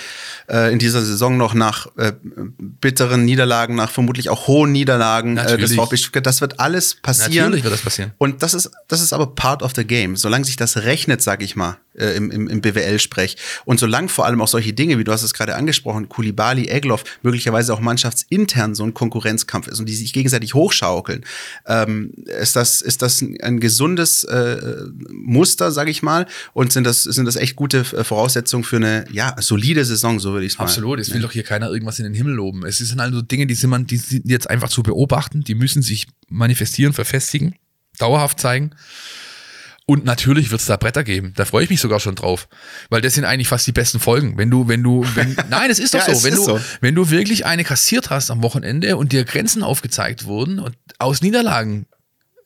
äh, 0.49 0.73
in 0.73 0.81
dieser 0.81 1.01
Saison 1.01 1.37
noch 1.37 1.55
nach 1.55 1.87
äh, 1.97 2.13
bitteren 2.59 3.25
Niederlagen, 3.25 3.77
nach 3.77 3.91
vermutlich 3.91 4.31
auch 4.31 4.49
hohen 4.49 4.73
Niederlagen 4.73 5.37
äh, 5.37 5.59
des 5.59 5.75
VfB 5.75 5.97
Stuttgart. 5.97 6.27
Das 6.27 6.41
wird 6.41 6.59
alles 6.59 6.97
passieren. 6.97 7.47
Natürlich 7.47 7.63
wird 7.63 7.75
das 7.75 7.83
passieren. 7.83 8.15
Und 8.19 8.43
das 8.43 8.55
ist, 8.55 8.73
das 8.89 9.01
ist 9.01 9.13
aber 9.13 9.29
part 9.29 9.63
of 9.63 9.73
the 9.77 9.85
game. 9.85 10.17
Solange 10.17 10.45
sich 10.45 10.57
das 10.57 10.79
rechnet, 10.79 11.23
sag 11.23 11.41
ich 11.41 11.55
mal, 11.55 11.77
äh, 11.99 12.17
im, 12.17 12.31
im, 12.31 12.49
im 12.49 12.61
BWL-Sprech. 12.61 13.37
Und 13.65 13.81
solange 13.81 14.09
vor 14.09 14.27
allem 14.27 14.41
auch 14.41 14.49
solche 14.49 14.73
Dinge, 14.73 14.99
wie 14.99 15.05
du 15.05 15.13
hast 15.13 15.23
es 15.23 15.35
gerade 15.35 15.55
angesprochen, 15.55 16.09
Kulibali, 16.09 16.69
Egloff, 16.69 17.05
möglicherweise 17.23 17.73
auch 17.75 17.81
mannschaftsintern 17.81 18.75
so 18.75 18.85
ein 18.85 18.95
Konkurrenzkampf 18.95 19.69
ist 19.69 19.81
und 19.81 19.87
die 19.89 19.95
sich 19.95 20.13
gegenseitig 20.13 20.55
hochschaukeln, 20.55 21.25
ähm, 21.67 22.13
ist 22.41 22.57
das, 22.57 22.81
ist 22.81 23.03
das 23.03 23.23
ein 23.23 23.61
gesundes 23.61 24.25
äh, 24.25 24.85
Muster, 25.11 25.73
sage 25.73 25.91
ich 25.91 26.03
mal, 26.03 26.27
und 26.53 26.73
sind 26.73 26.85
das, 26.85 27.03
sind 27.03 27.27
das 27.27 27.37
echt 27.37 27.57
gute 27.57 27.79
äh, 27.79 28.05
Voraussetzungen 28.05 28.65
für 28.65 28.77
eine 28.77 29.05
ja, 29.11 29.35
solide 29.41 29.85
Saison, 29.85 30.19
so 30.19 30.33
würde 30.33 30.47
ich 30.47 30.53
es 30.53 30.59
mal 30.59 30.65
Absolut, 30.65 31.01
es 31.01 31.13
will 31.13 31.21
doch 31.21 31.33
hier 31.33 31.43
keiner 31.43 31.71
irgendwas 31.71 31.99
in 31.99 32.05
den 32.05 32.15
Himmel 32.15 32.35
loben. 32.35 32.65
Es 32.65 32.79
sind 32.79 33.01
also 33.01 33.23
Dinge, 33.23 33.47
die 33.47 33.55
sind 33.55 33.71
man, 33.71 33.87
die 33.87 33.97
sind 33.97 34.29
jetzt 34.29 34.49
einfach 34.51 34.69
zu 34.69 34.83
beobachten, 34.83 35.43
die 35.43 35.55
müssen 35.55 35.83
sich 35.83 36.09
manifestieren, 36.29 36.93
verfestigen, 36.93 37.55
dauerhaft 37.99 38.41
zeigen. 38.41 38.71
Und 39.89 40.05
natürlich 40.05 40.51
wird 40.51 40.61
es 40.61 40.67
da 40.67 40.77
Bretter 40.77 41.05
geben. 41.05 41.33
Da 41.37 41.45
freue 41.45 41.63
ich 41.63 41.71
mich 41.71 41.81
sogar 41.81 42.01
schon 42.01 42.17
drauf. 42.17 42.49
Weil 42.91 43.01
das 43.01 43.15
sind 43.15 43.25
eigentlich 43.25 43.47
fast 43.47 43.69
die 43.69 43.73
besten 43.73 44.01
Folgen. 44.01 44.37
Wenn 44.37 44.51
du, 44.51 44.67
wenn 44.67 44.83
du, 44.83 45.07
wenn, 45.15 45.37
nein, 45.49 45.71
es 45.71 45.79
ist 45.79 45.95
doch 45.95 46.07
ja, 46.07 46.13
so. 46.13 46.25
Wenn 46.25 46.35
du, 46.35 46.43
so. 46.43 46.61
wenn 46.81 46.95
du 46.97 47.11
wirklich 47.11 47.47
eine 47.47 47.63
kassiert 47.63 48.11
hast 48.11 48.33
am 48.33 48.43
Wochenende 48.43 48.97
und 48.97 49.13
dir 49.13 49.25
Grenzen 49.25 49.63
aufgezeigt 49.63 50.25
wurden 50.25 50.59
und 50.59 50.77
aus 50.99 51.23
Niederlagen 51.23 51.87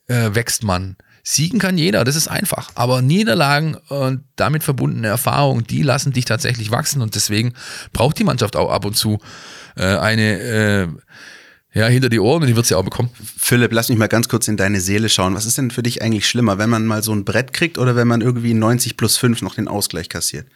äh, 0.09 0.35
wächst 0.35 0.65
man. 0.65 0.97
Siegen 1.23 1.59
kann 1.59 1.79
jeder, 1.79 2.05
das 2.05 2.17
ist 2.17 2.29
einfach. 2.29 2.73
Aber 2.75 3.01
Niederlagen 3.01 3.77
und 3.89 4.25
damit 4.37 4.63
verbundene 4.63 5.09
Erfahrungen, 5.09 5.65
die 5.65 5.83
lassen 5.83 6.13
dich 6.13 6.27
tatsächlich 6.27 6.71
wachsen 6.71 7.01
und 7.01 7.15
deswegen 7.15 7.55
braucht 7.93 8.19
die 8.19 8.25
Mannschaft 8.25 8.57
auch 8.57 8.71
ab 8.71 8.85
und 8.85 8.97
zu 8.97 9.19
äh, 9.77 9.85
eine 9.85 10.41
äh, 10.41 10.89
ja, 11.73 11.87
hinter 11.87 12.09
die 12.09 12.19
Ohren 12.19 12.43
und 12.43 12.49
die 12.49 12.57
wird 12.57 12.67
sie 12.67 12.75
auch 12.75 12.85
bekommen. 12.85 13.11
Philipp, 13.39 13.73
lass 13.73 13.89
mich 13.89 13.99
mal 13.99 14.09
ganz 14.09 14.29
kurz 14.29 14.49
in 14.49 14.57
deine 14.57 14.81
Seele 14.81 15.09
schauen. 15.09 15.35
Was 15.35 15.47
ist 15.47 15.57
denn 15.57 15.71
für 15.71 15.83
dich 15.83 16.03
eigentlich 16.03 16.29
schlimmer, 16.29 16.59
wenn 16.59 16.71
man 16.71 16.87
mal 16.87 17.03
so 17.03 17.13
ein 17.13 17.25
Brett 17.25 17.53
kriegt 17.53 17.79
oder 17.79 17.95
wenn 17.95 18.09
man 18.09 18.21
irgendwie 18.21 18.55
90 18.55 18.97
plus 18.97 19.17
5 19.17 19.43
noch 19.43 19.55
den 19.55 19.69
Ausgleich 19.69 20.09
kassiert? 20.09 20.47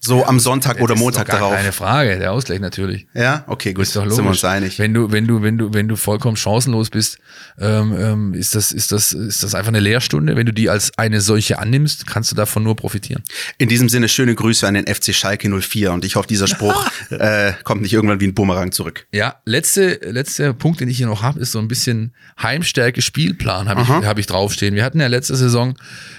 So 0.00 0.24
am 0.24 0.38
Sonntag 0.38 0.80
oder 0.80 0.94
Montag 0.94 1.26
darauf. 1.26 1.52
Keine 1.52 1.72
Frage, 1.72 2.18
der 2.18 2.32
Ausgleich 2.32 2.60
natürlich. 2.60 3.08
Ja, 3.14 3.44
okay, 3.48 3.72
gut. 3.72 3.82
Ist 3.82 3.96
doch 3.96 4.02
logisch. 4.02 4.16
Sind 4.16 4.24
wir 4.24 4.30
uns 4.30 4.44
einig. 4.44 4.78
Wenn 4.78 4.94
du, 4.94 5.10
wenn 5.10 5.26
du, 5.26 5.42
wenn 5.42 5.58
du, 5.58 5.74
wenn 5.74 5.88
du 5.88 5.96
vollkommen 5.96 6.36
chancenlos 6.36 6.90
bist, 6.90 7.18
ähm, 7.58 7.94
ähm, 7.98 8.34
ist 8.34 8.54
das, 8.54 8.70
ist 8.70 8.92
das, 8.92 9.12
ist 9.12 9.42
das 9.42 9.56
einfach 9.56 9.68
eine 9.68 9.80
Lehrstunde. 9.80 10.36
Wenn 10.36 10.46
du 10.46 10.52
die 10.52 10.70
als 10.70 10.96
eine 10.96 11.20
solche 11.20 11.58
annimmst, 11.58 12.06
kannst 12.06 12.30
du 12.30 12.36
davon 12.36 12.62
nur 12.62 12.76
profitieren. 12.76 13.24
In 13.58 13.68
diesem 13.68 13.88
Sinne 13.88 14.08
schöne 14.08 14.36
Grüße 14.36 14.66
an 14.68 14.74
den 14.74 14.86
FC 14.86 15.12
Schalke 15.12 15.48
04 15.48 15.92
und 15.92 16.04
ich 16.04 16.14
hoffe, 16.14 16.28
dieser 16.28 16.46
Spruch 16.46 16.88
äh, 17.10 17.52
kommt 17.64 17.82
nicht 17.82 17.92
irgendwann 17.92 18.20
wie 18.20 18.28
ein 18.28 18.34
Bumerang 18.34 18.70
zurück. 18.70 19.06
Ja, 19.12 19.36
letzte, 19.46 19.98
letzter 20.04 20.52
Punkt, 20.52 20.80
den 20.80 20.88
ich 20.88 20.96
hier 20.96 21.08
noch 21.08 21.22
habe, 21.22 21.40
ist 21.40 21.50
so 21.50 21.58
ein 21.58 21.66
bisschen 21.66 22.14
Heimstärke 22.40 23.02
Spielplan, 23.02 23.68
habe 23.68 23.82
ich, 23.82 23.88
hab 23.88 24.18
ich 24.18 24.26
draufstehen. 24.26 24.76
Wir 24.76 24.84
hatten 24.84 25.00
ja 25.00 25.08
letzte 25.08 25.34
Saison 25.34 25.74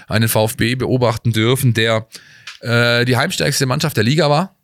einen 0.06 0.28
VfB 0.28 0.74
beobachten 0.74 1.32
dürfen, 1.32 1.72
der 1.72 2.06
äh, 2.60 3.04
die 3.04 3.16
heimstärkste 3.16 3.66
Mannschaft 3.66 3.96
der 3.96 4.04
Liga 4.04 4.30
war. 4.30 4.56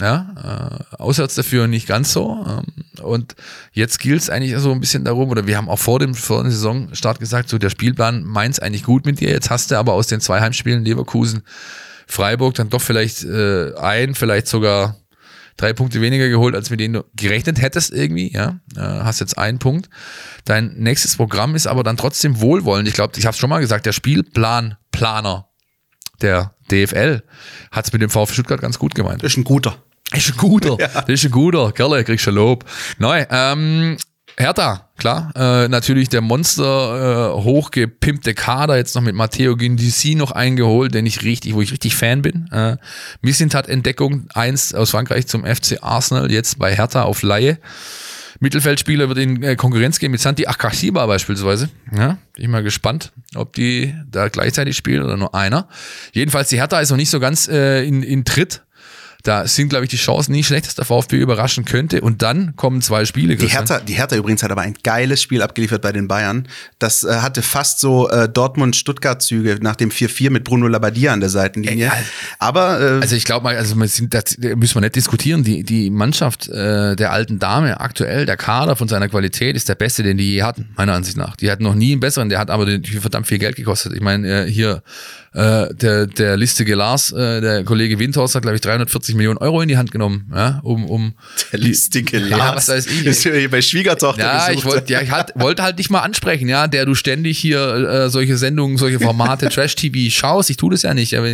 Ja, 0.00 0.80
äh, 0.92 0.96
auswärts 0.96 1.34
dafür 1.34 1.66
nicht 1.66 1.88
ganz 1.88 2.12
so. 2.12 2.44
Ähm, 2.46 3.02
und 3.02 3.34
jetzt 3.72 3.98
gilt 3.98 4.22
es 4.22 4.30
eigentlich 4.30 4.56
so 4.58 4.70
ein 4.70 4.78
bisschen 4.78 5.04
darum, 5.04 5.28
oder 5.28 5.48
wir 5.48 5.56
haben 5.56 5.68
auch 5.68 5.78
vor 5.78 5.98
dem, 5.98 6.14
vor 6.14 6.42
dem 6.42 6.52
Saisonstart 6.52 7.18
gesagt, 7.18 7.48
so 7.48 7.58
der 7.58 7.70
Spielplan 7.70 8.22
meint's 8.22 8.60
eigentlich 8.60 8.84
gut 8.84 9.06
mit 9.06 9.18
dir. 9.18 9.30
Jetzt 9.30 9.50
hast 9.50 9.72
du 9.72 9.76
aber 9.76 9.94
aus 9.94 10.06
den 10.06 10.20
zwei 10.20 10.40
Heimspielen 10.40 10.84
Leverkusen, 10.84 11.42
Freiburg 12.06 12.54
dann 12.54 12.70
doch 12.70 12.80
vielleicht 12.80 13.24
äh, 13.24 13.74
ein, 13.74 14.14
vielleicht 14.14 14.46
sogar 14.46 14.96
drei 15.56 15.72
Punkte 15.72 16.00
weniger 16.00 16.28
geholt, 16.28 16.54
als 16.54 16.70
mit 16.70 16.78
denen 16.78 16.94
du 16.94 17.04
gerechnet 17.16 17.60
hättest 17.60 17.92
irgendwie, 17.92 18.32
ja. 18.32 18.60
Äh, 18.76 18.80
hast 18.80 19.18
jetzt 19.18 19.36
einen 19.36 19.58
Punkt. 19.58 19.90
Dein 20.44 20.74
nächstes 20.76 21.16
Programm 21.16 21.56
ist 21.56 21.66
aber 21.66 21.82
dann 21.82 21.96
trotzdem 21.96 22.40
wohlwollend. 22.40 22.86
Ich 22.86 22.94
glaube, 22.94 23.18
ich 23.18 23.26
habe 23.26 23.36
schon 23.36 23.50
mal 23.50 23.58
gesagt, 23.58 23.84
der 23.84 23.92
Spielplanplaner 23.92 25.48
der 26.22 26.54
DFL 26.70 27.22
hat 27.70 27.86
es 27.86 27.92
mit 27.92 28.02
dem 28.02 28.10
VfB 28.10 28.34
Stuttgart 28.34 28.60
ganz 28.60 28.78
gut 28.78 28.94
gemeint. 28.94 29.22
Ist 29.22 29.36
ein 29.36 29.44
guter. 29.44 29.76
Ist 30.12 30.30
ein 30.30 30.36
guter. 30.36 30.76
Das 30.92 31.08
ist 31.08 31.24
ein 31.24 31.30
guter. 31.30 31.72
Kerle, 31.72 32.04
kriegst 32.04 32.26
du 32.26 32.30
Lob. 32.30 32.64
Neu. 32.98 33.24
Ähm, 33.30 33.96
Hertha, 34.36 34.88
klar. 34.96 35.32
Äh, 35.34 35.68
natürlich 35.68 36.08
der 36.08 36.20
Monster 36.20 37.32
äh, 37.34 37.42
hochgepimpte 37.42 38.34
Kader, 38.34 38.76
jetzt 38.76 38.94
noch 38.94 39.02
mit 39.02 39.16
Matteo 39.16 39.56
Gindisi 39.56 40.14
noch 40.14 40.30
eingeholt, 40.30 40.94
den 40.94 41.06
ich 41.06 41.24
richtig, 41.24 41.54
wo 41.54 41.60
ich 41.60 41.72
richtig 41.72 41.96
Fan 41.96 42.22
bin. 42.22 42.48
Äh, 42.52 42.76
Missintat 43.20 43.68
Entdeckung, 43.68 44.28
eins 44.34 44.74
aus 44.74 44.90
Frankreich 44.90 45.26
zum 45.26 45.44
FC 45.44 45.78
Arsenal, 45.82 46.30
jetzt 46.30 46.58
bei 46.58 46.74
Hertha 46.74 47.02
auf 47.02 47.22
Laie. 47.22 47.58
Mittelfeldspieler 48.40 49.08
wird 49.08 49.18
in 49.18 49.42
äh, 49.42 49.56
Konkurrenz 49.56 49.98
gehen 49.98 50.10
mit 50.10 50.20
Santi 50.20 50.46
Akashiba 50.46 51.06
beispielsweise. 51.06 51.70
Ja, 51.94 52.18
bin 52.34 52.44
ich 52.44 52.48
mal 52.48 52.62
gespannt, 52.62 53.12
ob 53.34 53.52
die 53.52 53.94
da 54.08 54.28
gleichzeitig 54.28 54.76
spielen 54.76 55.02
oder 55.02 55.16
nur 55.16 55.34
einer. 55.34 55.68
Jedenfalls, 56.12 56.48
die 56.48 56.56
Hertha 56.58 56.80
ist 56.80 56.90
noch 56.90 56.96
nicht 56.96 57.10
so 57.10 57.20
ganz 57.20 57.48
äh, 57.48 57.84
in, 57.84 58.02
in 58.02 58.24
Tritt. 58.24 58.62
Da 59.28 59.46
sind, 59.46 59.68
glaube 59.68 59.84
ich, 59.84 59.90
die 59.90 59.98
Chancen 59.98 60.32
nicht 60.32 60.46
schlecht, 60.46 60.66
dass 60.66 60.74
der 60.74 60.86
VfB 60.86 61.18
überraschen 61.18 61.66
könnte. 61.66 62.00
Und 62.00 62.22
dann 62.22 62.56
kommen 62.56 62.80
zwei 62.80 63.04
Spiele. 63.04 63.36
Die. 63.36 63.46
Hertha, 63.46 63.78
die 63.78 63.92
Hertha 63.92 64.16
übrigens 64.16 64.42
hat 64.42 64.50
aber 64.50 64.62
ein 64.62 64.72
geiles 64.82 65.20
Spiel 65.20 65.42
abgeliefert 65.42 65.82
bei 65.82 65.92
den 65.92 66.08
Bayern. 66.08 66.48
Das 66.78 67.04
äh, 67.04 67.16
hatte 67.16 67.42
fast 67.42 67.78
so 67.78 68.08
äh, 68.08 68.26
Dortmund-Stuttgart-Züge 68.26 69.58
nach 69.60 69.76
dem 69.76 69.90
4-4 69.90 70.30
mit 70.30 70.44
Bruno 70.44 70.66
Labbadia 70.66 71.12
an 71.12 71.20
der 71.20 71.28
Seitenlinie. 71.28 71.88
Ey, 71.88 72.02
aber 72.38 72.80
äh, 72.80 73.00
Also 73.02 73.16
ich 73.16 73.26
glaube 73.26 73.44
mal, 73.44 73.54
also 73.54 73.78
sind, 73.84 74.14
das 74.14 74.38
müssen 74.38 74.76
wir 74.76 74.80
nicht 74.80 74.96
diskutieren. 74.96 75.44
Die, 75.44 75.62
die 75.62 75.90
Mannschaft 75.90 76.48
äh, 76.48 76.96
der 76.96 77.12
alten 77.12 77.38
Dame 77.38 77.80
aktuell, 77.80 78.24
der 78.24 78.38
Kader 78.38 78.76
von 78.76 78.88
seiner 78.88 79.10
Qualität 79.10 79.56
ist 79.56 79.68
der 79.68 79.74
beste, 79.74 80.02
den 80.02 80.16
die 80.16 80.32
je 80.32 80.42
hatten, 80.42 80.70
meiner 80.74 80.94
Ansicht 80.94 81.18
nach. 81.18 81.36
Die 81.36 81.50
hatten 81.50 81.64
noch 81.64 81.74
nie 81.74 81.92
einen 81.92 82.00
besseren, 82.00 82.30
der 82.30 82.38
hat 82.38 82.48
aber 82.48 82.64
den, 82.64 82.82
verdammt 82.82 83.26
viel 83.26 83.38
Geld 83.38 83.56
gekostet. 83.56 83.92
Ich 83.92 84.00
meine, 84.00 84.46
äh, 84.46 84.50
hier 84.50 84.82
äh, 85.34 85.74
der, 85.74 86.06
der 86.06 86.36
listige 86.36 86.74
Lars, 86.74 87.12
äh, 87.12 87.40
der 87.40 87.64
Kollege 87.64 87.98
Windhorst 87.98 88.34
hat, 88.34 88.42
glaube 88.42 88.56
ich, 88.56 88.60
340 88.62 89.14
Millionen 89.14 89.38
Euro 89.38 89.60
in 89.60 89.68
die 89.68 89.76
Hand 89.76 89.90
genommen, 89.92 90.30
ja, 90.34 90.60
um, 90.62 90.84
um 90.86 91.14
der 91.52 91.60
listige 91.60 92.18
Ja, 92.18 92.36
Lars. 92.36 92.56
was 92.56 92.68
weiß 92.68 92.86
ich. 92.86 93.06
Ist 93.06 93.24
ja 93.24 93.32
hier 93.32 93.50
bei 93.50 93.60
Schwiegertochter 93.62 94.22
Ja, 94.22 94.50
ich 94.50 94.64
wollte 94.64 94.92
ja, 94.92 95.00
ich 95.02 95.10
hat, 95.10 95.32
wollte 95.34 95.62
halt 95.62 95.78
dich 95.78 95.90
mal 95.90 96.00
ansprechen, 96.00 96.48
ja, 96.48 96.66
der 96.66 96.86
du 96.86 96.94
ständig 96.94 97.38
hier 97.38 97.60
äh, 97.60 98.10
solche 98.10 98.36
Sendungen, 98.36 98.78
solche 98.78 99.00
Formate, 99.00 99.48
Trash-TV 99.50 100.10
schaust. 100.10 100.50
Ich 100.50 100.56
tue 100.56 100.70
das 100.70 100.82
ja 100.82 100.94
nicht, 100.94 101.16
aber 101.16 101.28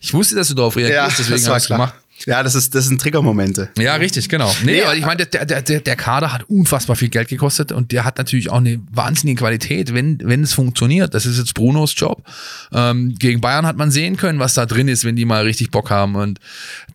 ich 0.00 0.14
wusste, 0.14 0.34
dass 0.34 0.48
du 0.48 0.54
darauf 0.54 0.76
reagierst, 0.76 1.18
ja, 1.18 1.24
deswegen 1.26 1.46
habe 1.48 1.58
ich 1.58 1.66
klar. 1.66 1.78
gemacht. 1.78 1.94
Ja, 2.26 2.42
das 2.42 2.54
ist 2.54 2.74
das 2.74 2.86
sind 2.86 3.00
Triggermomente. 3.00 3.68
Ja, 3.78 3.94
richtig, 3.96 4.28
genau. 4.28 4.50
Nee, 4.64 4.82
aber 4.82 4.96
ich 4.96 5.04
meine, 5.04 5.26
der, 5.26 5.44
der, 5.44 5.62
der, 5.62 5.80
der 5.80 5.96
Kader 5.96 6.32
hat 6.32 6.44
unfassbar 6.48 6.96
viel 6.96 7.08
Geld 7.10 7.28
gekostet 7.28 7.70
und 7.72 7.92
der 7.92 8.04
hat 8.04 8.18
natürlich 8.18 8.50
auch 8.50 8.56
eine 8.58 8.80
wahnsinnige 8.92 9.40
Qualität, 9.40 9.92
wenn, 9.94 10.18
wenn 10.22 10.42
es 10.42 10.54
funktioniert. 10.54 11.12
Das 11.14 11.26
ist 11.26 11.38
jetzt 11.38 11.54
Brunos 11.54 11.94
Job. 11.96 12.24
Ähm, 12.72 13.14
gegen 13.18 13.40
Bayern 13.40 13.66
hat 13.66 13.76
man 13.76 13.90
sehen 13.90 14.16
können, 14.16 14.38
was 14.38 14.54
da 14.54 14.66
drin 14.66 14.88
ist, 14.88 15.04
wenn 15.04 15.16
die 15.16 15.24
mal 15.24 15.42
richtig 15.44 15.70
Bock 15.70 15.90
haben. 15.90 16.14
Und 16.16 16.38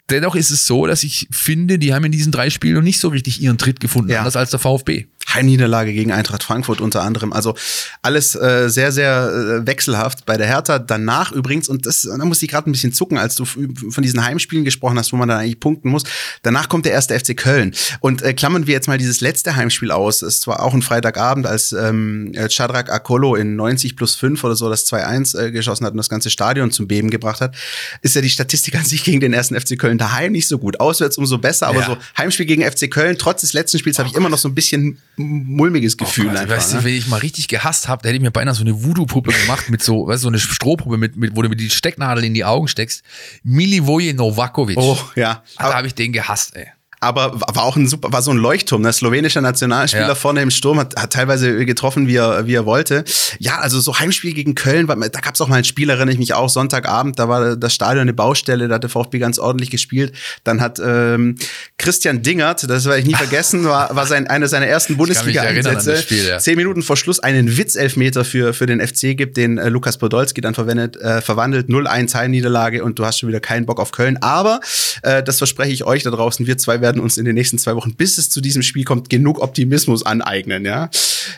dennoch 0.10 0.36
ist 0.36 0.50
es 0.50 0.66
so, 0.66 0.88
dass 0.88 1.04
ich 1.04 1.28
finde, 1.32 1.78
die 1.80 1.94
haben 1.94 2.06
in 2.06 2.12
diesen 2.12 2.32
drei 2.32 2.50
Spielen 2.50 2.76
noch 2.76 2.82
nicht 2.82 3.00
so 3.00 3.10
richtig 3.10 3.42
ihren 3.42 3.58
Tritt 3.58 3.80
gefunden, 3.80 4.12
Ja. 4.12 4.20
anders 4.20 4.36
als 4.36 4.50
der 4.50 4.60
VfB. 4.60 5.06
Heimniederlage 5.34 5.94
gegen 5.94 6.12
Eintracht 6.12 6.44
Frankfurt 6.44 6.82
unter 6.82 7.02
anderem. 7.04 7.34
Also 7.34 7.56
alles 8.02 8.36
äh, 8.36 8.70
sehr, 8.70 8.92
sehr 8.92 9.62
äh, 9.62 9.68
wechselhaft 9.68 10.26
bei 10.26 10.38
der 10.38 10.48
Hertha. 10.48 10.80
Danach 10.80 11.32
übrigens, 11.32 11.70
und 11.70 11.86
das, 11.86 12.02
da 12.02 12.24
muss 12.26 12.42
ich 12.42 12.50
gerade 12.50 12.70
ein 12.70 12.72
bisschen 12.72 12.94
zucken, 12.94 13.18
als 13.18 13.36
du 13.36 13.46
von 13.46 14.02
diesen 14.02 14.24
Heimspielen 14.24 14.66
gesprochen 14.66 14.98
hast, 14.98 15.12
wo 15.14 15.18
man 15.18 15.28
dann 15.30 15.40
eigentlich 15.40 15.60
punkten 15.60 15.90
muss. 15.90 16.04
Danach 16.44 16.70
kommt 16.70 16.86
der 16.86 16.94
erste 16.94 17.20
FC 17.20 17.36
Köln. 17.36 17.74
Und 18.00 18.22
äh, 18.22 18.34
klammern 18.34 18.68
wir 18.68 18.74
jetzt 18.74 18.88
mal 18.88 18.98
dieses 18.98 19.22
letzte 19.22 19.56
Heimspiel 19.56 19.92
aus. 19.92 20.22
Es 20.22 20.48
war 20.48 20.62
auch 20.64 20.74
ein 20.74 20.82
Freitagabend, 20.82 21.46
als 21.48 21.72
ähm, 21.74 22.34
Chadrak 22.50 22.92
Akolo 22.92 23.36
in 23.36 23.56
90 23.56 23.96
plus 23.96 24.16
5 24.16 24.44
oder 24.44 24.56
so 24.56 24.70
das 24.70 24.86
2-1 24.92 25.38
äh, 25.40 25.52
geschossen 25.52 25.86
hat 25.86 25.92
und 25.92 25.98
das 25.98 26.10
ganze 26.10 26.30
Stadion 26.30 26.72
zum 26.72 26.88
Beben 26.88 27.10
gebracht 27.10 27.42
hat, 27.42 27.56
ist 28.02 28.16
ja 28.16 28.22
die 28.22 28.30
Statistik 28.30 28.76
an 28.76 28.86
sich 28.86 29.04
gegen 29.04 29.20
den 29.20 29.34
ersten 29.34 29.60
FC 29.60 29.78
Köln 29.78 29.98
daheim 29.98 30.32
nicht 30.32 30.48
so 30.48 30.58
gut. 30.58 30.80
Auswärts 30.80 31.18
umso 31.18 31.38
besser, 31.38 31.68
aber 31.68 31.80
Ja. 31.82 31.86
so 31.86 31.98
Heimspiel 32.18 32.46
gegen 32.46 32.64
FC 32.64 32.90
Köln, 32.90 33.18
trotz 33.18 33.42
des 33.42 33.54
letzten 33.54 33.80
Spiels 33.80 34.00
habe 34.00 34.10
ich 34.10 34.16
immer 34.16 34.30
noch 34.30 34.38
so 34.38 34.48
ein 34.48 34.56
bisschen 34.56 34.98
mulmiges 35.20 35.98
Gefühl 35.98 36.30
Gott, 36.30 36.38
einfach. 36.38 36.56
weißt 36.56 36.74
du, 36.74 36.78
ne? 36.78 36.84
wenn 36.86 36.94
ich 36.94 37.08
mal 37.08 37.18
richtig 37.18 37.48
gehasst 37.48 37.88
habe, 37.88 38.02
da 38.02 38.10
hätte 38.10 38.18
ich 38.18 38.22
mir 38.22 38.32
beinahe 38.32 38.56
so 38.56 38.62
eine 38.62 38.84
Voodoo-Puppe 38.84 39.32
gemacht 39.32 39.70
mit 39.70 39.84
so, 39.84 40.08
weißt 40.08 40.24
du, 40.24 40.24
so 40.24 40.28
eine 40.30 40.40
Strohpuppe, 40.40 40.98
mit, 40.98 41.16
mit, 41.16 41.36
wo 41.36 41.42
du 41.42 41.50
mit 41.50 41.60
die 41.60 41.70
Stecknadel 41.70 42.24
in 42.24 42.34
die 42.34 42.46
Augen 42.46 42.68
steckst. 42.68 43.04
Milivoje 43.44 44.14
Novakovic. 44.14 44.78
Oh, 44.78 44.98
ja. 45.16 45.44
Da 45.58 45.76
habe 45.76 45.88
ich 45.88 45.96
den 45.96 46.14
gehasst, 46.14 46.56
ey. 46.56 46.68
Aber 47.02 47.40
war 47.40 47.64
auch 47.64 47.76
ein 47.78 47.88
super, 47.88 48.12
war 48.12 48.22
so 48.22 48.32
ein 48.32 48.38
Leuchtturm, 48.38 48.82
ne? 48.82 48.92
Slowenischer 48.92 49.42
Nationalspieler 49.42 50.08
Ja. 50.10 50.16
vorne 50.16 50.42
im 50.42 50.52
Sturm, 50.52 50.80
hat, 50.80 50.96
hat 51.00 51.14
teilweise 51.14 51.66
getroffen, 51.66 52.08
wie 52.08 52.16
er, 52.18 52.46
wie 52.46 52.54
er 52.56 52.66
wollte. 52.66 53.04
Ja, 53.40 53.60
also 53.60 53.80
so 53.80 53.98
Heimspiel 54.00 54.34
gegen 54.34 54.56
Köln, 54.56 54.88
da 54.88 54.96
gab 54.96 55.36
es 55.36 55.42
auch 55.42 55.48
mal 55.48 55.56
ein 55.58 55.64
Spiel, 55.64 55.90
erinnere 55.90 56.12
ich 56.12 56.20
mich 56.20 56.34
auch, 56.34 56.50
Sonntagabend, 56.50 57.18
da 57.20 57.30
war 57.30 57.56
das 57.56 57.74
Stadion 57.74 58.02
eine 58.02 58.14
Baustelle, 58.14 58.68
da 58.68 58.76
hat 58.76 58.84
der 58.84 58.90
VfB 58.90 59.20
ganz 59.20 59.40
ordentlich 59.40 59.70
gespielt. 59.70 60.14
Dann 60.44 60.60
hat 60.60 60.80
ähm, 60.84 61.36
Christian 61.78 62.22
Dingert, 62.22 62.70
das 62.70 62.86
werde 62.86 63.00
ich 63.00 63.06
nie 63.06 63.14
vergessen, 63.16 63.64
war, 63.64 63.96
war 63.96 64.06
sein, 64.06 64.28
einer 64.28 64.48
seiner 64.50 64.68
ersten 64.68 64.98
Bundesliga-Einsätze. 64.98 66.04
ja. 66.28 66.38
Zehn 66.40 66.58
Minuten 66.58 66.82
vor 66.84 66.98
Schluss 66.98 67.20
einen 67.20 67.58
Witzelfmeter 67.58 68.26
für, 68.26 68.54
für 68.54 68.66
den 68.66 68.86
FC 68.86 69.16
gibt, 69.16 69.38
den 69.38 69.58
äh, 69.58 69.70
Lukas 69.70 69.98
Podolski 69.98 70.42
dann 70.42 70.54
verwendet, 70.54 70.98
äh, 70.98 71.22
verwandelt. 71.22 71.70
0-1 71.70 72.14
Heimniederlage 72.16 72.84
und 72.84 73.00
du 73.00 73.06
hast 73.06 73.20
schon 73.20 73.30
wieder 73.30 73.40
keinen 73.40 73.66
Bock 73.66 73.80
auf 73.80 73.92
Köln. 73.92 74.18
Aber 74.22 74.60
äh, 75.04 75.24
das 75.24 75.38
verspreche 75.38 75.72
ich 75.72 75.86
euch 75.86 76.04
da 76.04 76.10
draußen. 76.12 76.46
Wir 76.48 76.58
zwei 76.58 76.82
werden 76.82 76.89
uns 76.98 77.18
in 77.18 77.26
den 77.26 77.36
nächsten 77.36 77.58
zwei 77.58 77.76
Wochen, 77.76 77.94
bis 77.96 78.18
es 78.18 78.30
zu 78.30 78.40
diesem 78.40 78.62
Spiel 78.62 78.86
kommt, 78.86 79.10
genug 79.10 79.40
Optimismus 79.42 80.06
aneignen. 80.06 80.64
Ja? 80.66 80.90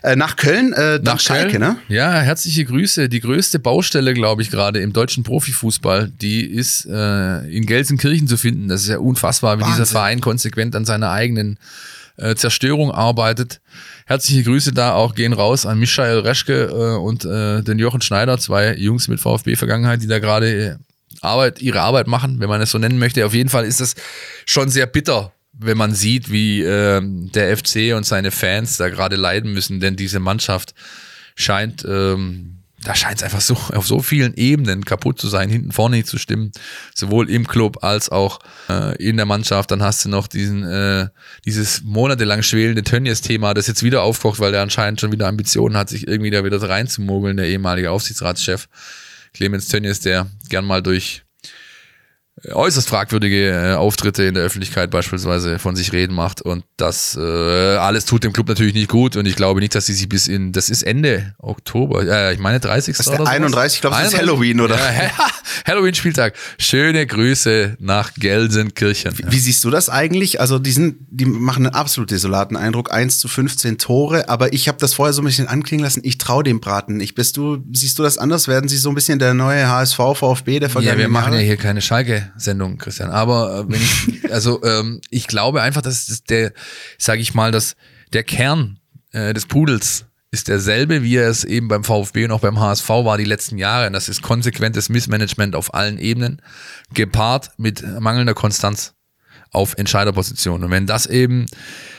Äh, 0.04 0.16
nach 0.16 0.36
Köln, 0.36 0.74
äh, 0.74 1.00
Nach 1.02 1.20
Schalke, 1.20 1.58
Köln. 1.58 1.62
ne? 1.62 1.78
Ja, 1.90 2.14
herzliche 2.20 2.64
Grüße. 2.66 3.10
Die 3.10 3.20
größte 3.20 3.58
Baustelle, 3.60 4.14
glaube 4.14 4.44
ich, 4.44 4.52
gerade 4.52 4.80
im 4.80 4.94
deutschen 4.94 5.24
Profifußball, 5.24 6.12
die 6.22 6.46
ist 6.46 6.86
äh, 6.86 7.48
in 7.50 7.66
Gelsenkirchen 7.66 8.28
zu 8.28 8.38
finden. 8.38 8.68
Das 8.68 8.84
ist 8.84 8.90
ja 8.90 9.00
unfassbar, 9.00 9.60
wie 9.60 9.64
dieser. 9.64 9.86
Verein 9.88 10.22
konsequent 10.22 10.76
an 10.76 10.86
seiner 10.86 11.10
eigenen 11.10 11.58
äh, 12.18 12.36
Zerstörung 12.36 12.92
arbeitet. 12.92 13.62
Herzliche 14.06 14.44
Grüße 14.44 14.74
da 14.74 14.94
auch 14.94 15.16
gehen 15.16 15.34
raus 15.34 15.66
an 15.66 15.80
Michael 15.80 16.20
Reschke 16.20 16.66
äh, 16.66 16.98
und 16.98 17.26
äh, 17.26 17.62
den 17.64 17.80
Jochen 17.80 18.02
Schneider, 18.02 18.38
zwei 18.38 18.76
Jungs 18.76 19.08
mit 19.08 19.20
VfB-Vergangenheit, 19.20 20.02
die 20.04 20.08
da 20.08 20.20
gerade 20.20 20.48
äh, 20.54 20.76
Arbeit, 21.22 21.62
ihre 21.62 21.82
Arbeit 21.82 22.08
machen, 22.08 22.40
wenn 22.40 22.50
man 22.50 22.62
es 22.62 22.72
so 22.72 22.78
nennen 22.78 23.00
möchte. 23.00 23.26
Auf 23.26 23.34
jeden 23.34 23.50
Fall 23.50 23.66
ist 23.66 23.80
das 23.82 23.96
schon 24.46 24.70
sehr 24.70 24.86
bitter, 24.86 25.34
wenn 25.54 25.78
man 25.78 25.94
sieht, 25.94 26.32
wie 26.32 26.62
ähm, 26.62 27.32
der 27.32 27.56
FC 27.56 27.94
und 27.96 28.06
seine 28.06 28.32
Fans 28.32 28.78
da 28.78 28.90
gerade 28.90 29.16
leiden 29.16 29.54
müssen, 29.54 29.80
denn 29.80 29.96
diese 29.96 30.20
Mannschaft 30.20 30.74
scheint, 31.36 31.86
ähm, 31.88 32.62
da 32.84 32.96
scheint 32.96 33.18
es 33.18 33.24
einfach 33.24 33.42
so 33.42 33.54
auf 33.54 33.86
so 33.86 34.00
vielen 34.00 34.34
Ebenen 34.34 34.86
kaputt 34.86 35.20
zu 35.20 35.28
sein, 35.28 35.50
hinten 35.50 35.72
vorne 35.72 35.98
nicht 35.98 36.08
zu 36.08 36.18
stimmen, 36.18 36.52
sowohl 36.96 37.30
im 37.30 37.48
Club 37.48 37.84
als 37.84 38.10
auch 38.10 38.40
äh, 38.70 38.96
in 38.96 39.18
der 39.18 39.28
Mannschaft. 39.28 39.70
Dann 39.70 39.84
hast 39.84 40.04
du 40.04 40.10
noch 40.10 40.28
diesen 40.28 40.64
äh, 40.64 41.08
dieses 41.46 41.84
monatelang 41.84 42.42
schwelende 42.42 42.84
Tönnies-Thema, 42.84 43.54
das 43.54 43.68
jetzt 43.68 43.84
wieder 43.84 44.02
aufkocht, 44.02 44.40
weil 44.40 44.52
der 44.52 44.64
anscheinend 44.64 45.00
schon 45.00 45.12
wieder 45.12 45.28
Ambitionen 45.28 45.78
hat, 45.78 45.90
sich 45.90 46.08
irgendwie 46.08 46.32
da 46.32 46.44
wieder 46.44 46.62
reinzumogeln, 46.62 47.38
der 47.38 47.48
ehemalige 47.48 47.92
Aufsichtsratschef 47.92 48.68
Clemens 49.34 49.68
Tönnies, 49.68 50.00
der 50.00 50.28
gern 50.50 50.66
mal 50.66 50.82
durch 50.82 51.24
äußerst 52.50 52.88
fragwürdige 52.88 53.50
äh, 53.50 53.74
Auftritte 53.76 54.24
in 54.24 54.34
der 54.34 54.44
Öffentlichkeit 54.44 54.90
beispielsweise 54.90 55.60
von 55.60 55.76
sich 55.76 55.92
reden 55.92 56.16
macht 56.16 56.42
und 56.42 56.64
das 56.78 57.16
äh, 57.16 57.22
alles 57.22 58.06
tut 58.06 58.24
dem 58.24 58.34
Club 58.34 58.48
natürlich 58.48 58.74
nicht 58.74 58.90
gut 58.90 59.16
und 59.16 59.26
ich 59.28 59.36
glaube 59.36 59.60
nicht, 59.60 59.76
dass 59.76 59.86
sie 59.86 59.94
sich 59.94 60.10
bis 60.10 60.28
in, 60.28 60.52
das 60.52 60.70
ist 60.70 60.84
Ende 60.84 61.36
Oktober, 61.38 62.04
äh, 62.04 62.34
ich 62.34 62.40
meine 62.40 62.60
30. 62.60 62.98
Das 62.98 63.06
ist 63.06 63.12
der 63.12 63.28
31, 63.28 63.78
ich 63.78 63.82
glaube, 63.82 63.98
das 63.98 64.14
ist 64.14 64.18
Halloween, 64.18 64.62
oder? 64.62 64.76
Ja, 64.76 65.12
Halloween-Spieltag. 65.68 66.34
Schöne 66.58 67.06
Grüße 67.06 67.78
nach 67.80 68.14
Gelsenkirchen. 68.16 69.18
Wie, 69.18 69.32
wie, 69.32 69.40
siehst 69.40 69.64
du 69.64 69.70
das 69.70 69.90
eigentlich? 69.90 70.40
Also 70.40 70.58
die, 70.58 70.72
sind, 70.72 70.98
die 71.10 71.26
machen 71.26 71.66
einen 71.66 71.76
absolut 71.76 72.12
desolaten 72.12 72.58
Eindruck, 72.58 72.92
1 72.92 73.20
zu 73.20 73.28
15 73.28 73.78
Tore, 73.78 74.30
aber 74.30 74.54
ich 74.54 74.68
habe 74.68 74.78
das 74.80 74.94
vorher 74.94 75.14
so 75.14 75.22
ein 75.22 75.26
bisschen 75.26 75.48
anklingen 75.48 75.84
lassen, 75.84 76.02
ich 76.04 76.18
traue 76.18 76.44
dem 76.44 76.60
Braten 76.60 76.98
nicht. 76.98 77.14
Bist 77.14 77.38
du, 77.38 77.64
siehst 77.72 78.00
du 78.00 78.04
das 78.04 78.18
anders? 78.18 78.48
Werden 78.48 78.70
sie 78.70 78.78
so 78.78 78.90
ein 78.90 78.96
bisschen 78.96 79.20
der 79.20 79.34
neue 79.34 79.68
HSV, 79.68 79.98
VfB 80.16 80.60
der 80.60 80.70
vergangenen 80.70 81.00
Ja, 81.00 81.06
wir 81.06 81.10
machen 81.10 81.34
Jahre? 81.34 81.44
ja 81.44 81.48
hier 81.48 81.58
keine 81.58 81.82
Schalke-Sendung, 82.22 82.78
Christian, 82.78 83.10
aber 83.10 83.60
äh, 83.60 83.72
wenn 83.72 83.82
ich, 83.82 84.20
also 84.32 84.64
ähm, 84.64 85.02
ich 85.10 85.28
glaube 85.28 85.62
einfach, 85.62 85.82
dass 85.82 86.06
das 86.06 86.24
der, 86.24 86.54
sage 86.98 87.22
ich 87.22 87.34
mal, 87.34 87.52
dass 87.52 87.76
der 88.14 88.24
Kern 88.24 88.80
äh, 89.12 89.34
des 89.34 89.46
Pudels 89.46 90.06
ist 90.32 90.48
derselbe, 90.48 91.04
wie 91.04 91.18
er 91.18 91.30
es 91.30 91.44
eben 91.44 91.68
beim 91.68 91.84
VfB 91.84 92.26
und 92.26 92.32
auch 92.32 92.40
beim 92.40 92.60
HSV 92.60 92.88
war 92.88 93.18
die 93.18 93.26
letzten 93.26 93.58
Jahre. 93.58 93.88
Und 93.88 93.94
das 93.94 94.08
ist 94.08 94.22
konsequentes 94.22 94.88
Missmanagement 94.88 95.56
auf 95.56 95.74
allen 95.74 95.98
Ebenen, 95.98 96.42
gepaart 96.94 97.52
mit 97.58 97.84
mangelnder 98.00 98.34
Konstanz 98.34 98.94
auf 99.52 99.78
Entscheiderpositionen. 99.78 100.64
Und 100.66 100.72
wenn 100.72 100.88
das 100.88 101.06
eben, 101.06 101.48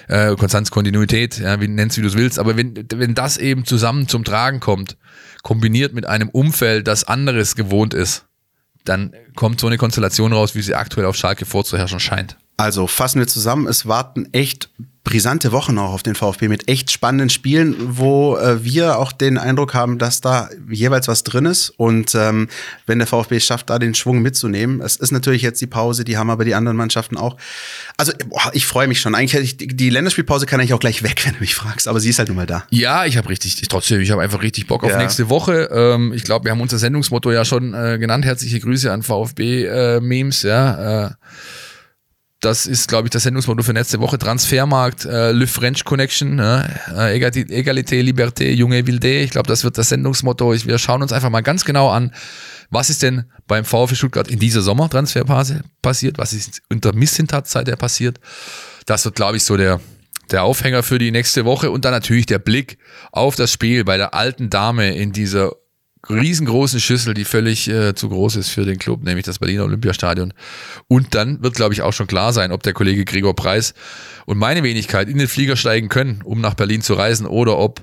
äh, 0.08 0.34
Konstanz, 0.36 0.70
Kontinuität, 0.70 1.38
ja, 1.38 1.60
wie 1.60 1.68
nennst 1.68 1.98
wie 1.98 2.00
du 2.00 2.08
es 2.08 2.16
willst, 2.16 2.38
aber 2.38 2.56
wenn, 2.56 2.86
wenn 2.94 3.14
das 3.14 3.36
eben 3.36 3.66
zusammen 3.66 4.08
zum 4.08 4.24
Tragen 4.24 4.60
kommt, 4.60 4.96
kombiniert 5.42 5.92
mit 5.92 6.06
einem 6.06 6.30
Umfeld, 6.30 6.88
das 6.88 7.04
anderes 7.04 7.54
gewohnt 7.54 7.92
ist, 7.92 8.24
dann 8.84 9.14
kommt 9.36 9.60
so 9.60 9.66
eine 9.66 9.78
Konstellation 9.78 10.32
raus, 10.32 10.54
wie 10.54 10.62
sie 10.62 10.74
aktuell 10.74 11.06
auf 11.06 11.16
Schalke 11.16 11.44
vorzuherrschen 11.44 12.00
scheint. 12.00 12.36
Also 12.56 12.86
fassen 12.86 13.18
wir 13.18 13.26
zusammen, 13.26 13.66
es 13.66 13.86
warten 13.86 14.28
echt 14.32 14.70
brisante 15.04 15.50
Wochen 15.50 15.78
auch 15.78 15.92
auf 15.94 16.04
den 16.04 16.14
VfB 16.14 16.46
mit 16.46 16.68
echt 16.68 16.92
spannenden 16.92 17.28
Spielen, 17.28 17.74
wo 17.98 18.36
äh, 18.36 18.62
wir 18.62 18.98
auch 19.00 19.10
den 19.10 19.36
Eindruck 19.36 19.74
haben, 19.74 19.98
dass 19.98 20.20
da 20.20 20.48
jeweils 20.70 21.08
was 21.08 21.24
drin 21.24 21.44
ist. 21.44 21.70
Und 21.70 22.14
ähm, 22.14 22.46
wenn 22.86 22.98
der 22.98 23.08
VfB 23.08 23.36
es 23.38 23.44
schafft, 23.44 23.68
da 23.70 23.80
den 23.80 23.96
Schwung 23.96 24.22
mitzunehmen, 24.22 24.80
es 24.80 24.94
ist 24.94 25.10
natürlich 25.10 25.42
jetzt 25.42 25.60
die 25.60 25.66
Pause, 25.66 26.04
die 26.04 26.18
haben 26.18 26.30
aber 26.30 26.44
die 26.44 26.54
anderen 26.54 26.76
Mannschaften 26.76 27.16
auch. 27.16 27.36
Also 27.96 28.12
boah, 28.28 28.50
ich 28.52 28.64
freue 28.64 28.86
mich 28.86 29.00
schon. 29.00 29.16
Eigentlich 29.16 29.32
hätte 29.34 29.42
ich 29.44 29.56
die 29.56 29.90
Länderspielpause 29.90 30.46
kann 30.46 30.60
ich 30.60 30.72
auch 30.72 30.80
gleich 30.80 31.02
weg, 31.02 31.20
wenn 31.26 31.34
du 31.34 31.40
mich 31.40 31.56
fragst, 31.56 31.88
aber 31.88 31.98
sie 31.98 32.10
ist 32.10 32.20
halt 32.20 32.28
nun 32.28 32.36
mal 32.36 32.46
da. 32.46 32.64
Ja, 32.70 33.04
ich 33.04 33.16
habe 33.16 33.28
richtig, 33.28 33.60
trotzdem, 33.68 34.00
ich 34.00 34.12
habe 34.12 34.22
einfach 34.22 34.42
richtig 34.42 34.68
Bock 34.68 34.84
auf 34.84 34.90
Ja. 34.90 34.98
nächste 34.98 35.28
Woche. 35.28 35.68
Ähm, 35.72 36.12
ich 36.12 36.22
glaube, 36.22 36.44
wir 36.44 36.52
haben 36.52 36.60
unser 36.60 36.78
Sendungsmotto 36.78 37.32
ja 37.32 37.44
schon 37.44 37.74
äh, 37.74 37.98
genannt. 37.98 38.24
Herzliche 38.24 38.60
Grüße 38.60 38.92
an 38.92 39.02
VfB-Memes, 39.02 40.42
ja. 40.42 41.06
Äh, 41.06 41.10
das 42.42 42.66
ist, 42.66 42.88
glaube 42.88 43.06
ich, 43.06 43.10
das 43.10 43.22
Sendungsmotto 43.22 43.62
für 43.62 43.72
nächste 43.72 44.00
Woche. 44.00 44.18
Transfermarkt, 44.18 45.04
äh, 45.04 45.30
Le 45.30 45.46
French 45.46 45.84
Connection, 45.84 46.34
ne? 46.34 46.68
äh, 46.88 47.16
Egali- 47.16 47.48
Egalité, 47.48 48.02
Liberté, 48.02 48.50
Junge 48.50 48.84
Wilde. 48.84 49.20
Ich 49.20 49.30
glaube, 49.30 49.46
das 49.46 49.62
wird 49.62 49.78
das 49.78 49.90
Sendungsmotto. 49.90 50.52
Ich, 50.52 50.66
wir 50.66 50.78
schauen 50.78 51.02
uns 51.02 51.12
einfach 51.12 51.30
mal 51.30 51.42
ganz 51.42 51.64
genau 51.64 51.88
an, 51.90 52.12
was 52.68 52.90
ist 52.90 53.02
denn 53.02 53.24
beim 53.46 53.64
VfB 53.64 53.94
Stuttgart 53.94 54.28
in 54.28 54.40
dieser 54.40 54.60
Sommertransferphase 54.60 55.62
passiert? 55.82 56.18
Was 56.18 56.32
ist 56.32 56.62
unter 56.68 56.92
Misshintat-Zeit 56.92 57.68
der 57.68 57.76
passiert? 57.76 58.18
Das 58.86 59.04
wird, 59.04 59.14
glaube 59.14 59.36
ich, 59.36 59.44
so 59.44 59.56
der, 59.56 59.80
der 60.32 60.42
Aufhänger 60.42 60.82
für 60.82 60.98
die 60.98 61.12
nächste 61.12 61.44
Woche 61.44 61.70
und 61.70 61.84
dann 61.84 61.92
natürlich 61.92 62.26
der 62.26 62.40
Blick 62.40 62.78
auf 63.12 63.36
das 63.36 63.52
Spiel 63.52 63.84
bei 63.84 63.96
der 63.96 64.14
alten 64.14 64.50
Dame 64.50 64.96
in 64.96 65.12
dieser 65.12 65.52
riesengroßen 66.08 66.80
Schüssel, 66.80 67.14
die 67.14 67.24
völlig 67.24 67.68
äh, 67.68 67.94
zu 67.94 68.08
groß 68.08 68.36
ist 68.36 68.48
für 68.48 68.64
den 68.64 68.78
Club, 68.78 69.04
nämlich 69.04 69.24
das 69.24 69.38
Berliner 69.38 69.64
Olympiastadion. 69.64 70.34
Und 70.88 71.14
dann 71.14 71.42
wird, 71.42 71.54
glaube 71.54 71.74
ich, 71.74 71.82
auch 71.82 71.92
schon 71.92 72.06
klar 72.06 72.32
sein, 72.32 72.52
ob 72.52 72.62
der 72.62 72.72
Kollege 72.72 73.04
Gregor 73.04 73.36
Preis 73.36 73.74
und 74.26 74.38
meine 74.38 74.62
Wenigkeit 74.62 75.08
in 75.08 75.18
den 75.18 75.28
Flieger 75.28 75.56
steigen 75.56 75.88
können, 75.88 76.20
um 76.24 76.40
nach 76.40 76.54
Berlin 76.54 76.82
zu 76.82 76.94
reisen, 76.94 77.26
oder 77.26 77.58
ob 77.58 77.82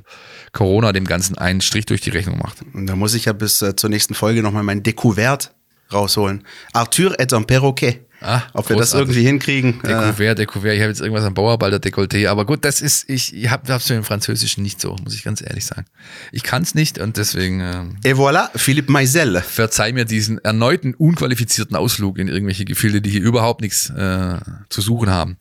Corona 0.52 0.92
dem 0.92 1.06
Ganzen 1.06 1.38
einen 1.38 1.62
Strich 1.62 1.86
durch 1.86 2.02
die 2.02 2.10
Rechnung 2.10 2.40
macht. 2.40 2.58
Da 2.74 2.96
muss 2.96 3.14
ich 3.14 3.26
ja 3.26 3.34
bis 3.34 3.62
äh, 3.62 3.76
zur 3.76 3.90
nächsten 3.90 4.14
Folge 4.14 4.42
nochmal 4.42 4.64
mein 4.64 4.84
Découvert 4.84 5.52
rausholen. 5.92 6.44
Arthur 6.74 7.20
est 7.20 7.34
un 7.34 7.44
perroquet. 7.44 8.06
Ah, 8.22 8.42
Ob 8.54 8.68
wir 8.68 8.76
das 8.76 8.92
großartig. 8.92 9.16
irgendwie 9.16 9.28
hinkriegen. 9.28 9.80
Äh, 9.82 9.88
Découvert, 9.88 10.40
Découvert, 10.40 10.74
ich 10.76 10.82
habe 10.82 10.90
jetzt 10.90 11.00
irgendwas 11.00 11.24
am 11.24 11.34
Bauarbeiter 11.34 11.78
Dekolleté, 11.78 12.28
aber 12.28 12.46
gut, 12.46 12.66
das 12.66 12.82
ist, 12.82 13.10
ich, 13.10 13.34
ich 13.34 13.50
habe 13.50 13.72
es 13.72 13.90
im 13.90 14.04
Französischen 14.04 14.62
nicht 14.62 14.82
so, 14.82 14.98
muss 15.02 15.14
ich 15.16 15.24
ganz 15.24 15.42
ehrlich 15.42 15.66
sagen. 15.66 15.86
Ich 16.34 16.44
kann 16.44 16.64
es 16.64 16.76
nicht 16.76 17.00
und 17.00 17.16
deswegen 17.16 17.62
ähm, 17.62 17.96
et 18.04 18.18
voilà, 18.18 18.50
Philippe 18.58 18.92
Meisel. 18.92 19.40
verzeih 19.42 19.94
mir 19.94 20.04
diesen 20.04 20.38
erneuten 20.40 20.96
unqualifizierten 20.96 21.78
Ausflug 21.78 22.18
in 22.20 22.28
irgendwelche 22.28 22.66
Gefilde, 22.66 23.02
die 23.02 23.10
hier 23.10 23.22
überhaupt 23.22 23.62
nichts 23.62 23.90
äh, 23.90 24.38
zu 24.68 24.82
suchen 24.82 25.10
haben. 25.10 25.38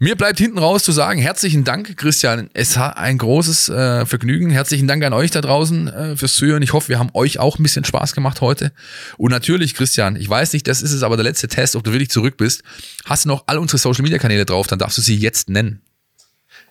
Mir 0.00 0.14
bleibt 0.14 0.38
hinten 0.38 0.58
raus 0.58 0.84
zu 0.84 0.92
sagen, 0.92 1.20
herzlichen 1.20 1.64
Dank, 1.64 1.96
Christian. 1.96 2.50
Es 2.54 2.76
war 2.76 2.98
ein 2.98 3.18
großes 3.18 3.68
äh, 3.68 4.06
Vergnügen. 4.06 4.48
Herzlichen 4.50 4.86
Dank 4.86 5.02
an 5.02 5.12
euch 5.12 5.32
da 5.32 5.40
draußen 5.40 5.88
äh, 5.88 6.16
fürs 6.16 6.36
Zuhören. 6.36 6.62
Ich 6.62 6.72
hoffe, 6.72 6.90
wir 6.90 7.00
haben 7.00 7.10
euch 7.14 7.40
auch 7.40 7.58
ein 7.58 7.64
bisschen 7.64 7.84
Spaß 7.84 8.14
gemacht 8.14 8.40
heute. 8.40 8.70
Und 9.16 9.32
natürlich, 9.32 9.74
Christian, 9.74 10.14
ich 10.14 10.30
weiß 10.30 10.52
nicht, 10.52 10.68
das 10.68 10.82
ist 10.82 10.92
es 10.92 11.02
aber 11.02 11.16
der 11.16 11.24
letzte 11.24 11.48
Test, 11.48 11.74
ob 11.74 11.82
du 11.82 11.90
wirklich 11.90 12.10
zurück 12.10 12.36
bist. 12.36 12.62
Hast 13.06 13.24
du 13.24 13.28
noch 13.28 13.42
all 13.48 13.58
unsere 13.58 13.78
Social 13.78 14.04
Media 14.04 14.18
Kanäle 14.18 14.44
drauf, 14.44 14.68
dann 14.68 14.78
darfst 14.78 14.98
du 14.98 15.02
sie 15.02 15.16
jetzt 15.16 15.48
nennen. 15.48 15.82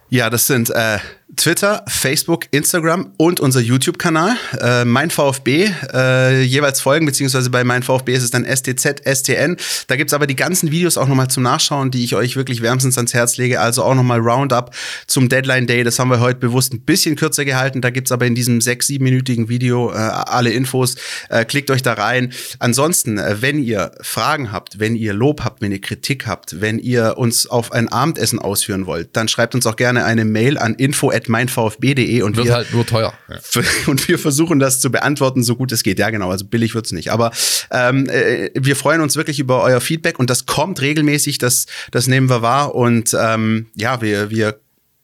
Ja, 0.10 0.30
das 0.30 0.48
sind 0.48 0.70
äh, 0.70 1.00
Twitter, 1.36 1.84
Facebook, 1.88 2.46
Instagram 2.52 3.12
und 3.18 3.42
unser 3.42 3.60
YouTube-Kanal. 3.60 4.38
Äh, 4.62 4.86
mein 4.86 5.12
VfB, 5.12 5.70
äh, 5.94 6.42
jeweils 6.42 6.80
folgen, 6.80 7.06
beziehungsweise 7.06 7.50
bei 7.50 7.66
mein 7.66 7.84
VfB 7.84 8.14
ist 8.14 8.24
es 8.24 8.32
dann 8.32 8.46
STZ, 8.46 9.02
STN. 9.04 9.58
Da 9.88 9.98
gibt's 9.98 10.14
aber 10.14 10.26
die 10.26 10.38
ganzen 10.38 10.72
Videos 10.72 10.98
auch 10.98 11.08
nochmal 11.08 11.28
zum 11.28 11.44
Nachschauen, 11.44 11.92
die 11.92 12.06
ich 12.06 12.16
euch 12.16 12.38
wirklich 12.38 12.62
wärmstens 12.62 12.98
ans 12.98 13.14
Herz 13.14 13.36
lege. 13.36 13.60
Also 13.60 13.84
auch 13.84 13.94
nochmal 13.94 14.20
Roundup 14.20 14.74
zum 15.06 15.28
Deadline 15.28 15.68
Day. 15.68 15.84
Das 15.84 16.00
haben 16.00 16.10
wir 16.10 16.22
heute 16.22 16.40
bewusst 16.40 16.74
ein 16.74 16.82
bisschen 16.82 17.18
kürzer 17.18 17.44
gehalten. 17.44 17.82
Da 17.82 17.90
gibt's 17.90 18.14
aber 18.14 18.26
in 18.26 18.34
diesem 18.34 18.62
sechs-, 18.62 18.88
siebenminütigen 18.88 19.50
Video 19.50 19.92
äh, 19.92 19.96
alle 19.96 20.52
Infos. 20.52 20.96
Äh, 21.30 21.44
klickt 21.44 21.70
euch 21.72 21.84
da 21.84 21.94
rein. 21.94 22.32
Ansonsten, 22.60 23.18
äh, 23.18 23.42
wenn 23.42 23.62
ihr 23.62 23.92
Fragen 24.02 24.54
habt, 24.54 24.80
wenn 24.80 24.96
ihr 24.96 25.14
Lob 25.14 25.44
habt, 25.44 25.62
wenn 25.62 25.74
ihr 25.74 25.82
Kritik 25.82 26.26
habt, 26.26 26.62
wenn 26.62 26.80
ihr 26.80 27.18
uns 27.18 27.48
auf 27.48 27.74
ein 27.74 27.90
Abendessen 27.90 28.40
ausführen 28.40 28.86
wollt, 28.86 29.10
dann 29.18 29.28
schreibt 29.28 29.56
uns 29.56 29.68
auch 29.68 29.76
gerne 29.76 30.06
eine 30.06 30.24
Mail 30.24 30.58
an 30.58 30.74
info 30.76 31.12
at 31.18 31.28
meinvfb.de 31.28 32.22
und 32.22 32.38
Wird 32.38 32.48
wir 32.48 32.54
halt 32.54 32.74
nur 32.74 32.86
teuer. 32.86 33.14
Ja. 33.30 33.62
und 33.88 34.08
wir 34.08 34.20
versuchen 34.20 34.60
das 34.60 34.80
zu 34.80 34.92
beantworten, 34.92 35.44
so 35.44 35.56
gut 35.56 35.72
es 35.72 35.84
geht. 35.84 36.00
Ja, 36.00 36.10
genau, 36.10 36.32
also 36.32 36.46
billig 36.46 36.76
wird's 36.76 36.92
nicht. 36.92 37.12
Aber 37.12 37.32
ähm, 37.72 38.08
äh, 38.08 38.52
wir 38.54 38.76
freuen 38.76 39.02
uns 39.02 39.16
wirklich 39.16 39.40
über 39.40 39.64
euer 39.64 39.82
Feedback 39.82 40.20
und 40.20 40.30
das 40.30 40.46
kommt 40.46 40.82
regelmäßig, 40.82 41.40
das, 41.40 41.66
das 41.92 42.08
nehmen 42.08 42.30
wir 42.30 42.42
wahr. 42.42 42.76
Und 42.76 43.16
ähm, 43.20 43.68
ja, 43.76 44.02
wir, 44.02 44.30
wir 44.30 44.60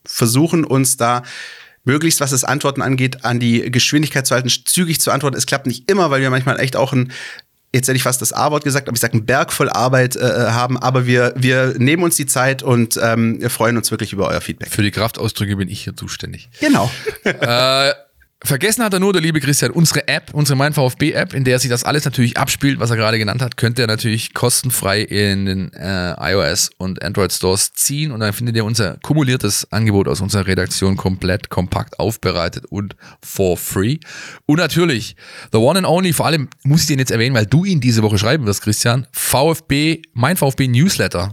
versuchen 0.05 0.63
uns 0.63 0.97
da 0.97 1.23
möglichst, 1.85 2.21
was 2.21 2.31
das 2.31 2.43
Antworten 2.43 2.81
angeht, 2.81 3.25
an 3.25 3.39
die 3.39 3.69
Geschwindigkeit 3.69 4.25
zu 4.25 4.35
halten, 4.35 4.49
zügig 4.49 5.01
zu 5.01 5.11
antworten. 5.11 5.35
Es 5.35 5.45
klappt 5.45 5.67
nicht 5.67 5.89
immer, 5.91 6.11
weil 6.11 6.21
wir 6.21 6.29
manchmal 6.29 6.59
echt 6.59 6.75
auch 6.75 6.93
ein 6.93 7.11
Jetzt 7.73 7.87
hätte 7.87 7.97
ich 7.97 8.03
fast 8.03 8.21
das 8.21 8.33
A-Wort 8.33 8.63
gesagt, 8.63 8.87
aber 8.87 8.95
ich 8.95 9.01
sage, 9.01 9.13
einen 9.13 9.25
Berg 9.25 9.51
voll 9.51 9.69
Arbeit 9.69 10.15
äh, 10.15 10.19
haben. 10.21 10.77
Aber 10.77 11.07
wir, 11.07 11.33
wir 11.35 11.73
nehmen 11.77 12.03
uns 12.03 12.15
die 12.15 12.27
Zeit 12.27 12.61
und 12.61 12.99
ähm, 13.01 13.41
wir 13.41 13.49
freuen 13.49 13.77
uns 13.77 13.89
wirklich 13.89 14.13
über 14.13 14.27
euer 14.27 14.41
Feedback. 14.41 14.69
Für 14.69 14.83
die 14.83 14.91
Kraftausdrücke 14.91 15.55
bin 15.55 15.69
ich 15.69 15.83
hier 15.83 15.95
zuständig. 15.95 16.49
Genau. 16.59 16.91
Äh, 17.23 17.93
vergessen 18.43 18.83
hat 18.83 18.93
er 18.93 18.99
nur, 18.99 19.13
der 19.13 19.21
liebe 19.21 19.39
Christian, 19.39 19.71
unsere 19.71 20.07
App, 20.07 20.33
unsere 20.33 20.57
Mein 20.57 20.73
VfB 20.73 21.11
App, 21.13 21.33
in 21.33 21.43
der 21.43 21.59
sich 21.59 21.69
das 21.69 21.83
alles 21.83 22.05
natürlich 22.05 22.37
abspielt, 22.37 22.79
was 22.79 22.89
er 22.89 22.97
gerade 22.97 23.17
genannt 23.17 23.41
hat, 23.41 23.57
könnt 23.57 23.79
ihr 23.79 23.87
natürlich 23.87 24.33
kostenfrei 24.33 25.01
in 25.01 25.45
den 25.45 25.73
äh, 25.73 26.31
iOS 26.31 26.71
und 26.77 27.03
Android 27.03 27.31
Stores 27.31 27.73
ziehen 27.73 28.11
und 28.11 28.19
dann 28.19 28.33
findet 28.33 28.55
ihr 28.55 28.65
unser 28.65 28.97
kumuliertes 29.01 29.71
Angebot 29.71 30.07
aus 30.07 30.21
unserer 30.21 30.47
Redaktion 30.47 30.97
komplett 30.97 31.49
kompakt 31.49 31.99
aufbereitet 31.99 32.65
und 32.69 32.95
for 33.23 33.57
free. 33.57 33.99
Und 34.45 34.57
natürlich, 34.57 35.15
the 35.51 35.57
one 35.57 35.77
and 35.77 35.87
only, 35.87 36.13
vor 36.13 36.25
allem 36.25 36.49
muss 36.63 36.81
ich 36.81 36.87
den 36.87 36.99
jetzt 36.99 37.11
erwähnen, 37.11 37.35
weil 37.35 37.45
du 37.45 37.65
ihn 37.65 37.81
diese 37.81 38.03
Woche 38.03 38.17
schreiben 38.17 38.45
wirst, 38.45 38.61
Christian, 38.61 39.07
VfB, 39.11 40.01
mein 40.13 40.37
VfB 40.37 40.67
Newsletter 40.67 41.31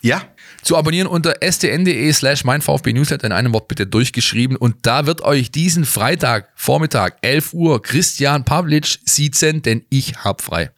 Ja, 0.00 0.22
zu 0.68 0.76
abonnieren 0.76 1.08
unter 1.08 1.36
stn.de 1.40 2.12
slash 2.12 2.44
mein 2.44 2.60
VfB 2.60 2.92
Newsletter 2.92 3.24
in 3.24 3.32
einem 3.32 3.54
Wort 3.54 3.68
bitte 3.68 3.86
durchgeschrieben 3.86 4.54
und 4.54 4.76
da 4.82 5.06
wird 5.06 5.22
euch 5.22 5.50
diesen 5.50 5.86
Freitag 5.86 6.50
Vormittag 6.56 7.16
11 7.22 7.54
Uhr 7.54 7.80
Christian 7.80 8.44
Pavlic 8.44 8.98
siezen, 9.06 9.62
denn 9.62 9.86
ich 9.88 10.16
hab 10.24 10.42
frei. 10.42 10.70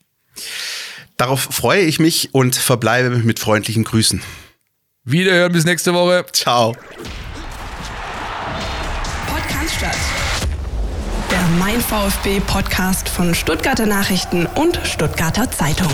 darauf 1.16 1.40
freue 1.40 1.80
ich 1.80 1.98
mich 1.98 2.28
und 2.32 2.54
verbleibe 2.54 3.10
mit 3.18 3.40
freundlichen 3.40 3.82
Grüßen. 3.82 4.22
Wiederhören 5.02 5.52
bis 5.52 5.64
nächste 5.64 5.92
Woche. 5.92 6.24
Ciao. 6.32 6.76
Podcast 9.26 9.74
statt. 9.76 9.96
Der 11.32 11.42
Mein 11.58 11.80
VfB 11.80 12.38
Podcast 12.46 13.08
von 13.08 13.34
Stuttgarter 13.34 13.86
Nachrichten 13.86 14.46
und 14.46 14.80
Stuttgarter 14.84 15.50
Zeitung. 15.50 15.90